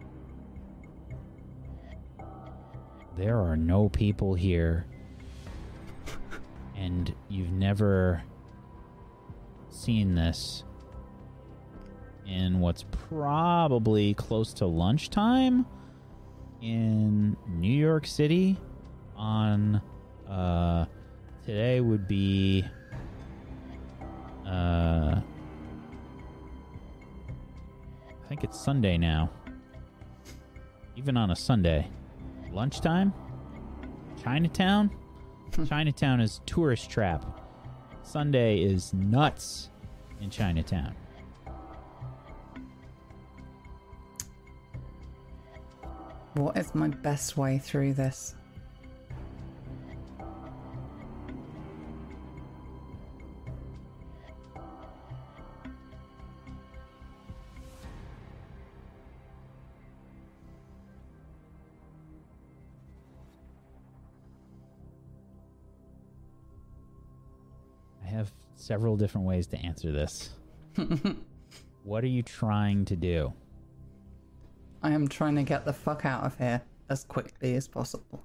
There 3.16 3.38
are 3.40 3.56
no 3.56 3.88
people 3.88 4.34
here. 4.34 4.86
and 6.76 7.14
you've 7.28 7.50
never 7.50 8.22
seen 9.85 10.15
this 10.15 10.65
in 12.27 12.59
what's 12.59 12.86
probably 13.11 14.15
close 14.15 14.55
to 14.55 14.65
lunchtime 14.65 15.66
in 16.62 17.36
New 17.47 17.69
York 17.69 18.06
City 18.06 18.56
on 19.15 19.82
uh 20.27 20.86
today 21.44 21.82
would 21.82 22.09
be 22.09 22.65
uh 24.47 25.20
I 28.09 28.27
think 28.27 28.43
it's 28.43 28.59
Sunday 28.59 28.97
now. 28.97 29.31
Even 30.97 31.19
on 31.19 31.31
a 31.31 31.36
Sunday. 31.36 31.90
Lunchtime? 32.51 33.12
Chinatown? 34.23 34.90
Chinatown 35.69 36.20
is 36.20 36.40
tourist 36.47 36.89
trap. 36.89 37.43
Sunday 38.02 38.62
is 38.62 38.94
nuts 38.94 39.69
in 40.20 40.30
Chinatown. 40.30 40.94
What 46.34 46.56
is 46.56 46.74
my 46.74 46.88
best 46.88 47.36
way 47.36 47.58
through 47.58 47.94
this? 47.94 48.34
Several 68.64 68.96
different 68.96 69.26
ways 69.26 69.46
to 69.46 69.58
answer 69.58 69.92
this. 69.92 70.30
what 71.84 72.02
are 72.02 72.08
you 72.08 72.22
trying 72.22 72.84
to 72.86 72.96
do? 72.96 73.32
I 74.82 74.92
am 74.92 75.06
trying 75.06 75.36
to 75.36 75.42
get 75.42 75.66
the 75.66 75.72
fuck 75.72 76.06
out 76.06 76.24
of 76.24 76.38
here 76.38 76.62
as 76.88 77.04
quickly 77.04 77.56
as 77.56 77.68
possible. 77.68 78.24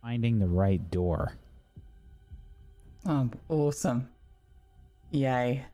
Finding 0.00 0.38
the 0.38 0.48
right 0.48 0.90
door. 0.90 1.36
Oh, 3.06 3.28
awesome. 3.48 4.08
Yay. 5.10 5.64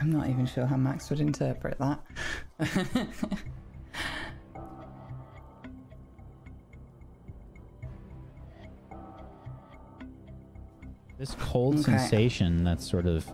I'm 0.00 0.10
not 0.10 0.28
even 0.28 0.46
sure 0.46 0.66
how 0.66 0.76
Max 0.76 1.10
would 1.10 1.20
interpret 1.20 1.78
that. 1.78 2.00
This 11.18 11.34
cold 11.38 11.74
Okay. 11.80 11.82
sensation 11.98 12.64
that's 12.64 12.88
sort 12.88 13.06
of 13.06 13.26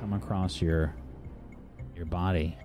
come 0.00 0.12
across 0.12 0.60
your 0.60 0.94
your 1.96 2.04
body. 2.06 2.56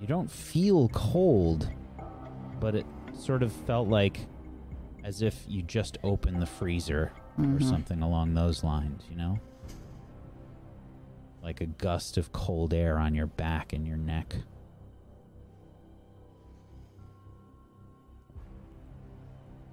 You 0.00 0.06
don't 0.06 0.30
feel 0.30 0.88
cold, 0.90 1.68
but 2.60 2.74
it 2.76 2.86
sort 3.14 3.42
of 3.42 3.50
felt 3.52 3.88
like 3.88 4.20
as 5.02 5.22
if 5.22 5.44
you 5.48 5.62
just 5.62 5.98
opened 6.04 6.40
the 6.40 6.46
freezer 6.46 7.10
or 7.38 7.42
Mhm. 7.44 7.62
something 7.64 8.02
along 8.02 8.34
those 8.34 8.62
lines, 8.62 9.04
you 9.10 9.16
know? 9.16 9.38
Like 11.48 11.62
a 11.62 11.66
gust 11.66 12.18
of 12.18 12.30
cold 12.30 12.74
air 12.74 12.98
on 12.98 13.14
your 13.14 13.26
back 13.26 13.72
and 13.72 13.86
your 13.86 13.96
neck. 13.96 14.36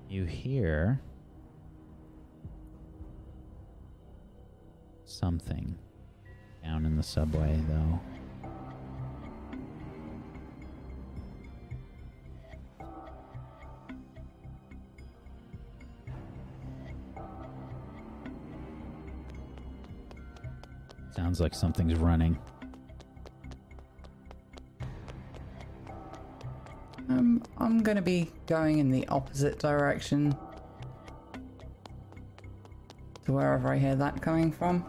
You 0.07 0.23
hear 0.23 1.01
something 5.03 5.77
down 6.63 6.85
in 6.85 6.95
the 6.95 7.03
subway, 7.03 7.59
though. 7.67 7.99
Sounds 21.35 21.41
like 21.41 21.53
something's 21.53 21.99
running. 21.99 22.39
Um, 27.09 27.43
I'm 27.57 27.83
gonna 27.83 28.01
be 28.01 28.31
going 28.47 28.79
in 28.79 28.89
the 28.89 29.05
opposite 29.09 29.59
direction 29.59 30.33
to 33.25 33.33
wherever 33.33 33.67
I 33.67 33.77
hear 33.77 33.97
that 33.97 34.21
coming 34.21 34.49
from. 34.49 34.85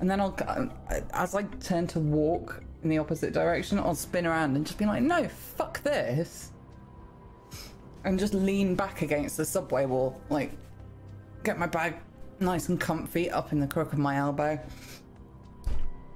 And 0.00 0.10
then 0.10 0.18
I'll, 0.18 0.34
as 1.12 1.34
I 1.34 1.42
turn 1.42 1.86
to 1.88 2.00
walk 2.00 2.62
in 2.82 2.88
the 2.88 2.96
opposite 2.96 3.34
direction, 3.34 3.78
I'll 3.78 3.94
spin 3.94 4.26
around 4.26 4.56
and 4.56 4.64
just 4.64 4.78
be 4.78 4.86
like, 4.86 5.02
no, 5.02 5.28
fuck 5.28 5.82
this. 5.82 6.52
And 8.04 8.18
just 8.18 8.32
lean 8.32 8.74
back 8.74 9.02
against 9.02 9.36
the 9.36 9.44
subway 9.44 9.84
wall, 9.84 10.18
like, 10.30 10.52
get 11.44 11.58
my 11.58 11.66
bag 11.66 11.96
nice 12.40 12.68
and 12.68 12.80
comfy 12.80 13.30
up 13.30 13.52
in 13.52 13.60
the 13.60 13.66
crook 13.66 13.92
of 13.92 13.98
my 13.98 14.16
elbow. 14.16 14.58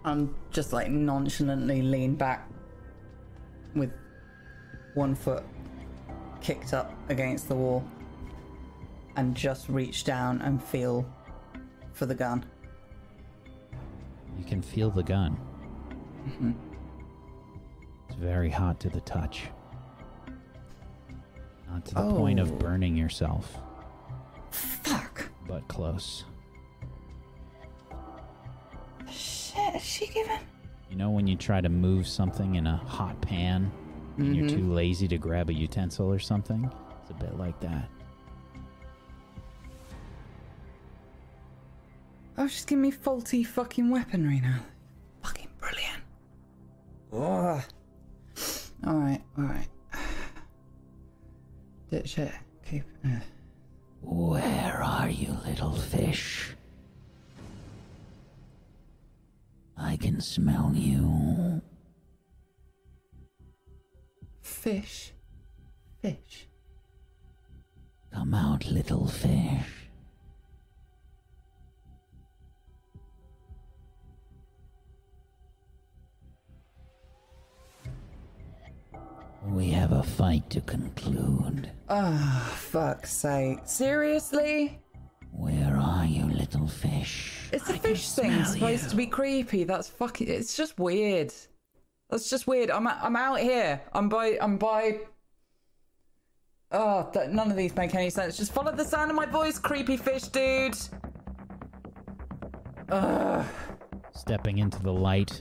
I'm 0.05 0.35
just 0.51 0.73
like 0.73 0.91
nonchalantly 0.91 1.83
lean 1.83 2.15
back 2.15 2.49
with 3.75 3.93
one 4.95 5.15
foot 5.15 5.43
kicked 6.41 6.75
up 6.75 6.93
against 7.09 7.49
the 7.49 7.55
wall 7.55 7.83
and 9.17 9.35
just 9.35 9.69
reach 9.69 10.05
down 10.05 10.41
and 10.43 10.63
feel 10.63 11.07
for 11.93 12.07
the 12.07 12.15
gun. 12.15 12.45
You 14.39 14.45
can 14.45 14.61
feel 14.61 14.91
the 14.91 15.03
gun. 15.03 15.39
Mm-hmm. 16.29 16.53
It's 18.09 18.19
very 18.19 18.51
hot 18.51 18.81
to 18.81 18.91
the 18.91 19.01
touch. 19.03 19.45
Not 21.71 21.85
to 21.87 21.95
the 21.95 22.11
point 22.11 22.41
of 22.41 22.51
Oh. 22.53 22.57
burning 22.57 22.97
yourself. 22.97 23.59
But 25.47 25.67
close. 25.69 26.25
Shit, 29.11 29.77
is 29.77 29.83
she 29.85 30.07
giving? 30.09 30.39
You 30.91 30.97
know 30.97 31.11
when 31.11 31.27
you 31.27 31.37
try 31.37 31.61
to 31.61 31.69
move 31.69 32.07
something 32.07 32.55
in 32.57 32.67
a 32.67 32.77
hot 32.77 33.21
pan 33.21 33.71
and 34.17 34.35
you're 34.37 34.47
Mhm. 34.47 34.57
too 34.57 34.73
lazy 34.73 35.09
to 35.09 35.19
grab 35.19 35.51
a 35.51 35.55
utensil 35.55 36.11
or 36.11 36.19
something? 36.19 36.71
It's 37.03 37.11
a 37.11 37.15
bit 37.15 37.37
like 37.37 37.59
that. 37.61 37.89
Oh, 42.37 42.47
she's 42.49 42.65
giving 42.65 42.83
me 42.83 42.91
faulty 42.91 43.45
fucking 43.45 43.91
weaponry 43.91 44.41
now. 44.41 44.61
Fucking 45.23 45.49
brilliant. 45.61 46.03
Ugh. 47.13 47.63
Alright, 48.87 49.23
alright. 49.39 49.69
Ditch 51.91 52.19
it. 52.19 52.33
Keep. 52.69 52.85
Uh. 53.05 53.21
Where 54.05 54.83
are 54.83 55.09
you, 55.09 55.37
little 55.47 55.73
fish? 55.73 56.55
I 59.77 59.97
can 59.97 60.21
smell 60.21 60.73
you. 60.75 61.63
Fish. 64.43 65.13
Fish. 66.03 66.49
Come 68.13 68.35
out, 68.35 68.67
little 68.67 69.09
fish. 69.09 69.84
We 79.47 79.69
have 79.71 79.93
a 79.93 80.03
fight 80.03 80.49
to 80.51 80.61
conclude. 80.63 81.71
Ah, 81.89 82.53
fuck's 82.57 83.13
sake. 83.13 83.59
Seriously? 83.65 84.81
Where 85.33 85.77
are 85.77 86.07
you, 86.07 86.25
little 86.27 86.67
fish? 86.67 87.49
it's 87.53 87.69
a 87.69 87.75
I 87.75 87.79
fish 87.79 88.09
thing. 88.11 88.45
Supposed 88.45 88.85
you. 88.85 88.91
to 88.91 88.97
be 88.97 89.07
creepy. 89.07 89.65
That's 89.65 89.89
fucking. 89.89 90.29
It's 90.29 90.57
just 90.57 90.79
weird. 90.79 91.33
That's 92.11 92.31
just 92.31 92.47
weird. 92.47 92.71
I'm 92.71 92.87
I'm 92.87 93.17
out 93.17 93.41
here. 93.41 93.81
I'm 93.93 94.09
by 94.09 94.39
I'm 94.41 94.57
by. 94.57 95.01
Oh, 96.71 97.09
th- 97.13 97.31
none 97.31 97.51
of 97.51 97.57
these 97.57 97.75
make 97.77 97.95
any 97.95 98.11
sense. 98.11 98.37
Just 98.37 98.53
follow 98.53 98.73
the 98.73 98.85
sound 98.85 99.11
of 99.11 99.17
my 99.17 99.27
voice, 99.27 99.59
creepy 99.59 99.97
fish 99.97 100.23
dude. 100.25 100.77
Ugh. 102.91 103.45
Stepping 104.15 104.59
into 104.59 104.81
the 104.83 104.93
light 104.93 105.41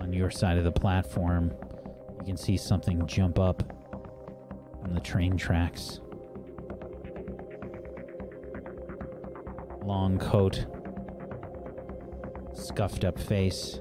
on 0.00 0.12
your 0.12 0.30
side 0.30 0.58
of 0.58 0.64
the 0.64 0.72
platform, 0.72 1.52
you 2.24 2.28
can 2.28 2.38
see 2.38 2.56
something 2.56 3.06
jump 3.06 3.38
up 3.38 3.62
on 4.82 4.94
the 4.94 5.00
train 5.00 5.36
tracks. 5.36 6.00
Long 9.84 10.16
coat, 10.16 10.64
scuffed 12.54 13.04
up 13.04 13.18
face. 13.18 13.78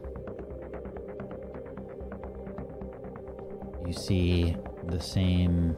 You 3.87 3.93
see 3.93 4.57
the 4.87 4.99
same 4.99 5.77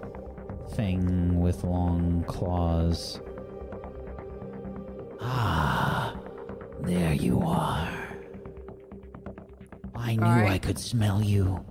thing 0.72 1.40
with 1.40 1.64
long 1.64 2.26
claws. 2.28 3.22
Ah, 5.22 6.18
there 6.80 7.14
you 7.14 7.42
are. 7.42 7.92
I 9.94 10.16
knew 10.16 10.48
I 10.48 10.58
could 10.58 10.80
smell 10.80 11.22
you. 11.22 11.64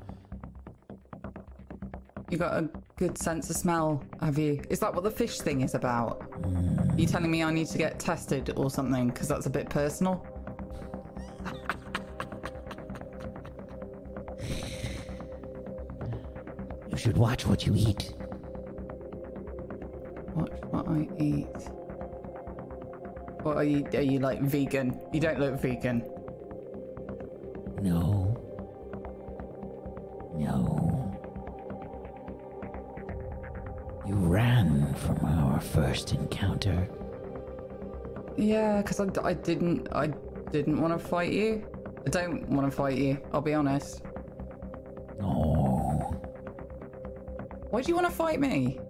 You 2.34 2.38
got 2.38 2.54
a 2.54 2.68
good 2.96 3.16
sense 3.16 3.48
of 3.48 3.54
smell, 3.54 4.02
have 4.20 4.38
you? 4.38 4.60
Is 4.68 4.80
that 4.80 4.92
what 4.92 5.04
the 5.04 5.10
fish 5.12 5.38
thing 5.38 5.60
is 5.60 5.76
about? 5.76 6.20
Are 6.44 6.96
you 6.96 7.06
telling 7.06 7.30
me 7.30 7.44
I 7.44 7.52
need 7.52 7.68
to 7.68 7.78
get 7.78 8.00
tested 8.00 8.52
or 8.56 8.70
something? 8.70 9.06
Because 9.06 9.28
that's 9.28 9.46
a 9.46 9.50
bit 9.50 9.70
personal. 9.70 10.26
You 16.90 16.96
should 16.96 17.16
watch 17.16 17.46
what 17.46 17.68
you 17.68 17.74
eat. 17.76 18.14
Watch 20.34 20.58
what 20.70 20.88
I 20.88 21.08
eat. 21.20 21.46
What 23.42 23.58
are 23.58 23.62
you? 23.62 23.86
Are 23.94 24.02
you 24.02 24.18
like 24.18 24.40
vegan? 24.40 25.00
You 25.12 25.20
don't 25.20 25.38
look 25.38 25.60
vegan. 25.60 26.02
Our 35.54 35.60
first 35.60 36.12
encounter. 36.12 36.88
Yeah, 38.36 38.78
because 38.82 38.98
I, 38.98 39.06
I 39.22 39.34
didn't 39.34 39.88
I 39.92 40.08
didn't 40.50 40.80
want 40.80 40.92
to 40.92 41.08
fight 41.08 41.32
you. 41.32 41.64
I 42.04 42.10
don't 42.10 42.48
want 42.48 42.68
to 42.70 42.76
fight 42.76 42.98
you. 42.98 43.18
I'll 43.32 43.40
be 43.40 43.54
honest. 43.54 44.02
Oh. 45.22 46.10
Why 47.70 47.80
do 47.82 47.88
you 47.88 47.94
want 47.94 48.08
to 48.08 48.12
fight 48.12 48.40
me? 48.40 48.80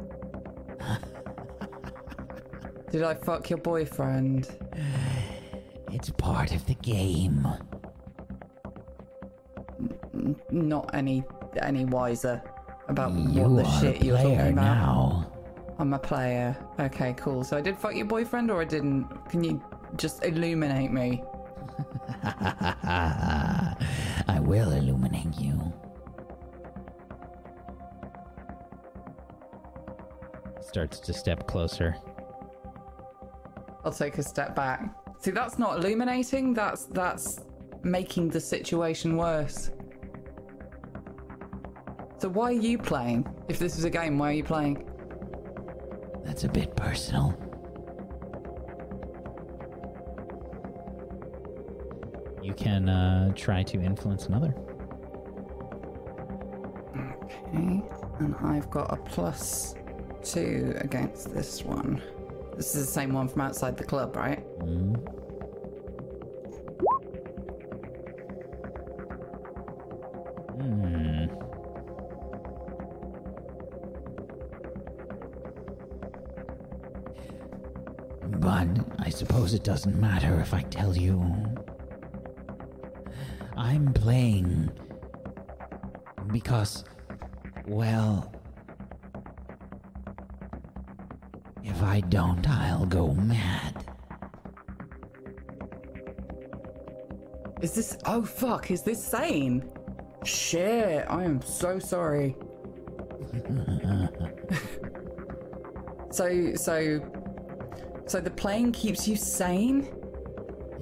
Did 2.90 3.02
I 3.02 3.14
fuck 3.14 3.50
your 3.50 3.58
boyfriend? 3.58 4.48
It's 5.92 6.08
part 6.10 6.52
of 6.54 6.64
the 6.66 6.74
game. 6.76 7.46
Not 10.50 10.94
any 10.94 11.24
any 11.60 11.84
wiser 11.84 12.42
about 12.88 13.12
You 13.12 13.42
what 13.42 13.64
the 13.64 13.70
shit 13.80 14.02
you're 14.02 14.16
talking 14.16 14.40
about. 14.40 14.54
now. 14.54 15.30
I'm 15.78 15.92
a 15.92 15.98
player. 15.98 16.56
Okay, 16.78 17.14
cool. 17.16 17.42
So 17.42 17.56
I 17.56 17.60
did 17.60 17.76
fuck 17.76 17.96
your 17.96 18.06
boyfriend, 18.06 18.50
or 18.50 18.60
I 18.60 18.64
didn't? 18.64 19.06
Can 19.28 19.42
you 19.42 19.62
just 19.96 20.24
illuminate 20.24 20.92
me? 20.92 21.22
I 22.24 23.76
will 24.40 24.72
illuminate 24.72 25.36
you. 25.38 25.72
Starts 30.60 31.00
to 31.00 31.12
step 31.12 31.48
closer. 31.48 31.96
I'll 33.84 33.92
take 33.92 34.18
a 34.18 34.22
step 34.22 34.54
back. 34.54 34.94
See, 35.18 35.30
that's 35.30 35.58
not 35.58 35.78
illuminating. 35.78 36.54
That's 36.54 36.84
that's 36.86 37.40
making 37.82 38.30
the 38.30 38.40
situation 38.40 39.16
worse. 39.16 39.70
So 42.18 42.28
why 42.28 42.46
are 42.46 42.52
you 42.52 42.78
playing? 42.78 43.26
If 43.48 43.58
this 43.58 43.76
is 43.76 43.84
a 43.84 43.90
game, 43.90 44.18
why 44.18 44.30
are 44.30 44.34
you 44.34 44.44
playing? 44.44 44.88
That's 46.34 46.42
a 46.42 46.48
bit 46.48 46.74
personal. 46.74 47.32
You 52.42 52.52
can 52.54 52.88
uh, 52.88 53.32
try 53.36 53.62
to 53.62 53.80
influence 53.80 54.26
another. 54.26 54.52
Okay, 56.90 57.84
and 58.18 58.34
I've 58.42 58.68
got 58.68 58.92
a 58.92 58.96
plus 58.96 59.76
two 60.24 60.74
against 60.78 61.32
this 61.32 61.62
one. 61.62 62.02
This 62.56 62.74
is 62.74 62.84
the 62.86 62.92
same 62.92 63.12
one 63.12 63.28
from 63.28 63.42
outside 63.42 63.76
the 63.76 63.84
club, 63.84 64.16
right? 64.16 64.44
Mm. 64.58 65.23
I 79.04 79.10
suppose 79.10 79.52
it 79.52 79.62
doesn't 79.62 80.00
matter 80.00 80.40
if 80.40 80.54
I 80.54 80.62
tell 80.62 80.96
you. 80.96 81.22
I'm 83.54 83.92
playing 83.92 84.72
because, 86.32 86.84
well, 87.66 88.32
if 91.62 91.82
I 91.82 92.00
don't, 92.00 92.48
I'll 92.48 92.86
go 92.86 93.12
mad. 93.12 93.84
Is 97.60 97.74
this? 97.74 97.98
Oh 98.06 98.22
fuck! 98.22 98.70
Is 98.70 98.80
this 98.82 99.04
sane? 99.04 99.70
Shit! 100.24 101.04
I 101.10 101.24
am 101.24 101.42
so 101.42 101.78
sorry. 101.78 102.36
so 106.10 106.54
so 106.54 107.00
so 108.06 108.20
the 108.20 108.30
plane 108.30 108.72
keeps 108.72 109.06
you 109.08 109.16
sane, 109.16 109.88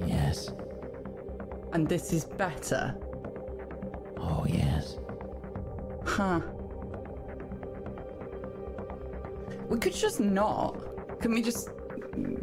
Yes. 0.07 0.51
and 1.73 1.89
this 1.89 2.13
is 2.13 2.25
better, 2.25 2.95
Oh, 4.19 4.45
yes. 4.49 4.99
huh? 6.05 6.41
We 9.69 9.79
could 9.79 9.95
just 9.95 10.21
not. 10.21 11.21
Can 11.21 11.33
we 11.33 11.41
just? 11.43 11.71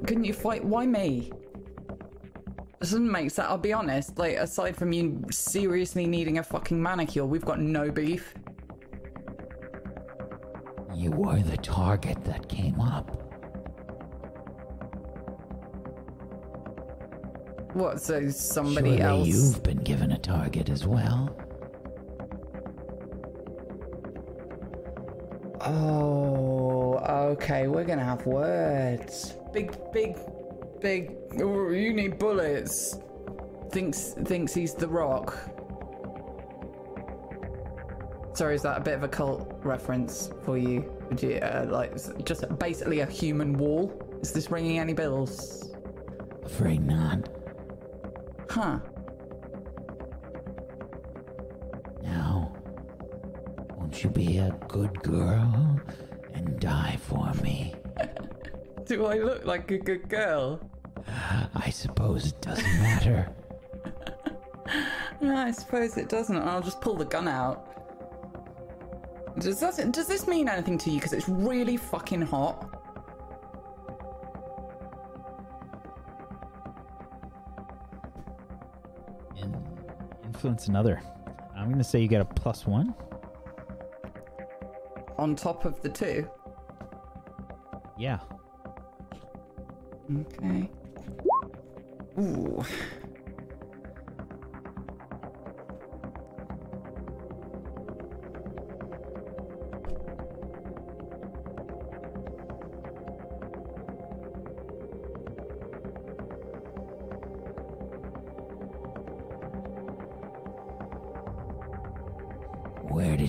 Can 0.07 0.23
you 0.23 0.34
fight? 0.34 0.64
Why 0.65 0.85
me? 0.88 1.31
This 2.80 2.91
doesn't 2.91 3.11
make 3.11 3.30
sense. 3.30 3.47
I'll 3.47 3.57
be 3.57 3.72
honest. 3.73 4.18
Like, 4.18 4.38
aside 4.38 4.76
from 4.76 4.91
you 4.93 5.22
seriously 5.30 6.07
needing 6.07 6.39
a 6.39 6.43
fucking 6.43 6.81
manicure, 6.81 7.26
we've 7.26 7.45
got 7.45 7.60
no 7.60 7.91
beef. 7.91 8.34
You 10.95 11.11
were 11.11 11.39
the 11.41 11.57
target 11.57 12.23
that 12.26 12.49
came 12.49 12.80
up. 12.81 13.28
What? 17.80 18.01
So 18.01 18.30
somebody 18.30 18.97
Surely 18.97 19.01
else? 19.01 19.27
you've 19.27 19.64
been 19.64 19.77
given 19.77 20.11
a 20.11 20.18
target 20.18 20.68
as 20.69 20.85
well. 20.85 21.34
Oh, 25.61 26.97
okay. 27.31 27.68
We're 27.68 27.85
gonna 27.85 28.03
have 28.03 28.26
words. 28.26 29.35
Big, 29.53 29.76
big, 29.93 30.18
big. 30.81 31.15
You 31.38 31.93
need 31.93 32.19
bullets. 32.19 32.97
Thinks 33.72 34.14
thinks 34.26 34.53
he's 34.53 34.73
the 34.73 34.88
Rock. 34.88 35.38
Sorry, 38.34 38.56
is 38.56 38.61
that 38.64 38.77
a 38.77 38.81
bit 38.81 38.93
of 38.95 39.03
a 39.03 39.07
cult 39.07 39.53
reference 39.64 40.31
for 40.43 40.57
you? 40.57 40.91
Would 41.10 41.22
you 41.22 41.35
uh, 41.38 41.65
like 41.69 41.93
s- 41.93 42.11
just 42.23 42.43
basically 42.57 43.01
a 43.01 43.06
human 43.06 43.53
wall? 43.57 43.91
Is 44.22 44.31
this 44.34 44.49
ringing 44.49 44.80
any 44.80 44.93
bells? 44.93 45.72
Afraid 46.45 46.85
not. 46.85 47.27
Huh? 48.49 48.80
Now, 52.01 52.51
won't 53.77 54.03
you 54.03 54.09
be 54.09 54.39
a 54.39 54.51
good 54.67 55.01
girl 55.03 55.80
and 56.34 56.59
die 56.59 56.97
for 57.01 57.31
me? 57.43 57.76
Do 58.85 59.05
I 59.05 59.17
look 59.19 59.45
like 59.45 59.69
a 59.69 59.77
good 59.77 60.09
girl? 60.09 60.59
I 61.55 61.69
suppose 61.69 62.27
it 62.27 62.41
doesn't 62.41 62.80
matter. 62.81 63.30
No, 65.21 65.35
I 65.38 65.51
suppose 65.51 65.95
it 65.97 66.09
doesn't. 66.09 66.38
I'll 66.38 66.61
just 66.61 66.81
pull 66.81 66.95
the 66.95 67.05
gun 67.05 67.27
out. 67.27 67.67
Does 69.38 69.59
that, 69.59 69.91
does 69.91 70.07
this 70.07 70.27
mean 70.27 70.49
anything 70.49 70.77
to 70.80 70.89
you? 70.89 70.97
Because 70.97 71.13
it's 71.13 71.30
really 71.30 71.77
fucking 71.77 72.23
hot. 72.23 72.78
Influence 80.39 80.69
another. 80.69 81.01
I'm 81.53 81.65
going 81.65 81.79
to 81.79 81.83
say 81.83 81.99
you 81.99 82.07
get 82.07 82.21
a 82.21 82.25
plus 82.25 82.65
one. 82.65 82.95
On 85.17 85.35
top 85.35 85.65
of 85.65 85.81
the 85.81 85.89
two. 85.89 86.29
Yeah. 87.97 88.19
Okay. 90.09 90.69
Ooh. 92.17 92.63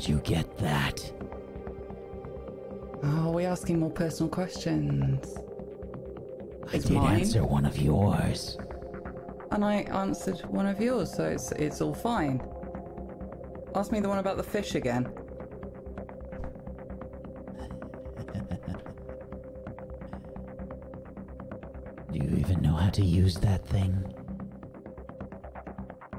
Did 0.00 0.08
you 0.08 0.18
get 0.20 0.56
that? 0.56 1.12
Oh, 3.02 3.28
are 3.28 3.32
we 3.32 3.44
asking 3.44 3.80
more 3.80 3.90
personal 3.90 4.30
questions? 4.30 5.36
I 6.72 6.76
It's 6.76 6.86
did 6.86 6.94
mine. 6.96 7.20
answer 7.20 7.44
one 7.44 7.66
of 7.66 7.76
yours. 7.78 8.56
And 9.50 9.62
I 9.62 9.82
answered 9.92 10.40
one 10.46 10.66
of 10.66 10.80
yours, 10.80 11.12
so 11.12 11.24
it's 11.24 11.52
it's 11.52 11.82
all 11.82 11.92
fine. 11.92 12.40
Ask 13.74 13.92
me 13.92 14.00
the 14.00 14.08
one 14.08 14.16
about 14.18 14.38
the 14.38 14.42
fish 14.42 14.74
again. 14.74 15.04
Do 22.10 22.18
you 22.18 22.36
even 22.38 22.62
know 22.62 22.74
how 22.74 22.88
to 22.88 23.02
use 23.04 23.34
that 23.36 23.66
thing? 23.66 24.14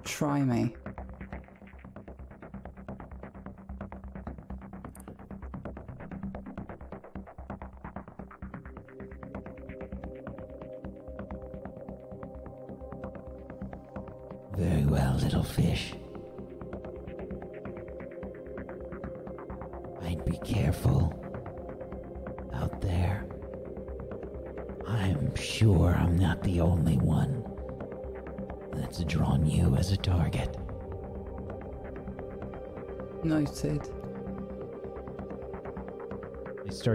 Try 0.04 0.44
me. 0.44 0.76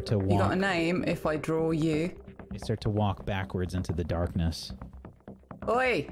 Start 0.06 0.22
to 0.22 0.32
You 0.32 0.38
got 0.38 0.52
a 0.52 0.56
name 0.56 1.04
if 1.06 1.26
I 1.26 1.36
draw 1.36 1.72
you. 1.72 2.10
They 2.50 2.58
start 2.58 2.80
to 2.82 2.90
walk 2.90 3.24
backwards 3.26 3.74
into 3.74 3.92
the 3.92 4.04
darkness. 4.04 4.72
Oi! 5.68 6.08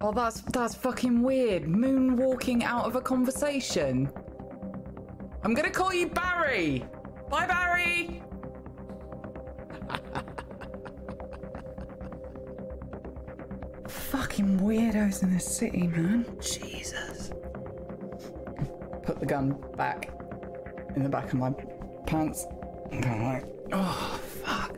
Oh, 0.00 0.12
that's 0.12 0.42
that's 0.42 0.74
fucking 0.74 1.22
weird. 1.22 1.64
Moonwalking 1.64 2.62
out 2.62 2.84
of 2.86 2.96
a 2.96 3.00
conversation. 3.00 4.10
I'm 5.42 5.54
gonna 5.54 5.70
call 5.70 5.94
you 5.94 6.08
Barry. 6.08 6.84
Bye, 7.28 7.46
Barry. 7.46 8.22
fucking 13.88 14.60
weirdos 14.60 15.22
in 15.22 15.32
this 15.32 15.46
city, 15.46 15.86
man. 15.86 16.26
Jesus. 16.40 17.30
Put 19.02 19.18
the 19.20 19.26
gun 19.26 19.56
back 19.76 20.10
in 20.96 21.02
the 21.02 21.08
back 21.08 21.32
of 21.32 21.38
my 21.38 21.50
pants. 22.10 22.44
Alright. 22.92 23.44
Oh, 23.72 24.20
fuck. 24.42 24.76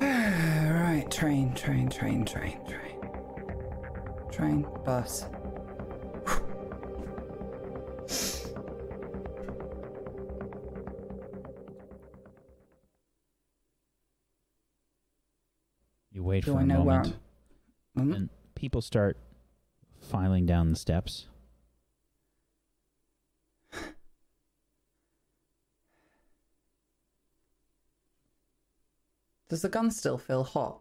right, 0.00 1.04
train, 1.10 1.52
train, 1.54 1.88
train, 1.90 2.24
train, 2.24 2.60
train. 2.64 3.00
Train, 4.30 4.66
bus. 4.84 5.24
You 16.12 16.22
wait 16.24 16.44
Do 16.44 16.52
for 16.52 16.58
I 16.58 16.62
a 16.62 16.66
know 16.66 16.82
where 16.82 16.96
moment, 17.02 17.16
Hmm? 17.96 18.12
and 18.12 18.28
people 18.54 18.80
start 18.80 19.16
filing 20.00 20.46
down 20.46 20.70
the 20.70 20.76
steps. 20.76 21.26
Does 29.48 29.62
the 29.62 29.68
gun 29.70 29.90
still 29.90 30.18
feel 30.18 30.44
hot? 30.44 30.80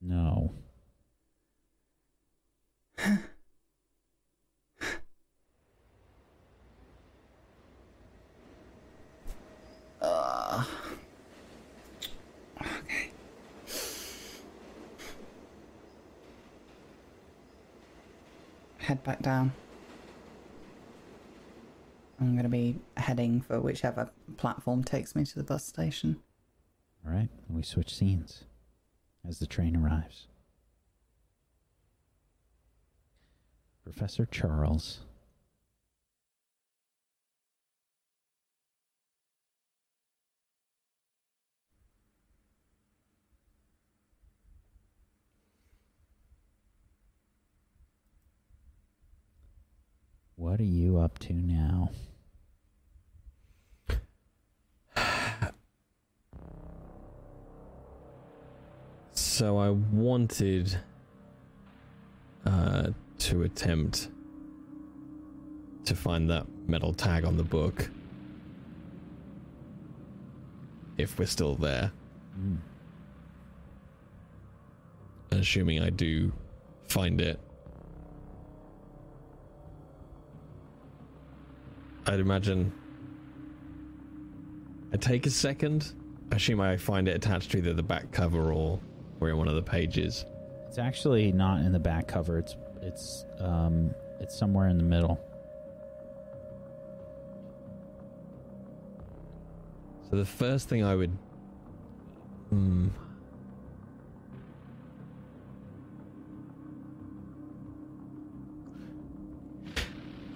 No. 0.00 0.52
Okay. 12.60 13.10
Head 18.78 19.02
back 19.02 19.20
down. 19.22 19.52
I'm 22.20 22.32
going 22.32 22.44
to 22.44 22.48
be 22.48 22.76
heading 22.96 23.33
for 23.46 23.60
whichever 23.60 24.10
platform 24.36 24.82
takes 24.82 25.14
me 25.14 25.24
to 25.24 25.36
the 25.36 25.44
bus 25.44 25.66
station. 25.66 26.16
All 27.06 27.12
right, 27.12 27.28
we 27.48 27.62
switch 27.62 27.94
scenes 27.94 28.44
as 29.26 29.38
the 29.38 29.46
train 29.46 29.76
arrives. 29.76 30.26
Professor 33.84 34.24
Charles. 34.24 35.00
What 50.36 50.60
are 50.60 50.64
you 50.64 50.98
up 50.98 51.18
to 51.20 51.32
now? 51.32 51.90
So 59.34 59.58
I 59.58 59.70
wanted 59.70 60.78
uh, 62.46 62.90
to 63.18 63.42
attempt 63.42 64.06
to 65.86 65.96
find 65.96 66.30
that 66.30 66.46
metal 66.68 66.94
tag 66.94 67.24
on 67.24 67.36
the 67.36 67.42
book. 67.42 67.90
If 70.98 71.18
we're 71.18 71.26
still 71.26 71.56
there. 71.56 71.90
Mm. 72.40 72.58
Assuming 75.32 75.82
I 75.82 75.90
do 75.90 76.32
find 76.86 77.20
it. 77.20 77.40
I'd 82.06 82.20
imagine. 82.20 82.72
I 84.92 84.96
take 84.96 85.26
a 85.26 85.30
second. 85.30 85.92
I 86.30 86.36
assume 86.36 86.60
I 86.60 86.76
find 86.76 87.08
it 87.08 87.16
attached 87.16 87.50
to 87.50 87.58
either 87.58 87.74
the 87.74 87.82
back 87.82 88.12
cover 88.12 88.52
or, 88.52 88.78
or 89.24 89.30
in 89.30 89.36
one 89.38 89.48
of 89.48 89.54
the 89.54 89.62
pages. 89.62 90.26
It's 90.68 90.78
actually 90.78 91.32
not 91.32 91.60
in 91.60 91.72
the 91.72 91.78
back 91.78 92.06
cover. 92.06 92.38
It's 92.38 92.56
it's 92.82 93.24
um 93.38 93.94
it's 94.20 94.36
somewhere 94.36 94.68
in 94.68 94.76
the 94.76 94.84
middle. 94.84 95.20
So 100.10 100.16
the 100.16 100.24
first 100.24 100.68
thing 100.68 100.84
I 100.84 100.94
would. 100.94 101.16
Hmm. 102.50 102.88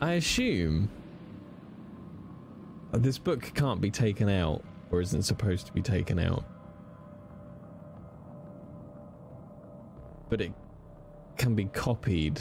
I 0.00 0.12
assume 0.12 0.88
this 2.92 3.18
book 3.18 3.52
can't 3.54 3.80
be 3.80 3.90
taken 3.90 4.28
out, 4.28 4.64
or 4.90 5.00
isn't 5.00 5.22
supposed 5.22 5.66
to 5.66 5.72
be 5.72 5.82
taken 5.82 6.18
out. 6.18 6.44
But 10.28 10.40
it 10.40 10.52
can 11.36 11.54
be 11.54 11.64
copied, 11.66 12.40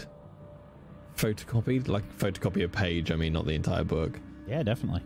photocopied, 1.15 1.87
like 1.87 2.03
photocopy 2.17 2.63
a 2.63 2.67
page. 2.67 3.11
I 3.11 3.15
mean, 3.15 3.33
not 3.33 3.45
the 3.45 3.53
entire 3.53 3.83
book. 3.83 4.19
Yeah, 4.47 4.63
definitely. 4.63 5.03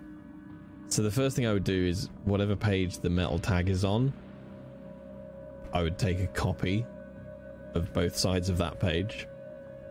So 0.88 1.03
the 1.03 1.12
first 1.12 1.36
thing 1.36 1.45
I 1.48 1.53
would 1.53 1.64
do 1.64 1.86
is 1.86 2.10
whatever 2.26 2.56
page 2.56 2.99
the 2.99 3.10
metal 3.10 3.40
tag 3.40 3.70
is 3.70 3.86
on, 3.86 4.12
I 5.74 5.84
would 5.84 5.98
take 5.98 6.20
a 6.20 6.28
copy 6.28 6.86
of 7.76 7.94
both 7.94 8.18
sides 8.18 8.49
of 8.49 8.58
that 8.58 8.78
page 8.80 9.26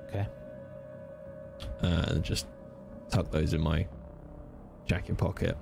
Okay. 0.08 0.26
uh, 1.82 2.04
and 2.08 2.22
just 2.22 2.46
tuck 3.10 3.30
those 3.30 3.54
in 3.54 3.60
my 3.62 3.86
jacket 4.86 5.16
pocket. 5.16 5.56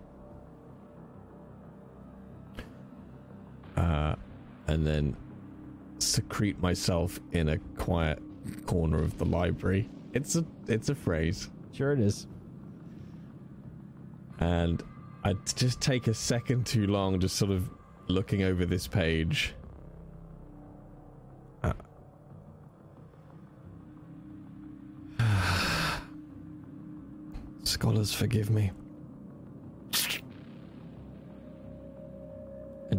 Uh, 3.77 4.17
and 4.67 4.85
then 4.85 5.17
secrete 6.09 6.61
myself 6.61 7.21
in 7.33 7.49
a 7.51 7.59
quiet 7.77 8.21
corner 8.67 9.03
of 9.03 9.19
the 9.19 9.25
library. 9.25 9.89
It's 10.15 10.37
a 10.37 10.45
it's 10.67 10.89
a 10.89 10.95
phrase. 10.95 11.49
Sure 11.73 11.93
it 11.93 12.01
is. 12.01 12.27
and 14.41 14.83
I 15.25 15.35
just 15.57 15.81
take 15.81 16.07
a 16.07 16.15
second 16.15 16.67
too 16.67 16.87
long, 16.87 17.19
just 17.21 17.37
sort 17.37 17.51
of 17.51 17.69
looking 18.09 18.43
over 18.43 18.65
this 18.65 18.87
page. 18.87 19.55
Uh, 21.63 21.73
Scholars, 27.65 28.15
forgive 28.15 28.51
me. 28.51 28.71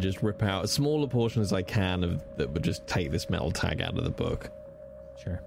And 0.00 0.10
just 0.10 0.22
rip 0.22 0.42
out 0.42 0.64
as 0.64 0.70
small 0.70 1.04
a 1.04 1.08
portion 1.08 1.42
as 1.42 1.52
I 1.52 1.60
can 1.60 2.02
of 2.04 2.24
that 2.38 2.48
would 2.50 2.64
just 2.64 2.86
take 2.86 3.10
this 3.10 3.28
metal 3.28 3.50
tag 3.50 3.82
out 3.82 3.98
of 3.98 4.04
the 4.04 4.08
book. 4.10 4.50
Sure. 5.22 5.42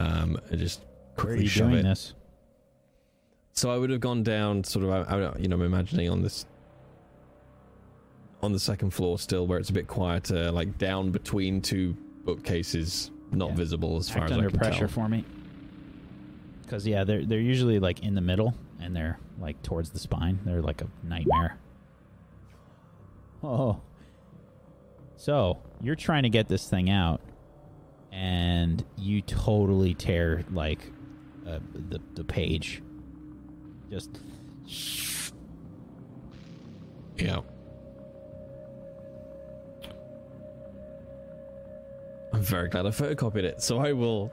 Um, 0.00 0.36
and 0.50 0.58
just 0.58 0.82
Where 1.14 1.34
are 1.34 1.36
you 1.36 1.46
shove 1.46 1.68
doing 1.70 1.80
it. 1.86 1.88
this? 1.88 2.14
So 3.52 3.70
I 3.70 3.78
would 3.78 3.90
have 3.90 4.00
gone 4.00 4.24
down, 4.24 4.64
sort 4.64 4.84
of, 4.84 4.90
I, 4.90 5.02
I, 5.28 5.38
you 5.38 5.46
know, 5.46 5.54
I'm 5.54 5.62
imagining 5.62 6.10
on 6.10 6.22
this, 6.22 6.44
on 8.42 8.52
the 8.52 8.58
second 8.58 8.90
floor 8.90 9.16
still, 9.20 9.46
where 9.46 9.60
it's 9.60 9.70
a 9.70 9.72
bit 9.72 9.86
quieter, 9.86 10.50
like 10.50 10.76
down 10.76 11.12
between 11.12 11.62
two 11.62 11.96
bookcases, 12.24 13.12
not 13.30 13.50
Yeah. 13.50 13.54
visible 13.54 13.96
as 13.96 14.10
far 14.10 14.24
as 14.24 14.32
under 14.32 14.48
I 14.48 14.50
can 14.50 14.58
pressure 14.58 14.78
tell. 14.80 14.88
for 14.88 15.08
me. 15.08 15.24
Because 16.62 16.84
yeah, 16.84 17.04
they're 17.04 17.24
they're 17.24 17.38
usually 17.38 17.78
like 17.78 18.02
in 18.02 18.16
the 18.16 18.20
middle 18.20 18.54
and 18.80 18.96
they're 18.96 19.20
like 19.38 19.62
towards 19.62 19.90
the 19.90 19.98
spine. 20.00 20.40
They're 20.44 20.62
like 20.62 20.80
a 20.82 20.88
nightmare. 21.04 21.58
Oh. 23.44 23.80
So 25.16 25.60
you're 25.80 25.94
trying 25.94 26.24
to 26.24 26.30
get 26.30 26.48
this 26.48 26.68
thing 26.68 26.90
out, 26.90 27.20
and 28.12 28.84
you 28.96 29.20
totally 29.22 29.94
tear 29.94 30.44
like 30.50 30.90
uh, 31.46 31.58
the 31.74 32.00
the 32.14 32.24
page. 32.24 32.82
Just 33.90 34.18
Yeah. 37.16 37.40
I'm 42.32 42.42
very 42.42 42.68
glad 42.68 42.86
I 42.86 42.90
photocopied 42.90 43.44
it. 43.44 43.62
So 43.62 43.78
I 43.78 43.92
will, 43.92 44.32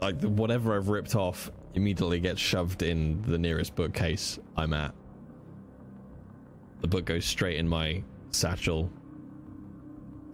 like, 0.00 0.20
whatever 0.20 0.76
I've 0.76 0.88
ripped 0.88 1.14
off 1.14 1.50
immediately 1.74 2.18
gets 2.18 2.40
shoved 2.40 2.82
in 2.82 3.22
the 3.22 3.38
nearest 3.38 3.76
bookcase 3.76 4.38
I'm 4.56 4.72
at. 4.72 4.92
The 6.82 6.88
book 6.88 7.04
goes 7.04 7.24
straight 7.24 7.56
in 7.56 7.68
my 7.68 8.02
satchel, 8.30 8.90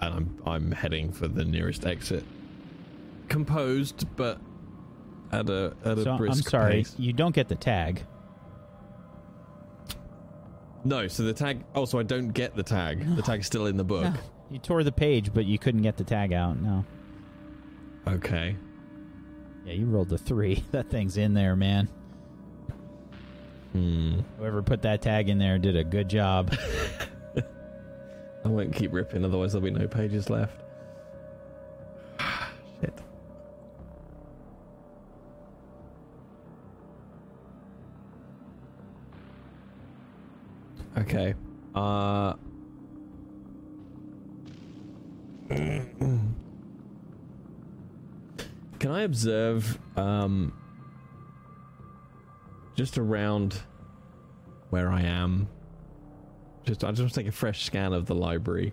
and 0.01 0.15
I'm 0.15 0.43
I'm 0.47 0.73
heading 0.73 1.13
for 1.13 1.29
the 1.29 1.45
nearest 1.45 1.87
exit. 1.87 2.25
Composed, 3.29 4.07
but 4.17 4.41
at 5.31 5.49
a 5.51 5.75
at 5.85 5.99
a 5.99 6.03
so 6.03 6.13
I'm 6.13 6.33
sorry, 6.35 6.73
pace. 6.79 6.95
you 6.99 7.13
don't 7.13 7.35
get 7.35 7.49
the 7.49 7.55
tag. 7.55 8.03
No, 10.85 11.07
so 11.07 11.23
the 11.23 11.35
tag. 11.35 11.65
Oh, 11.75 11.85
so 11.85 11.99
I 11.99 12.03
don't 12.03 12.31
get 12.31 12.57
the 12.57 12.63
tag. 12.63 13.17
The 13.17 13.23
tag's 13.23 13.47
still 13.47 13.67
in 13.67 13.77
the 13.77 13.85
book. 13.85 14.05
No. 14.05 14.15
You 14.51 14.59
tore 14.59 14.83
the 14.83 14.93
page, 14.93 15.35
but 15.35 15.45
you 15.45 15.59
couldn't 15.59 15.83
get 15.83 15.99
the 15.99 16.05
tag 16.05 16.33
out. 16.33 16.59
No. 16.59 16.85
Okay. 18.07 18.57
Yeah, 19.67 19.75
you 19.75 19.85
rolled 19.87 20.13
a 20.13 20.19
three. 20.19 20.65
That 20.71 20.89
thing's 20.89 21.19
in 21.19 21.35
there, 21.35 21.55
man. 21.57 21.89
Hmm. 23.73 24.21
Whoever 24.39 24.63
put 24.63 24.83
that 24.83 25.03
tag 25.03 25.29
in 25.29 25.39
there 25.39 25.59
did 25.59 25.77
a 25.77 25.85
good 25.85 26.09
job. 26.09 26.55
I 28.45 28.49
won't 28.49 28.75
keep 28.75 28.93
ripping, 28.93 29.25
otherwise 29.25 29.53
there'll 29.53 29.65
be 29.65 29.71
no 29.71 29.87
pages 29.87 30.31
left. 30.31 30.59
Shit. 32.81 32.95
Okay. 40.99 41.35
Uh. 41.75 42.35
Can 48.79 48.93
I 48.93 49.03
observe 49.03 49.79
um 49.97 50.53
just 52.79 52.97
around 52.97 53.59
where 54.71 54.89
I 54.89 55.03
am 55.03 55.49
just 56.65 56.85
I 56.85 56.91
just 56.91 57.01
want 57.01 57.13
to 57.13 57.21
take 57.21 57.27
a 57.27 57.33
fresh 57.33 57.65
scan 57.65 57.93
of 57.93 58.07
the 58.07 58.15
library. 58.15 58.73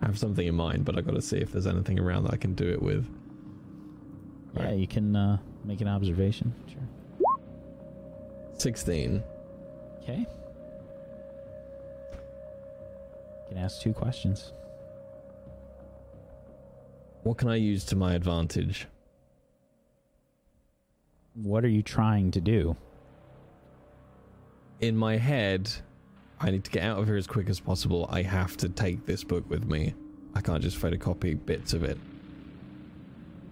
I 0.00 0.06
have 0.06 0.18
something 0.18 0.46
in 0.46 0.54
mind, 0.54 0.86
but 0.86 0.96
I 0.96 1.02
got 1.02 1.14
to 1.14 1.20
see 1.20 1.36
if 1.36 1.52
there's 1.52 1.66
anything 1.66 1.98
around 2.00 2.24
that 2.24 2.32
I 2.32 2.36
can 2.38 2.54
do 2.54 2.66
it 2.70 2.80
with. 2.80 3.06
yeah, 4.56 4.64
Right. 4.64 4.78
you 4.78 4.86
can 4.86 5.14
uh, 5.14 5.36
make 5.62 5.82
an 5.82 5.88
observation. 5.88 6.54
Sure. 6.66 7.28
Sixteen. 8.56 9.22
Okay. 10.02 10.20
You 13.40 13.48
can 13.50 13.58
ask 13.58 13.82
two 13.82 13.92
questions. 13.92 14.52
What 17.24 17.36
can 17.36 17.50
I 17.50 17.56
use 17.56 17.84
to 17.86 17.96
my 17.96 18.14
advantage? 18.14 18.86
What 21.34 21.62
are 21.62 21.68
you 21.68 21.82
trying 21.82 22.30
to 22.30 22.40
do? 22.40 22.74
In 24.82 24.96
my 24.96 25.16
head, 25.16 25.70
I 26.40 26.50
need 26.50 26.64
to 26.64 26.70
get 26.72 26.82
out 26.82 26.98
of 26.98 27.06
here 27.06 27.16
as 27.16 27.28
quick 27.28 27.48
as 27.48 27.60
possible. 27.60 28.08
I 28.10 28.22
have 28.22 28.56
to 28.58 28.68
take 28.68 29.06
this 29.06 29.22
book 29.22 29.48
with 29.48 29.64
me. 29.64 29.94
I 30.34 30.40
can't 30.40 30.60
just 30.60 30.76
photocopy 30.76 31.38
bits 31.46 31.72
of 31.72 31.84
it. 31.84 31.96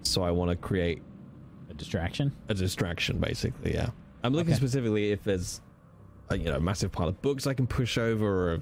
So 0.03 0.23
I 0.23 0.31
want 0.31 0.51
to 0.51 0.57
create 0.57 1.01
A 1.69 1.73
distraction? 1.73 2.33
a 2.49 2.53
distraction, 2.53 3.17
basically. 3.19 3.73
Yeah, 3.73 3.91
I'm 4.25 4.33
looking 4.33 4.51
Okay. 4.51 4.57
specifically 4.57 5.11
if 5.11 5.23
there's, 5.23 5.61
a, 6.29 6.37
you 6.37 6.45
know, 6.45 6.57
a 6.57 6.59
massive 6.59 6.91
pile 6.91 7.07
of 7.07 7.21
books 7.21 7.47
I 7.47 7.53
can 7.53 7.65
push 7.65 7.97
over, 7.97 8.53
or 8.55 8.61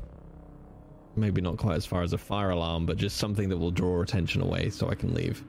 maybe 1.15 1.41
not 1.41 1.57
quite 1.57 1.75
as 1.75 1.87
far 1.87 2.03
as 2.03 2.13
a 2.13 2.19
fire 2.19 2.51
alarm, 2.51 2.85
but 2.85 2.97
just 2.97 3.17
something 3.17 3.49
that 3.49 3.57
will 3.57 3.71
draw 3.71 4.01
attention 4.03 4.41
away 4.43 4.69
so 4.69 4.89
I 4.89 4.93
can 4.95 5.15
leave. 5.15 5.43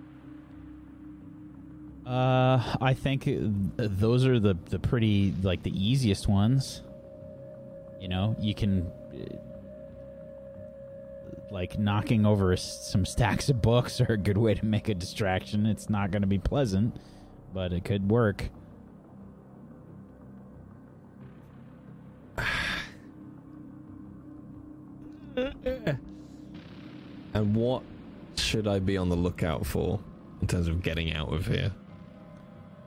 Uh, 2.07 2.77
I 2.81 2.95
think 2.95 3.29
uh, 3.29 3.33
those 3.77 4.25
are 4.27 4.41
the 4.41 4.57
the 4.71 4.79
pretty 4.81 5.33
like 5.43 5.63
the 5.63 5.71
easiest 5.89 6.27
ones. 6.27 6.83
You 8.01 8.09
know, 8.09 8.35
you 8.39 8.55
can 8.55 8.91
uh, 9.13 9.37
like 11.51 11.79
knocking 11.79 12.25
over 12.25 12.57
some 12.57 13.05
stacks 13.05 13.49
of 13.49 13.61
books 13.61 14.01
are 14.01 14.13
a 14.13 14.17
good 14.17 14.39
way 14.39 14.55
to 14.55 14.65
make 14.65 14.89
a 14.89 14.95
distraction. 14.95 15.67
It's 15.67 15.91
not 15.91 16.11
going 16.11 16.23
to 16.23 16.29
be 16.29 16.39
pleasant, 16.39 16.97
but 17.53 17.73
it 17.73 17.85
could 17.85 18.11
work. 18.11 18.49
And 27.33 27.55
what 27.55 27.83
should 28.37 28.67
I 28.67 28.81
be 28.81 28.97
on 28.97 29.09
the 29.09 29.17
lookout 29.17 29.65
for 29.65 30.01
in 30.41 30.49
terms 30.49 30.67
of 30.67 30.83
getting 30.83 31.15
out 31.15 31.33
of 31.33 31.47
here? 31.47 31.73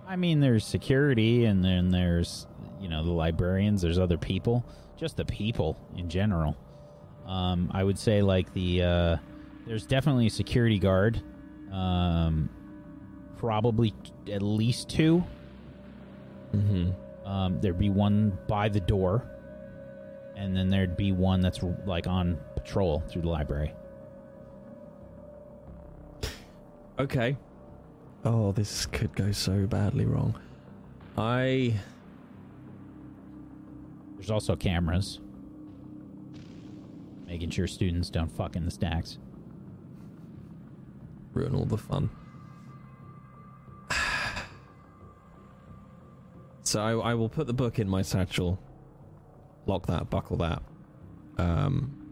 I 0.06 0.16
mean, 0.16 0.42
there's 0.42 0.66
security, 0.66 1.46
and 1.46 1.64
then 1.64 1.90
there's 1.90 2.46
you 2.82 2.90
know 2.90 3.04
the 3.04 3.12
librarians. 3.12 3.82
There's 3.82 3.98
other 3.98 4.18
people, 4.18 4.66
just 4.98 5.18
the 5.18 5.26
people 5.26 5.78
in 5.98 6.10
general. 6.10 6.58
Um, 7.26 7.72
I 7.74 7.84
would 7.84 7.98
say 7.98 8.22
like 8.22 8.54
the 8.54 8.84
uh, 8.84 9.18
there's 9.66 9.86
definitely 9.86 10.28
a 10.28 10.32
security 10.32 10.80
guard. 10.80 11.22
Um, 11.72 12.50
probably 13.38 13.92
t- 14.26 14.34
at 14.34 14.42
least 14.42 14.90
two. 14.90 15.24
Mm-hmm. 16.54 17.28
Um, 17.28 17.60
there'd 17.62 17.80
be 17.80 17.90
one 17.90 18.38
by 18.48 18.70
the 18.70 18.80
door, 18.80 19.28
and 20.36 20.56
then 20.56 20.70
there'd 20.70 20.98
be 20.98 21.12
one 21.12 21.42
that's 21.42 21.62
like 21.86 22.08
on 22.08 22.38
patrol 22.56 23.04
through 23.10 23.24
the 23.24 23.30
library. 23.30 23.74
Okay. 27.00 27.38
Oh, 28.26 28.52
this 28.52 28.86
could 28.86 29.16
go 29.16 29.32
so 29.32 29.66
badly 29.66 30.06
wrong. 30.06 30.40
I 31.18 31.74
There's 34.24 34.32
also 34.32 34.56
cameras, 34.56 35.20
making 37.28 37.50
sure 37.50 37.68
students 37.68 38.10
don't 38.10 38.32
fuck 38.32 38.56
in 38.56 38.64
the 38.64 38.72
stacks. 38.72 39.18
ruin 41.34 41.54
all 41.54 41.66
the 41.66 41.76
fun. 41.78 42.10
So 46.64 46.82
I, 46.82 47.12
I 47.12 47.14
will 47.16 47.28
put 47.28 47.48
the 47.48 47.54
book 47.54 47.80
in 47.80 47.90
my 47.90 48.02
satchel, 48.02 48.58
lock 49.66 49.88
that, 49.88 50.10
buckle 50.10 50.38
that, 50.38 50.64
um, 51.38 52.03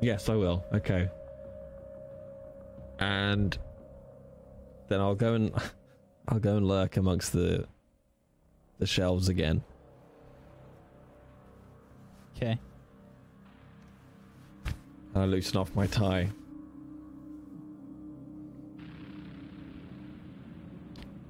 Yes, 0.00 0.28
I 0.28 0.34
will. 0.34 0.64
Okay. 0.72 1.08
And 2.98 3.56
then 4.88 5.00
I'll 5.00 5.14
go 5.14 5.34
and 5.34 5.52
I'll 6.28 6.38
go 6.38 6.56
and 6.56 6.66
lurk 6.66 6.96
amongst 6.96 7.32
the 7.32 7.66
the 8.78 8.86
shelves 8.86 9.28
again. 9.28 9.62
Okay. 12.36 12.58
And 15.14 15.22
I 15.22 15.26
loosen 15.26 15.58
off 15.58 15.74
my 15.74 15.86
tie. 15.86 16.30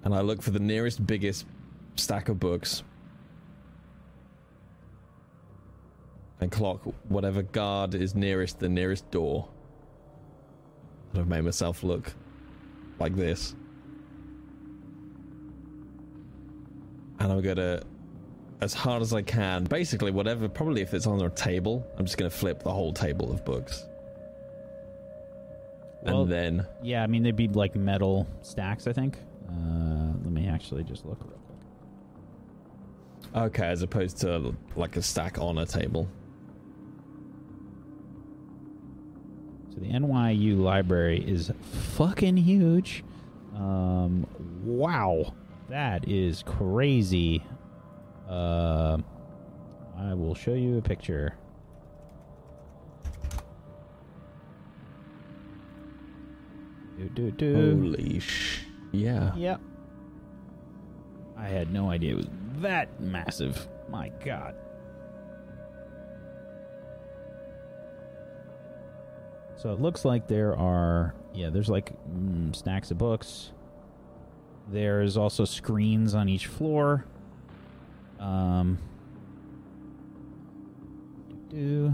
And 0.05 0.15
I 0.15 0.21
look 0.21 0.43
for 0.43 0.51
the 0.51 0.61
nearest 0.61 1.05
biggest 1.07 1.45
stack 1.97 2.29
of 2.29 2.39
books. 2.39 2.83
And 6.41 6.51
clock 6.51 6.83
whatever 7.09 7.43
guard 7.43 7.95
is 7.95 8.15
nearest 8.15 8.59
the 8.61 8.69
nearest 8.69 9.11
door. 9.11 9.49
And 11.13 11.21
I've 11.21 11.29
made 11.29 11.43
myself 11.43 11.83
look 11.83 12.13
like 12.99 13.15
this. 13.15 13.55
And 17.19 17.31
I'm 17.31 17.43
gonna, 17.43 17.83
as 18.63 18.73
hard 18.73 19.03
as 19.03 19.13
I 19.13 19.21
can, 19.23 19.65
basically 19.65 20.11
whatever, 20.11 20.49
probably 20.49 20.81
if 20.81 20.95
it's 20.95 21.07
on 21.07 21.21
a 21.21 21.29
table, 21.31 21.87
I'm 21.99 22.07
just 22.07 22.17
gonna 22.17 22.31
flip 22.31 22.63
the 22.63 22.73
whole 22.73 22.93
table 22.93 23.31
of 23.31 23.45
books. 23.45 23.85
Well- 26.03 26.23
and 26.23 26.33
then 26.33 26.67
Yeah, 26.83 27.03
I 27.03 27.07
mean 27.07 27.23
they'd 27.23 27.37
be 27.37 27.49
like 27.49 27.77
metal 27.77 28.27
stacks. 28.41 28.87
I 28.87 28.95
think. 28.95 29.19
Uh, 29.47 30.13
let 30.25 30.33
me 30.33 30.49
actually 30.49 30.85
just 30.85 31.05
look 31.05 31.19
real 31.21 31.39
quick. 33.33 33.45
Okay, 33.45 33.67
as 33.67 33.83
opposed 33.83 34.17
to 34.19 34.55
like 34.77 34.97
a 34.97 35.03
stack 35.03 35.39
on 35.39 35.59
a 35.59 35.67
table. 35.67 36.09
So 39.81 39.87
the 39.87 39.93
NYU 39.93 40.61
library 40.61 41.25
is 41.27 41.51
fucking 41.97 42.37
huge. 42.37 43.05
Um, 43.55 44.27
wow, 44.65 45.35
that 45.69 46.09
is 46.09 46.43
crazy. 46.43 47.43
Uh, 48.29 48.99
I 49.99 50.15
will 50.15 50.35
show 50.35 50.55
you 50.55 50.79
a 50.79 50.83
picture. 50.83 51.35
Do 56.99 57.09
do 57.09 57.31
do. 57.31 57.55
Holy 57.55 58.21
sh! 58.21 58.61
Yeah. 58.93 59.35
Yep. 59.35 59.61
I 61.37 61.47
had 61.47 61.73
no 61.73 61.91
idea 61.91 62.13
it 62.13 62.17
was 62.17 62.27
that 62.59 63.01
massive. 63.01 63.67
My 63.89 64.11
god. 64.25 64.55
So 69.61 69.71
it 69.75 69.79
looks 69.79 70.07
like 70.07 70.27
there 70.27 70.57
are, 70.57 71.15
yeah, 71.35 71.51
there's 71.51 71.69
like 71.69 71.93
mm, 72.09 72.57
stacks 72.57 72.91
of 72.91 72.97
books. 72.97 73.51
There's 74.73 75.19
also 75.19 75.45
screens 75.45 76.15
on 76.15 76.31
each 76.31 76.47
floor. 76.47 77.05
Um. 78.19 78.79
Do. 81.51 81.93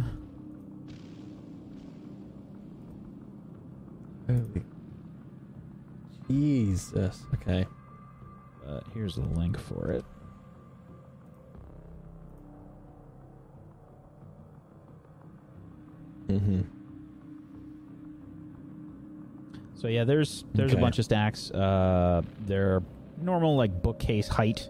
Holy 4.28 4.62
Jesus. 6.28 7.25
Okay. 7.35 7.67
Uh, 8.65 8.81
here's 8.95 9.17
the 9.17 9.23
link 9.23 9.59
for 9.59 9.91
it. 9.91 10.05
Mm-hmm. 16.28 16.76
So 19.77 19.89
yeah, 19.89 20.05
there's 20.05 20.45
there's 20.55 20.73
a 20.73 20.77
bunch 20.79 20.99
of 20.99 21.05
stacks. 21.05 21.51
Uh, 21.51 22.23
they're 22.47 22.83
normal 23.21 23.57
like 23.57 23.83
bookcase 23.83 24.27
height. 24.27 24.69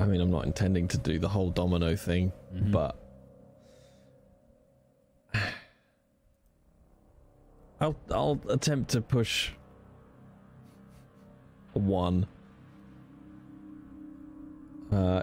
I 0.00 0.04
mean, 0.06 0.20
I'm 0.20 0.30
not 0.30 0.46
intending 0.46 0.88
to 0.88 0.98
do 0.98 1.18
the 1.18 1.28
whole 1.28 1.50
domino 1.50 1.94
thing, 1.94 2.32
Mhm. 2.54 2.72
but 2.72 2.96
I'll 7.80 7.96
I'll 8.10 8.40
attempt 8.48 8.90
to 8.92 9.00
push 9.00 9.52
one. 11.72 12.26
Uh, 14.90 15.22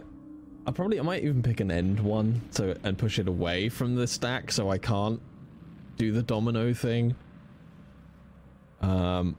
I 0.69 0.71
probably 0.71 0.99
I 0.99 1.01
might 1.01 1.23
even 1.23 1.41
pick 1.41 1.61
an 1.61 1.71
end 1.71 1.99
one 1.99 2.43
so 2.51 2.75
and 2.83 2.95
push 2.95 3.17
it 3.17 3.27
away 3.27 3.69
from 3.69 3.95
the 3.95 4.05
stack 4.05 4.51
so 4.51 4.69
I 4.69 4.77
can't 4.77 5.19
do 5.97 6.11
the 6.11 6.21
domino 6.21 6.75
thing. 6.75 7.15
Um, 8.79 9.35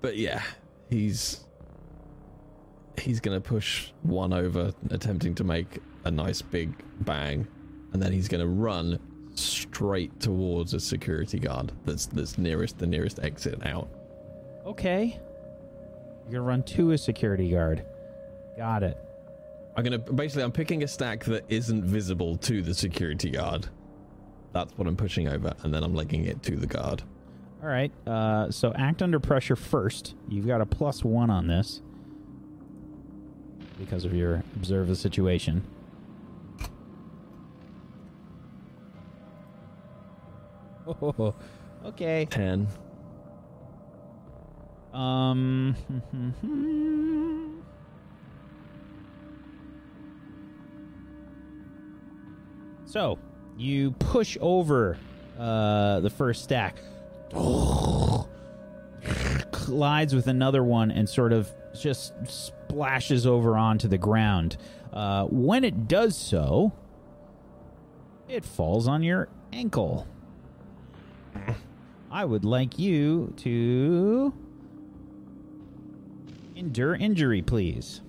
but 0.00 0.16
yeah, 0.16 0.42
he's 0.88 1.44
he's 2.98 3.20
gonna 3.20 3.42
push 3.42 3.90
one 4.00 4.32
over, 4.32 4.72
attempting 4.88 5.34
to 5.34 5.44
make 5.44 5.80
a 6.06 6.10
nice 6.10 6.40
big 6.40 6.72
bang, 7.04 7.46
and 7.92 8.02
then 8.02 8.10
he's 8.10 8.26
gonna 8.26 8.46
run 8.46 8.98
straight 9.34 10.18
towards 10.18 10.72
a 10.72 10.80
security 10.80 11.38
guard 11.38 11.72
that's 11.84 12.06
that's 12.06 12.38
nearest 12.38 12.78
the 12.78 12.86
nearest 12.86 13.18
exit 13.18 13.66
out. 13.66 13.90
Okay. 14.64 15.20
You're 16.22 16.40
gonna 16.40 16.48
run 16.48 16.62
to 16.62 16.92
a 16.92 16.96
security 16.98 17.50
guard. 17.50 17.84
Got 18.56 18.82
it. 18.82 19.03
I'm 19.76 19.82
gonna 19.82 19.98
basically 19.98 20.44
I'm 20.44 20.52
picking 20.52 20.82
a 20.82 20.88
stack 20.88 21.24
that 21.24 21.44
isn't 21.48 21.84
visible 21.84 22.36
to 22.38 22.62
the 22.62 22.74
security 22.74 23.30
guard. 23.30 23.68
That's 24.52 24.76
what 24.78 24.86
I'm 24.86 24.96
pushing 24.96 25.26
over, 25.28 25.52
and 25.62 25.74
then 25.74 25.82
I'm 25.82 25.94
legging 25.94 26.24
it 26.26 26.42
to 26.44 26.56
the 26.56 26.66
guard. 26.66 27.02
All 27.60 27.68
right. 27.68 27.90
Uh, 28.06 28.50
so 28.50 28.72
act 28.74 29.02
under 29.02 29.18
pressure 29.18 29.56
first. 29.56 30.14
You've 30.28 30.46
got 30.46 30.60
a 30.60 30.66
plus 30.66 31.02
one 31.02 31.30
on 31.30 31.48
this 31.48 31.82
because 33.78 34.04
of 34.04 34.14
your 34.14 34.44
observe 34.54 34.86
the 34.88 34.96
situation. 34.96 35.66
Oh, 40.86 41.34
okay. 41.86 42.26
Ten. 42.30 42.68
Um. 44.92 45.74
so 52.94 53.18
you 53.58 53.90
push 53.90 54.38
over 54.40 54.96
uh, 55.36 55.98
the 55.98 56.10
first 56.10 56.44
stack, 56.44 56.76
collides 59.50 60.14
with 60.14 60.28
another 60.28 60.62
one, 60.62 60.92
and 60.92 61.08
sort 61.08 61.32
of 61.32 61.52
just 61.76 62.12
splashes 62.28 63.26
over 63.26 63.56
onto 63.56 63.88
the 63.88 63.98
ground. 63.98 64.58
Uh, 64.92 65.24
when 65.24 65.64
it 65.64 65.88
does 65.88 66.16
so, 66.16 66.72
it 68.28 68.44
falls 68.44 68.86
on 68.86 69.02
your 69.02 69.28
ankle. 69.52 70.06
I 72.12 72.24
would 72.24 72.44
like 72.44 72.78
you 72.78 73.34
to 73.38 74.32
endure 76.54 76.94
injury, 76.94 77.42
please. 77.42 78.02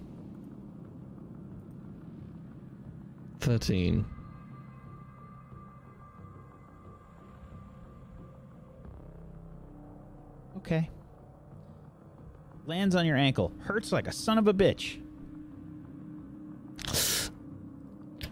Thirteen. 3.39 4.05
Okay. 10.65 10.89
Lands 12.65 12.95
on 12.95 13.05
your 13.05 13.17
ankle. 13.17 13.51
Hurts 13.61 13.91
like 13.91 14.07
a 14.07 14.11
son 14.11 14.37
of 14.39 14.47
a 14.47 14.53
bitch. 14.53 14.99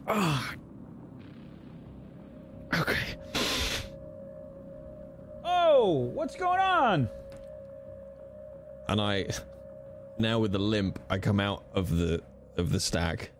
Ah. 0.08 0.54
Okay. 2.74 2.98
Oh, 5.46 6.10
what's 6.14 6.36
going 6.36 6.60
on? 6.60 7.10
and 8.90 9.00
I 9.00 9.28
now 10.20 10.40
with 10.40 10.52
the 10.52 10.60
limp 10.60 11.00
I 11.10 11.18
come 11.18 11.40
out 11.40 11.64
of 11.74 11.90
the 11.96 12.22
of 12.58 12.70
the 12.72 12.80
stack 12.82 13.32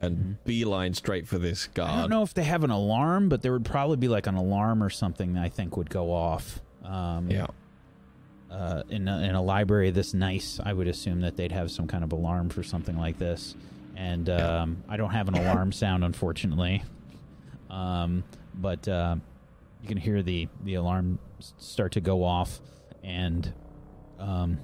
and 0.00 0.36
beeline 0.44 0.94
straight 0.94 1.26
for 1.26 1.38
this 1.38 1.66
guard. 1.66 1.90
I 1.90 2.00
don't 2.02 2.10
know 2.10 2.22
if 2.22 2.34
they 2.34 2.44
have 2.44 2.62
an 2.64 2.70
alarm, 2.70 3.28
but 3.28 3.42
there 3.42 3.52
would 3.52 3.64
probably 3.64 3.96
be 3.96 4.08
like 4.08 4.26
an 4.28 4.36
alarm 4.36 4.82
or 4.82 4.90
something 4.90 5.32
that 5.34 5.42
I 5.42 5.48
think 5.48 5.76
would 5.76 5.90
go 5.90 6.12
off. 6.12 6.60
Um, 6.84 7.28
Yeah. 7.30 7.46
Uh, 8.56 8.82
in 8.88 9.06
a, 9.06 9.18
in 9.20 9.34
a 9.34 9.42
library 9.42 9.90
this 9.90 10.14
nice, 10.14 10.58
I 10.64 10.72
would 10.72 10.88
assume 10.88 11.20
that 11.20 11.36
they'd 11.36 11.52
have 11.52 11.70
some 11.70 11.86
kind 11.86 12.02
of 12.02 12.12
alarm 12.12 12.48
for 12.48 12.62
something 12.62 12.96
like 12.96 13.18
this. 13.18 13.54
And 13.96 14.30
um, 14.30 14.82
I 14.88 14.96
don't 14.96 15.10
have 15.10 15.28
an 15.28 15.34
alarm 15.34 15.72
sound, 15.72 16.04
unfortunately. 16.04 16.82
Um, 17.68 18.24
but 18.54 18.88
uh, 18.88 19.16
you 19.82 19.88
can 19.88 19.98
hear 19.98 20.22
the 20.22 20.48
the 20.64 20.74
alarm 20.74 21.18
start 21.58 21.92
to 21.92 22.00
go 22.00 22.24
off, 22.24 22.60
and 23.02 23.52
um, 24.18 24.58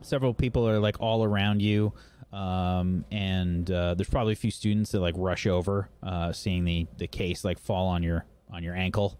several 0.00 0.32
people 0.32 0.68
are 0.68 0.78
like 0.78 1.00
all 1.00 1.24
around 1.24 1.60
you. 1.60 1.92
Um, 2.32 3.04
and 3.10 3.68
uh, 3.70 3.94
there's 3.94 4.10
probably 4.10 4.34
a 4.34 4.36
few 4.36 4.50
students 4.50 4.92
that 4.92 5.00
like 5.00 5.14
rush 5.16 5.46
over, 5.46 5.88
uh, 6.02 6.32
seeing 6.32 6.64
the 6.64 6.86
the 6.98 7.08
case 7.08 7.44
like 7.44 7.58
fall 7.58 7.88
on 7.88 8.02
your 8.02 8.26
on 8.52 8.62
your 8.62 8.76
ankle. 8.76 9.18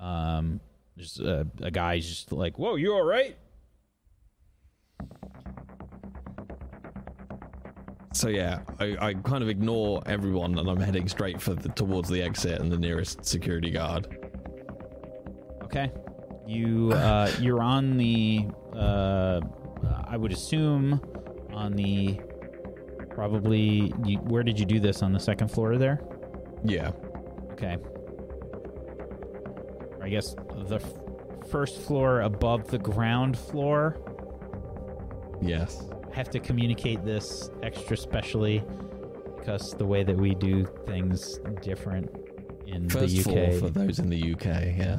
Um, 0.00 0.60
there's 0.98 1.20
a, 1.20 1.46
a 1.60 1.70
guy 1.70 2.00
just 2.00 2.32
like, 2.32 2.58
"Whoa, 2.58 2.74
you 2.74 2.92
all 2.92 3.04
right?" 3.04 3.36
So 8.12 8.28
yeah, 8.28 8.62
I, 8.80 8.96
I 9.00 9.14
kind 9.14 9.44
of 9.44 9.48
ignore 9.48 10.02
everyone 10.06 10.58
and 10.58 10.68
I'm 10.68 10.80
heading 10.80 11.08
straight 11.08 11.40
for 11.40 11.54
the, 11.54 11.68
towards 11.68 12.08
the 12.08 12.20
exit 12.20 12.60
and 12.60 12.72
the 12.72 12.76
nearest 12.76 13.24
security 13.24 13.70
guard. 13.70 14.08
Okay. 15.62 15.92
You 16.44 16.90
uh, 16.92 17.30
you're 17.38 17.62
on 17.62 17.96
the 17.96 18.48
uh, 18.74 19.40
I 20.04 20.16
would 20.16 20.32
assume 20.32 21.00
on 21.52 21.74
the 21.74 22.18
probably 23.10 23.92
you, 24.04 24.18
where 24.18 24.42
did 24.42 24.58
you 24.58 24.66
do 24.66 24.80
this 24.80 25.02
on 25.02 25.12
the 25.12 25.20
second 25.20 25.48
floor 25.48 25.78
there? 25.78 26.00
Yeah. 26.64 26.90
Okay. 27.52 27.76
I 30.02 30.08
guess 30.08 30.34
the 30.68 30.76
f- 30.76 31.48
first 31.50 31.80
floor 31.80 32.20
above 32.22 32.68
the 32.68 32.78
ground 32.78 33.38
floor. 33.38 33.96
Yes. 35.40 35.82
I 36.10 36.14
have 36.14 36.30
to 36.30 36.40
communicate 36.40 37.04
this 37.04 37.50
extra 37.62 37.96
specially 37.96 38.62
because 39.36 39.72
the 39.72 39.86
way 39.86 40.02
that 40.04 40.16
we 40.16 40.34
do 40.34 40.66
things 40.86 41.38
different 41.62 42.10
in 42.66 42.88
First 42.88 43.14
the 43.16 43.22
floor 43.22 43.44
UK. 43.46 43.54
for 43.54 43.70
those 43.70 43.98
in 43.98 44.10
the 44.10 44.32
UK. 44.34 44.44
Yeah. 44.76 44.98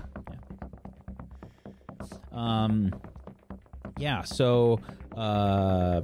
Um, 2.31 2.91
yeah. 3.97 4.23
So, 4.23 4.79
uh, 5.15 6.01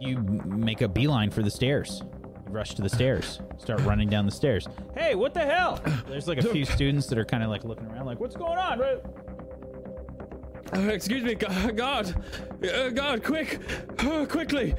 you 0.00 0.18
make 0.18 0.80
a 0.80 0.88
beeline 0.88 1.30
for 1.30 1.42
the 1.42 1.50
stairs. 1.50 2.02
Rush 2.52 2.74
to 2.74 2.82
the 2.82 2.88
stairs. 2.90 3.40
Start 3.56 3.80
running 3.80 4.10
down 4.10 4.26
the 4.26 4.32
stairs. 4.32 4.68
Hey, 4.94 5.14
what 5.14 5.32
the 5.32 5.40
hell? 5.40 5.80
There's 6.06 6.28
like 6.28 6.36
a 6.36 6.42
few 6.42 6.64
students 6.76 7.06
that 7.06 7.16
are 7.16 7.24
kind 7.24 7.42
of 7.42 7.48
like 7.48 7.64
looking 7.64 7.86
around, 7.86 8.04
like, 8.04 8.20
"What's 8.20 8.36
going 8.36 8.58
on?" 8.58 8.78
Right? 8.78 9.00
Uh, 10.74 10.80
excuse 10.92 11.24
me, 11.24 11.34
God, 11.34 11.76
guard. 11.76 12.14
Uh, 12.62 12.90
guard, 12.90 13.24
quick, 13.24 13.58
uh, 14.00 14.26
quickly. 14.26 14.74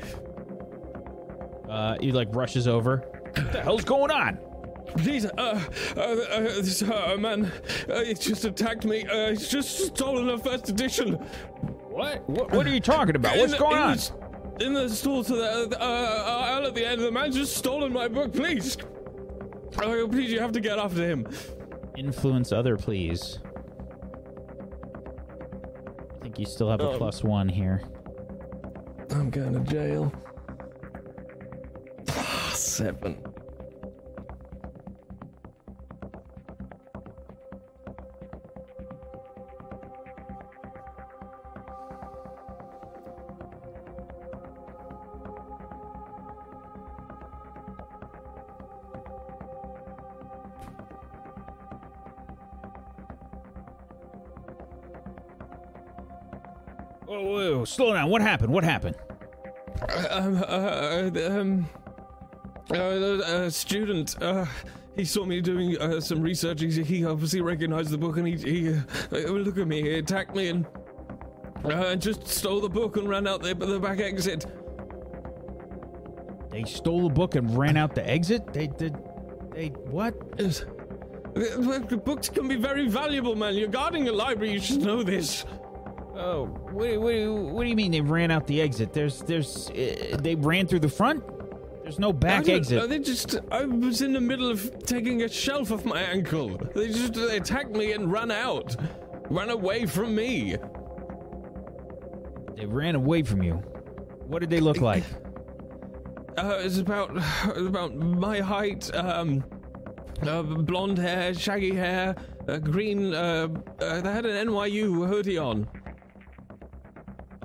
Uh, 1.68 1.98
he 2.00 2.11
like 2.11 2.27
rushes 2.32 2.68
over. 2.68 2.98
What 2.98 3.52
the 3.52 3.61
hell's 3.61 3.84
going 3.84 4.11
on? 4.11 4.38
Please, 4.98 5.26
uh, 5.26 5.60
uh, 5.98 6.00
uh 6.00 6.40
this 6.61 6.84
uh, 6.84 7.16
man, 7.19 7.52
uh, 7.90 8.03
he 8.03 8.14
just 8.14 8.45
attacked 8.45 8.85
me. 8.85 9.03
Uh, 9.08 9.30
he's 9.30 9.48
just 9.48 9.88
stolen 9.88 10.30
a 10.30 10.38
first 10.38 10.69
edition. 10.69 11.14
What? 11.14 12.30
What, 12.30 12.52
what 12.52 12.68
are 12.68 12.72
you 12.72 12.80
talking 12.80 13.16
about? 13.16 13.38
What's 13.38 13.56
going 13.56 13.77
in 13.77 13.84
on? 13.84 13.98
The, 13.98 14.23
in 14.59 14.73
the 14.73 14.90
store 14.90 15.23
to 15.23 15.33
the 15.35 15.77
uh, 15.80 15.83
uh, 15.83 16.45
aisle 16.45 16.65
at 16.67 16.75
the 16.75 16.85
end, 16.85 17.01
the 17.01 17.11
man 17.11 17.32
just 17.32 17.56
stolen 17.57 17.91
my 17.91 18.07
book. 18.07 18.33
Please, 18.33 18.77
uh, 19.77 20.07
please, 20.07 20.32
you 20.32 20.40
have 20.40 20.51
to 20.51 20.61
get 20.61 20.77
after 20.80 21.01
him. 21.03 21.27
Influence 21.98 22.51
other, 22.51 22.77
please. 22.77 23.40
I 26.19 26.23
think 26.23 26.40
you 26.40 26.45
still 26.45 26.69
have 26.69 26.80
a 26.82 26.90
Um, 26.91 26.98
plus 26.98 27.23
one 27.23 27.49
here. 27.49 27.82
I'm 29.11 29.30
going 29.30 29.53
to 29.53 29.59
jail. 29.72 30.11
Seven. 32.53 33.17
Slow 57.76 57.93
down. 57.93 58.10
What 58.10 58.22
happened? 58.22 58.53
What 58.53 58.64
happened? 58.64 58.95
Um, 60.10 60.38
uh, 60.38 60.45
uh, 60.45 61.40
um, 61.40 61.69
uh, 62.72 62.76
a 62.76 63.52
student, 63.52 64.22
uh, 64.22 64.45
he 64.95 65.03
saw 65.03 65.26
me 65.26 65.42
doing 65.42 65.77
uh, 65.80 66.00
some 66.00 66.22
research. 66.22 66.61
He, 66.61 66.84
he 66.84 67.06
obviously 67.06 67.42
recognized 67.42 67.90
the 67.90 67.98
book 67.98 68.18
and 68.18 68.27
he, 68.27 68.35
he 68.38 68.69
uh, 68.69 68.82
uh, 69.11 69.18
look 69.32 69.58
at 69.58 69.68
me, 69.68 69.82
he 69.82 69.95
attacked 69.95 70.35
me 70.35 70.50
and 70.50 70.66
uh, 71.66 71.95
just 71.95 72.27
stole 72.27 72.61
the 72.61 72.69
book 72.69 72.98
and 72.98 73.10
ran 73.10 73.27
out 73.27 73.42
the, 73.42 73.53
the 73.53 73.80
back 73.80 74.00
exit. 74.00 74.45
They 76.52 76.64
stole 76.64 77.08
the 77.08 77.14
book 77.14 77.35
and 77.35 77.58
ran 77.58 77.77
out 77.77 77.95
the 77.95 78.08
exit. 78.08 78.53
They 78.53 78.68
did. 78.68 78.95
They 79.52 79.69
what? 79.69 80.14
Yes. 80.38 80.64
Uh, 81.35 81.72
uh, 81.72 81.80
Books 81.80 82.30
can 82.30 82.48
be 82.48 82.58
very 82.58 82.88
valuable, 82.88 83.35
man. 83.35 83.56
You're 83.56 83.68
guarding 83.68 84.08
a 84.08 84.11
library, 84.11 84.53
you 84.53 84.60
should 84.60 84.82
know 84.82 85.02
this. 85.02 85.45
Oh, 86.16 86.45
what, 86.74 87.00
what, 87.00 87.14
what 87.53 87.64
do 87.64 87.69
you 87.69 87.76
mean 87.76 87.92
they 87.92 88.02
ran 88.02 88.32
out 88.32 88.48
the 88.48 88.61
exit? 88.61 88.93
There's, 88.93 89.19
there's, 89.22 89.69
uh, 89.69 90.18
they 90.19 90.35
ran 90.35 90.68
through 90.68 90.80
the 90.80 90.90
front. 90.90 91.24
There's 91.84 92.00
no 92.00 92.14
back 92.14 92.48
exit. 92.48 92.90
they 92.90 93.00
just, 93.00 93.35
I 93.52 93.66
was 93.66 94.02
in 94.02 94.14
the 94.14 94.22
middle 94.22 94.50
of 94.50 94.85
taking 94.85 95.24
a 95.24 95.27
shelf 95.27 95.72
off 95.72 95.84
my 95.84 96.02
ankle. 96.02 96.58
They 96.74 96.88
just 96.88 97.14
they 97.14 97.38
attacked 97.38 97.72
me 97.72 97.92
and 97.92 98.11
ran 98.11 98.32
out. 98.32 98.76
Ran 99.30 99.50
away 99.50 99.85
from 99.85 100.16
me. 100.16 100.56
They 102.56 102.66
ran 102.66 102.95
away 102.95 103.24
from 103.24 103.43
you. 103.43 103.56
What 104.27 104.40
did 104.40 104.50
they 104.50 104.60
look 104.60 104.77
like? 104.77 105.03
Uh, 106.35 106.58
it's 106.61 106.80
about 106.80 107.11
about 107.56 107.93
my 107.95 108.40
height. 108.40 108.90
Um, 108.95 109.43
uh, 110.24 110.42
blonde 110.42 110.98
hair, 110.98 111.32
shaggy 111.32 111.76
hair, 111.76 112.16
uh, 112.48 112.58
green. 112.58 113.14
Uh, 113.14 113.50
uh, 113.80 114.02
they 114.02 114.11
had 114.11 114.26
an 114.26 114.48
NYU 114.48 115.08
hoodie 115.08 115.38
on. 115.38 115.68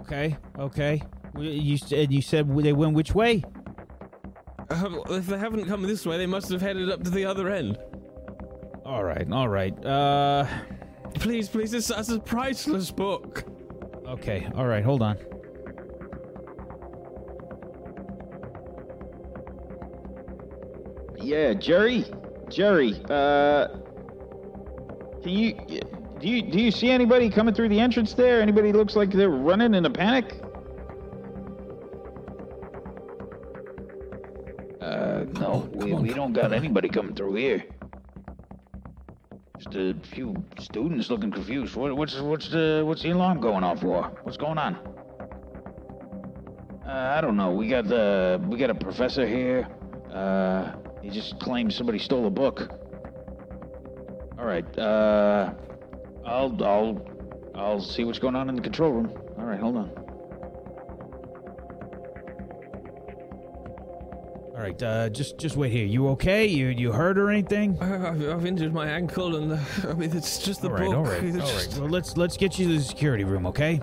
Okay, 0.09 0.39
okay. 0.59 1.03
You 1.39 1.77
said 1.77 2.11
you 2.11 2.23
said 2.23 2.49
they 2.57 2.73
went 2.73 2.95
which 2.95 3.15
way? 3.15 3.45
Uh, 4.71 5.01
if 5.11 5.27
they 5.27 5.37
haven't 5.39 5.67
come 5.67 5.83
this 5.83 6.07
way, 6.07 6.17
they 6.17 6.27
must 6.27 6.49
have 6.51 6.63
headed 6.63 6.91
up 6.91 7.05
to 7.05 7.11
the 7.11 7.27
other 7.27 7.51
end. 7.51 7.79
All 8.87 9.05
right, 9.05 9.31
all 9.31 9.49
right. 9.49 9.85
Uh, 9.85 10.47
Please, 11.15 11.49
please, 11.49 11.71
this 11.71 11.89
that's 11.89 12.09
a 12.09 12.19
priceless 12.19 12.91
book. 12.91 13.45
okay, 14.07 14.49
all 14.55 14.67
right. 14.67 14.83
Hold 14.83 15.03
on. 15.03 15.19
Yeah, 21.19 21.53
Jerry, 21.55 22.05
Jerry. 22.49 22.95
Uh, 23.11 23.69
can 25.23 25.33
you 25.33 25.55
do 26.21 26.29
you 26.29 26.43
do 26.43 26.61
you 26.61 26.71
see 26.71 26.91
anybody 26.91 27.31
coming 27.31 27.55
through 27.55 27.69
the 27.69 27.81
entrance 27.81 28.15
there? 28.15 28.41
Anybody 28.41 28.73
looks 28.73 28.97
like 28.97 29.11
they're 29.11 29.29
running 29.29 29.75
in 29.75 29.85
a 29.85 29.91
panic? 29.91 30.41
Uh, 34.81 35.25
no, 35.39 35.69
we, 35.75 35.93
we 35.93 36.15
don't 36.15 36.33
got 36.33 36.53
anybody 36.53 36.89
coming 36.89 37.15
through 37.15 37.35
here. 37.35 37.65
Just 39.59 39.75
a 39.75 39.95
few 40.15 40.35
students 40.59 41.11
looking 41.11 41.31
confused. 41.31 41.77
What, 41.77 41.97
what's 41.97 42.19
what's 42.21 42.49
the 42.49 42.83
what's 42.85 43.03
the 43.03 43.11
alarm 43.11 43.41
going 43.41 43.63
off 43.65 43.81
for? 43.81 44.03
What's 44.23 44.37
going 44.37 44.59
on? 44.59 44.77
Uh, 46.87 47.15
I 47.17 47.21
don't 47.21 47.37
know. 47.37 47.51
We 47.53 47.69
got 47.69 47.87
the 47.87 48.41
we 48.49 48.57
got 48.57 48.71
a 48.71 48.75
professor 48.75 49.27
here. 49.27 49.69
Uh, 50.13 50.73
he 51.03 51.11
just 51.11 51.39
claimed 51.39 51.73
somebody 51.73 51.99
stole 51.99 52.27
a 52.27 52.31
book. 52.31 52.71
All 54.39 54.45
right. 54.45 54.79
Uh, 54.79 55.53
I'll 56.29 56.63
I'll 56.65 57.07
I'll 57.55 57.81
see 57.81 58.05
what's 58.05 58.19
going 58.19 58.37
on 58.37 58.49
in 58.49 58.55
the 58.57 58.63
control 58.63 58.93
room. 58.93 59.13
All 59.39 59.45
right, 59.45 59.59
hold 59.59 59.77
on. 59.77 59.91
All 64.55 64.65
right. 64.65 64.83
Uh, 64.83 65.09
just 65.09 65.39
just 65.39 65.57
wait 65.57 65.71
here. 65.73 65.87
You 65.87 66.09
okay? 66.09 66.47
You 66.47 66.67
you 66.69 66.93
hurt 66.93 67.17
or 67.19 67.31
anything? 67.31 67.79
Uh, 67.81 68.13
I've, 68.13 68.29
I've 68.29 68.47
injured 68.47 68.75
my 68.75 68.87
ankle, 68.89 69.37
and 69.37 69.53
uh, 69.53 69.59
I 69.89 69.93
mean 69.95 70.15
it's 70.17 70.39
just 70.39 70.63
the 70.63 70.69
all 70.69 70.75
right, 70.75 70.87
book. 70.87 70.95
all 70.97 71.05
right, 71.05 71.25
It's 71.25 71.37
all 71.37 71.43
right. 71.43 71.53
just- 71.53 71.79
Well, 71.79 71.89
let's 71.89 72.17
let's 72.17 72.37
get 72.37 72.59
you 72.59 72.67
to 72.69 72.75
the 72.79 72.83
security 72.83 73.25
room, 73.25 73.47
okay? 73.47 73.81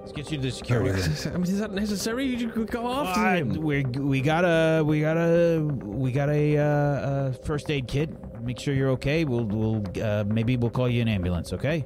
Let's 0.00 0.12
get 0.12 0.30
you 0.32 0.38
to 0.38 0.42
the 0.42 0.50
security 0.50 0.90
room. 0.90 1.02
I 1.34 1.36
mean, 1.38 1.42
is 1.42 1.58
that 1.60 1.72
necessary? 1.72 2.24
You 2.24 2.48
could 2.48 2.70
go 2.70 2.90
after 2.90 3.20
Uh, 3.20 3.34
him. 3.36 3.50
we 3.62 3.82
we 3.84 4.20
got 4.22 4.44
a 4.44 4.82
we 4.82 5.00
got 5.02 5.16
a 5.18 5.60
we 5.84 6.10
got 6.12 6.30
a, 6.30 6.56
uh, 6.58 6.62
uh 6.64 7.32
first 7.44 7.70
aid 7.70 7.86
kit. 7.86 8.08
Make 8.42 8.58
sure 8.58 8.74
you're 8.74 8.90
okay. 8.90 9.24
We'll 9.24 9.44
we'll 9.44 9.84
uh, 10.02 10.24
maybe 10.26 10.56
we'll 10.56 10.70
call 10.70 10.88
you 10.88 11.02
an 11.02 11.08
ambulance. 11.08 11.52
Okay. 11.52 11.84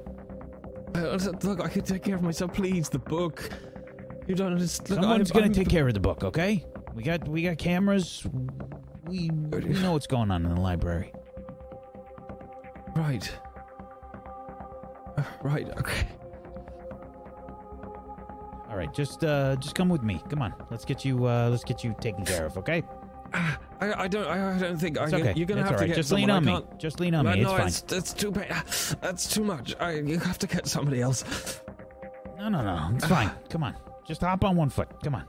Uh, 0.94 1.18
look, 1.42 1.60
I 1.60 1.68
can 1.68 1.83
take 1.83 2.02
care 2.05 2.15
of 2.15 2.23
myself. 2.23 2.52
Please, 2.55 2.89
the 2.89 2.99
book. 3.00 3.49
You 4.26 4.34
don't 4.34 4.52
understand. 4.52 4.91
Look, 4.91 5.00
Someone's 5.00 5.31
I'm- 5.31 5.34
gonna 5.34 5.47
I'm- 5.47 5.52
take 5.55 5.68
care 5.68 5.86
of 5.89 5.94
the 5.94 6.00
book. 6.00 6.23
Okay. 6.24 6.65
We 6.94 7.02
got 7.02 7.26
we 7.28 7.42
got 7.42 7.58
cameras. 7.58 8.24
We, 9.07 9.31
we 9.50 9.60
know 9.81 9.92
what's 9.92 10.07
going 10.07 10.31
on 10.31 10.47
in 10.47 10.55
the 10.55 10.60
library. 10.60 11.12
Right. 12.97 13.31
Uh, 15.16 15.23
right. 15.42 15.68
Okay. 15.78 16.07
All 17.83 18.70
All 18.70 18.76
right, 18.76 18.92
just 18.94 19.24
uh, 19.24 19.57
just 19.57 19.74
come 19.74 19.89
with 19.89 20.02
me. 20.02 20.23
Come 20.31 20.42
on, 20.42 20.55
let's 20.70 20.84
get 20.84 21.05
you 21.05 21.26
uh, 21.26 21.49
let's 21.50 21.65
get 21.65 21.84
you 21.84 21.94
taken 22.00 22.24
care 22.24 22.47
of. 22.47 22.57
Okay? 22.58 22.83
I, 23.35 23.59
I 24.05 24.09
don't 24.09 24.27
I, 24.27 24.55
I 24.55 24.59
don't 24.59 24.79
think 24.79 24.97
It's 24.97 25.11
can, 25.11 25.21
okay. 25.21 25.33
you're 25.37 25.47
gonna 25.47 25.63
It's 25.63 25.71
have 25.71 25.73
all 25.73 25.79
to 25.79 25.83
right. 25.85 25.89
get 25.89 25.97
Just 25.97 26.09
someone. 26.11 26.29
lean 26.29 26.31
on 26.31 26.49
I 26.49 26.61
me. 26.61 26.67
Just 26.79 27.01
lean 27.01 27.15
on 27.15 27.25
no, 27.25 27.33
me. 27.33 27.41
It's 27.41 27.51
no, 27.51 27.57
fine. 27.57 27.67
It's, 27.67 27.93
it's 27.93 28.13
too 28.13 28.31
bad. 28.31 28.65
That's 29.01 29.29
too 29.35 29.43
much. 29.45 29.75
I, 29.81 29.93
you 29.99 30.19
have 30.21 30.39
to 30.39 30.47
get 30.47 30.67
somebody 30.69 31.01
else. 31.01 31.61
No, 32.39 32.49
no, 32.49 32.63
no. 32.63 32.91
It's 32.95 33.07
fine. 33.07 33.31
Come 33.51 33.65
on. 33.65 33.75
Just 34.07 34.21
hop 34.21 34.45
on 34.45 34.55
one 34.57 34.69
foot. 34.71 34.89
Come 35.03 35.17
on. 35.17 35.25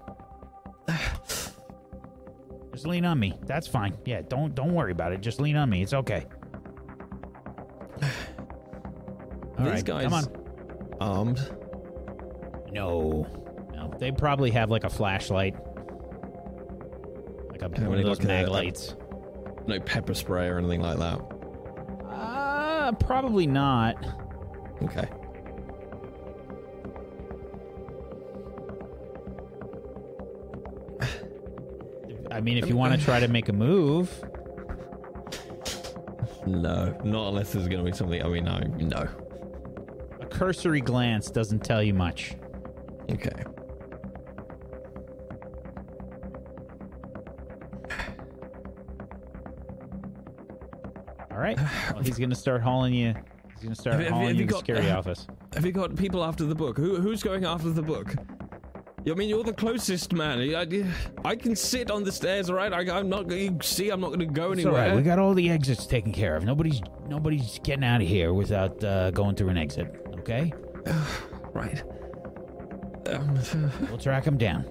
Just 2.74 2.86
lean 2.86 3.06
on 3.06 3.18
me. 3.20 3.34
That's 3.46 3.68
fine. 3.68 3.98
Yeah, 4.06 4.22
don't 4.22 4.54
don't 4.54 4.74
worry 4.74 4.92
about 4.92 5.14
it. 5.14 5.22
Just 5.22 5.40
lean 5.40 5.56
on 5.56 5.70
me. 5.70 5.82
It's 5.82 5.94
okay. 5.94 6.26
All 9.58 9.66
These 9.66 9.68
right, 9.74 9.86
guys 9.86 10.04
come 10.04 10.14
on. 10.14 10.26
armed. 11.00 11.40
No, 12.72 13.26
no. 13.74 13.94
They 13.98 14.12
probably 14.12 14.52
have 14.52 14.70
like 14.70 14.84
a 14.84 14.90
flashlight, 14.90 15.56
like 17.62 17.78
How 17.78 17.90
one 17.90 18.00
of 18.00 18.06
those 18.06 18.22
mag 18.22 18.48
lights. 18.48 18.96
No 19.68 19.80
pepper 19.80 20.14
spray 20.14 20.48
or 20.48 20.58
anything 20.60 20.82
like 20.82 20.98
that. 21.00 21.20
Uh, 22.10 22.92
probably 22.94 23.48
not. 23.48 23.96
Okay. 24.84 25.08
I 32.32 32.42
mean, 32.42 32.58
if 32.58 32.68
you 32.68 32.76
want 32.76 33.00
to 33.00 33.04
try 33.04 33.20
to 33.20 33.28
make 33.28 33.48
a 33.50 33.54
move, 33.54 34.12
No, 36.46 36.96
not 37.04 37.30
unless 37.30 37.54
there's 37.54 37.68
gonna 37.68 37.84
be 37.84 37.92
something. 37.92 38.22
I 38.22 38.28
mean, 38.28 38.44
no, 38.44 38.60
no. 38.60 39.08
a 40.20 40.26
cursory 40.26 40.82
glance 40.82 41.32
doesn't 41.32 41.64
tell 41.64 41.82
you 41.82 41.94
much. 41.94 42.36
Okay. 43.10 43.44
Right. 51.46 51.58
Well, 51.94 52.04
he's 52.04 52.18
gonna 52.18 52.36
start 52.36 52.62
hauling 52.62 52.94
you. 52.94 53.14
He's 53.54 53.64
gonna 53.64 53.76
start 53.76 53.94
Have 53.96 54.02
you- 54.02 54.06
have 54.08 54.14
hauling 54.14 54.28
have 54.30 54.36
you, 54.38 54.42
to 54.42 54.48
the 54.48 54.52
got- 54.52 54.60
security 54.60 54.90
uh, 54.90 54.98
office. 55.00 55.28
Have 55.54 55.66
you 55.66 55.72
got 55.72 55.96
people 55.96 56.24
after 56.24 56.46
the 56.46 56.56
book? 56.56 56.78
Who 56.78 56.96
who's 56.98 57.24
going 57.24 57.46
after 57.46 57.70
the 57.70 57.82
book? 57.82 58.16
I 59.08 59.14
mean, 59.14 59.30
you're 59.30 59.44
the 59.44 59.54
closest 59.54 60.14
man. 60.14 60.40
I, 60.40 60.66
I 61.30 61.36
can 61.36 61.56
sit 61.56 61.92
on 61.92 62.04
the 62.04 62.12
stairs, 62.12 62.50
all 62.50 62.56
right? 62.56 62.74
I, 62.74 62.80
I'm 62.98 63.08
not. 63.08 63.30
You 63.30 63.56
see, 63.62 63.92
I'm 63.92 64.02
not 64.02 64.08
going 64.08 64.22
to 64.22 64.26
go 64.26 64.52
It's 64.52 64.66
all 64.66 64.70
anywhere. 64.72 64.88
right. 64.90 64.96
We 64.96 65.04
got 65.04 65.20
all 65.20 65.36
the 65.36 65.48
exits 65.48 65.86
taken 65.86 66.12
care 66.12 66.36
of. 66.36 66.44
Nobody's 66.44 66.82
nobody's 67.08 67.60
getting 67.64 67.84
out 67.84 68.02
of 68.02 68.08
here 68.08 68.34
without 68.34 68.84
uh, 68.84 69.12
going 69.12 69.36
through 69.36 69.50
an 69.50 69.60
exit. 69.60 69.94
Okay. 70.22 70.52
right. 71.54 71.84
Um, 73.08 73.40
We'll 73.90 74.00
track 74.00 74.26
him 74.26 74.38
down. 74.40 74.66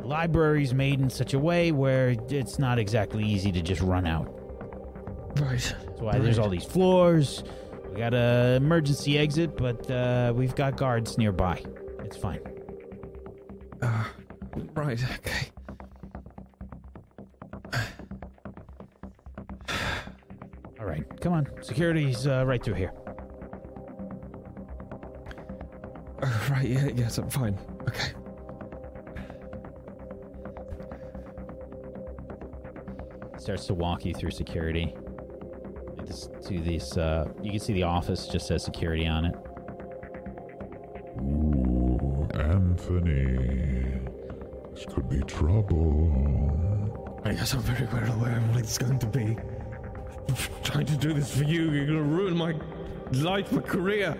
The 0.00 0.06
library's 0.06 0.74
made 0.74 1.00
in 1.00 1.10
such 1.10 1.34
a 1.34 1.38
way 1.38 1.70
where 1.70 2.16
it's 2.30 2.58
not 2.58 2.80
exactly 2.80 3.24
easy 3.24 3.52
to 3.52 3.62
just 3.62 3.80
run 3.80 4.06
out. 4.08 4.37
Right. 5.40 5.74
That's 5.86 6.00
why 6.00 6.18
there's 6.18 6.38
all 6.38 6.48
these 6.48 6.64
floors. 6.64 7.44
We 7.92 7.98
got 7.98 8.14
a 8.14 8.54
emergency 8.56 9.18
exit, 9.18 9.56
but 9.56 9.90
uh, 9.90 10.32
we've 10.34 10.54
got 10.54 10.76
guards 10.76 11.18
nearby. 11.18 11.62
It's 12.04 12.16
fine. 12.16 12.40
Uh, 13.82 14.04
right. 14.74 15.00
Okay. 15.18 15.48
All 20.80 20.86
right, 20.86 21.04
come 21.20 21.32
on. 21.32 21.48
Security's 21.60 22.26
uh, 22.26 22.44
right 22.46 22.62
through 22.62 22.74
here. 22.74 22.92
Uh, 26.22 26.38
right. 26.50 26.68
Yeah. 26.68 26.88
Yes. 26.94 27.18
I'm 27.18 27.28
fine. 27.30 27.58
Okay. 27.88 28.12
Starts 33.38 33.66
to 33.66 33.74
walk 33.74 34.04
you 34.04 34.14
through 34.14 34.30
security. 34.30 34.94
This, 36.08 36.28
to 36.46 36.58
this, 36.60 36.96
uh, 36.96 37.28
you 37.42 37.50
can 37.50 37.60
see 37.60 37.74
the 37.74 37.82
office 37.82 38.28
just 38.28 38.46
says 38.46 38.64
security 38.64 39.06
on 39.06 39.26
it. 39.26 39.34
Ooh, 41.20 42.26
Anthony. 42.32 44.00
This 44.72 44.86
could 44.86 45.06
be 45.10 45.20
trouble. 45.20 47.20
I 47.26 47.34
guess 47.34 47.52
I'm 47.52 47.60
very 47.60 47.86
well 47.92 48.10
aware 48.14 48.38
of 48.38 48.48
what 48.48 48.60
it's 48.60 48.78
going 48.78 48.98
to 49.00 49.06
be. 49.06 49.36
I'm 50.28 50.34
trying 50.62 50.86
to 50.86 50.96
do 50.96 51.12
this 51.12 51.36
for 51.36 51.44
you. 51.44 51.72
You're 51.72 51.84
going 51.84 51.98
to 51.98 52.04
ruin 52.04 52.34
my 52.34 52.54
life, 53.12 53.52
my 53.52 53.60
career. 53.60 54.18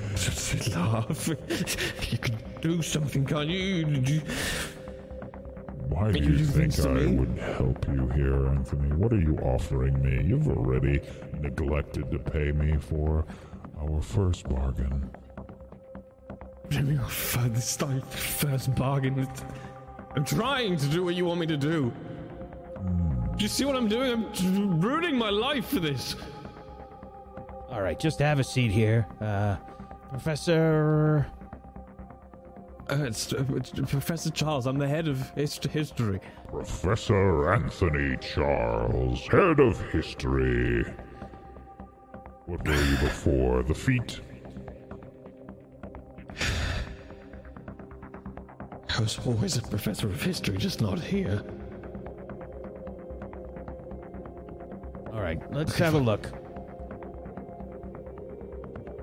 Just 0.16 0.74
laugh. 0.74 1.28
You 2.10 2.18
can 2.18 2.36
do 2.60 2.82
something, 2.82 3.24
can't 3.24 3.48
you? 3.48 4.20
You? 6.06 6.12
Why 6.12 6.26
do 6.26 6.32
you 6.32 6.38
you 6.38 6.44
think 6.44 6.78
I 6.80 7.06
would 7.06 7.38
help 7.38 7.86
you 7.88 8.08
here, 8.08 8.46
Anthony? 8.48 8.92
What 8.94 9.12
are 9.12 9.20
you 9.20 9.36
offering 9.38 10.02
me? 10.02 10.26
You've 10.26 10.48
already 10.48 11.00
neglected 11.40 12.10
to 12.10 12.18
pay 12.18 12.52
me 12.52 12.76
for 12.78 13.24
our 13.80 14.00
first 14.00 14.48
bargain. 14.48 15.10
Jimmy, 16.68 16.96
our 16.98 17.08
first, 17.08 17.80
time, 17.80 18.00
first 18.02 18.74
bargain. 18.74 19.28
I'm 20.16 20.24
trying 20.24 20.76
to 20.76 20.86
do 20.86 21.04
what 21.04 21.14
you 21.14 21.24
want 21.24 21.40
me 21.40 21.46
to 21.46 21.56
do. 21.56 21.92
Do 23.36 23.42
you 23.42 23.48
see 23.48 23.64
what 23.64 23.76
I'm 23.76 23.88
doing? 23.88 24.26
I'm 24.40 24.80
ruining 24.80 25.16
my 25.16 25.30
life 25.30 25.68
for 25.68 25.80
this. 25.80 26.16
All 27.70 27.82
right, 27.82 27.98
just 27.98 28.18
have 28.18 28.38
a 28.38 28.44
seat 28.44 28.70
here. 28.70 29.06
Uh, 29.20 29.56
Professor. 30.10 31.26
Uh, 32.90 33.04
it's, 33.04 33.32
uh, 33.32 33.44
it's 33.54 33.70
Professor 33.70 34.30
Charles. 34.30 34.66
I'm 34.66 34.78
the 34.78 34.88
head 34.88 35.08
of 35.08 35.30
hist- 35.30 35.64
history. 35.64 36.20
Professor 36.48 37.52
Anthony 37.52 38.16
Charles, 38.18 39.20
head 39.28 39.60
of 39.60 39.80
history. 39.90 40.84
What 42.46 42.66
were 42.66 42.74
you 42.74 42.96
before? 42.98 43.62
The 43.62 43.74
feet? 43.74 44.20
I 48.96 49.00
was 49.00 49.18
always 49.24 49.56
a 49.56 49.62
professor 49.62 50.08
of 50.08 50.20
history, 50.20 50.58
just 50.58 50.80
not 50.82 51.00
here. 51.00 51.42
All 55.12 55.20
right, 55.20 55.40
let's 55.52 55.78
have 55.78 55.94
a 55.94 55.98
look. 55.98 56.30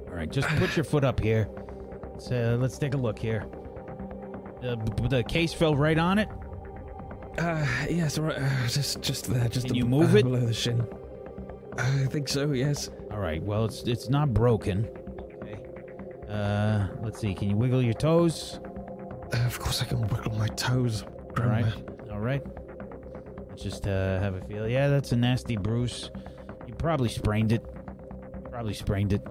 All 0.09 0.15
right, 0.15 0.29
just 0.29 0.47
put 0.49 0.75
your 0.75 0.83
foot 0.83 1.03
up 1.03 1.19
here. 1.19 1.49
Let's, 2.11 2.29
uh, 2.29 2.57
let's 2.59 2.77
take 2.77 2.93
a 2.93 2.97
look 2.97 3.17
here. 3.17 3.45
Uh, 4.63 4.75
the 5.07 5.23
case 5.23 5.53
fell 5.53 5.75
right 5.75 5.97
on 5.97 6.19
it. 6.19 6.27
Uh, 7.37 7.65
yes, 7.89 8.17
all 8.17 8.25
right. 8.25 8.37
Uh, 8.37 8.67
just, 8.67 9.01
just 9.01 9.25
there, 9.31 9.47
just 9.47 9.67
Can 9.67 9.75
ab- 9.75 9.77
you 9.77 9.85
move 9.85 10.13
uh, 10.13 10.17
it? 10.17 10.23
below 10.23 10.39
the 10.41 10.53
shin. 10.53 10.85
I 11.77 12.05
think 12.07 12.27
so. 12.27 12.51
Yes. 12.51 12.89
All 13.11 13.19
right, 13.19 13.41
well, 13.41 13.63
it's 13.65 13.83
it's 13.83 14.09
not 14.09 14.33
broken. 14.33 14.85
Okay. 15.41 15.59
Uh, 16.29 16.87
let's 17.01 17.19
see. 17.19 17.33
Can 17.33 17.49
you 17.49 17.55
wiggle 17.55 17.81
your 17.81 17.93
toes? 17.93 18.59
Uh, 19.33 19.37
of 19.45 19.57
course, 19.59 19.81
I 19.81 19.85
can 19.85 20.01
wiggle 20.07 20.35
my 20.35 20.47
toes. 20.47 21.03
All 21.39 21.45
right. 21.45 21.65
All 22.11 22.19
right. 22.19 22.43
Let's 23.49 23.63
just 23.63 23.87
uh, 23.87 24.19
have 24.19 24.35
a 24.35 24.41
feel. 24.41 24.67
Yeah, 24.67 24.89
that's 24.89 25.13
a 25.13 25.15
nasty 25.15 25.55
bruise. 25.55 26.11
You 26.67 26.73
probably 26.75 27.09
sprained 27.09 27.53
it. 27.53 27.63
Probably 28.51 28.73
sprained 28.73 29.13
it. 29.13 29.21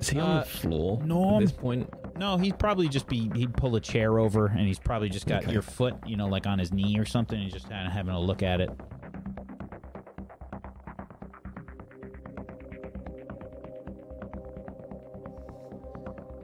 Is 0.00 0.08
he 0.08 0.20
on 0.20 0.40
the 0.40 0.44
floor 0.46 1.02
Norm? 1.04 1.42
at 1.42 1.48
this 1.48 1.52
point? 1.52 1.92
No, 2.18 2.36
he'd 2.36 2.58
probably 2.58 2.88
just 2.88 3.06
be. 3.06 3.30
He'd 3.34 3.56
pull 3.56 3.76
a 3.76 3.80
chair 3.80 4.18
over, 4.18 4.46
and 4.46 4.60
he's 4.66 4.78
probably 4.80 5.08
just 5.08 5.26
got 5.26 5.44
Okay. 5.44 5.52
your 5.52 5.62
foot, 5.62 5.94
you 6.04 6.16
know, 6.16 6.26
like 6.26 6.46
on 6.46 6.58
his 6.58 6.72
knee 6.72 6.98
or 6.98 7.04
something, 7.04 7.40
and 7.40 7.52
just 7.52 7.70
kind 7.70 7.86
of 7.86 7.92
having 7.92 8.12
a 8.14 8.20
look 8.20 8.42
at 8.42 8.60
it. 8.60 8.70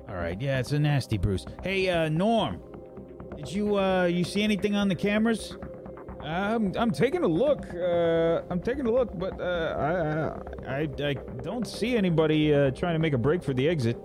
All 0.08 0.14
right, 0.16 0.40
yeah, 0.40 0.58
it's 0.58 0.72
a 0.72 0.78
nasty 0.78 1.18
bruise. 1.18 1.44
Hey, 1.62 1.88
uh, 1.88 2.08
Norm, 2.08 2.60
did 3.36 3.50
you 3.52 3.76
uh, 3.78 4.04
you 4.04 4.22
see 4.24 4.42
anything 4.42 4.74
on 4.76 4.88
the 4.88 4.94
cameras? 4.94 5.56
I'm 6.22 6.72
I'm 6.76 6.90
taking 6.90 7.24
a 7.24 7.28
look. 7.28 7.66
Uh, 7.74 8.42
I'm 8.50 8.60
taking 8.60 8.86
a 8.86 8.90
look, 8.90 9.18
but 9.18 9.40
uh, 9.40 10.34
I, 10.66 10.76
I 10.76 11.08
I 11.10 11.14
don't 11.42 11.66
see 11.66 11.96
anybody 11.96 12.54
uh, 12.54 12.70
trying 12.70 12.94
to 12.94 12.98
make 12.98 13.12
a 13.12 13.18
break 13.18 13.42
for 13.42 13.54
the 13.54 13.68
exit. 13.68 13.98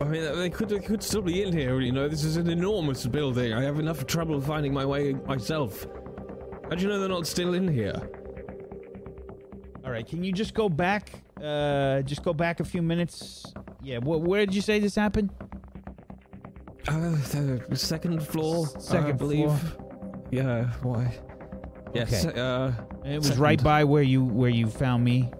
I 0.00 0.04
mean, 0.04 0.22
they 0.36 0.50
could 0.50 0.68
they 0.68 0.80
could 0.80 1.02
still 1.02 1.22
be 1.22 1.42
in 1.42 1.52
here. 1.52 1.80
You 1.80 1.92
know, 1.92 2.08
this 2.08 2.24
is 2.24 2.36
an 2.36 2.48
enormous 2.50 3.06
building. 3.06 3.52
I 3.52 3.62
have 3.62 3.78
enough 3.78 4.06
trouble 4.06 4.40
finding 4.40 4.72
my 4.74 4.84
way 4.84 5.12
myself. 5.26 5.86
How 6.64 6.70
do 6.70 6.82
you 6.82 6.88
know 6.88 6.98
they're 6.98 7.08
not 7.08 7.26
still 7.26 7.54
in 7.54 7.68
here? 7.68 7.94
All 9.84 9.90
right, 9.90 10.06
can 10.06 10.24
you 10.24 10.32
just 10.32 10.54
go 10.54 10.68
back? 10.68 11.10
Uh, 11.42 12.00
just 12.02 12.22
go 12.24 12.32
back 12.32 12.60
a 12.60 12.64
few 12.64 12.82
minutes. 12.82 13.44
Yeah, 13.82 13.98
wh- 14.00 14.20
where 14.26 14.44
did 14.46 14.54
you 14.54 14.62
say 14.62 14.78
this 14.80 14.94
happened? 14.96 15.30
Uh, 16.88 17.10
the 17.68 17.76
second 17.76 18.20
floor, 18.26 18.66
second 18.78 19.06
I 19.08 19.12
believe. 19.12 19.50
floor. 19.52 20.26
Yeah. 20.30 20.64
Why? 20.82 21.16
Yes. 21.94 22.24
Okay. 22.26 22.40
Uh, 22.40 22.72
It 23.04 23.16
was 23.18 23.26
second. 23.28 23.42
right 23.42 23.62
by 23.62 23.84
where 23.84 24.02
you 24.02 24.24
where 24.24 24.50
you 24.50 24.66
found 24.66 25.04
me. 25.04 25.30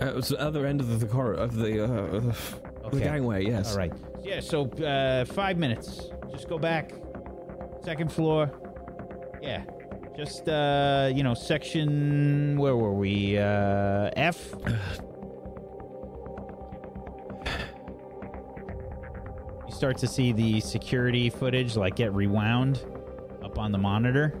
Uh, 0.00 0.06
it 0.06 0.14
was 0.16 0.28
the 0.28 0.40
other 0.40 0.66
end 0.66 0.80
of 0.80 0.98
the 1.00 1.06
corridor 1.06 1.40
of 1.40 1.54
the 1.54 1.84
uh, 1.84 2.32
of 2.92 2.98
the, 2.98 3.04
Okay. 3.04 3.14
gangway. 3.14 3.44
Yes. 3.44 3.72
All 3.72 3.78
right. 3.78 3.92
Yeah. 4.22 4.40
So 4.40 4.66
uh, 4.70 5.24
five 5.24 5.56
minutes. 5.58 6.10
Just 6.30 6.48
go 6.48 6.58
back. 6.58 6.92
Second 7.84 8.12
floor. 8.12 8.50
Yeah. 9.42 9.62
Just 10.16 10.48
uh, 10.48 11.10
you 11.14 11.22
know, 11.22 11.34
section. 11.34 12.56
Where 12.58 12.76
were 12.76 12.92
we? 12.94 13.38
Uh, 13.38 14.10
F. 14.16 14.54
You 19.68 19.72
start 19.74 19.98
to 19.98 20.06
see 20.06 20.32
the 20.32 20.60
security 20.60 21.30
footage 21.30 21.76
like 21.76 21.96
get 21.96 22.12
rewound 22.12 22.84
up 23.44 23.58
on 23.58 23.72
the 23.72 23.78
monitor. 23.78 24.40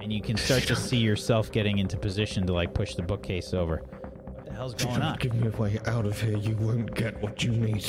And 0.00 0.12
you 0.12 0.20
can 0.22 0.36
start 0.36 0.62
to 0.64 0.76
see 0.88 0.96
yourself 0.96 1.52
getting 1.52 1.78
into 1.78 1.96
position 1.96 2.46
to 2.46 2.52
like 2.52 2.74
push 2.74 2.94
the 2.94 3.02
bookcase 3.02 3.52
over. 3.54 3.82
Hell's 4.60 4.74
going 4.74 4.94
don't 4.96 5.02
on? 5.02 5.16
Give 5.16 5.32
me 5.32 5.46
a 5.46 5.50
way 5.52 5.80
out 5.86 6.04
of 6.04 6.20
here. 6.20 6.36
You 6.36 6.54
won't 6.56 6.94
get 6.94 7.18
what 7.22 7.42
you 7.42 7.50
need. 7.50 7.86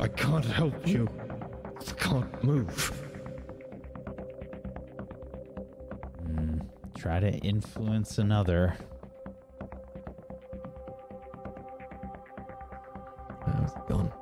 I 0.00 0.08
can't 0.08 0.44
help 0.44 0.84
you. 0.84 1.08
I 1.78 1.92
can't 1.92 2.42
move. 2.42 2.88
Hmm. 6.26 6.58
Try 6.98 7.20
to 7.20 7.30
influence 7.30 8.18
another. 8.18 8.76
It's 13.62 13.74
gone. 13.88 14.12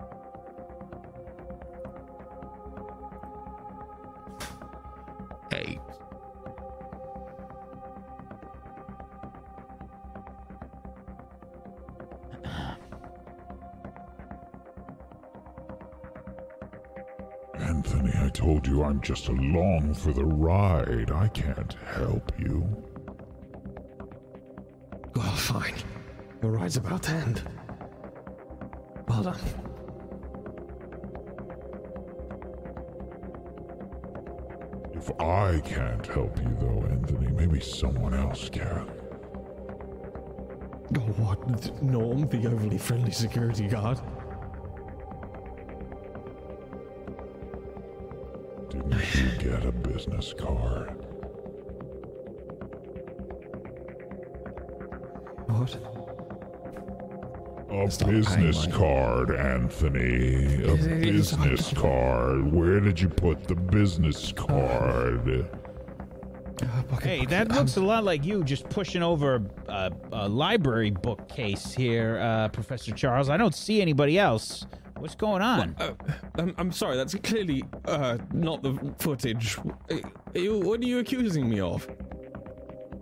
Told 18.45 18.67
you 18.67 18.85
I'm 18.85 19.01
just 19.01 19.29
along 19.29 19.95
for 19.95 20.13
the 20.13 20.25
ride. 20.25 21.11
I 21.11 21.29
can't 21.29 21.73
help 21.95 22.31
you. 22.39 22.63
Well, 25.17 25.35
fine. 25.35 25.73
Your 26.43 26.53
ride's 26.53 26.77
about 26.77 27.05
to 27.05 27.13
end. 27.13 27.43
Well 29.09 29.23
done. 29.23 29.41
If 34.93 35.11
I 35.19 35.61
can't 35.61 36.07
help 36.07 36.39
you, 36.39 36.55
though, 36.61 36.87
Anthony, 36.91 37.29
maybe 37.29 37.61
someone 37.61 38.13
else 38.13 38.51
can. 38.51 38.91
Oh, 40.99 41.13
what? 41.17 41.83
Norm, 41.83 42.29
the 42.29 42.47
overly 42.47 42.77
friendly 42.77 43.13
security 43.13 43.69
guard? 43.69 44.01
Didn't 48.75 49.15
you 49.15 49.51
get 49.51 49.65
a 49.65 49.73
business 49.73 50.35
card? 50.37 50.89
What? 55.47 55.77
A 57.71 57.91
Stop 57.91 58.09
business 58.11 58.67
card, 58.69 59.31
Anthony. 59.33 60.63
A 60.65 60.75
It 60.75 60.81
is- 61.07 61.33
business 61.33 61.73
card. 61.73 62.53
Where 62.53 62.81
did 62.81 63.01
you 63.01 63.09
put 63.09 63.45
the 63.45 63.55
business 63.55 64.33
card? 64.33 65.47
Hey, 67.03 67.27
that 67.27 67.49
looks 67.51 67.77
a 67.77 67.81
lot 67.83 68.05
like 68.05 68.25
you 68.25 68.43
just 68.45 68.69
pushing 68.71 69.03
over 69.03 69.43
a, 69.69 69.91
a 70.13 70.29
library 70.29 70.91
bookcase 70.91 71.73
here, 71.75 72.19
uh, 72.21 72.49
Professor 72.49 72.93
Charles. 72.93 73.29
I 73.29 73.37
don't 73.37 73.55
see 73.55 73.83
anybody 73.83 74.19
else. 74.19 74.65
What's 75.05 75.15
going 75.15 75.43
on? 75.43 75.77
Uh, 75.79 75.93
I'm, 76.39 76.55
I'm 76.57 76.73
sorry, 76.73 76.97
that's 76.97 77.15
clearly 77.17 77.63
uh, 77.85 78.17
not 78.33 78.63
the 78.63 78.95
footage. 78.99 79.53
What 79.57 80.81
are 80.81 80.87
you 80.87 80.99
accusing 80.99 81.47
me 81.47 81.61
of? 81.61 81.87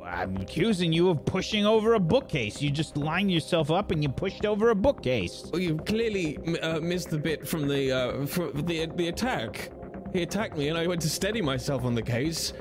I'm 0.04 0.36
accusing 0.38 0.92
you 0.92 1.10
of 1.10 1.24
pushing 1.24 1.64
over 1.64 1.94
a 1.94 2.00
bookcase. 2.00 2.60
You 2.60 2.72
just 2.72 2.96
lined 2.96 3.30
yourself 3.30 3.70
up 3.70 3.92
and 3.92 4.02
you 4.02 4.08
pushed 4.08 4.44
over 4.44 4.70
a 4.70 4.74
bookcase. 4.74 5.48
Well, 5.52 5.62
you 5.62 5.76
clearly 5.76 6.38
uh, 6.60 6.80
missed 6.80 7.10
the 7.10 7.18
bit 7.18 7.46
from 7.46 7.68
the 7.68 7.92
uh, 7.92 8.26
from 8.26 8.50
the 8.66 8.86
the 8.96 9.06
attack. 9.06 9.70
He 10.12 10.22
attacked 10.22 10.56
me, 10.56 10.70
and 10.70 10.76
I 10.76 10.88
went 10.88 11.02
to 11.02 11.08
steady 11.08 11.40
myself 11.40 11.84
on 11.84 11.94
the 11.94 12.02
case. 12.02 12.52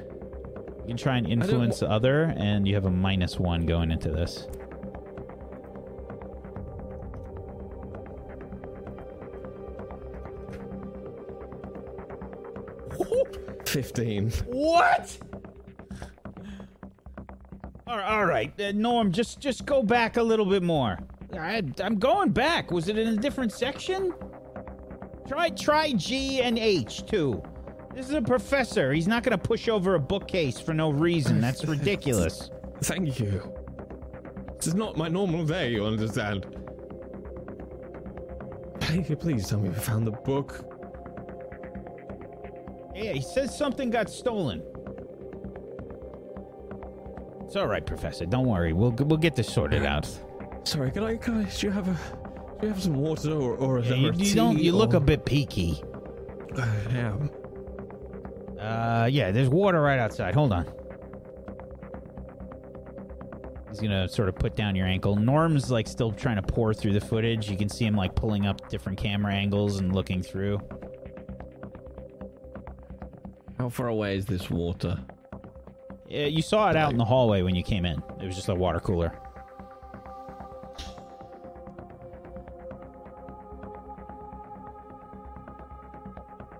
You 0.81 0.89
can 0.89 0.97
try 0.97 1.17
and 1.17 1.25
influence 1.25 1.79
the 1.79 1.89
other, 1.89 2.35
and 2.37 2.67
you 2.67 2.75
have 2.75 2.85
a 2.85 2.91
minus 2.91 3.39
one 3.39 3.65
going 3.65 3.89
into 3.89 4.11
this. 4.11 4.45
Fifteen. 13.71 14.31
What? 14.47 15.17
All 17.87 17.97
right, 17.97 18.05
all 18.05 18.25
right. 18.25 18.61
Uh, 18.61 18.73
Norm, 18.73 19.13
just 19.13 19.39
just 19.39 19.65
go 19.65 19.81
back 19.81 20.17
a 20.17 20.23
little 20.23 20.45
bit 20.45 20.61
more. 20.61 20.97
I, 21.33 21.63
I'm 21.81 21.97
going 21.97 22.31
back. 22.31 22.69
Was 22.69 22.89
it 22.89 22.97
in 22.97 23.07
a 23.07 23.15
different 23.15 23.53
section? 23.53 24.13
Try 25.25 25.49
try 25.51 25.93
G 25.93 26.41
and 26.41 26.59
H 26.59 27.05
too. 27.05 27.41
This 27.95 28.07
is 28.09 28.13
a 28.13 28.21
professor. 28.21 28.91
He's 28.91 29.07
not 29.07 29.23
going 29.23 29.37
to 29.37 29.41
push 29.41 29.69
over 29.69 29.95
a 29.95 29.99
bookcase 29.99 30.59
for 30.59 30.73
no 30.73 30.89
reason. 30.89 31.39
That's 31.45 31.63
ridiculous. 31.63 32.49
Thank 32.81 33.21
you. 33.21 33.41
This 34.57 34.67
is 34.67 34.75
not 34.75 34.97
my 34.97 35.07
normal 35.07 35.45
day. 35.45 35.71
You 35.71 35.85
understand? 35.85 36.45
Please, 38.81 39.15
please 39.17 39.47
tell 39.47 39.59
me 39.59 39.69
you 39.69 39.75
found 39.75 40.05
the 40.05 40.11
book. 40.11 40.70
Yeah, 42.95 43.13
he 43.13 43.21
says 43.21 43.57
something 43.57 43.89
got 43.89 44.09
stolen. 44.09 44.63
It's 47.45 47.55
all 47.55 47.67
right, 47.67 47.85
Professor. 47.85 48.25
Don't 48.25 48.47
worry. 48.47 48.73
We'll 48.73 48.91
we'll 48.91 49.17
get 49.17 49.35
this 49.35 49.51
sorted 49.51 49.85
out. 49.85 50.07
Sorry, 50.63 50.91
can 50.91 51.03
I? 51.03 51.17
Can 51.17 51.41
I? 51.41 51.49
Do 51.49 51.67
you 51.67 51.71
have 51.71 51.87
a? 51.87 51.91
Do 51.91 52.67
you 52.67 52.69
have 52.69 52.81
some 52.81 52.95
water 52.95 53.33
or 53.33 53.55
or 53.55 53.79
a 53.79 53.81
Yeah, 53.83 53.95
you, 53.95 54.09
or 54.09 54.13
you 54.13 54.35
don't. 54.35 54.59
You 54.59 54.71
look 54.71 54.93
a 54.93 54.99
bit 54.99 55.25
peaky. 55.25 55.81
I 56.57 56.67
am. 56.91 57.29
Uh, 58.59 59.09
yeah. 59.11 59.31
There's 59.31 59.49
water 59.49 59.81
right 59.81 59.99
outside. 59.99 60.33
Hold 60.33 60.53
on. 60.53 60.65
He's 63.69 63.79
gonna 63.79 64.07
sort 64.07 64.29
of 64.29 64.35
put 64.35 64.55
down 64.55 64.75
your 64.75 64.85
ankle. 64.85 65.15
Norm's 65.15 65.71
like 65.71 65.87
still 65.87 66.11
trying 66.11 66.35
to 66.35 66.41
pour 66.41 66.73
through 66.73 66.93
the 66.93 67.01
footage. 67.01 67.49
You 67.49 67.57
can 67.57 67.69
see 67.69 67.85
him 67.85 67.95
like 67.95 68.15
pulling 68.15 68.45
up 68.45 68.69
different 68.69 68.97
camera 68.97 69.33
angles 69.33 69.79
and 69.79 69.95
looking 69.95 70.21
through. 70.21 70.59
How 73.61 73.69
far 73.69 73.89
away 73.89 74.17
is 74.17 74.25
this 74.25 74.49
water? 74.49 74.97
Yeah, 76.09 76.25
you 76.25 76.41
saw 76.41 76.71
it 76.71 76.75
out 76.75 76.93
in 76.93 76.97
the 76.97 77.05
hallway 77.05 77.43
when 77.43 77.53
you 77.53 77.61
came 77.61 77.85
in. 77.85 78.01
It 78.19 78.25
was 78.25 78.35
just 78.35 78.49
a 78.49 78.55
water 78.55 78.79
cooler. 78.79 79.15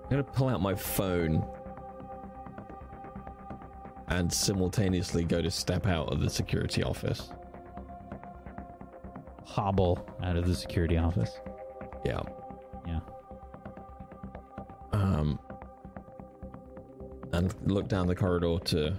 I'm 0.04 0.10
gonna 0.10 0.22
pull 0.22 0.48
out 0.48 0.62
my 0.62 0.76
phone 0.76 1.44
and 4.06 4.32
simultaneously 4.32 5.24
go 5.24 5.42
to 5.42 5.50
step 5.50 5.88
out 5.88 6.12
of 6.12 6.20
the 6.20 6.30
security 6.30 6.84
office. 6.84 7.30
Hobble 9.44 10.06
out 10.22 10.36
of 10.36 10.46
the 10.46 10.54
security 10.54 10.98
office. 10.98 11.32
Yeah. 12.04 12.22
Yeah. 12.86 13.00
Um. 14.92 15.40
And 17.32 17.52
look 17.64 17.88
down 17.88 18.06
the 18.06 18.14
corridor 18.14 18.58
to 18.66 18.94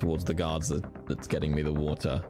towards 0.00 0.24
the 0.24 0.34
guards 0.34 0.68
that, 0.68 0.84
that's 1.06 1.28
getting 1.28 1.54
me 1.54 1.62
the 1.62 1.72
water. 1.72 2.20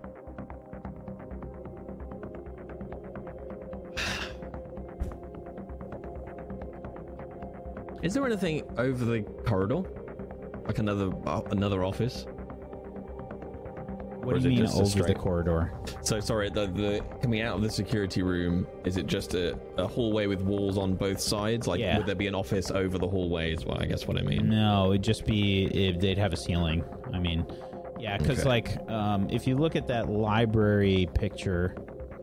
Is 8.02 8.14
there 8.14 8.26
anything 8.26 8.62
over 8.76 9.04
the 9.04 9.22
corridor? 9.46 9.82
Like 10.66 10.78
another 10.78 11.12
uh, 11.26 11.42
another 11.50 11.84
office? 11.84 12.26
What 14.22 14.40
do 14.40 14.48
you 14.48 14.54
it 14.56 14.62
mean 14.62 14.68
over 14.82 15.02
the 15.02 15.14
corridor? 15.14 15.72
So 16.02 16.20
sorry, 16.20 16.48
the, 16.50 16.66
the 16.66 17.04
coming 17.20 17.40
out 17.42 17.56
of 17.56 17.62
the 17.62 17.70
security 17.70 18.22
room, 18.22 18.66
is 18.84 18.96
it 18.96 19.06
just 19.06 19.34
a, 19.34 19.58
a 19.78 19.86
hallway 19.86 20.26
with 20.26 20.42
walls 20.42 20.78
on 20.78 20.94
both 20.94 21.20
sides? 21.20 21.66
Like 21.66 21.80
Yeah. 21.80 21.96
would 21.96 22.06
there 22.06 22.14
be 22.14 22.26
an 22.28 22.34
office 22.34 22.70
over 22.70 22.98
the 22.98 23.08
hallway 23.08 23.52
is 23.52 23.64
what 23.64 23.80
I 23.82 23.86
guess 23.86 24.06
what 24.06 24.16
I 24.18 24.22
mean. 24.22 24.48
No, 24.48 24.90
it'd 24.92 25.02
just 25.02 25.24
be 25.26 25.64
if 25.66 26.00
they'd 26.00 26.18
have 26.18 26.32
a 26.32 26.36
ceiling. 26.36 26.84
I 27.12 27.18
mean, 27.18 27.46
yeah, 27.98 28.16
because 28.16 28.40
Okay. 28.40 28.48
like 28.48 28.90
um, 28.90 29.28
if 29.30 29.46
you 29.46 29.56
look 29.56 29.74
at 29.76 29.86
that 29.88 30.08
library 30.08 31.08
picture, 31.14 31.74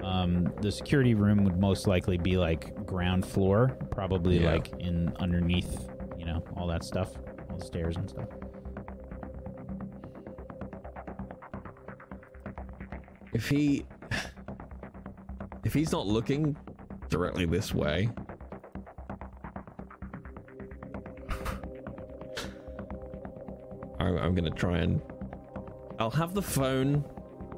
um, 0.01 0.51
the 0.61 0.71
security 0.71 1.13
room 1.13 1.43
would 1.43 1.59
most 1.59 1.85
likely 1.87 2.17
be 2.17 2.37
like 2.37 2.85
ground 2.85 3.25
floor, 3.25 3.77
probably 3.91 4.39
Yeah. 4.39 4.51
like 4.53 4.71
in 4.79 5.13
underneath, 5.19 5.89
you 6.17 6.25
know, 6.25 6.43
all 6.55 6.67
that 6.67 6.83
stuff, 6.83 7.11
all 7.49 7.57
the 7.57 7.65
stairs 7.65 7.97
and 7.97 8.09
stuff. 8.09 8.27
If 13.33 13.49
he 13.49 13.85
if 15.63 15.73
he's 15.73 15.91
not 15.91 16.07
looking 16.07 16.55
directly 17.09 17.45
this 17.45 17.73
way, 17.73 18.09
I'm, 23.99 24.17
I'm 24.17 24.35
gonna 24.35 24.49
try 24.49 24.79
and. 24.79 25.01
I'll 25.99 26.09
have 26.11 26.33
the 26.33 26.41
phone 26.41 27.03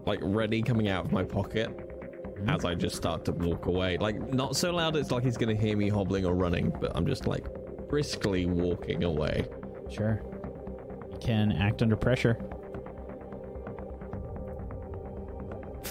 like 0.05 0.19
ready 0.23 0.63
coming 0.63 0.89
out 0.89 1.05
of 1.05 1.11
my 1.11 1.23
pocket 1.23 1.69
mm-hmm. 1.69 2.49
as 2.49 2.65
I 2.65 2.73
just 2.73 2.95
start 2.95 3.23
to 3.25 3.31
walk 3.31 3.67
away. 3.67 3.97
Like 3.97 4.33
not 4.33 4.55
so 4.55 4.71
loud 4.71 4.95
it's 4.95 5.11
like 5.11 5.23
he's 5.23 5.37
gonna 5.37 5.55
hear 5.55 5.77
me 5.77 5.89
hobbling 5.89 6.25
or 6.25 6.33
running, 6.33 6.73
but 6.81 6.91
I'm 6.95 7.05
just 7.05 7.27
like 7.27 7.45
briskly 7.87 8.45
walking 8.45 9.03
away. 9.03 9.45
Sure. 9.89 10.21
You 11.11 11.17
can 11.19 11.51
act 11.51 11.81
under 11.81 11.95
pressure. 11.95 12.37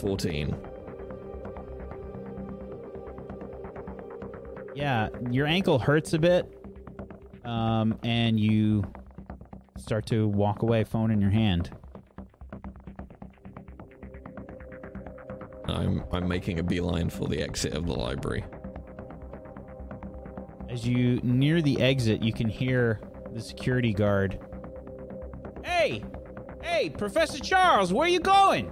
14. 0.00 0.56
Yeah, 4.74 5.08
your 5.30 5.46
ankle 5.46 5.78
hurts 5.78 6.14
a 6.14 6.18
bit, 6.18 6.50
um, 7.44 7.98
and 8.02 8.40
you 8.40 8.82
start 9.76 10.06
to 10.06 10.26
walk 10.26 10.62
away, 10.62 10.84
phone 10.84 11.10
in 11.10 11.20
your 11.20 11.30
hand. 11.30 11.70
I'm 15.68 16.04
I'm 16.12 16.26
making 16.26 16.58
a 16.58 16.62
beeline 16.62 17.10
for 17.10 17.28
the 17.28 17.42
exit 17.42 17.74
of 17.74 17.86
the 17.86 17.92
library. 17.92 18.44
As 20.68 20.86
you 20.86 21.20
near 21.22 21.60
the 21.60 21.80
exit, 21.80 22.22
you 22.22 22.32
can 22.32 22.48
hear 22.48 23.00
the 23.32 23.40
security 23.40 23.92
guard. 23.92 24.38
Hey, 25.64 26.02
hey, 26.62 26.90
Professor 26.90 27.38
Charles, 27.38 27.92
where 27.92 28.06
are 28.06 28.10
you 28.10 28.20
going? 28.20 28.70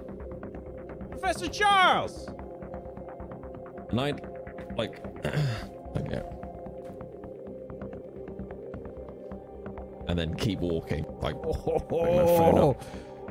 Professor 1.19 1.47
Charles. 1.47 2.27
And 3.89 3.99
I 3.99 4.13
like 4.77 5.03
okay. 5.97 6.21
And 10.07 10.17
then 10.17 10.33
keep 10.35 10.59
walking. 10.59 11.05
Like 11.21 11.35
oh, 11.35 11.79
putting 11.87 12.15
my 12.15 12.25
phone 12.25 12.57
Oh, 12.57 12.77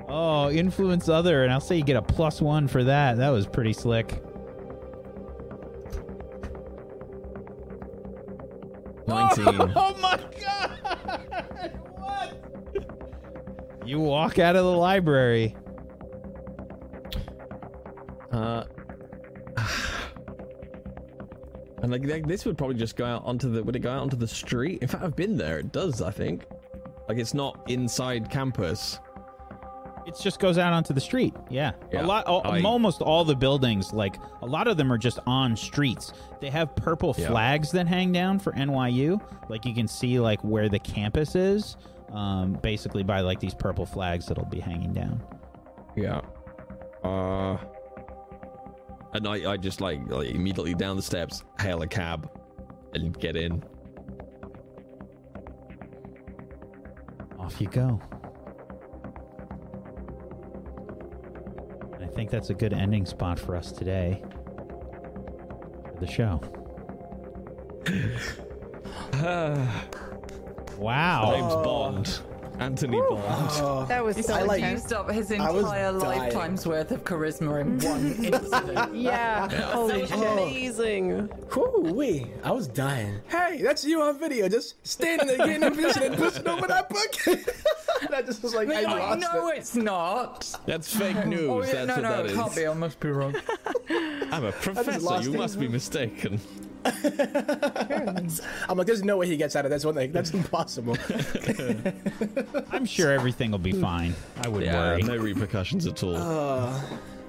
oh, 0.08 0.50
influence 0.50 1.08
other, 1.08 1.44
and 1.44 1.52
I'll 1.52 1.60
say 1.60 1.76
you 1.76 1.84
get 1.84 1.96
a 1.96 2.02
plus 2.02 2.40
one 2.40 2.68
for 2.68 2.84
that. 2.84 3.16
That 3.16 3.30
was 3.30 3.46
pretty 3.46 3.72
slick. 3.72 4.22
19. 9.06 9.72
Oh 9.76 9.96
my 10.00 10.20
god! 10.40 10.70
What? 11.96 12.34
You 13.86 14.00
walk 14.00 14.38
out 14.38 14.54
of 14.54 14.64
the 14.64 14.76
library. 14.76 15.56
Uh, 18.32 18.64
and 21.82 21.90
like, 21.92 22.04
like 22.04 22.26
this 22.26 22.44
would 22.44 22.58
probably 22.58 22.76
just 22.76 22.96
go 22.96 23.04
out 23.04 23.24
onto 23.24 23.50
the. 23.50 23.62
Would 23.62 23.76
it 23.76 23.80
go 23.80 23.90
out 23.90 24.00
onto 24.02 24.16
the 24.16 24.28
street? 24.28 24.80
In 24.82 24.88
fact, 24.88 25.04
I've 25.04 25.16
been 25.16 25.36
there. 25.36 25.58
It 25.58 25.72
does. 25.72 26.02
I 26.02 26.10
think. 26.10 26.44
Like 27.08 27.18
it's 27.18 27.34
not 27.34 27.58
inside 27.70 28.30
campus. 28.30 28.98
It 30.06 30.16
just 30.22 30.40
goes 30.40 30.56
out 30.56 30.72
onto 30.72 30.94
the 30.94 31.00
street. 31.02 31.34
Yeah, 31.50 31.72
Yeah, 31.92 32.02
a 32.02 32.06
lot. 32.06 32.24
I- 32.26 32.62
almost 32.62 33.02
all 33.02 33.24
the 33.26 33.34
buildings, 33.36 33.92
like 33.92 34.16
a 34.40 34.46
lot 34.46 34.66
of 34.66 34.78
them, 34.78 34.90
are 34.90 34.96
just 34.96 35.18
on 35.26 35.54
streets. 35.54 36.12
They 36.40 36.48
have 36.48 36.74
purple 36.76 37.14
Yeah. 37.18 37.28
flags 37.28 37.70
that 37.72 37.86
hang 37.86 38.10
down 38.12 38.38
for 38.38 38.52
NYU. 38.52 39.20
Like 39.50 39.66
you 39.66 39.74
can 39.74 39.86
see, 39.86 40.18
like 40.18 40.42
where 40.42 40.68
the 40.70 40.78
campus 40.78 41.34
is. 41.34 41.76
Um, 42.12 42.54
basically 42.62 43.02
by 43.02 43.20
like 43.20 43.38
these 43.38 43.52
purple 43.54 43.84
flags 43.84 44.24
that'll 44.26 44.46
be 44.46 44.60
hanging 44.60 44.94
down. 44.94 45.22
Yeah. 45.94 46.22
Uh. 47.04 47.58
And 49.14 49.26
I, 49.26 49.52
I 49.52 49.56
just 49.56 49.80
like, 49.80 50.00
like 50.08 50.28
immediately 50.28 50.74
down 50.74 50.96
the 50.96 51.02
steps, 51.02 51.42
hail 51.60 51.82
a 51.82 51.86
cab, 51.86 52.30
and 52.94 53.18
get 53.18 53.36
in. 53.36 53.64
Off 57.38 57.60
you 57.60 57.68
go. 57.68 58.00
I 62.00 62.06
think 62.06 62.30
that's 62.30 62.50
a 62.50 62.54
good 62.54 62.72
ending 62.72 63.06
spot 63.06 63.38
for 63.38 63.56
us 63.56 63.72
today. 63.72 64.22
For 65.84 66.00
the 66.00 66.06
show. 66.06 66.40
Wow. 70.78 71.32
James 71.34 71.54
Bond, 71.54 72.20
Anthony 72.58 72.98
Bond. 73.00 73.22
Oh. 73.60 73.86
That 73.88 74.04
was 74.04 74.24
so 74.24 74.34
I 74.34 74.42
like 74.42 74.58
intense. 74.58 74.82
used 74.82 74.92
up 74.92 75.10
his 75.10 75.30
entire 75.30 75.92
lifetime's 75.92 76.66
worth 76.66 76.90
of 76.90 77.04
charisma 77.04 77.60
in 77.60 77.78
one 77.78 78.12
incident. 78.24 78.94
Yeah. 79.08 79.48
Holy 79.72 80.06
shit. 80.06 80.12
Amazing. 80.12 81.28
Whoo 81.54 81.92
wee! 81.94 82.26
I 82.42 82.50
was 82.50 82.66
dying. 82.66 83.20
Hey, 83.28 83.62
that's 83.62 83.84
you 83.84 84.02
on 84.02 84.18
video, 84.18 84.48
just 84.48 84.84
standing 84.86 85.26
there 85.28 85.38
getting 85.38 85.62
in 85.62 85.74
position 85.74 86.02
and 86.04 86.16
pushing 86.16 86.48
over 86.48 86.66
that 86.66 86.88
book. 86.88 87.26
and 88.02 88.14
I 88.14 88.22
just 88.22 88.42
was 88.42 88.54
like, 88.54 88.68
I 88.68 88.82
No, 88.82 88.88
lost 88.96 89.20
no, 89.20 89.48
it. 89.48 89.58
it's 89.58 89.76
not. 89.76 90.60
That's 90.66 90.94
fake 90.94 91.26
news. 91.26 91.48
Oh, 91.48 91.62
yeah, 91.62 91.84
That's 91.84 91.88
no, 91.88 91.94
what 91.94 92.02
no, 92.02 92.08
that 92.16 92.24
it 92.26 92.30
is. 92.32 92.36
can't 92.36 92.56
be. 92.56 92.66
I 92.66 92.74
must 92.74 93.00
be 93.00 93.08
wrong. 93.10 93.34
I'm 94.32 94.44
a 94.44 94.52
professor. 94.52 95.22
You 95.22 95.34
it. 95.34 95.38
must 95.38 95.60
be 95.60 95.68
mistaken. 95.68 96.40
I'm 96.84 98.76
like, 98.76 98.86
there's 98.86 99.02
no 99.04 99.16
way 99.16 99.26
he 99.26 99.36
gets 99.36 99.56
out 99.56 99.64
of 99.64 99.70
this 99.70 99.84
one. 99.84 99.94
Like, 99.94 100.12
that's 100.12 100.30
impossible. 100.32 100.96
I'm 102.72 102.84
sure 102.86 103.12
everything 103.12 103.50
will 103.50 103.58
be 103.58 103.72
fine. 103.72 104.14
I 104.40 104.48
wouldn't 104.48 104.70
Yeah, 104.72 104.92
worry. 104.92 105.02
no 105.02 105.16
repercussions 105.16 105.86
at 105.86 106.02
all. 106.02 106.16
Uh, 106.16 106.80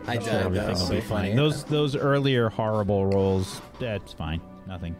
I 0.07 0.13
I'm 0.15 0.21
sure 0.21 0.31
died. 0.33 0.45
everything 0.45 0.67
will 0.69 0.75
so 0.75 0.93
be 0.93 1.01
funny. 1.01 1.27
fine. 1.29 1.35
Those 1.35 1.63
those 1.65 1.95
earlier 1.95 2.49
horrible 2.49 3.05
rolls, 3.07 3.61
that's 3.79 4.13
fine. 4.13 4.41
Nothing, 4.67 4.95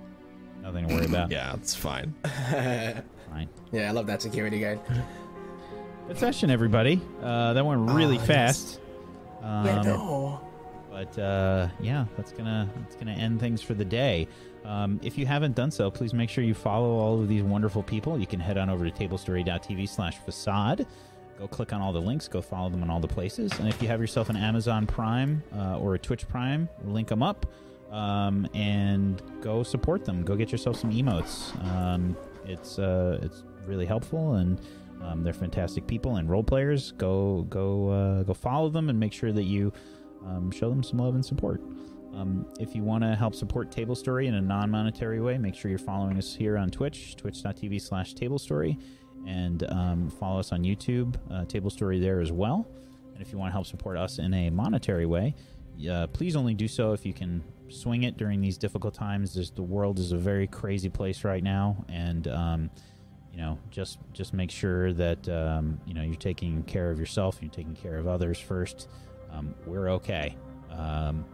nothing 0.61 0.88
to 0.88 0.94
worry 0.94 1.06
about. 1.06 1.32
yeah, 1.32 1.53
it's 1.56 1.76
fine. 1.76 2.14
Fine. 3.30 3.48
yeah, 3.72 3.90
I 3.90 3.92
love 3.92 4.08
that 4.08 4.24
security 4.24 4.60
guard. 4.60 4.80
Good 6.08 6.18
session, 6.18 6.50
everybody. 6.50 7.00
Uh, 7.22 7.53
that 7.53 7.64
went 7.64 7.92
really 7.92 8.18
Oh, 8.18 8.22
yes. 8.22 8.26
fast. 8.28 8.80
Um, 9.44 9.66
Yeah, 9.68 9.82
no. 9.84 10.42
But 11.00 11.18
uh, 11.18 11.69
yeah, 11.80 12.06
that's 12.18 12.34
gonna 12.34 12.69
that's 12.82 12.98
gonna 12.98 13.14
end 13.14 13.40
things 13.40 13.61
for 13.61 13.74
the 13.74 13.86
day. 13.86 14.28
Um, 14.66 15.00
if 15.02 15.18
you 15.18 15.26
haven't 15.26 15.56
done 15.56 15.72
so, 15.72 15.90
please 15.90 16.14
make 16.14 16.30
sure 16.30 16.44
you 16.44 16.53
follow 16.53 16.98
all 16.98 17.22
of 17.22 17.30
these 17.30 17.42
wonderful 17.42 17.84
people. 17.84 18.19
You 18.19 18.28
can 18.28 18.42
head 18.42 18.58
on 18.58 18.69
over 18.69 18.84
to 18.84 18.92
tablestory.tv 18.92 19.88
slash 19.88 20.18
facade. 20.18 20.86
Go 21.38 21.48
click 21.48 21.72
on 21.72 21.80
all 21.80 21.94
the 21.94 22.02
links. 22.02 22.28
Go 22.28 22.42
follow 22.42 22.69
them 22.69 22.84
in 22.84 22.90
all 22.90 23.00
the 23.00 23.08
places. 23.08 23.58
And 23.60 23.69
if 23.69 23.82
you 23.82 23.88
have 23.88 24.02
yourself 24.02 24.30
an 24.30 24.36
Amazon 24.36 24.86
Prime 24.86 25.42
uh, 25.56 25.80
or 25.80 25.95
a 25.95 26.00
Twitch 26.00 26.28
Prime, 26.28 26.68
link 26.84 27.08
them 27.08 27.24
up 27.24 27.45
um, 27.92 28.45
and 28.53 29.22
go 29.40 29.64
support 29.64 30.03
them. 30.03 30.26
Go 30.26 30.36
get 30.36 30.52
yourself 30.52 30.76
some 30.76 30.92
emotes. 30.92 31.56
Um, 31.66 32.18
it's 32.45 32.78
uh, 32.78 33.19
it's 33.22 33.44
really 33.66 33.86
helpful 33.86 34.34
and. 34.34 34.60
Um, 35.02 35.24
they're 35.24 35.32
fantastic 35.32 35.88
people 35.88 36.18
and 36.18 36.30
role 36.30 36.44
players. 36.44 36.92
Go 36.98 37.44
go 37.50 37.90
uh, 37.90 38.24
go 38.24 38.34
follow 38.34 38.68
them 38.68 38.90
and 38.90 39.00
make 39.00 39.14
sure 39.14 39.32
that 39.32 39.44
you 39.44 39.72
um, 40.25 40.51
show 40.51 40.69
them 40.69 40.83
some 40.83 40.99
love 40.99 41.15
and 41.15 41.25
support. 41.25 41.61
Um, 42.14 42.45
if 42.59 42.75
you 42.75 42.83
want 42.83 43.03
to 43.03 43.15
help 43.15 43.35
support 43.35 43.72
Table 43.72 43.95
Story 43.95 44.27
in 44.27 44.35
a 44.35 44.41
non-monetary 44.41 45.22
way, 45.22 45.38
make 45.38 45.56
sure 45.56 45.69
you're 45.69 45.77
following 45.77 46.17
us 46.17 46.33
here 46.33 46.57
on 46.57 46.69
Twitch, 46.69 47.15
twitch.tv 47.15 47.80
slash 47.81 48.14
Table 48.14 48.39
Story, 48.39 48.77
and 49.27 49.64
um, 49.72 50.09
follow 50.09 50.39
us 50.39 50.51
on 50.51 50.64
YouTube, 50.64 51.15
uh, 51.31 51.45
Table 51.45 51.69
Story 51.69 51.99
there 51.99 52.19
as 52.19 52.31
well. 52.31 52.67
And 53.14 53.22
if 53.22 53.31
you 53.31 53.38
want 53.38 53.49
to 53.49 53.53
help 53.53 53.67
support 53.67 53.98
us 53.98 54.17
in 54.17 54.33
a 54.33 54.49
monetary 54.49 55.06
way, 55.06 55.35
uh, 55.89 56.07
please 56.07 56.35
only 56.35 56.53
do 56.53 56.67
so 56.67 56.93
if 56.93 57.06
you 57.06 57.14
can 57.14 57.43
swing 57.69 58.03
it 58.03 58.17
during 58.17 58.41
these 58.41 58.57
difficult 58.57 58.93
times. 58.93 59.35
There's, 59.35 59.51
the 59.51 59.61
world 59.61 59.99
is 59.99 60.11
a 60.11 60.17
very 60.17 60.48
crazy 60.48 60.89
place 60.89 61.23
right 61.23 61.43
now, 61.43 61.85
and 61.88 62.27
um, 62.27 62.69
you 63.31 63.38
know, 63.38 63.57
just 63.69 63.99
just 64.11 64.33
make 64.33 64.51
sure 64.51 64.91
that 64.93 65.30
um, 65.30 65.80
you 65.85 65.93
know 65.93 66.01
you're 66.01 66.15
taking 66.15 66.64
care 66.64 66.91
of 66.91 66.99
yourself, 66.99 67.38
you're 67.41 67.51
taking 67.51 67.75
care 67.75 67.98
of 67.98 68.07
others 68.07 68.39
first. 68.39 68.89
Um, 69.32 69.53
we're 69.66 69.90
okay. 69.90 70.35
Um, 70.72 71.25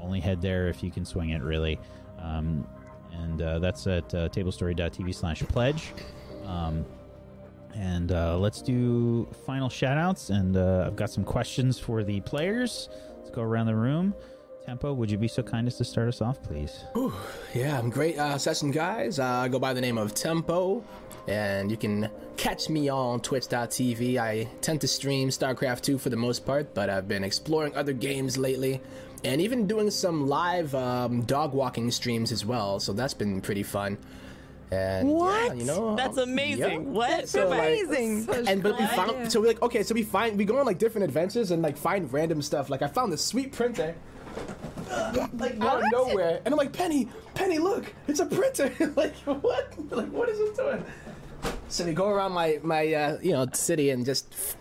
only 0.00 0.20
head 0.20 0.40
there 0.40 0.68
if 0.68 0.82
you 0.82 0.90
can 0.90 1.04
swing 1.04 1.30
it, 1.30 1.42
really. 1.42 1.78
Um, 2.18 2.66
and 3.12 3.40
uh, 3.42 3.58
that's 3.58 3.86
at 3.86 4.14
uh, 4.14 4.28
tablestory.tv 4.28 5.14
slash 5.14 5.42
pledge. 5.42 5.92
Um, 6.44 6.84
and 7.74 8.12
uh, 8.12 8.38
let's 8.38 8.62
do 8.62 9.28
final 9.44 9.68
shout 9.68 9.98
outs. 9.98 10.30
And 10.30 10.56
uh, 10.56 10.84
I've 10.86 10.96
got 10.96 11.10
some 11.10 11.24
questions 11.24 11.78
for 11.78 12.02
the 12.02 12.20
players. 12.20 12.88
Let's 13.18 13.30
go 13.30 13.42
around 13.42 13.66
the 13.66 13.74
room. 13.74 14.14
Tempo, 14.66 14.92
would 14.92 15.08
you 15.12 15.16
be 15.16 15.28
so 15.28 15.44
kind 15.44 15.68
as 15.68 15.76
to 15.76 15.84
start 15.84 16.08
us 16.08 16.20
off, 16.20 16.42
please? 16.42 16.84
Ooh, 16.96 17.12
Yeah, 17.54 17.78
I'm 17.78 17.88
great 17.88 18.18
uh, 18.18 18.36
session, 18.36 18.72
guys. 18.72 19.20
Uh, 19.20 19.24
I 19.24 19.48
go 19.48 19.60
by 19.60 19.72
the 19.72 19.80
name 19.80 19.96
of 19.96 20.12
Tempo, 20.12 20.82
and 21.28 21.70
you 21.70 21.76
can 21.76 22.10
catch 22.36 22.68
me 22.68 22.88
on 22.88 23.20
twitch.tv. 23.20 24.18
I 24.18 24.48
tend 24.62 24.80
to 24.80 24.88
stream 24.88 25.28
StarCraft 25.28 25.82
2 25.82 25.98
for 25.98 26.10
the 26.10 26.16
most 26.16 26.44
part, 26.44 26.74
but 26.74 26.90
I've 26.90 27.06
been 27.06 27.22
exploring 27.22 27.76
other 27.76 27.92
games 27.92 28.36
lately, 28.36 28.80
and 29.22 29.40
even 29.40 29.68
doing 29.68 29.88
some 29.88 30.26
live 30.26 30.74
um, 30.74 31.22
dog 31.22 31.54
walking 31.54 31.88
streams 31.92 32.32
as 32.32 32.44
well, 32.44 32.80
so 32.80 32.92
that's 32.92 33.14
been 33.14 33.40
pretty 33.40 33.62
fun. 33.62 33.96
And 34.72 35.08
yeah, 35.08 35.14
What? 35.14 35.56
you 35.58 35.64
know, 35.64 35.94
That's 35.94 36.18
um, 36.18 36.28
amazing. 36.30 36.58
yeah. 36.82 36.90
What? 36.90 37.28
So, 37.28 37.48
like, 37.48 37.60
Amazing. 37.84 38.28
and 38.48 38.64
but 38.64 38.76
we 38.80 38.86
found 38.88 39.30
so 39.30 39.40
we 39.40 39.46
like 39.46 39.62
okay 39.62 39.84
so 39.84 39.94
we 39.94 40.02
find 40.02 40.36
we 40.36 40.44
go 40.44 40.58
on 40.58 40.66
like 40.66 40.78
different 40.78 41.04
adventures 41.04 41.52
and 41.52 41.62
like 41.62 41.76
find 41.76 42.12
random 42.12 42.42
stuff 42.42 42.68
like 42.68 42.82
i 42.82 42.88
found 42.88 43.12
this 43.12 43.24
sweet 43.24 43.52
printer 43.52 43.94
like 45.34 45.60
out 45.60 45.82
of 45.82 45.90
nowhere, 45.92 46.40
and 46.44 46.54
I'm 46.54 46.58
like, 46.58 46.72
Penny, 46.72 47.08
Penny, 47.34 47.58
look, 47.58 47.92
it's 48.08 48.20
a 48.20 48.26
printer. 48.26 48.72
like 48.96 49.14
what? 49.24 49.72
Like 49.90 50.10
what 50.10 50.28
is 50.28 50.38
it 50.40 50.56
doing? 50.56 50.84
So 51.68 51.84
we 51.84 51.92
go 51.92 52.08
around 52.08 52.32
my 52.32 52.60
my 52.62 52.92
uh, 52.92 53.18
you 53.22 53.32
know 53.32 53.46
city 53.52 53.90
and 53.90 54.04
just 54.04 54.56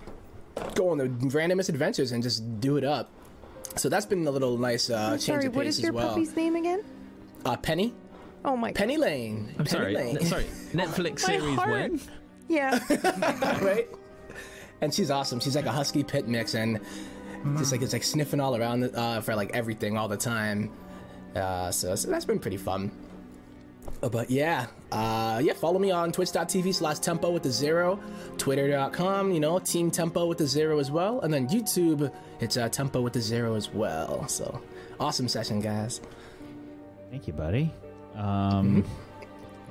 go 0.73 0.89
on 0.89 0.97
the 0.97 1.05
randomest 1.29 1.69
adventures 1.69 2.11
and 2.11 2.23
just 2.23 2.59
do 2.59 2.77
it 2.77 2.83
up. 2.83 3.09
So 3.75 3.89
that's 3.89 4.05
been 4.05 4.25
a 4.25 4.31
little 4.31 4.57
nice 4.57 4.89
uh, 4.89 4.95
I'm 4.95 5.11
change 5.13 5.23
sorry, 5.23 5.45
of 5.47 5.51
pace 5.51 5.57
what 5.57 5.67
is 5.67 5.77
as 5.79 5.83
your 5.83 5.93
well. 5.93 6.09
puppy's 6.09 6.35
name 6.35 6.55
again? 6.55 6.83
Uh, 7.45 7.57
Penny. 7.57 7.93
Oh 8.43 8.55
my 8.55 8.71
Penny 8.71 8.97
Lane. 8.97 9.49
I'm 9.59 9.65
Penny 9.65 9.69
sorry. 9.69 9.95
Lane. 9.95 10.17
n- 10.17 10.25
sorry. 10.25 10.43
Netflix 10.73 11.23
My 11.27 11.37
series 11.37 11.55
heart. 11.55 11.69
when? 11.69 12.01
Yeah. 12.47 12.79
right? 13.61 13.87
And 14.81 14.93
she's 14.93 15.09
awesome. 15.09 15.39
She's 15.39 15.55
like 15.55 15.65
a 15.65 15.71
husky 15.71 16.03
pit 16.03 16.27
mix, 16.27 16.53
and 16.53 16.79
just 17.57 17.71
like 17.71 17.81
it's 17.81 17.93
like 17.93 18.03
sniffing 18.03 18.39
all 18.39 18.55
around 18.55 18.83
uh, 18.95 19.21
for 19.21 19.35
like 19.35 19.51
everything 19.53 19.97
all 19.97 20.07
the 20.07 20.17
time. 20.17 20.71
Uh, 21.35 21.71
so, 21.71 21.95
so 21.95 22.09
that's 22.09 22.25
been 22.25 22.39
pretty 22.39 22.57
fun. 22.57 22.91
Uh, 24.01 24.09
But 24.09 24.29
yeah, 24.31 24.67
uh, 24.91 25.41
yeah. 25.43 25.53
Follow 25.53 25.79
me 25.79 25.91
on 25.91 26.11
Twitch.tv 26.11 26.73
slash 26.73 26.99
Tempo 26.99 27.29
with 27.29 27.43
the 27.43 27.51
zero, 27.51 27.99
Twitter.com. 28.37 29.31
You 29.31 29.39
know, 29.39 29.59
Team 29.59 29.91
Tempo 29.91 30.25
with 30.25 30.37
the 30.37 30.47
zero 30.47 30.79
as 30.79 30.89
well, 30.91 31.19
and 31.21 31.33
then 31.33 31.47
YouTube. 31.47 32.11
It's 32.39 32.57
uh, 32.57 32.69
Tempo 32.69 33.01
with 33.01 33.13
the 33.13 33.21
zero 33.21 33.55
as 33.55 33.69
well. 33.69 34.27
So 34.27 34.61
awesome 34.99 35.27
session, 35.27 35.59
guys. 35.59 36.01
Thank 37.11 37.27
you, 37.27 37.33
buddy. 37.33 37.71
Um, 38.15 38.83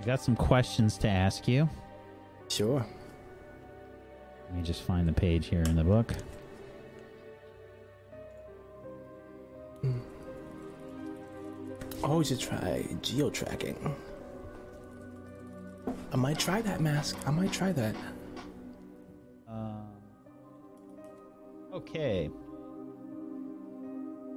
I 0.00 0.04
got 0.04 0.20
some 0.20 0.36
questions 0.36 0.96
to 0.98 1.08
ask 1.08 1.48
you. 1.48 1.68
Sure. 2.48 2.86
Let 4.46 4.54
me 4.56 4.62
just 4.62 4.82
find 4.82 5.08
the 5.08 5.12
page 5.12 5.46
here 5.46 5.62
in 5.62 5.76
the 5.76 5.84
book. 5.84 6.12
Oh, 12.02 12.18
you 12.18 12.24
should 12.24 12.40
try 12.40 12.86
geo 13.00 13.30
tracking. 13.30 13.94
I 16.12 16.16
might 16.16 16.38
try 16.38 16.60
that 16.62 16.80
mask. 16.80 17.16
I 17.26 17.30
might 17.30 17.52
try 17.52 17.72
that. 17.72 17.96
Um, 19.48 19.88
okay. 21.72 22.30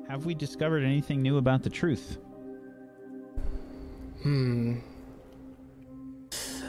Have 0.09 0.25
we 0.25 0.33
discovered 0.33 0.83
anything 0.83 1.21
new 1.21 1.37
about 1.37 1.63
the 1.63 1.69
truth? 1.69 2.17
Hmm. 4.23 4.79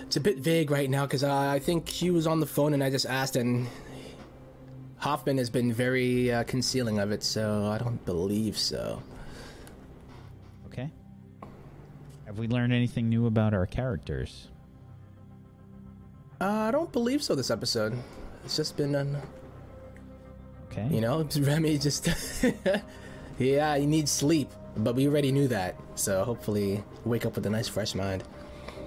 It's 0.03 0.17
a 0.17 0.21
bit 0.21 0.39
vague 0.39 0.71
right 0.71 0.91
now 0.91 1.07
because 1.07 1.23
uh, 1.23 1.37
I 1.37 1.59
think 1.59 1.89
he 1.89 2.11
was 2.11 2.27
on 2.27 2.41
the 2.41 2.47
phone 2.47 2.75
and 2.75 2.83
I 2.83 2.91
just 2.91 3.07
asked, 3.07 3.37
and 3.37 3.69
Hoffman 4.99 5.39
has 5.39 5.49
been 5.49 5.73
very 5.73 6.33
uh, 6.33 6.43
concealing 6.45 6.99
of 6.99 7.13
it, 7.13 7.23
so 7.23 7.67
I 7.67 7.79
don't 7.79 8.05
believe 8.05 8.59
so. 8.59 9.01
Okay. 10.67 10.91
Have 12.27 12.39
we 12.39 12.49
learned 12.49 12.73
anything 12.73 13.09
new 13.09 13.27
about 13.27 13.55
our 13.55 13.67
characters? 13.67 14.49
Uh, 16.41 16.47
I 16.47 16.71
don't 16.71 16.91
believe 16.93 17.23
so 17.23 17.35
this 17.35 17.51
episode. 17.51 17.97
It's 18.45 18.57
just 18.57 18.77
been 18.77 18.95
an. 18.95 19.17
Okay. 20.71 20.89
You 20.91 21.01
know, 21.01 21.29
Remy 21.39 21.79
just. 21.79 22.09
yeah, 23.39 23.77
he 23.77 23.87
needs 23.87 24.11
sleep, 24.11 24.51
but 24.77 24.97
we 24.97 25.07
already 25.07 25.31
knew 25.31 25.47
that, 25.49 25.77
so 25.95 26.25
hopefully 26.25 26.83
wake 27.05 27.25
up 27.25 27.37
with 27.37 27.47
a 27.47 27.51
nice 27.51 27.69
fresh 27.69 27.95
mind. 27.95 28.25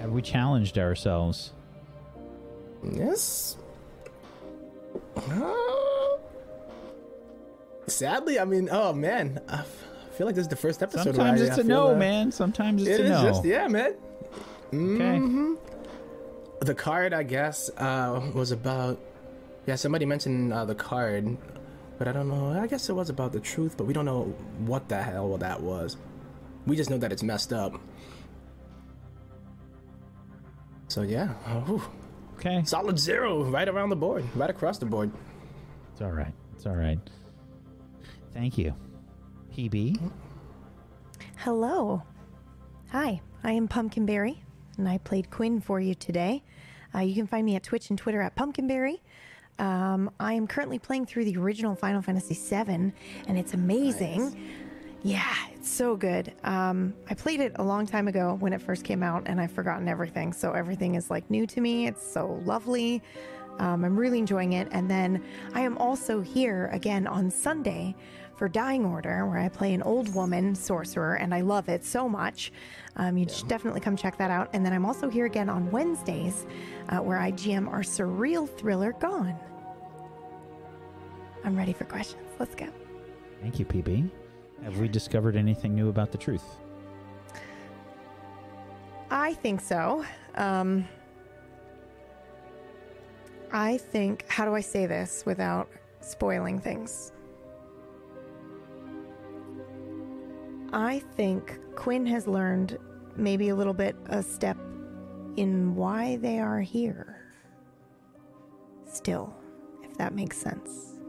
Have 0.02 0.12
we 0.12 0.22
challenged 0.22 0.78
ourselves? 0.78 1.52
Yes. 2.84 3.58
Uh, 5.16 5.91
sadly, 7.92 8.40
I 8.40 8.46
mean, 8.46 8.70
oh 8.72 8.94
man, 8.94 9.40
I 9.50 9.64
feel 10.18 10.26
like 10.28 10.36
this 10.36 10.44
is 10.44 10.50
the 10.50 10.56
first 10.56 10.82
episode. 10.84 11.04
Sometimes 11.16 11.40
where 11.42 11.50
I- 11.50 11.52
it's 11.52 11.58
I 11.60 11.62
a 11.62 11.66
no, 11.66 11.94
uh, 11.94 11.96
man. 11.96 12.32
Sometimes 12.32 12.82
it's 12.82 13.00
It 13.00 13.06
a 13.06 13.10
no. 13.10 13.24
just 13.24 13.46
yeah, 13.46 13.68
man. 13.68 13.94
Okay. 14.68 14.74
Mhm. 14.74 15.58
The 16.62 16.76
card, 16.76 17.14
I 17.14 17.24
guess, 17.24 17.70
uh, 17.78 18.22
was 18.34 18.52
about. 18.52 19.00
Yeah, 19.66 19.76
somebody 19.76 20.06
mentioned 20.06 20.54
uh, 20.54 20.66
the 20.66 20.76
card, 20.76 21.38
but 22.00 22.08
I 22.08 22.12
don't 22.12 22.28
know. 22.30 22.60
I 22.60 22.68
guess 22.68 22.90
it 22.90 22.94
was 22.94 23.10
about 23.10 23.32
the 23.32 23.40
truth, 23.40 23.76
but 23.78 23.86
we 23.86 23.94
don't 23.94 24.06
know 24.06 24.24
what 24.66 24.88
the 24.90 25.02
hell 25.02 25.38
that 25.38 25.62
was. 25.62 25.98
We 26.66 26.76
just 26.76 26.90
know 26.90 26.98
that 26.98 27.12
it's 27.12 27.24
messed 27.24 27.52
up. 27.54 27.80
So 30.88 31.02
yeah, 31.04 31.34
oh, 31.48 31.90
Okay. 32.38 32.64
solid 32.66 32.98
zero 33.00 33.44
right 33.44 33.68
around 33.70 33.90
the 33.90 33.96
board, 33.96 34.24
right 34.36 34.50
across 34.50 34.78
the 34.78 34.86
board. 34.86 35.12
It's 35.94 36.02
all 36.02 36.12
right. 36.12 36.34
It's 36.56 36.66
all 36.66 36.76
right. 36.76 37.00
Thank 38.34 38.58
you. 38.58 38.74
PB? 39.56 40.12
Hello. 41.38 42.04
Hi, 42.92 43.22
I 43.44 43.52
am 43.52 43.68
Pumpkinberry, 43.68 44.44
and 44.78 44.88
I 44.88 44.98
played 45.00 45.30
Quinn 45.30 45.60
for 45.60 45.80
you 45.80 45.94
today. 45.94 46.44
Uh, 46.94 47.00
you 47.00 47.16
can 47.16 47.28
find 47.28 47.46
me 47.46 47.56
at 47.56 47.64
Twitch 47.64 47.90
and 47.90 47.98
Twitter 47.98 48.22
at 48.22 48.36
Pumpkinberry. 48.36 49.02
Um, 49.60 50.12
I 50.20 50.34
am 50.34 50.48
currently 50.48 50.80
playing 50.80 51.06
through 51.06 51.26
the 51.26 51.38
original 51.38 51.76
Final 51.76 52.02
Fantasy 52.02 52.34
VII, 52.34 52.94
and 53.28 53.38
it's 53.38 53.54
amazing. 53.54 54.36
Yeah, 55.04 55.34
it's 55.54 55.70
so 55.70 55.96
good. 55.96 56.34
Um, 56.44 56.94
I 57.10 57.16
played 57.16 57.40
it 57.40 57.54
a 57.56 57.64
long 57.64 57.88
time 57.88 58.08
ago 58.08 58.38
when 58.40 58.54
it 58.54 58.62
first 58.62 58.84
came 58.84 59.04
out, 59.04 59.24
and 59.26 59.42
I've 59.42 59.52
forgotten 59.52 59.88
everything. 59.88 60.32
So 60.32 60.52
everything 60.52 60.96
is 60.96 61.10
like 61.10 61.30
new 61.30 61.48
to 61.48 61.62
me. 61.62 61.88
It's 61.88 62.06
so 62.06 62.40
lovely. 62.46 63.02
Um, 63.60 63.84
I'm 63.86 63.98
really 63.98 64.20
enjoying 64.20 64.54
it. 64.54 64.68
And 64.72 64.90
then 64.90 65.24
I 65.54 65.62
am 65.62 65.78
also 65.78 66.22
here 66.22 66.70
again 66.72 67.08
on 67.08 67.30
Sunday 67.30 67.96
for 68.42 68.50
Dying 68.50 68.84
Order, 68.88 69.28
where 69.28 69.38
I 69.38 69.50
play 69.50 69.72
an 69.76 69.84
old 69.84 70.16
woman 70.16 70.56
sorcerer, 70.56 71.14
and 71.14 71.32
I 71.32 71.42
love 71.42 71.70
it 71.70 71.86
so 71.86 72.10
much. 72.10 72.52
Um, 72.96 73.16
you 73.16 73.30
should 73.30 73.48
definitely 73.48 73.82
come 73.82 73.96
check 73.96 74.18
that 74.18 74.32
out. 74.32 74.50
And 74.54 74.66
then 74.66 74.74
I'm 74.74 74.84
also 74.84 75.12
here 75.12 75.28
again 75.28 75.48
on 75.48 75.70
Wednesdays, 75.70 76.48
uh, 76.90 76.98
where 76.98 77.20
I 77.20 77.34
GM 77.34 77.72
our 77.72 77.82
surreal 77.82 78.50
thriller 78.50 78.94
Gone. 78.94 79.38
I'm 81.44 81.56
ready 81.56 81.72
for 81.72 81.84
questions. 81.84 82.28
Let's 82.40 82.56
go. 82.56 82.66
Thank 83.44 83.60
you, 83.60 83.66
PB. 83.66 84.10
Have 84.64 84.80
we 84.80 84.88
discovered 84.88 85.36
anything 85.36 85.76
new 85.76 85.90
about 85.90 86.12
the 86.12 86.18
truth? 86.18 86.58
I 89.12 89.36
think 89.36 89.62
so. 89.62 90.04
Um, 90.34 90.88
I 93.52 93.78
think, 93.78 94.26
how 94.30 94.46
do 94.46 94.56
I 94.56 94.62
say 94.62 94.88
this 94.88 95.28
without 95.28 95.70
spoiling 96.00 96.60
things? 96.60 97.12
I 100.74 101.00
think 101.16 101.60
Quinn 101.76 102.06
has 102.06 102.28
learned 102.28 102.78
maybe 103.16 103.50
a 103.50 103.56
little 103.56 103.74
bit 103.74 103.96
a 104.08 104.24
step 104.24 104.58
in 105.36 105.76
why 105.76 106.18
they 106.18 106.40
are 106.40 106.62
here. 106.62 107.18
Still, 108.86 109.34
if 109.84 109.96
that 109.98 110.14
makes 110.14 110.38
sense. 110.38 111.00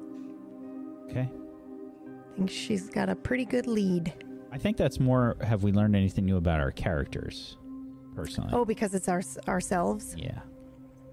Okay. 1.11 1.29
I 1.31 2.37
think 2.37 2.51
she's 2.51 2.89
got 2.89 3.09
a 3.09 3.15
pretty 3.15 3.45
good 3.45 3.67
lead. 3.67 4.13
I 4.51 4.59
think 4.59 4.77
that's 4.77 5.01
more 5.01 5.37
have 5.43 5.63
we 5.63 5.73
learned 5.73 5.97
anything 5.97 6.27
new 6.27 6.37
about 6.37 6.61
our 6.61 6.71
characters, 6.71 7.57
personally? 8.15 8.51
Oh, 8.53 8.65
because 8.65 8.95
it's 8.95 9.09
our, 9.09 9.23
ourselves? 9.49 10.15
Yeah. 10.17 10.41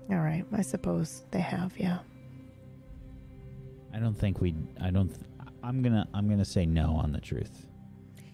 All 0.10 0.18
right, 0.18 0.46
I 0.52 0.62
suppose 0.62 1.24
they 1.32 1.40
have, 1.40 1.78
yeah. 1.78 2.00
I 3.94 4.00
don't 4.00 4.16
think 4.16 4.42
we 4.42 4.56
I 4.82 4.92
don't 4.92 5.10
th- 5.10 5.22
I'm 5.64 5.82
going 5.82 5.94
to 5.94 6.08
I'm 6.14 6.28
going 6.28 6.40
to 6.40 6.46
say 6.46 6.66
no 6.66 6.96
on 6.96 7.12
the 7.12 7.20
truth. 7.20 7.68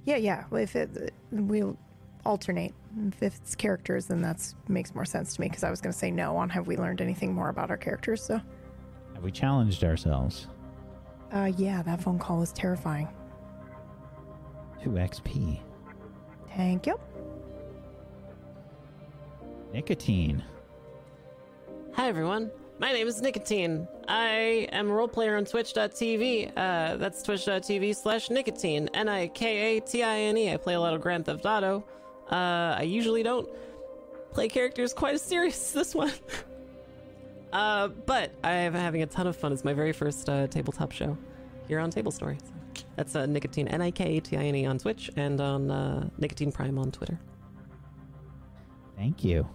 Yeah, 0.05 0.17
yeah. 0.17 0.43
If 0.51 0.75
it, 0.75 1.13
we'll 1.31 1.77
alternate. 2.25 2.73
If 3.07 3.21
it's 3.21 3.55
characters, 3.55 4.05
then 4.05 4.21
that 4.21 4.41
makes 4.67 4.95
more 4.95 5.05
sense 5.05 5.35
to 5.35 5.41
me 5.41 5.47
because 5.49 5.63
I 5.63 5.69
was 5.69 5.81
going 5.81 5.91
to 5.93 5.97
say 5.97 6.11
no 6.11 6.37
on 6.37 6.49
have 6.49 6.67
we 6.67 6.77
learned 6.77 7.01
anything 7.01 7.33
more 7.33 7.49
about 7.49 7.69
our 7.69 7.77
characters. 7.77 8.23
So, 8.23 8.39
Have 9.15 9.23
we 9.23 9.31
challenged 9.31 9.83
ourselves? 9.83 10.47
uh, 11.31 11.51
yeah, 11.57 11.81
that 11.81 12.01
phone 12.01 12.17
call 12.19 12.39
was 12.39 12.53
terrifying. 12.53 13.07
2 14.83 14.91
XP. 14.91 15.59
Thank 16.55 16.85
you. 16.87 16.97
Nikatine. 19.73 20.41
Hi 21.93 22.07
everyone, 22.07 22.51
my 22.79 22.91
name 22.91 23.07
is 23.07 23.21
Nikatine. 23.21 23.87
I 24.07 24.67
am 24.71 24.89
a 24.89 24.93
role 24.93 25.07
player 25.07 25.37
on 25.37 25.45
Twitch.tv. 25.45 26.51
Uh, 26.55 26.97
that's 26.97 27.23
twitch.tv 27.23 27.95
slash 27.95 28.29
nikatine. 28.29 28.89
N 28.93 29.07
I 29.07 29.27
K 29.27 29.77
A 29.77 29.81
T 29.81 30.03
I 30.03 30.19
N 30.19 30.37
E. 30.37 30.53
I 30.53 30.57
play 30.57 30.73
a 30.73 30.79
lot 30.79 30.93
of 30.93 31.01
Grand 31.01 31.25
Theft 31.25 31.45
Auto. 31.45 31.85
Uh, 32.29 32.75
I 32.77 32.83
usually 32.83 33.23
don't 33.23 33.47
play 34.31 34.47
characters 34.49 34.93
quite 34.93 35.13
as 35.13 35.21
serious 35.21 35.55
as 35.55 35.73
this 35.73 35.95
one. 35.95 36.11
uh, 37.53 37.87
but 37.87 38.33
I 38.43 38.51
am 38.51 38.73
having 38.73 39.03
a 39.03 39.07
ton 39.07 39.27
of 39.27 39.35
fun. 39.37 39.53
It's 39.53 39.63
my 39.63 39.73
very 39.73 39.93
first 39.93 40.27
uh, 40.29 40.47
tabletop 40.47 40.91
show 40.91 41.17
here 41.67 41.79
on 41.79 41.89
Table 41.91 42.11
Story. 42.11 42.37
That's 42.97 43.15
uh, 43.15 43.25
Nikatine, 43.25 43.71
N 43.71 43.81
I 43.81 43.91
K 43.91 44.17
A 44.17 44.19
T 44.19 44.35
I 44.35 44.43
N 44.43 44.55
E 44.55 44.65
on 44.65 44.77
Twitch 44.79 45.09
and 45.15 45.39
on 45.39 45.71
uh, 45.71 46.09
Nikatine 46.19 46.53
Prime 46.53 46.77
on 46.77 46.91
Twitter. 46.91 47.19
Thank 48.97 49.23
you. 49.23 49.47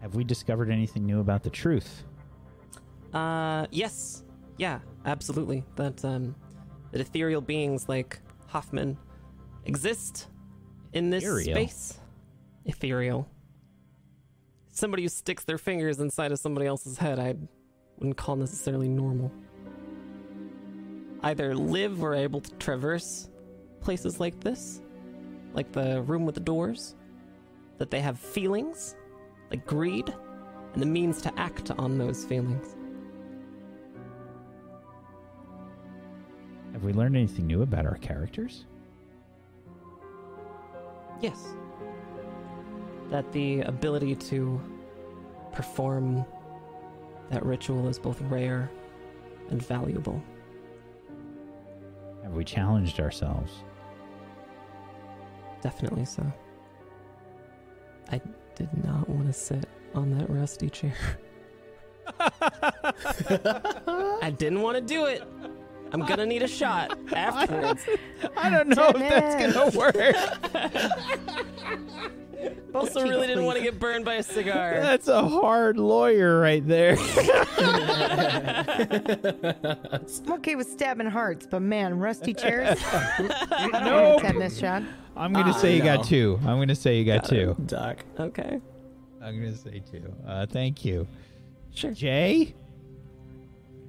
Have 0.00 0.14
we 0.14 0.24
discovered 0.24 0.70
anything 0.70 1.04
new 1.04 1.20
about 1.20 1.42
the 1.42 1.50
truth? 1.50 2.04
Uh, 3.12 3.66
yes. 3.70 4.22
Yeah, 4.56 4.80
absolutely. 5.04 5.64
That, 5.76 6.04
um, 6.04 6.34
that 6.92 7.00
ethereal 7.00 7.40
beings 7.40 7.88
like 7.88 8.18
Hoffman 8.46 8.96
exist 9.64 10.28
in 10.92 11.10
this 11.10 11.22
Ethereal. 11.24 11.54
space. 11.54 11.98
Ethereal. 12.64 13.28
Somebody 14.70 15.02
who 15.02 15.08
sticks 15.08 15.44
their 15.44 15.58
fingers 15.58 15.98
inside 15.98 16.32
of 16.32 16.38
somebody 16.38 16.66
else's 16.66 16.98
head, 16.98 17.18
I 17.18 17.34
wouldn't 17.98 18.16
call 18.16 18.36
necessarily 18.36 18.88
normal. 18.88 19.32
Either 21.22 21.54
live 21.54 22.02
or 22.02 22.14
able 22.14 22.40
to 22.40 22.52
traverse 22.54 23.28
places 23.80 24.20
like 24.20 24.38
this, 24.40 24.80
like 25.52 25.72
the 25.72 26.02
room 26.02 26.24
with 26.24 26.36
the 26.36 26.40
doors, 26.40 26.94
that 27.78 27.90
they 27.90 28.00
have 28.00 28.18
feelings, 28.18 28.94
like 29.50 29.66
greed, 29.66 30.12
and 30.72 30.82
the 30.82 30.86
means 30.86 31.20
to 31.22 31.38
act 31.38 31.70
on 31.72 31.98
those 31.98 32.24
feelings. 32.24 32.76
Have 36.72 36.84
we 36.84 36.92
learned 36.92 37.16
anything 37.16 37.46
new 37.46 37.62
about 37.62 37.86
our 37.86 37.96
characters? 37.96 38.66
Yes. 41.20 41.54
That 43.10 43.32
the 43.32 43.62
ability 43.62 44.14
to 44.14 44.60
perform 45.52 46.24
that 47.30 47.44
ritual 47.44 47.88
is 47.88 47.98
both 47.98 48.20
rare 48.22 48.70
and 49.50 49.62
valuable. 49.62 50.22
Have 52.22 52.32
we 52.34 52.44
challenged 52.44 53.00
ourselves? 53.00 53.52
Definitely 55.62 56.04
so. 56.04 56.24
I 58.12 58.20
did 58.58 58.84
not 58.84 59.08
want 59.08 59.26
to 59.28 59.32
sit 59.32 59.66
on 59.94 60.10
that 60.18 60.28
rusty 60.28 60.68
chair. 60.68 60.94
I 64.20 64.34
didn't 64.36 64.60
want 64.62 64.76
to 64.76 64.80
do 64.82 65.04
it. 65.06 65.22
I'm 65.92 66.04
gonna 66.04 66.26
need 66.26 66.42
a 66.42 66.48
shot 66.48 66.98
afterwards. 67.14 67.84
I 68.36 68.50
don't 68.50 68.68
know 68.68 68.88
if 68.88 68.98
that's 68.98 69.54
gonna 69.54 69.70
work. 69.76 69.96
also, 72.74 73.02
really 73.02 73.26
didn't 73.26 73.44
want 73.46 73.56
to 73.56 73.62
get 73.64 73.78
burned 73.78 74.04
by 74.04 74.16
a 74.16 74.22
cigar. 74.22 74.80
That's 74.82 75.08
a 75.08 75.26
hard 75.26 75.78
lawyer 75.78 76.40
right 76.40 76.66
there. 76.66 76.96
I'm 80.18 80.32
okay 80.32 80.56
with 80.56 80.68
stabbing 80.70 81.06
hearts, 81.06 81.46
but 81.50 81.60
man, 81.60 81.98
rusty 81.98 82.34
chairs. 82.34 82.78
I 82.84 83.68
don't 83.72 83.84
No. 83.84 84.02
want 84.10 84.20
to 84.20 84.26
attend 84.26 84.40
this, 84.42 84.58
Sean. 84.58 84.88
I'm 85.18 85.32
gonna 85.32 85.50
Ah, 85.50 85.58
say 85.58 85.74
you 85.76 85.82
no. 85.82 85.96
got 85.96 86.04
two. 86.06 86.38
I'm 86.42 86.58
gonna 86.58 86.74
say 86.74 86.98
you 86.98 87.04
got, 87.04 87.24
two. 87.28 87.56
Doc. 87.66 88.04
Okay. 88.18 88.60
I'm 89.20 89.34
gonna 89.40 89.54
say 89.56 89.82
two. 89.90 90.12
Uh, 90.26 90.46
thank 90.46 90.84
you. 90.84 91.06
Sure. 91.74 91.92
Jay. 91.92 92.54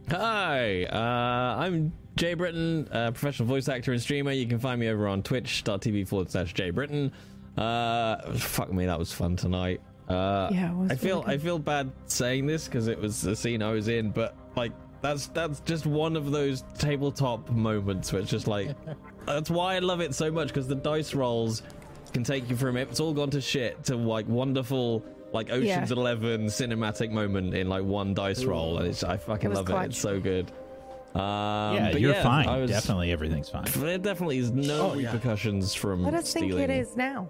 Hi, 0.10 0.86
uh, 0.86 1.62
I'm 1.62 1.94
Jay 2.16 2.34
Britton, 2.34 2.88
uh, 2.92 3.12
professional 3.12 3.48
voice 3.48 3.70
actor 3.70 3.92
and 3.92 4.02
streamer. 4.02 4.32
You 4.32 4.48
can 4.48 4.58
find 4.60 4.80
me 4.80 4.88
over 4.90 5.08
on 5.08 5.22
twitch.tv 5.22 6.08
forward 6.08 6.32
slash 6.32 6.54
Jay 6.54 6.72
Britton. 6.72 7.12
Uh, 7.58 8.34
fuck 8.34 8.74
me, 8.74 8.86
that 8.88 8.98
was 8.98 9.14
fun 9.14 9.36
tonight. 9.36 9.82
Uh, 10.08 10.50
Yeah, 10.52 10.72
it 10.72 10.76
was 10.76 10.92
I 10.92 10.96
feel 10.96 11.22
really 11.22 11.36
I 11.36 11.38
feel 11.38 11.60
bad 11.60 11.92
saying 12.08 12.48
this 12.48 12.66
because 12.66 12.88
it 12.88 13.00
was 13.00 13.22
the 13.22 13.36
scene 13.36 13.62
I 13.62 13.72
was 13.72 13.88
in, 13.88 14.10
but 14.10 14.36
like 14.56 14.72
that's 15.02 15.28
that's 15.28 15.60
just 15.62 15.86
one 15.86 16.16
of 16.16 16.32
those 16.32 16.64
tabletop 16.80 17.48
moments 17.52 18.12
where 18.12 18.22
it's 18.22 18.32
just 18.32 18.48
like 18.48 18.76
that's 19.26 19.50
why 19.50 19.76
I 19.76 19.80
love 19.80 20.02
it 20.02 20.14
so 20.16 20.32
much 20.32 20.48
because 20.50 20.68
the 20.68 20.76
dice 20.76 21.14
rolls 21.14 21.62
can 22.14 22.24
take 22.24 22.50
you 22.50 22.56
from 22.56 22.76
it's 22.78 23.00
all 23.00 23.14
gone 23.14 23.30
to 23.32 23.42
shit 23.42 23.84
to 23.86 23.96
like 23.96 24.28
wonderful 24.28 25.04
like 25.32 25.50
Ocean's 25.52 25.92
Yeah. 25.92 25.96
Eleven 25.98 26.46
cinematic 26.48 27.12
moment 27.12 27.54
in 27.54 27.70
like 27.70 27.84
one 27.84 28.14
dice 28.16 28.44
roll, 28.44 28.78
and 28.80 28.88
it's 28.88 29.04
I 29.04 29.18
fucking 29.18 29.50
was 29.52 29.60
love 29.60 29.70
it. 29.84 29.86
It's 29.88 30.00
so 30.00 30.20
good. 30.20 30.52
Um, 31.16 31.22
yeah, 31.76 31.90
but 31.92 32.02
you're 32.02 32.14
yeah, 32.14 32.24
fine. 32.24 32.48
I 32.48 32.58
was, 32.60 32.70
Definitely, 32.72 33.12
everything's 33.12 33.50
fine. 33.50 33.66
There 33.76 33.98
definitely 33.98 34.38
is 34.40 34.52
no 34.52 34.92
Oh, 34.92 34.94
yeah. 34.98 35.12
repercussions 35.12 35.74
from 35.76 36.04
Let 36.04 36.14
us 36.14 36.30
stealing. 36.30 36.50
think 36.52 36.62
it 36.62 36.70
is 36.72 36.96
now. 36.96 37.30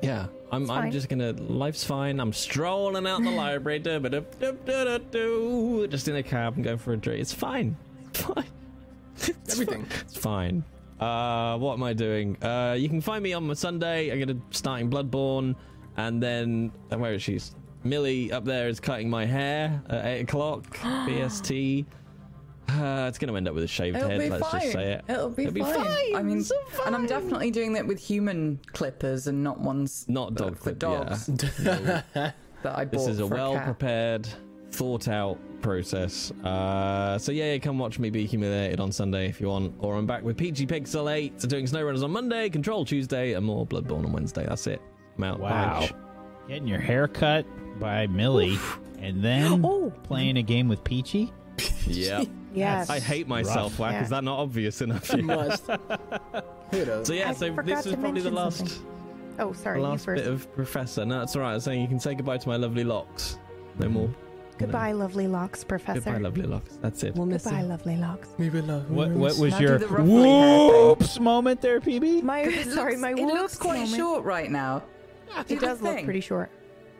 Yeah, 0.00 0.26
I'm. 0.52 0.62
It's 0.62 0.70
I'm 0.70 0.82
fine. 0.82 0.92
just 0.92 1.08
gonna. 1.08 1.32
Life's 1.32 1.82
fine. 1.84 2.20
I'm 2.20 2.32
strolling 2.32 3.04
out 3.06 3.22
the 3.22 3.30
library, 3.32 3.80
do, 3.80 3.98
ba, 3.98 4.98
do, 5.10 5.86
just 5.88 6.06
in 6.08 6.16
a 6.16 6.22
cab 6.22 6.54
and 6.54 6.64
going 6.64 6.78
for 6.78 6.92
a 6.92 6.96
drink. 6.96 7.20
It's 7.20 7.32
fine. 7.32 7.76
It's 8.10 8.20
fine. 8.22 8.44
It's 9.16 9.52
Everything. 9.52 9.84
fi- 9.84 10.00
It's 10.02 10.16
fine. 10.16 10.64
Uh, 11.00 11.56
what 11.58 11.74
am 11.74 11.82
I 11.82 11.92
doing? 11.92 12.36
Uh, 12.42 12.74
you 12.78 12.88
can 12.88 13.00
find 13.00 13.22
me 13.22 13.32
on 13.32 13.46
my 13.46 13.54
Sunday. 13.54 14.10
I'm 14.10 14.18
gonna 14.18 14.40
starting 14.50 14.90
Bloodborne, 14.90 15.54
and 15.96 16.22
then 16.22 16.72
uh, 16.92 16.98
where 16.98 17.12
is 17.14 17.22
she? 17.22 17.38
Millie 17.84 18.32
up 18.32 18.44
there 18.44 18.68
is 18.68 18.80
cutting 18.80 19.08
my 19.08 19.24
hair 19.24 19.80
at 19.88 20.04
eight 20.06 20.20
o'clock 20.22 20.64
BST. 20.78 21.86
Uh, 22.70 23.06
it's 23.08 23.16
gonna 23.16 23.34
end 23.34 23.48
up 23.48 23.54
with 23.54 23.64
a 23.64 23.68
shaved 23.68 23.96
It'll 23.96 24.08
head. 24.10 24.28
let's 24.30 24.48
fine. 24.50 24.60
just 24.60 24.72
say 24.72 24.92
it. 24.94 25.04
It'll 25.08 25.30
be, 25.30 25.44
It'll 25.44 25.54
be 25.54 25.60
fine. 25.60 25.74
fine. 25.74 26.16
I 26.16 26.22
mean, 26.22 26.42
So 26.42 26.54
and 26.84 26.94
I'm 26.94 27.06
definitely 27.06 27.50
doing 27.50 27.72
that 27.74 27.86
with 27.86 27.98
human 27.98 28.60
clippers 28.72 29.26
and 29.26 29.42
not 29.42 29.58
ones 29.60 30.04
Not 30.08 30.34
that 30.34 30.42
are 30.42 30.46
dog 30.50 30.56
for 30.58 30.62
clip, 30.74 30.78
dogs 30.80 31.30
yeah. 31.62 32.02
that 32.14 32.34
I 32.78 32.84
bought. 32.84 32.90
This 32.92 33.06
is 33.06 33.20
a 33.20 33.26
well 33.26 33.58
prepared, 33.60 34.28
thought 34.72 35.08
out 35.08 35.38
process. 35.60 36.30
Uh, 36.44 37.18
so 37.18 37.32
yeah, 37.32 37.58
come 37.58 37.78
watch 37.78 37.98
me 37.98 38.10
be 38.10 38.26
humiliated 38.26 38.80
on 38.80 38.92
Sunday 38.92 39.28
if 39.28 39.40
you 39.40 39.48
want. 39.48 39.74
Or 39.78 39.96
I'm 39.96 40.06
back 40.06 40.22
with 40.22 40.36
Peachy 40.36 40.66
Pixel 40.66 41.12
8, 41.12 41.40
so 41.40 41.48
doing 41.48 41.66
SnowRunners 41.66 42.02
on 42.02 42.10
Monday, 42.10 42.48
Control 42.50 42.84
Tuesday, 42.84 43.32
and 43.34 43.44
more 43.44 43.66
Bloodborne 43.66 44.04
on 44.04 44.12
Wednesday. 44.12 44.44
That's 44.46 44.66
it. 44.66 44.80
I'm 45.16 45.24
out. 45.24 45.40
Wow. 45.40 45.80
Bye. 45.80 45.90
Getting 46.48 46.66
your 46.68 46.80
hair 46.80 47.08
cut 47.08 47.44
by 47.78 48.06
Millie 48.06 48.58
and 49.00 49.22
then 49.22 49.60
Oh. 49.64 49.92
playing 50.04 50.36
a 50.38 50.42
game 50.42 50.68
with 50.68 50.82
Peachy. 50.84 51.32
Yeah. 51.86 52.24
Yes. 52.54 52.88
I 52.88 52.98
hate 52.98 53.28
myself, 53.28 53.78
Whack. 53.78 53.92
Yeah. 53.92 54.02
Is 54.04 54.08
that 54.08 54.24
not 54.24 54.38
obvious 54.38 54.80
enough? 54.80 55.12
You 55.14 55.22
must. 55.22 55.66
Who 56.70 56.84
knows? 56.84 57.06
So 57.06 57.12
yeah, 57.12 57.28
I 57.28 57.32
so 57.34 57.54
forgot 57.54 57.66
this 57.66 57.86
is 57.86 57.94
probably 57.94 58.22
the 58.22 58.30
last, 58.30 58.56
something. 58.58 58.86
Oh, 59.38 59.52
the 59.52 59.58
sorry. 59.58 59.78
You 59.80 59.86
last 59.86 60.06
first. 60.06 60.24
bit 60.24 60.32
of 60.32 60.52
Professor. 60.54 61.04
No, 61.04 61.18
that's 61.20 61.36
all 61.36 61.42
right. 61.42 61.52
I 61.52 61.54
was 61.54 61.64
saying 61.64 61.82
you 61.82 61.86
can 61.88 62.00
say 62.00 62.14
goodbye 62.14 62.38
to 62.38 62.48
my 62.48 62.56
lovely 62.56 62.84
locks. 62.84 63.38
No 63.78 63.88
more. 63.90 64.10
Goodbye, 64.58 64.92
lovely 64.92 65.26
locks, 65.28 65.62
Professor. 65.64 66.00
Goodbye, 66.00 66.18
lovely 66.18 66.42
locks. 66.44 66.76
That's 66.82 67.02
it. 67.04 67.14
We'll 67.14 67.26
miss 67.26 67.44
Goodbye, 67.44 67.60
you. 67.62 67.66
lovely 67.66 67.96
locks. 67.96 68.28
Maybe 68.38 68.60
love. 68.60 68.90
Uh, 68.90 68.94
what 68.94 69.10
what 69.10 69.38
was 69.38 69.52
Now 69.52 69.58
do 69.58 69.64
your 69.64 69.78
the 69.78 69.86
ruffly 69.86 70.22
thing. 70.22 70.86
whoops 70.88 71.20
moment 71.20 71.60
there, 71.60 71.80
PB? 71.80 72.22
My 72.22 72.50
sorry, 72.64 72.92
looks- 72.96 73.00
my 73.02 73.10
It 73.12 73.16
looks 73.16 73.56
quite 73.56 73.74
moment. 73.80 73.96
short 73.96 74.24
right 74.24 74.50
now. 74.50 74.82
Do 75.46 75.54
It 75.54 75.60
does 75.60 75.80
look 75.82 75.94
thing. 75.96 76.04
pretty 76.04 76.20
short. 76.20 76.50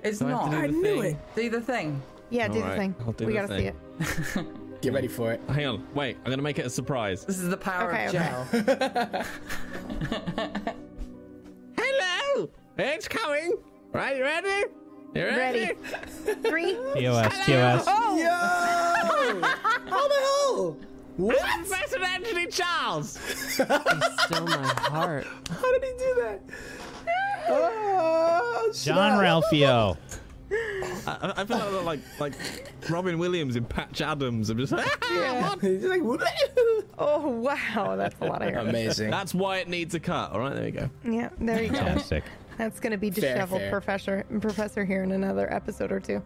It's 0.02 0.18
Do 0.20 0.26
I 0.26 0.30
have 0.30 0.38
not. 0.38 0.50
to 0.50 0.56
do 0.56 0.62
I 0.62 0.66
knew 0.68 1.02
thing? 1.02 1.14
it. 1.16 1.34
Do 1.34 1.50
the 1.50 1.60
thing. 1.60 2.02
Yeah, 2.30 2.46
do 2.48 2.62
the 2.62 2.74
thing. 2.76 2.94
Do 3.16 3.26
we 3.26 3.32
the 3.32 3.40
gotta 3.40 3.48
thing. 3.48 3.74
see 4.34 4.40
it. 4.40 4.46
Get 4.80 4.92
ready 4.92 5.08
for 5.08 5.32
it. 5.32 5.40
Hang 5.48 5.66
on. 5.66 5.86
Wait. 5.94 6.16
I'm 6.24 6.30
gonna 6.30 6.40
make 6.42 6.58
it 6.60 6.66
a 6.66 6.70
surprise. 6.70 7.24
This 7.24 7.38
is 7.40 7.48
the 7.48 7.56
power 7.56 7.90
Okay, 7.90 8.06
of 8.06 8.14
okay. 8.14 9.08
gel. 9.10 9.24
Hello! 11.78 12.48
It's 12.78 13.08
coming! 13.08 13.54
Right, 13.92 14.16
you 14.18 14.22
ready? 14.22 14.66
You 15.14 15.22
ready? 15.24 15.60
Ready. 15.60 15.74
Three. 16.48 16.74
TOS, 16.74 17.46
TOS. 17.46 17.84
Oh, 17.88 18.16
Yo! 18.16 18.28
How 19.90 20.08
the 20.08 20.14
hell? 20.14 20.76
What? 21.16 21.38
Professor 21.38 22.02
Anthony 22.04 22.46
Charles! 22.46 23.10
Still 23.18 23.66
my 24.46 24.66
heart. 24.76 25.26
How 25.50 25.72
did 25.72 25.84
he 25.84 25.90
do 25.98 26.14
that? 26.22 26.40
Oh, 27.48 28.64
John 28.66 28.72
snap. 28.72 29.20
Ralphio. 29.20 29.96
I, 31.06 31.32
I 31.38 31.44
feel 31.44 31.58
like 31.82 31.84
like 31.84 32.00
like 32.20 32.70
Robin 32.90 33.18
Williams 33.18 33.56
in 33.56 33.64
Patch 33.64 34.00
Adams. 34.00 34.50
I'm 34.50 34.58
just 34.58 34.72
like, 34.72 34.86
Yeah. 35.12 35.50
Ah, 35.52 35.56
He's 35.60 35.84
like, 35.84 36.02
oh, 36.98 37.28
wow. 37.28 37.96
That's 37.96 38.14
a 38.20 38.24
lot 38.26 38.42
of 38.42 38.48
hair. 38.50 38.58
Amazing. 38.60 39.10
that's 39.10 39.34
why 39.34 39.58
it 39.58 39.68
needs 39.68 39.94
a 39.94 40.00
cut. 40.00 40.32
All 40.32 40.40
right, 40.40 40.54
there 40.54 40.64
you 40.66 40.70
go. 40.72 40.90
Yeah, 41.04 41.30
there 41.40 41.62
you 41.62 41.70
go. 41.70 41.76
Fantastic. 41.76 42.24
That's 42.58 42.80
going 42.80 42.90
to 42.90 42.98
be 42.98 43.10
Fair, 43.10 43.34
disheveled 43.34 43.60
fair. 43.62 43.70
professor 43.70 44.24
professor 44.40 44.84
here 44.84 45.02
in 45.04 45.12
another 45.12 45.52
episode 45.52 45.92
or 45.92 46.00
two. 46.00 46.22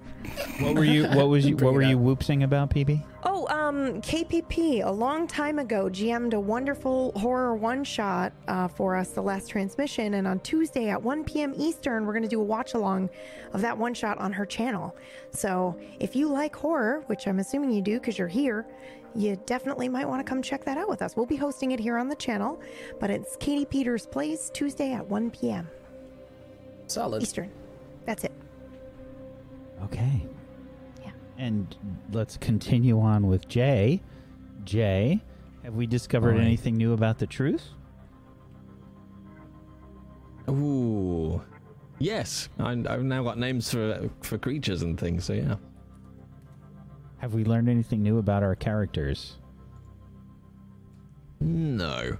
What 0.60 0.74
were 0.74 0.84
you? 0.84 1.06
What 1.12 1.28
was 1.28 1.46
you? 1.46 1.56
What 1.56 1.74
were 1.74 1.82
you 1.82 1.98
whoopsing 1.98 2.42
about, 2.42 2.70
PB? 2.70 3.04
Oh, 3.24 3.46
um, 3.48 4.00
KPP 4.00 4.84
a 4.84 4.90
long 4.90 5.26
time 5.26 5.58
ago 5.58 5.84
GM'd 5.90 6.32
a 6.32 6.40
wonderful 6.40 7.12
horror 7.16 7.54
one 7.54 7.84
shot 7.84 8.32
uh, 8.48 8.66
for 8.66 8.96
us, 8.96 9.10
the 9.10 9.22
last 9.22 9.50
transmission, 9.50 10.14
and 10.14 10.26
on 10.26 10.40
Tuesday 10.40 10.88
at 10.88 11.02
1 11.02 11.24
p.m. 11.24 11.52
Eastern, 11.56 12.06
we're 12.06 12.12
going 12.12 12.22
to 12.22 12.28
do 12.28 12.40
a 12.40 12.44
watch 12.44 12.74
along 12.74 13.10
of 13.52 13.60
that 13.60 13.76
one 13.76 13.92
shot 13.94 14.16
on 14.18 14.32
her 14.32 14.46
channel. 14.46 14.96
So 15.30 15.78
if 16.00 16.16
you 16.16 16.28
like 16.28 16.56
horror, 16.56 17.02
which 17.06 17.26
I'm 17.28 17.38
assuming 17.40 17.72
you 17.72 17.82
do 17.82 18.00
because 18.00 18.16
you're 18.18 18.26
here, 18.28 18.66
you 19.14 19.36
definitely 19.44 19.88
might 19.88 20.08
want 20.08 20.24
to 20.24 20.28
come 20.28 20.40
check 20.40 20.64
that 20.64 20.78
out 20.78 20.88
with 20.88 21.02
us. 21.02 21.14
We'll 21.14 21.26
be 21.26 21.36
hosting 21.36 21.72
it 21.72 21.80
here 21.80 21.98
on 21.98 22.08
the 22.08 22.16
channel, 22.16 22.60
but 22.98 23.10
it's 23.10 23.36
Katie 23.36 23.66
Peters 23.66 24.06
Plays 24.06 24.50
Tuesday 24.54 24.92
at 24.92 25.06
1 25.06 25.30
p.m. 25.30 25.68
Solid. 26.92 27.22
Eastern. 27.22 27.50
That's 28.04 28.24
it. 28.24 28.32
Okay. 29.84 30.26
Yeah. 31.02 31.10
And 31.38 31.74
let's 32.12 32.36
continue 32.36 33.00
on 33.00 33.26
with 33.26 33.48
Jay. 33.48 34.02
Jay, 34.64 35.20
have 35.64 35.74
we 35.74 35.86
discovered 35.86 36.32
All 36.32 36.38
right. 36.38 36.46
anything 36.46 36.76
new 36.76 36.92
about 36.92 37.18
the 37.18 37.26
truth? 37.26 37.70
Ooh, 40.48 41.40
yes. 41.98 42.48
I, 42.58 42.72
I've 42.72 43.04
now 43.04 43.22
got 43.22 43.38
names 43.38 43.70
for 43.70 44.10
for 44.20 44.38
creatures 44.38 44.82
and 44.82 44.98
things. 44.98 45.24
So 45.24 45.32
yeah. 45.32 45.56
Have 47.18 47.34
we 47.34 47.44
learned 47.44 47.68
anything 47.68 48.02
new 48.02 48.18
about 48.18 48.42
our 48.42 48.56
characters? 48.56 49.38
No. 51.40 52.18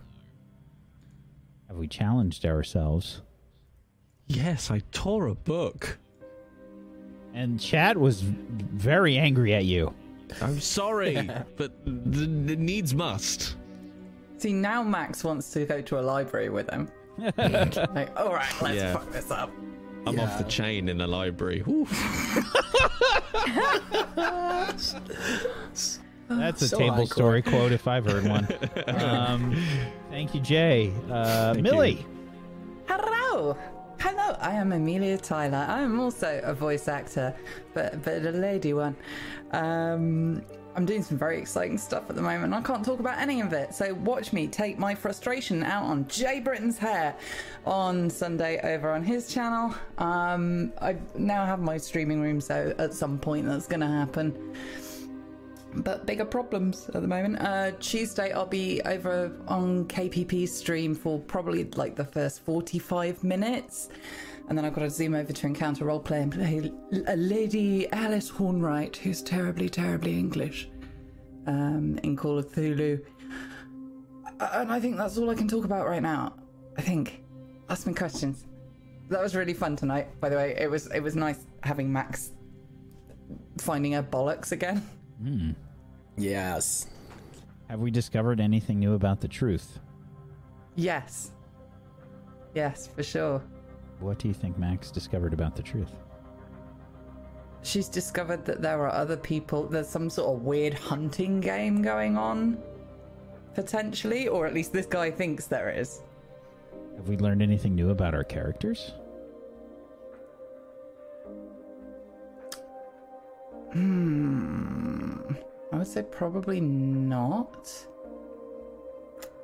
Have 1.69 1.77
we 1.77 1.89
challenged 1.89 2.47
ourselves? 2.47 3.23
Yes, 4.37 4.71
I 4.71 4.81
tore 4.93 5.27
a 5.29 5.35
book. 5.35 5.99
And 7.35 7.59
Chad 7.61 7.97
was 7.97 8.21
very 8.21 9.17
angry 9.19 9.55
at 9.55 9.65
you. 9.65 9.93
I'm 10.41 10.61
sorry, 10.61 11.15
but 11.57 11.73
the, 11.85 12.27
the 12.27 12.57
needs 12.57 12.95
must. 12.95 13.57
See, 14.39 14.53
now 14.53 14.83
Max 14.83 15.23
wants 15.25 15.51
to 15.53 15.65
go 15.67 15.81
to 15.83 15.99
a 15.99 16.03
library 16.03 16.49
with 16.49 16.71
him. 16.71 16.89
like, 17.37 18.19
all 18.19 18.33
right, 18.33 18.53
let's 18.63 18.75
Yeah. 18.77 18.93
fuck 18.95 19.11
this 19.13 19.31
up. 19.31 19.51
I'm 20.07 20.19
off 20.19 20.37
the 20.39 20.45
chain 20.45 20.89
in 20.89 20.99
the 20.99 21.07
library. 21.07 21.63
That's 26.29 26.63
a 26.63 26.69
So 26.69 26.79
table 26.79 26.97
hardcore. 26.97 27.13
story 27.13 27.43
quote 27.43 27.73
if 27.73 27.87
I've 27.87 28.05
heard 28.07 28.27
one. 28.27 28.49
Um, 28.87 29.57
thank 30.11 30.35
you, 30.35 30.41
Jay. 30.41 30.93
Uh, 31.11 31.53
Thank 31.53 31.63
Millie. 31.65 31.93
you. 31.93 32.05
Hello. 32.89 33.57
Hello, 34.05 34.37
I 34.41 34.55
am 34.55 34.73
Amelia 34.73 35.17
Tyler. 35.17 35.65
I 35.69 35.81
am 35.83 36.01
also 36.01 36.41
a 36.43 36.53
voice 36.53 36.89
actor, 36.89 37.33
but 37.73 38.03
but 38.03 38.27
a 38.27 38.33
lady 38.33 38.73
one. 38.73 38.97
Um, 39.53 40.43
I'm 40.75 40.85
doing 40.85 41.05
some 41.05 41.17
very 41.17 41.39
exciting 41.39 41.79
stuff 41.79 42.11
at 42.11 42.17
the 42.17 42.23
moment. 42.23 42.53
I 42.53 42.63
can't 42.63 42.85
talk 42.85 42.99
about 42.99 43.21
any 43.21 43.41
of 43.41 43.53
it, 43.53 43.73
so 43.73 43.95
watch 43.95 44.33
me 44.33 44.49
take 44.49 44.77
my 44.77 44.93
frustration 44.93 45.63
out 45.63 45.85
on 45.85 46.09
Jay 46.09 46.41
Britton's 46.41 46.79
hair 46.79 47.15
on 47.65 48.11
Sunday 48.11 48.59
over 48.65 48.91
on 48.91 49.05
his 49.05 49.33
channel. 49.33 49.73
Um, 49.99 50.73
I 50.81 50.97
now 51.15 51.47
have 51.47 51.61
my 51.61 51.77
streaming 51.77 52.21
room, 52.21 52.41
so 52.41 52.75
at 52.79 52.95
some 52.95 53.21
point 53.21 53.47
that's 53.47 53.69
going 53.69 53.83
to 53.83 53.87
happen 53.87 54.57
but 55.77 56.07
bigger 56.07 56.25
problems 56.25 56.89
at 56.95 57.01
the 57.03 57.09
moment. 57.09 57.41
Uh, 57.41 57.73
Tuesday, 57.81 58.33
I'll 58.33 58.47
be 58.47 58.81
over 58.83 59.33
on 59.49 59.87
KPP 59.87 60.49
stream 60.49 60.95
for 60.95 61.19
probably 61.19 61.65
like 61.65 61.97
the 61.97 62.05
first 62.05 62.45
45 62.45 63.25
minutes. 63.25 63.89
And 64.49 64.59
then 64.59 64.65
I've 64.65 64.75
got 64.75 64.83
to 64.83 64.91
zoom 64.91 65.15
over 65.15 65.33
to 65.33 65.47
Encounter 65.47 65.85
Roleplay 65.85 66.23
and 66.23 66.33
play 66.33 66.71
a 67.07 67.17
lady 67.17 67.91
Alice 67.93 68.31
Hornwright, 68.31 68.97
who's 68.97 69.23
terribly, 69.23 69.69
terribly 69.69 70.19
English 70.19 70.69
um, 71.47 71.99
in 72.03 72.17
Call 72.17 72.39
of 72.39 72.51
Cthulhu. 72.53 73.03
And 74.41 74.73
I 74.73 74.81
think 74.81 74.97
that's 74.97 75.17
all 75.17 75.31
I 75.31 75.35
can 75.35 75.49
talk 75.49 75.65
about 75.65 75.87
right 75.87 76.03
now. 76.03 76.35
I 76.77 76.83
think. 76.83 77.23
Ask 77.71 77.87
me 77.87 77.95
questions. 77.95 78.45
That 79.09 79.23
was 79.23 79.37
really 79.37 79.55
fun 79.55 79.77
tonight, 79.77 80.09
by 80.21 80.29
the 80.29 80.37
way. 80.37 80.57
It 80.59 80.71
was 80.71 80.87
it 80.89 81.01
was 81.01 81.15
nice 81.17 81.47
having 81.63 81.93
Max 81.93 82.33
finding 83.59 83.93
her 83.93 84.03
bollocks 84.03 84.53
again. 84.53 84.87
Hmm. 85.23 85.51
Yes. 86.17 86.89
Have 87.69 87.81
we 87.81 87.91
discovered 87.91 88.41
anything 88.41 88.79
new 88.81 88.95
about 88.95 89.21
the 89.21 89.29
truth? 89.29 89.79
Yes. 90.75 91.31
Yes, 92.55 92.87
for 92.87 93.03
sure. 93.03 93.43
What 94.01 94.19
do 94.19 94.29
you 94.29 94.35
think 94.35 94.59
Max 94.59 94.91
discovered 94.91 95.33
about 95.33 95.55
the 95.55 95.63
truth? 95.63 95.93
She's 97.63 97.89
discovered 97.89 98.45
that 98.47 98.61
there 98.61 98.81
are 98.81 98.93
other 98.93 99.17
people, 99.17 99.69
there's 99.69 99.89
some 99.89 100.11
sort 100.11 100.37
of 100.37 100.43
weird 100.43 100.75
hunting 100.75 101.41
game 101.41 101.81
going 101.81 102.17
on, 102.17 102.61
potentially, 103.55 104.27
or 104.27 104.47
at 104.47 104.55
least 104.55 104.73
this 104.73 104.87
guy 104.87 105.11
thinks 105.11 105.47
there 105.47 105.71
is. 105.71 106.03
Have 106.97 107.09
we 107.09 107.17
learned 107.17 107.41
anything 107.43 107.75
new 107.77 107.91
about 107.91 108.15
our 108.15 108.25
characters? 108.25 108.93
Hmm. 113.73 115.17
I 115.73 115.77
would 115.77 115.87
say 115.87 116.03
probably 116.03 116.61
not. 116.61 117.73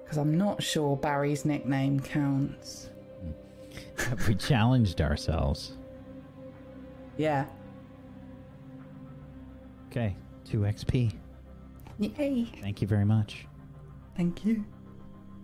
Because 0.03 0.19
I'm 0.19 0.37
not 0.37 0.63
sure 0.63 0.97
Barry's 0.97 1.45
nickname 1.45 2.01
counts. 2.01 2.91
Have 3.99 4.27
we 4.29 4.35
challenged 4.35 5.01
ourselves? 5.01 5.77
Yeah. 7.17 7.47
Okay, 9.91 10.15
2 10.45 10.61
XP. 10.61 11.13
Yay. 11.99 12.45
Thank 12.61 12.81
you 12.81 12.87
very 12.89 13.05
much. 13.05 13.47
Thank 14.17 14.45
you. 14.45 14.65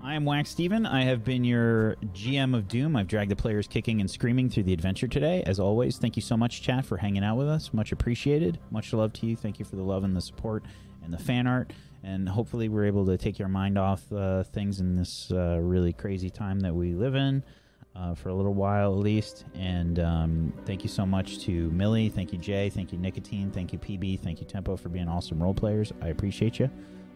I 0.04 0.16
am 0.16 0.26
Wax 0.26 0.50
Steven. 0.50 0.84
I 0.84 1.04
have 1.04 1.24
been 1.24 1.44
your 1.44 1.96
GM 2.12 2.54
of 2.54 2.68
Doom. 2.68 2.94
I've 2.94 3.06
dragged 3.06 3.30
the 3.30 3.36
players 3.36 3.66
kicking 3.66 4.02
and 4.02 4.10
screaming 4.10 4.50
through 4.50 4.64
the 4.64 4.74
adventure 4.74 5.08
today. 5.08 5.42
As 5.46 5.58
always, 5.58 5.96
thank 5.96 6.14
you 6.14 6.20
so 6.20 6.36
much, 6.36 6.60
chat, 6.60 6.84
for 6.84 6.98
hanging 6.98 7.24
out 7.24 7.38
with 7.38 7.48
us. 7.48 7.72
Much 7.72 7.90
appreciated. 7.90 8.58
Much 8.70 8.92
love 8.92 9.14
to 9.14 9.26
you. 9.26 9.34
Thank 9.34 9.58
you 9.58 9.64
for 9.64 9.76
the 9.76 9.82
love 9.82 10.04
and 10.04 10.14
the 10.14 10.20
support 10.20 10.62
and 11.02 11.10
the 11.10 11.16
fan 11.16 11.46
art. 11.46 11.72
And 12.02 12.28
hopefully, 12.28 12.68
we're 12.68 12.84
able 12.84 13.06
to 13.06 13.16
take 13.16 13.38
your 13.38 13.48
mind 13.48 13.78
off 13.78 14.12
uh, 14.12 14.42
things 14.42 14.78
in 14.78 14.94
this 14.94 15.32
uh, 15.32 15.58
really 15.62 15.94
crazy 15.94 16.28
time 16.28 16.60
that 16.60 16.74
we 16.74 16.92
live 16.92 17.14
in 17.14 17.42
uh, 17.96 18.14
for 18.14 18.28
a 18.28 18.34
little 18.34 18.52
while 18.52 18.92
at 18.92 18.98
least. 18.98 19.46
And 19.54 19.98
um, 20.00 20.52
thank 20.66 20.82
you 20.82 20.90
so 20.90 21.06
much 21.06 21.38
to 21.46 21.70
Millie. 21.70 22.10
Thank 22.10 22.30
you, 22.30 22.38
Jay. 22.38 22.68
Thank 22.68 22.92
you, 22.92 22.98
Nikatine. 22.98 23.54
Thank 23.54 23.72
you, 23.72 23.78
PB. 23.78 24.20
Thank 24.20 24.40
you, 24.40 24.46
Tempo, 24.46 24.76
for 24.76 24.90
being 24.90 25.08
awesome 25.08 25.42
role 25.42 25.54
players. 25.54 25.94
I 26.02 26.08
appreciate 26.08 26.58
you. 26.58 26.68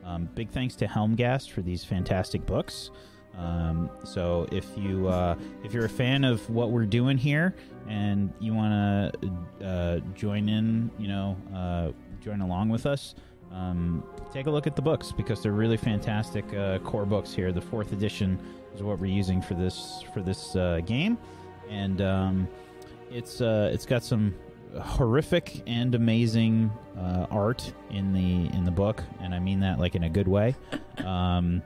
Um, 0.08 0.28
big 0.34 0.48
thanks 0.48 0.74
to 0.76 0.86
Helmgast 0.86 1.50
for 1.50 1.60
these 1.60 1.84
fantastic 1.84 2.46
books. 2.46 2.90
Um, 3.36 3.90
so 4.04 4.48
if 4.50 4.66
you 4.76 5.06
uh, 5.06 5.36
if 5.64 5.74
you're 5.74 5.84
a 5.84 5.88
fan 5.88 6.24
of 6.24 6.48
what 6.48 6.70
we're 6.70 6.86
doing 6.86 7.18
here 7.18 7.54
and 7.86 8.32
you 8.40 8.54
want 8.54 9.12
to 9.20 9.64
uh, 9.64 10.00
join 10.14 10.48
in, 10.48 10.90
you 10.98 11.08
know, 11.08 11.36
uh, 11.54 11.90
join 12.24 12.40
along 12.40 12.70
with 12.70 12.86
us, 12.86 13.14
um, 13.52 14.02
take 14.32 14.46
a 14.46 14.50
look 14.50 14.66
at 14.66 14.74
the 14.74 14.82
books 14.82 15.12
because 15.12 15.42
they're 15.42 15.52
really 15.52 15.76
fantastic 15.76 16.52
uh, 16.54 16.78
core 16.78 17.06
books 17.06 17.34
here. 17.34 17.52
The 17.52 17.60
fourth 17.60 17.92
edition 17.92 18.38
is 18.74 18.82
what 18.82 18.98
we're 18.98 19.06
using 19.06 19.42
for 19.42 19.54
this 19.54 20.02
for 20.14 20.22
this 20.22 20.56
uh, 20.56 20.80
game, 20.86 21.18
and 21.68 22.00
um, 22.00 22.48
it's 23.10 23.42
uh, 23.42 23.70
it's 23.72 23.84
got 23.84 24.02
some 24.02 24.34
horrific 24.80 25.62
and 25.66 25.94
amazing 25.94 26.70
uh, 26.98 27.26
art 27.30 27.72
in 27.90 28.12
the 28.12 28.55
in 28.56 28.64
the 28.64 28.70
book, 28.70 29.02
and 29.20 29.34
I 29.34 29.38
mean 29.38 29.60
that 29.60 29.78
like 29.78 29.94
in 29.94 30.05
a 30.05 30.10
good 30.10 30.28
way. 30.28 30.56
Um, 31.05 31.62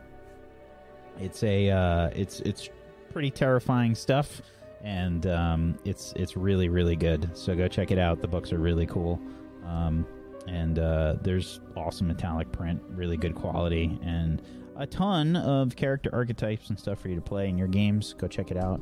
it's 1.18 1.42
a 1.42 1.70
uh, 1.70 2.10
it's 2.14 2.40
it's 2.40 2.68
pretty 3.12 3.30
terrifying 3.30 3.94
stuff, 3.94 4.42
and 4.82 5.26
um, 5.26 5.78
it's 5.84 6.12
it's 6.16 6.36
really 6.36 6.68
really 6.68 6.96
good. 6.96 7.36
So 7.36 7.54
go 7.54 7.68
check 7.68 7.90
it 7.90 7.98
out. 7.98 8.20
The 8.20 8.28
books 8.28 8.52
are 8.52 8.58
really 8.58 8.86
cool, 8.86 9.20
um, 9.66 10.06
and 10.46 10.78
uh, 10.78 11.16
there's 11.22 11.60
awesome 11.76 12.08
metallic 12.08 12.50
print, 12.52 12.82
really 12.90 13.16
good 13.16 13.34
quality, 13.34 13.98
and 14.02 14.42
a 14.76 14.86
ton 14.86 15.36
of 15.36 15.76
character 15.76 16.10
archetypes 16.12 16.70
and 16.70 16.78
stuff 16.78 16.98
for 17.00 17.08
you 17.08 17.14
to 17.14 17.20
play 17.20 17.48
in 17.48 17.58
your 17.58 17.68
games. 17.68 18.14
Go 18.14 18.26
check 18.26 18.50
it 18.50 18.56
out. 18.56 18.80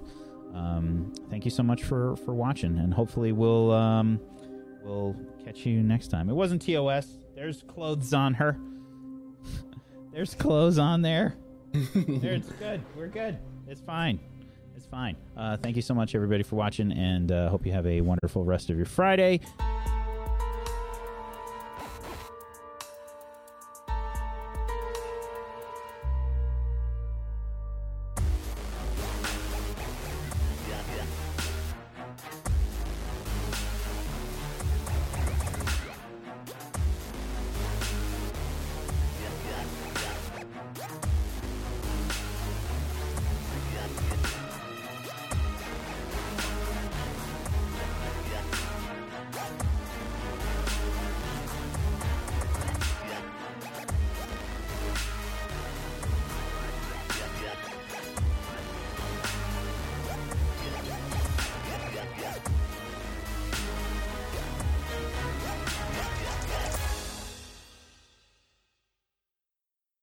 Um, 0.55 1.13
thank 1.31 1.45
you 1.45 1.51
so 1.51 1.63
much 1.63 1.85
for 1.85 2.17
for 2.17 2.35
watching, 2.35 2.79
and 2.79 2.93
hopefully 2.93 3.33
we'll 3.33 3.73
um, 3.73 4.21
we'll 4.83 5.17
catch 5.45 5.65
you 5.67 5.83
next 5.83 6.09
time. 6.09 6.29
It 6.29 6.35
wasn't 6.35 6.63
TOS. 6.63 7.07
There's 7.35 7.63
clothes 7.63 8.13
on 8.13 8.35
her. 8.35 8.57
There's 10.13 10.35
clothes 10.35 10.79
on 10.79 11.03
there. 11.03 11.37
there, 11.73 12.35
it's 12.35 12.51
good. 12.53 12.83
We're 12.97 13.09
good. 13.09 13.39
It's 13.69 13.81
fine. 13.81 14.19
It's 14.77 14.87
fine. 14.87 15.17
Uh, 15.37 15.57
thank 15.57 15.77
you 15.77 15.83
so 15.83 15.95
much, 15.95 16.15
everybody, 16.15 16.43
for 16.43 16.57
watching, 16.57 16.91
and 16.93 17.31
uh, 17.31 17.49
hope 17.49 17.65
you 17.65 17.73
have 17.73 17.87
a 17.87 18.01
wonderful 18.01 18.45
rest 18.45 18.71
of 18.71 18.77
your 18.77 18.87
Friday. 18.87 19.41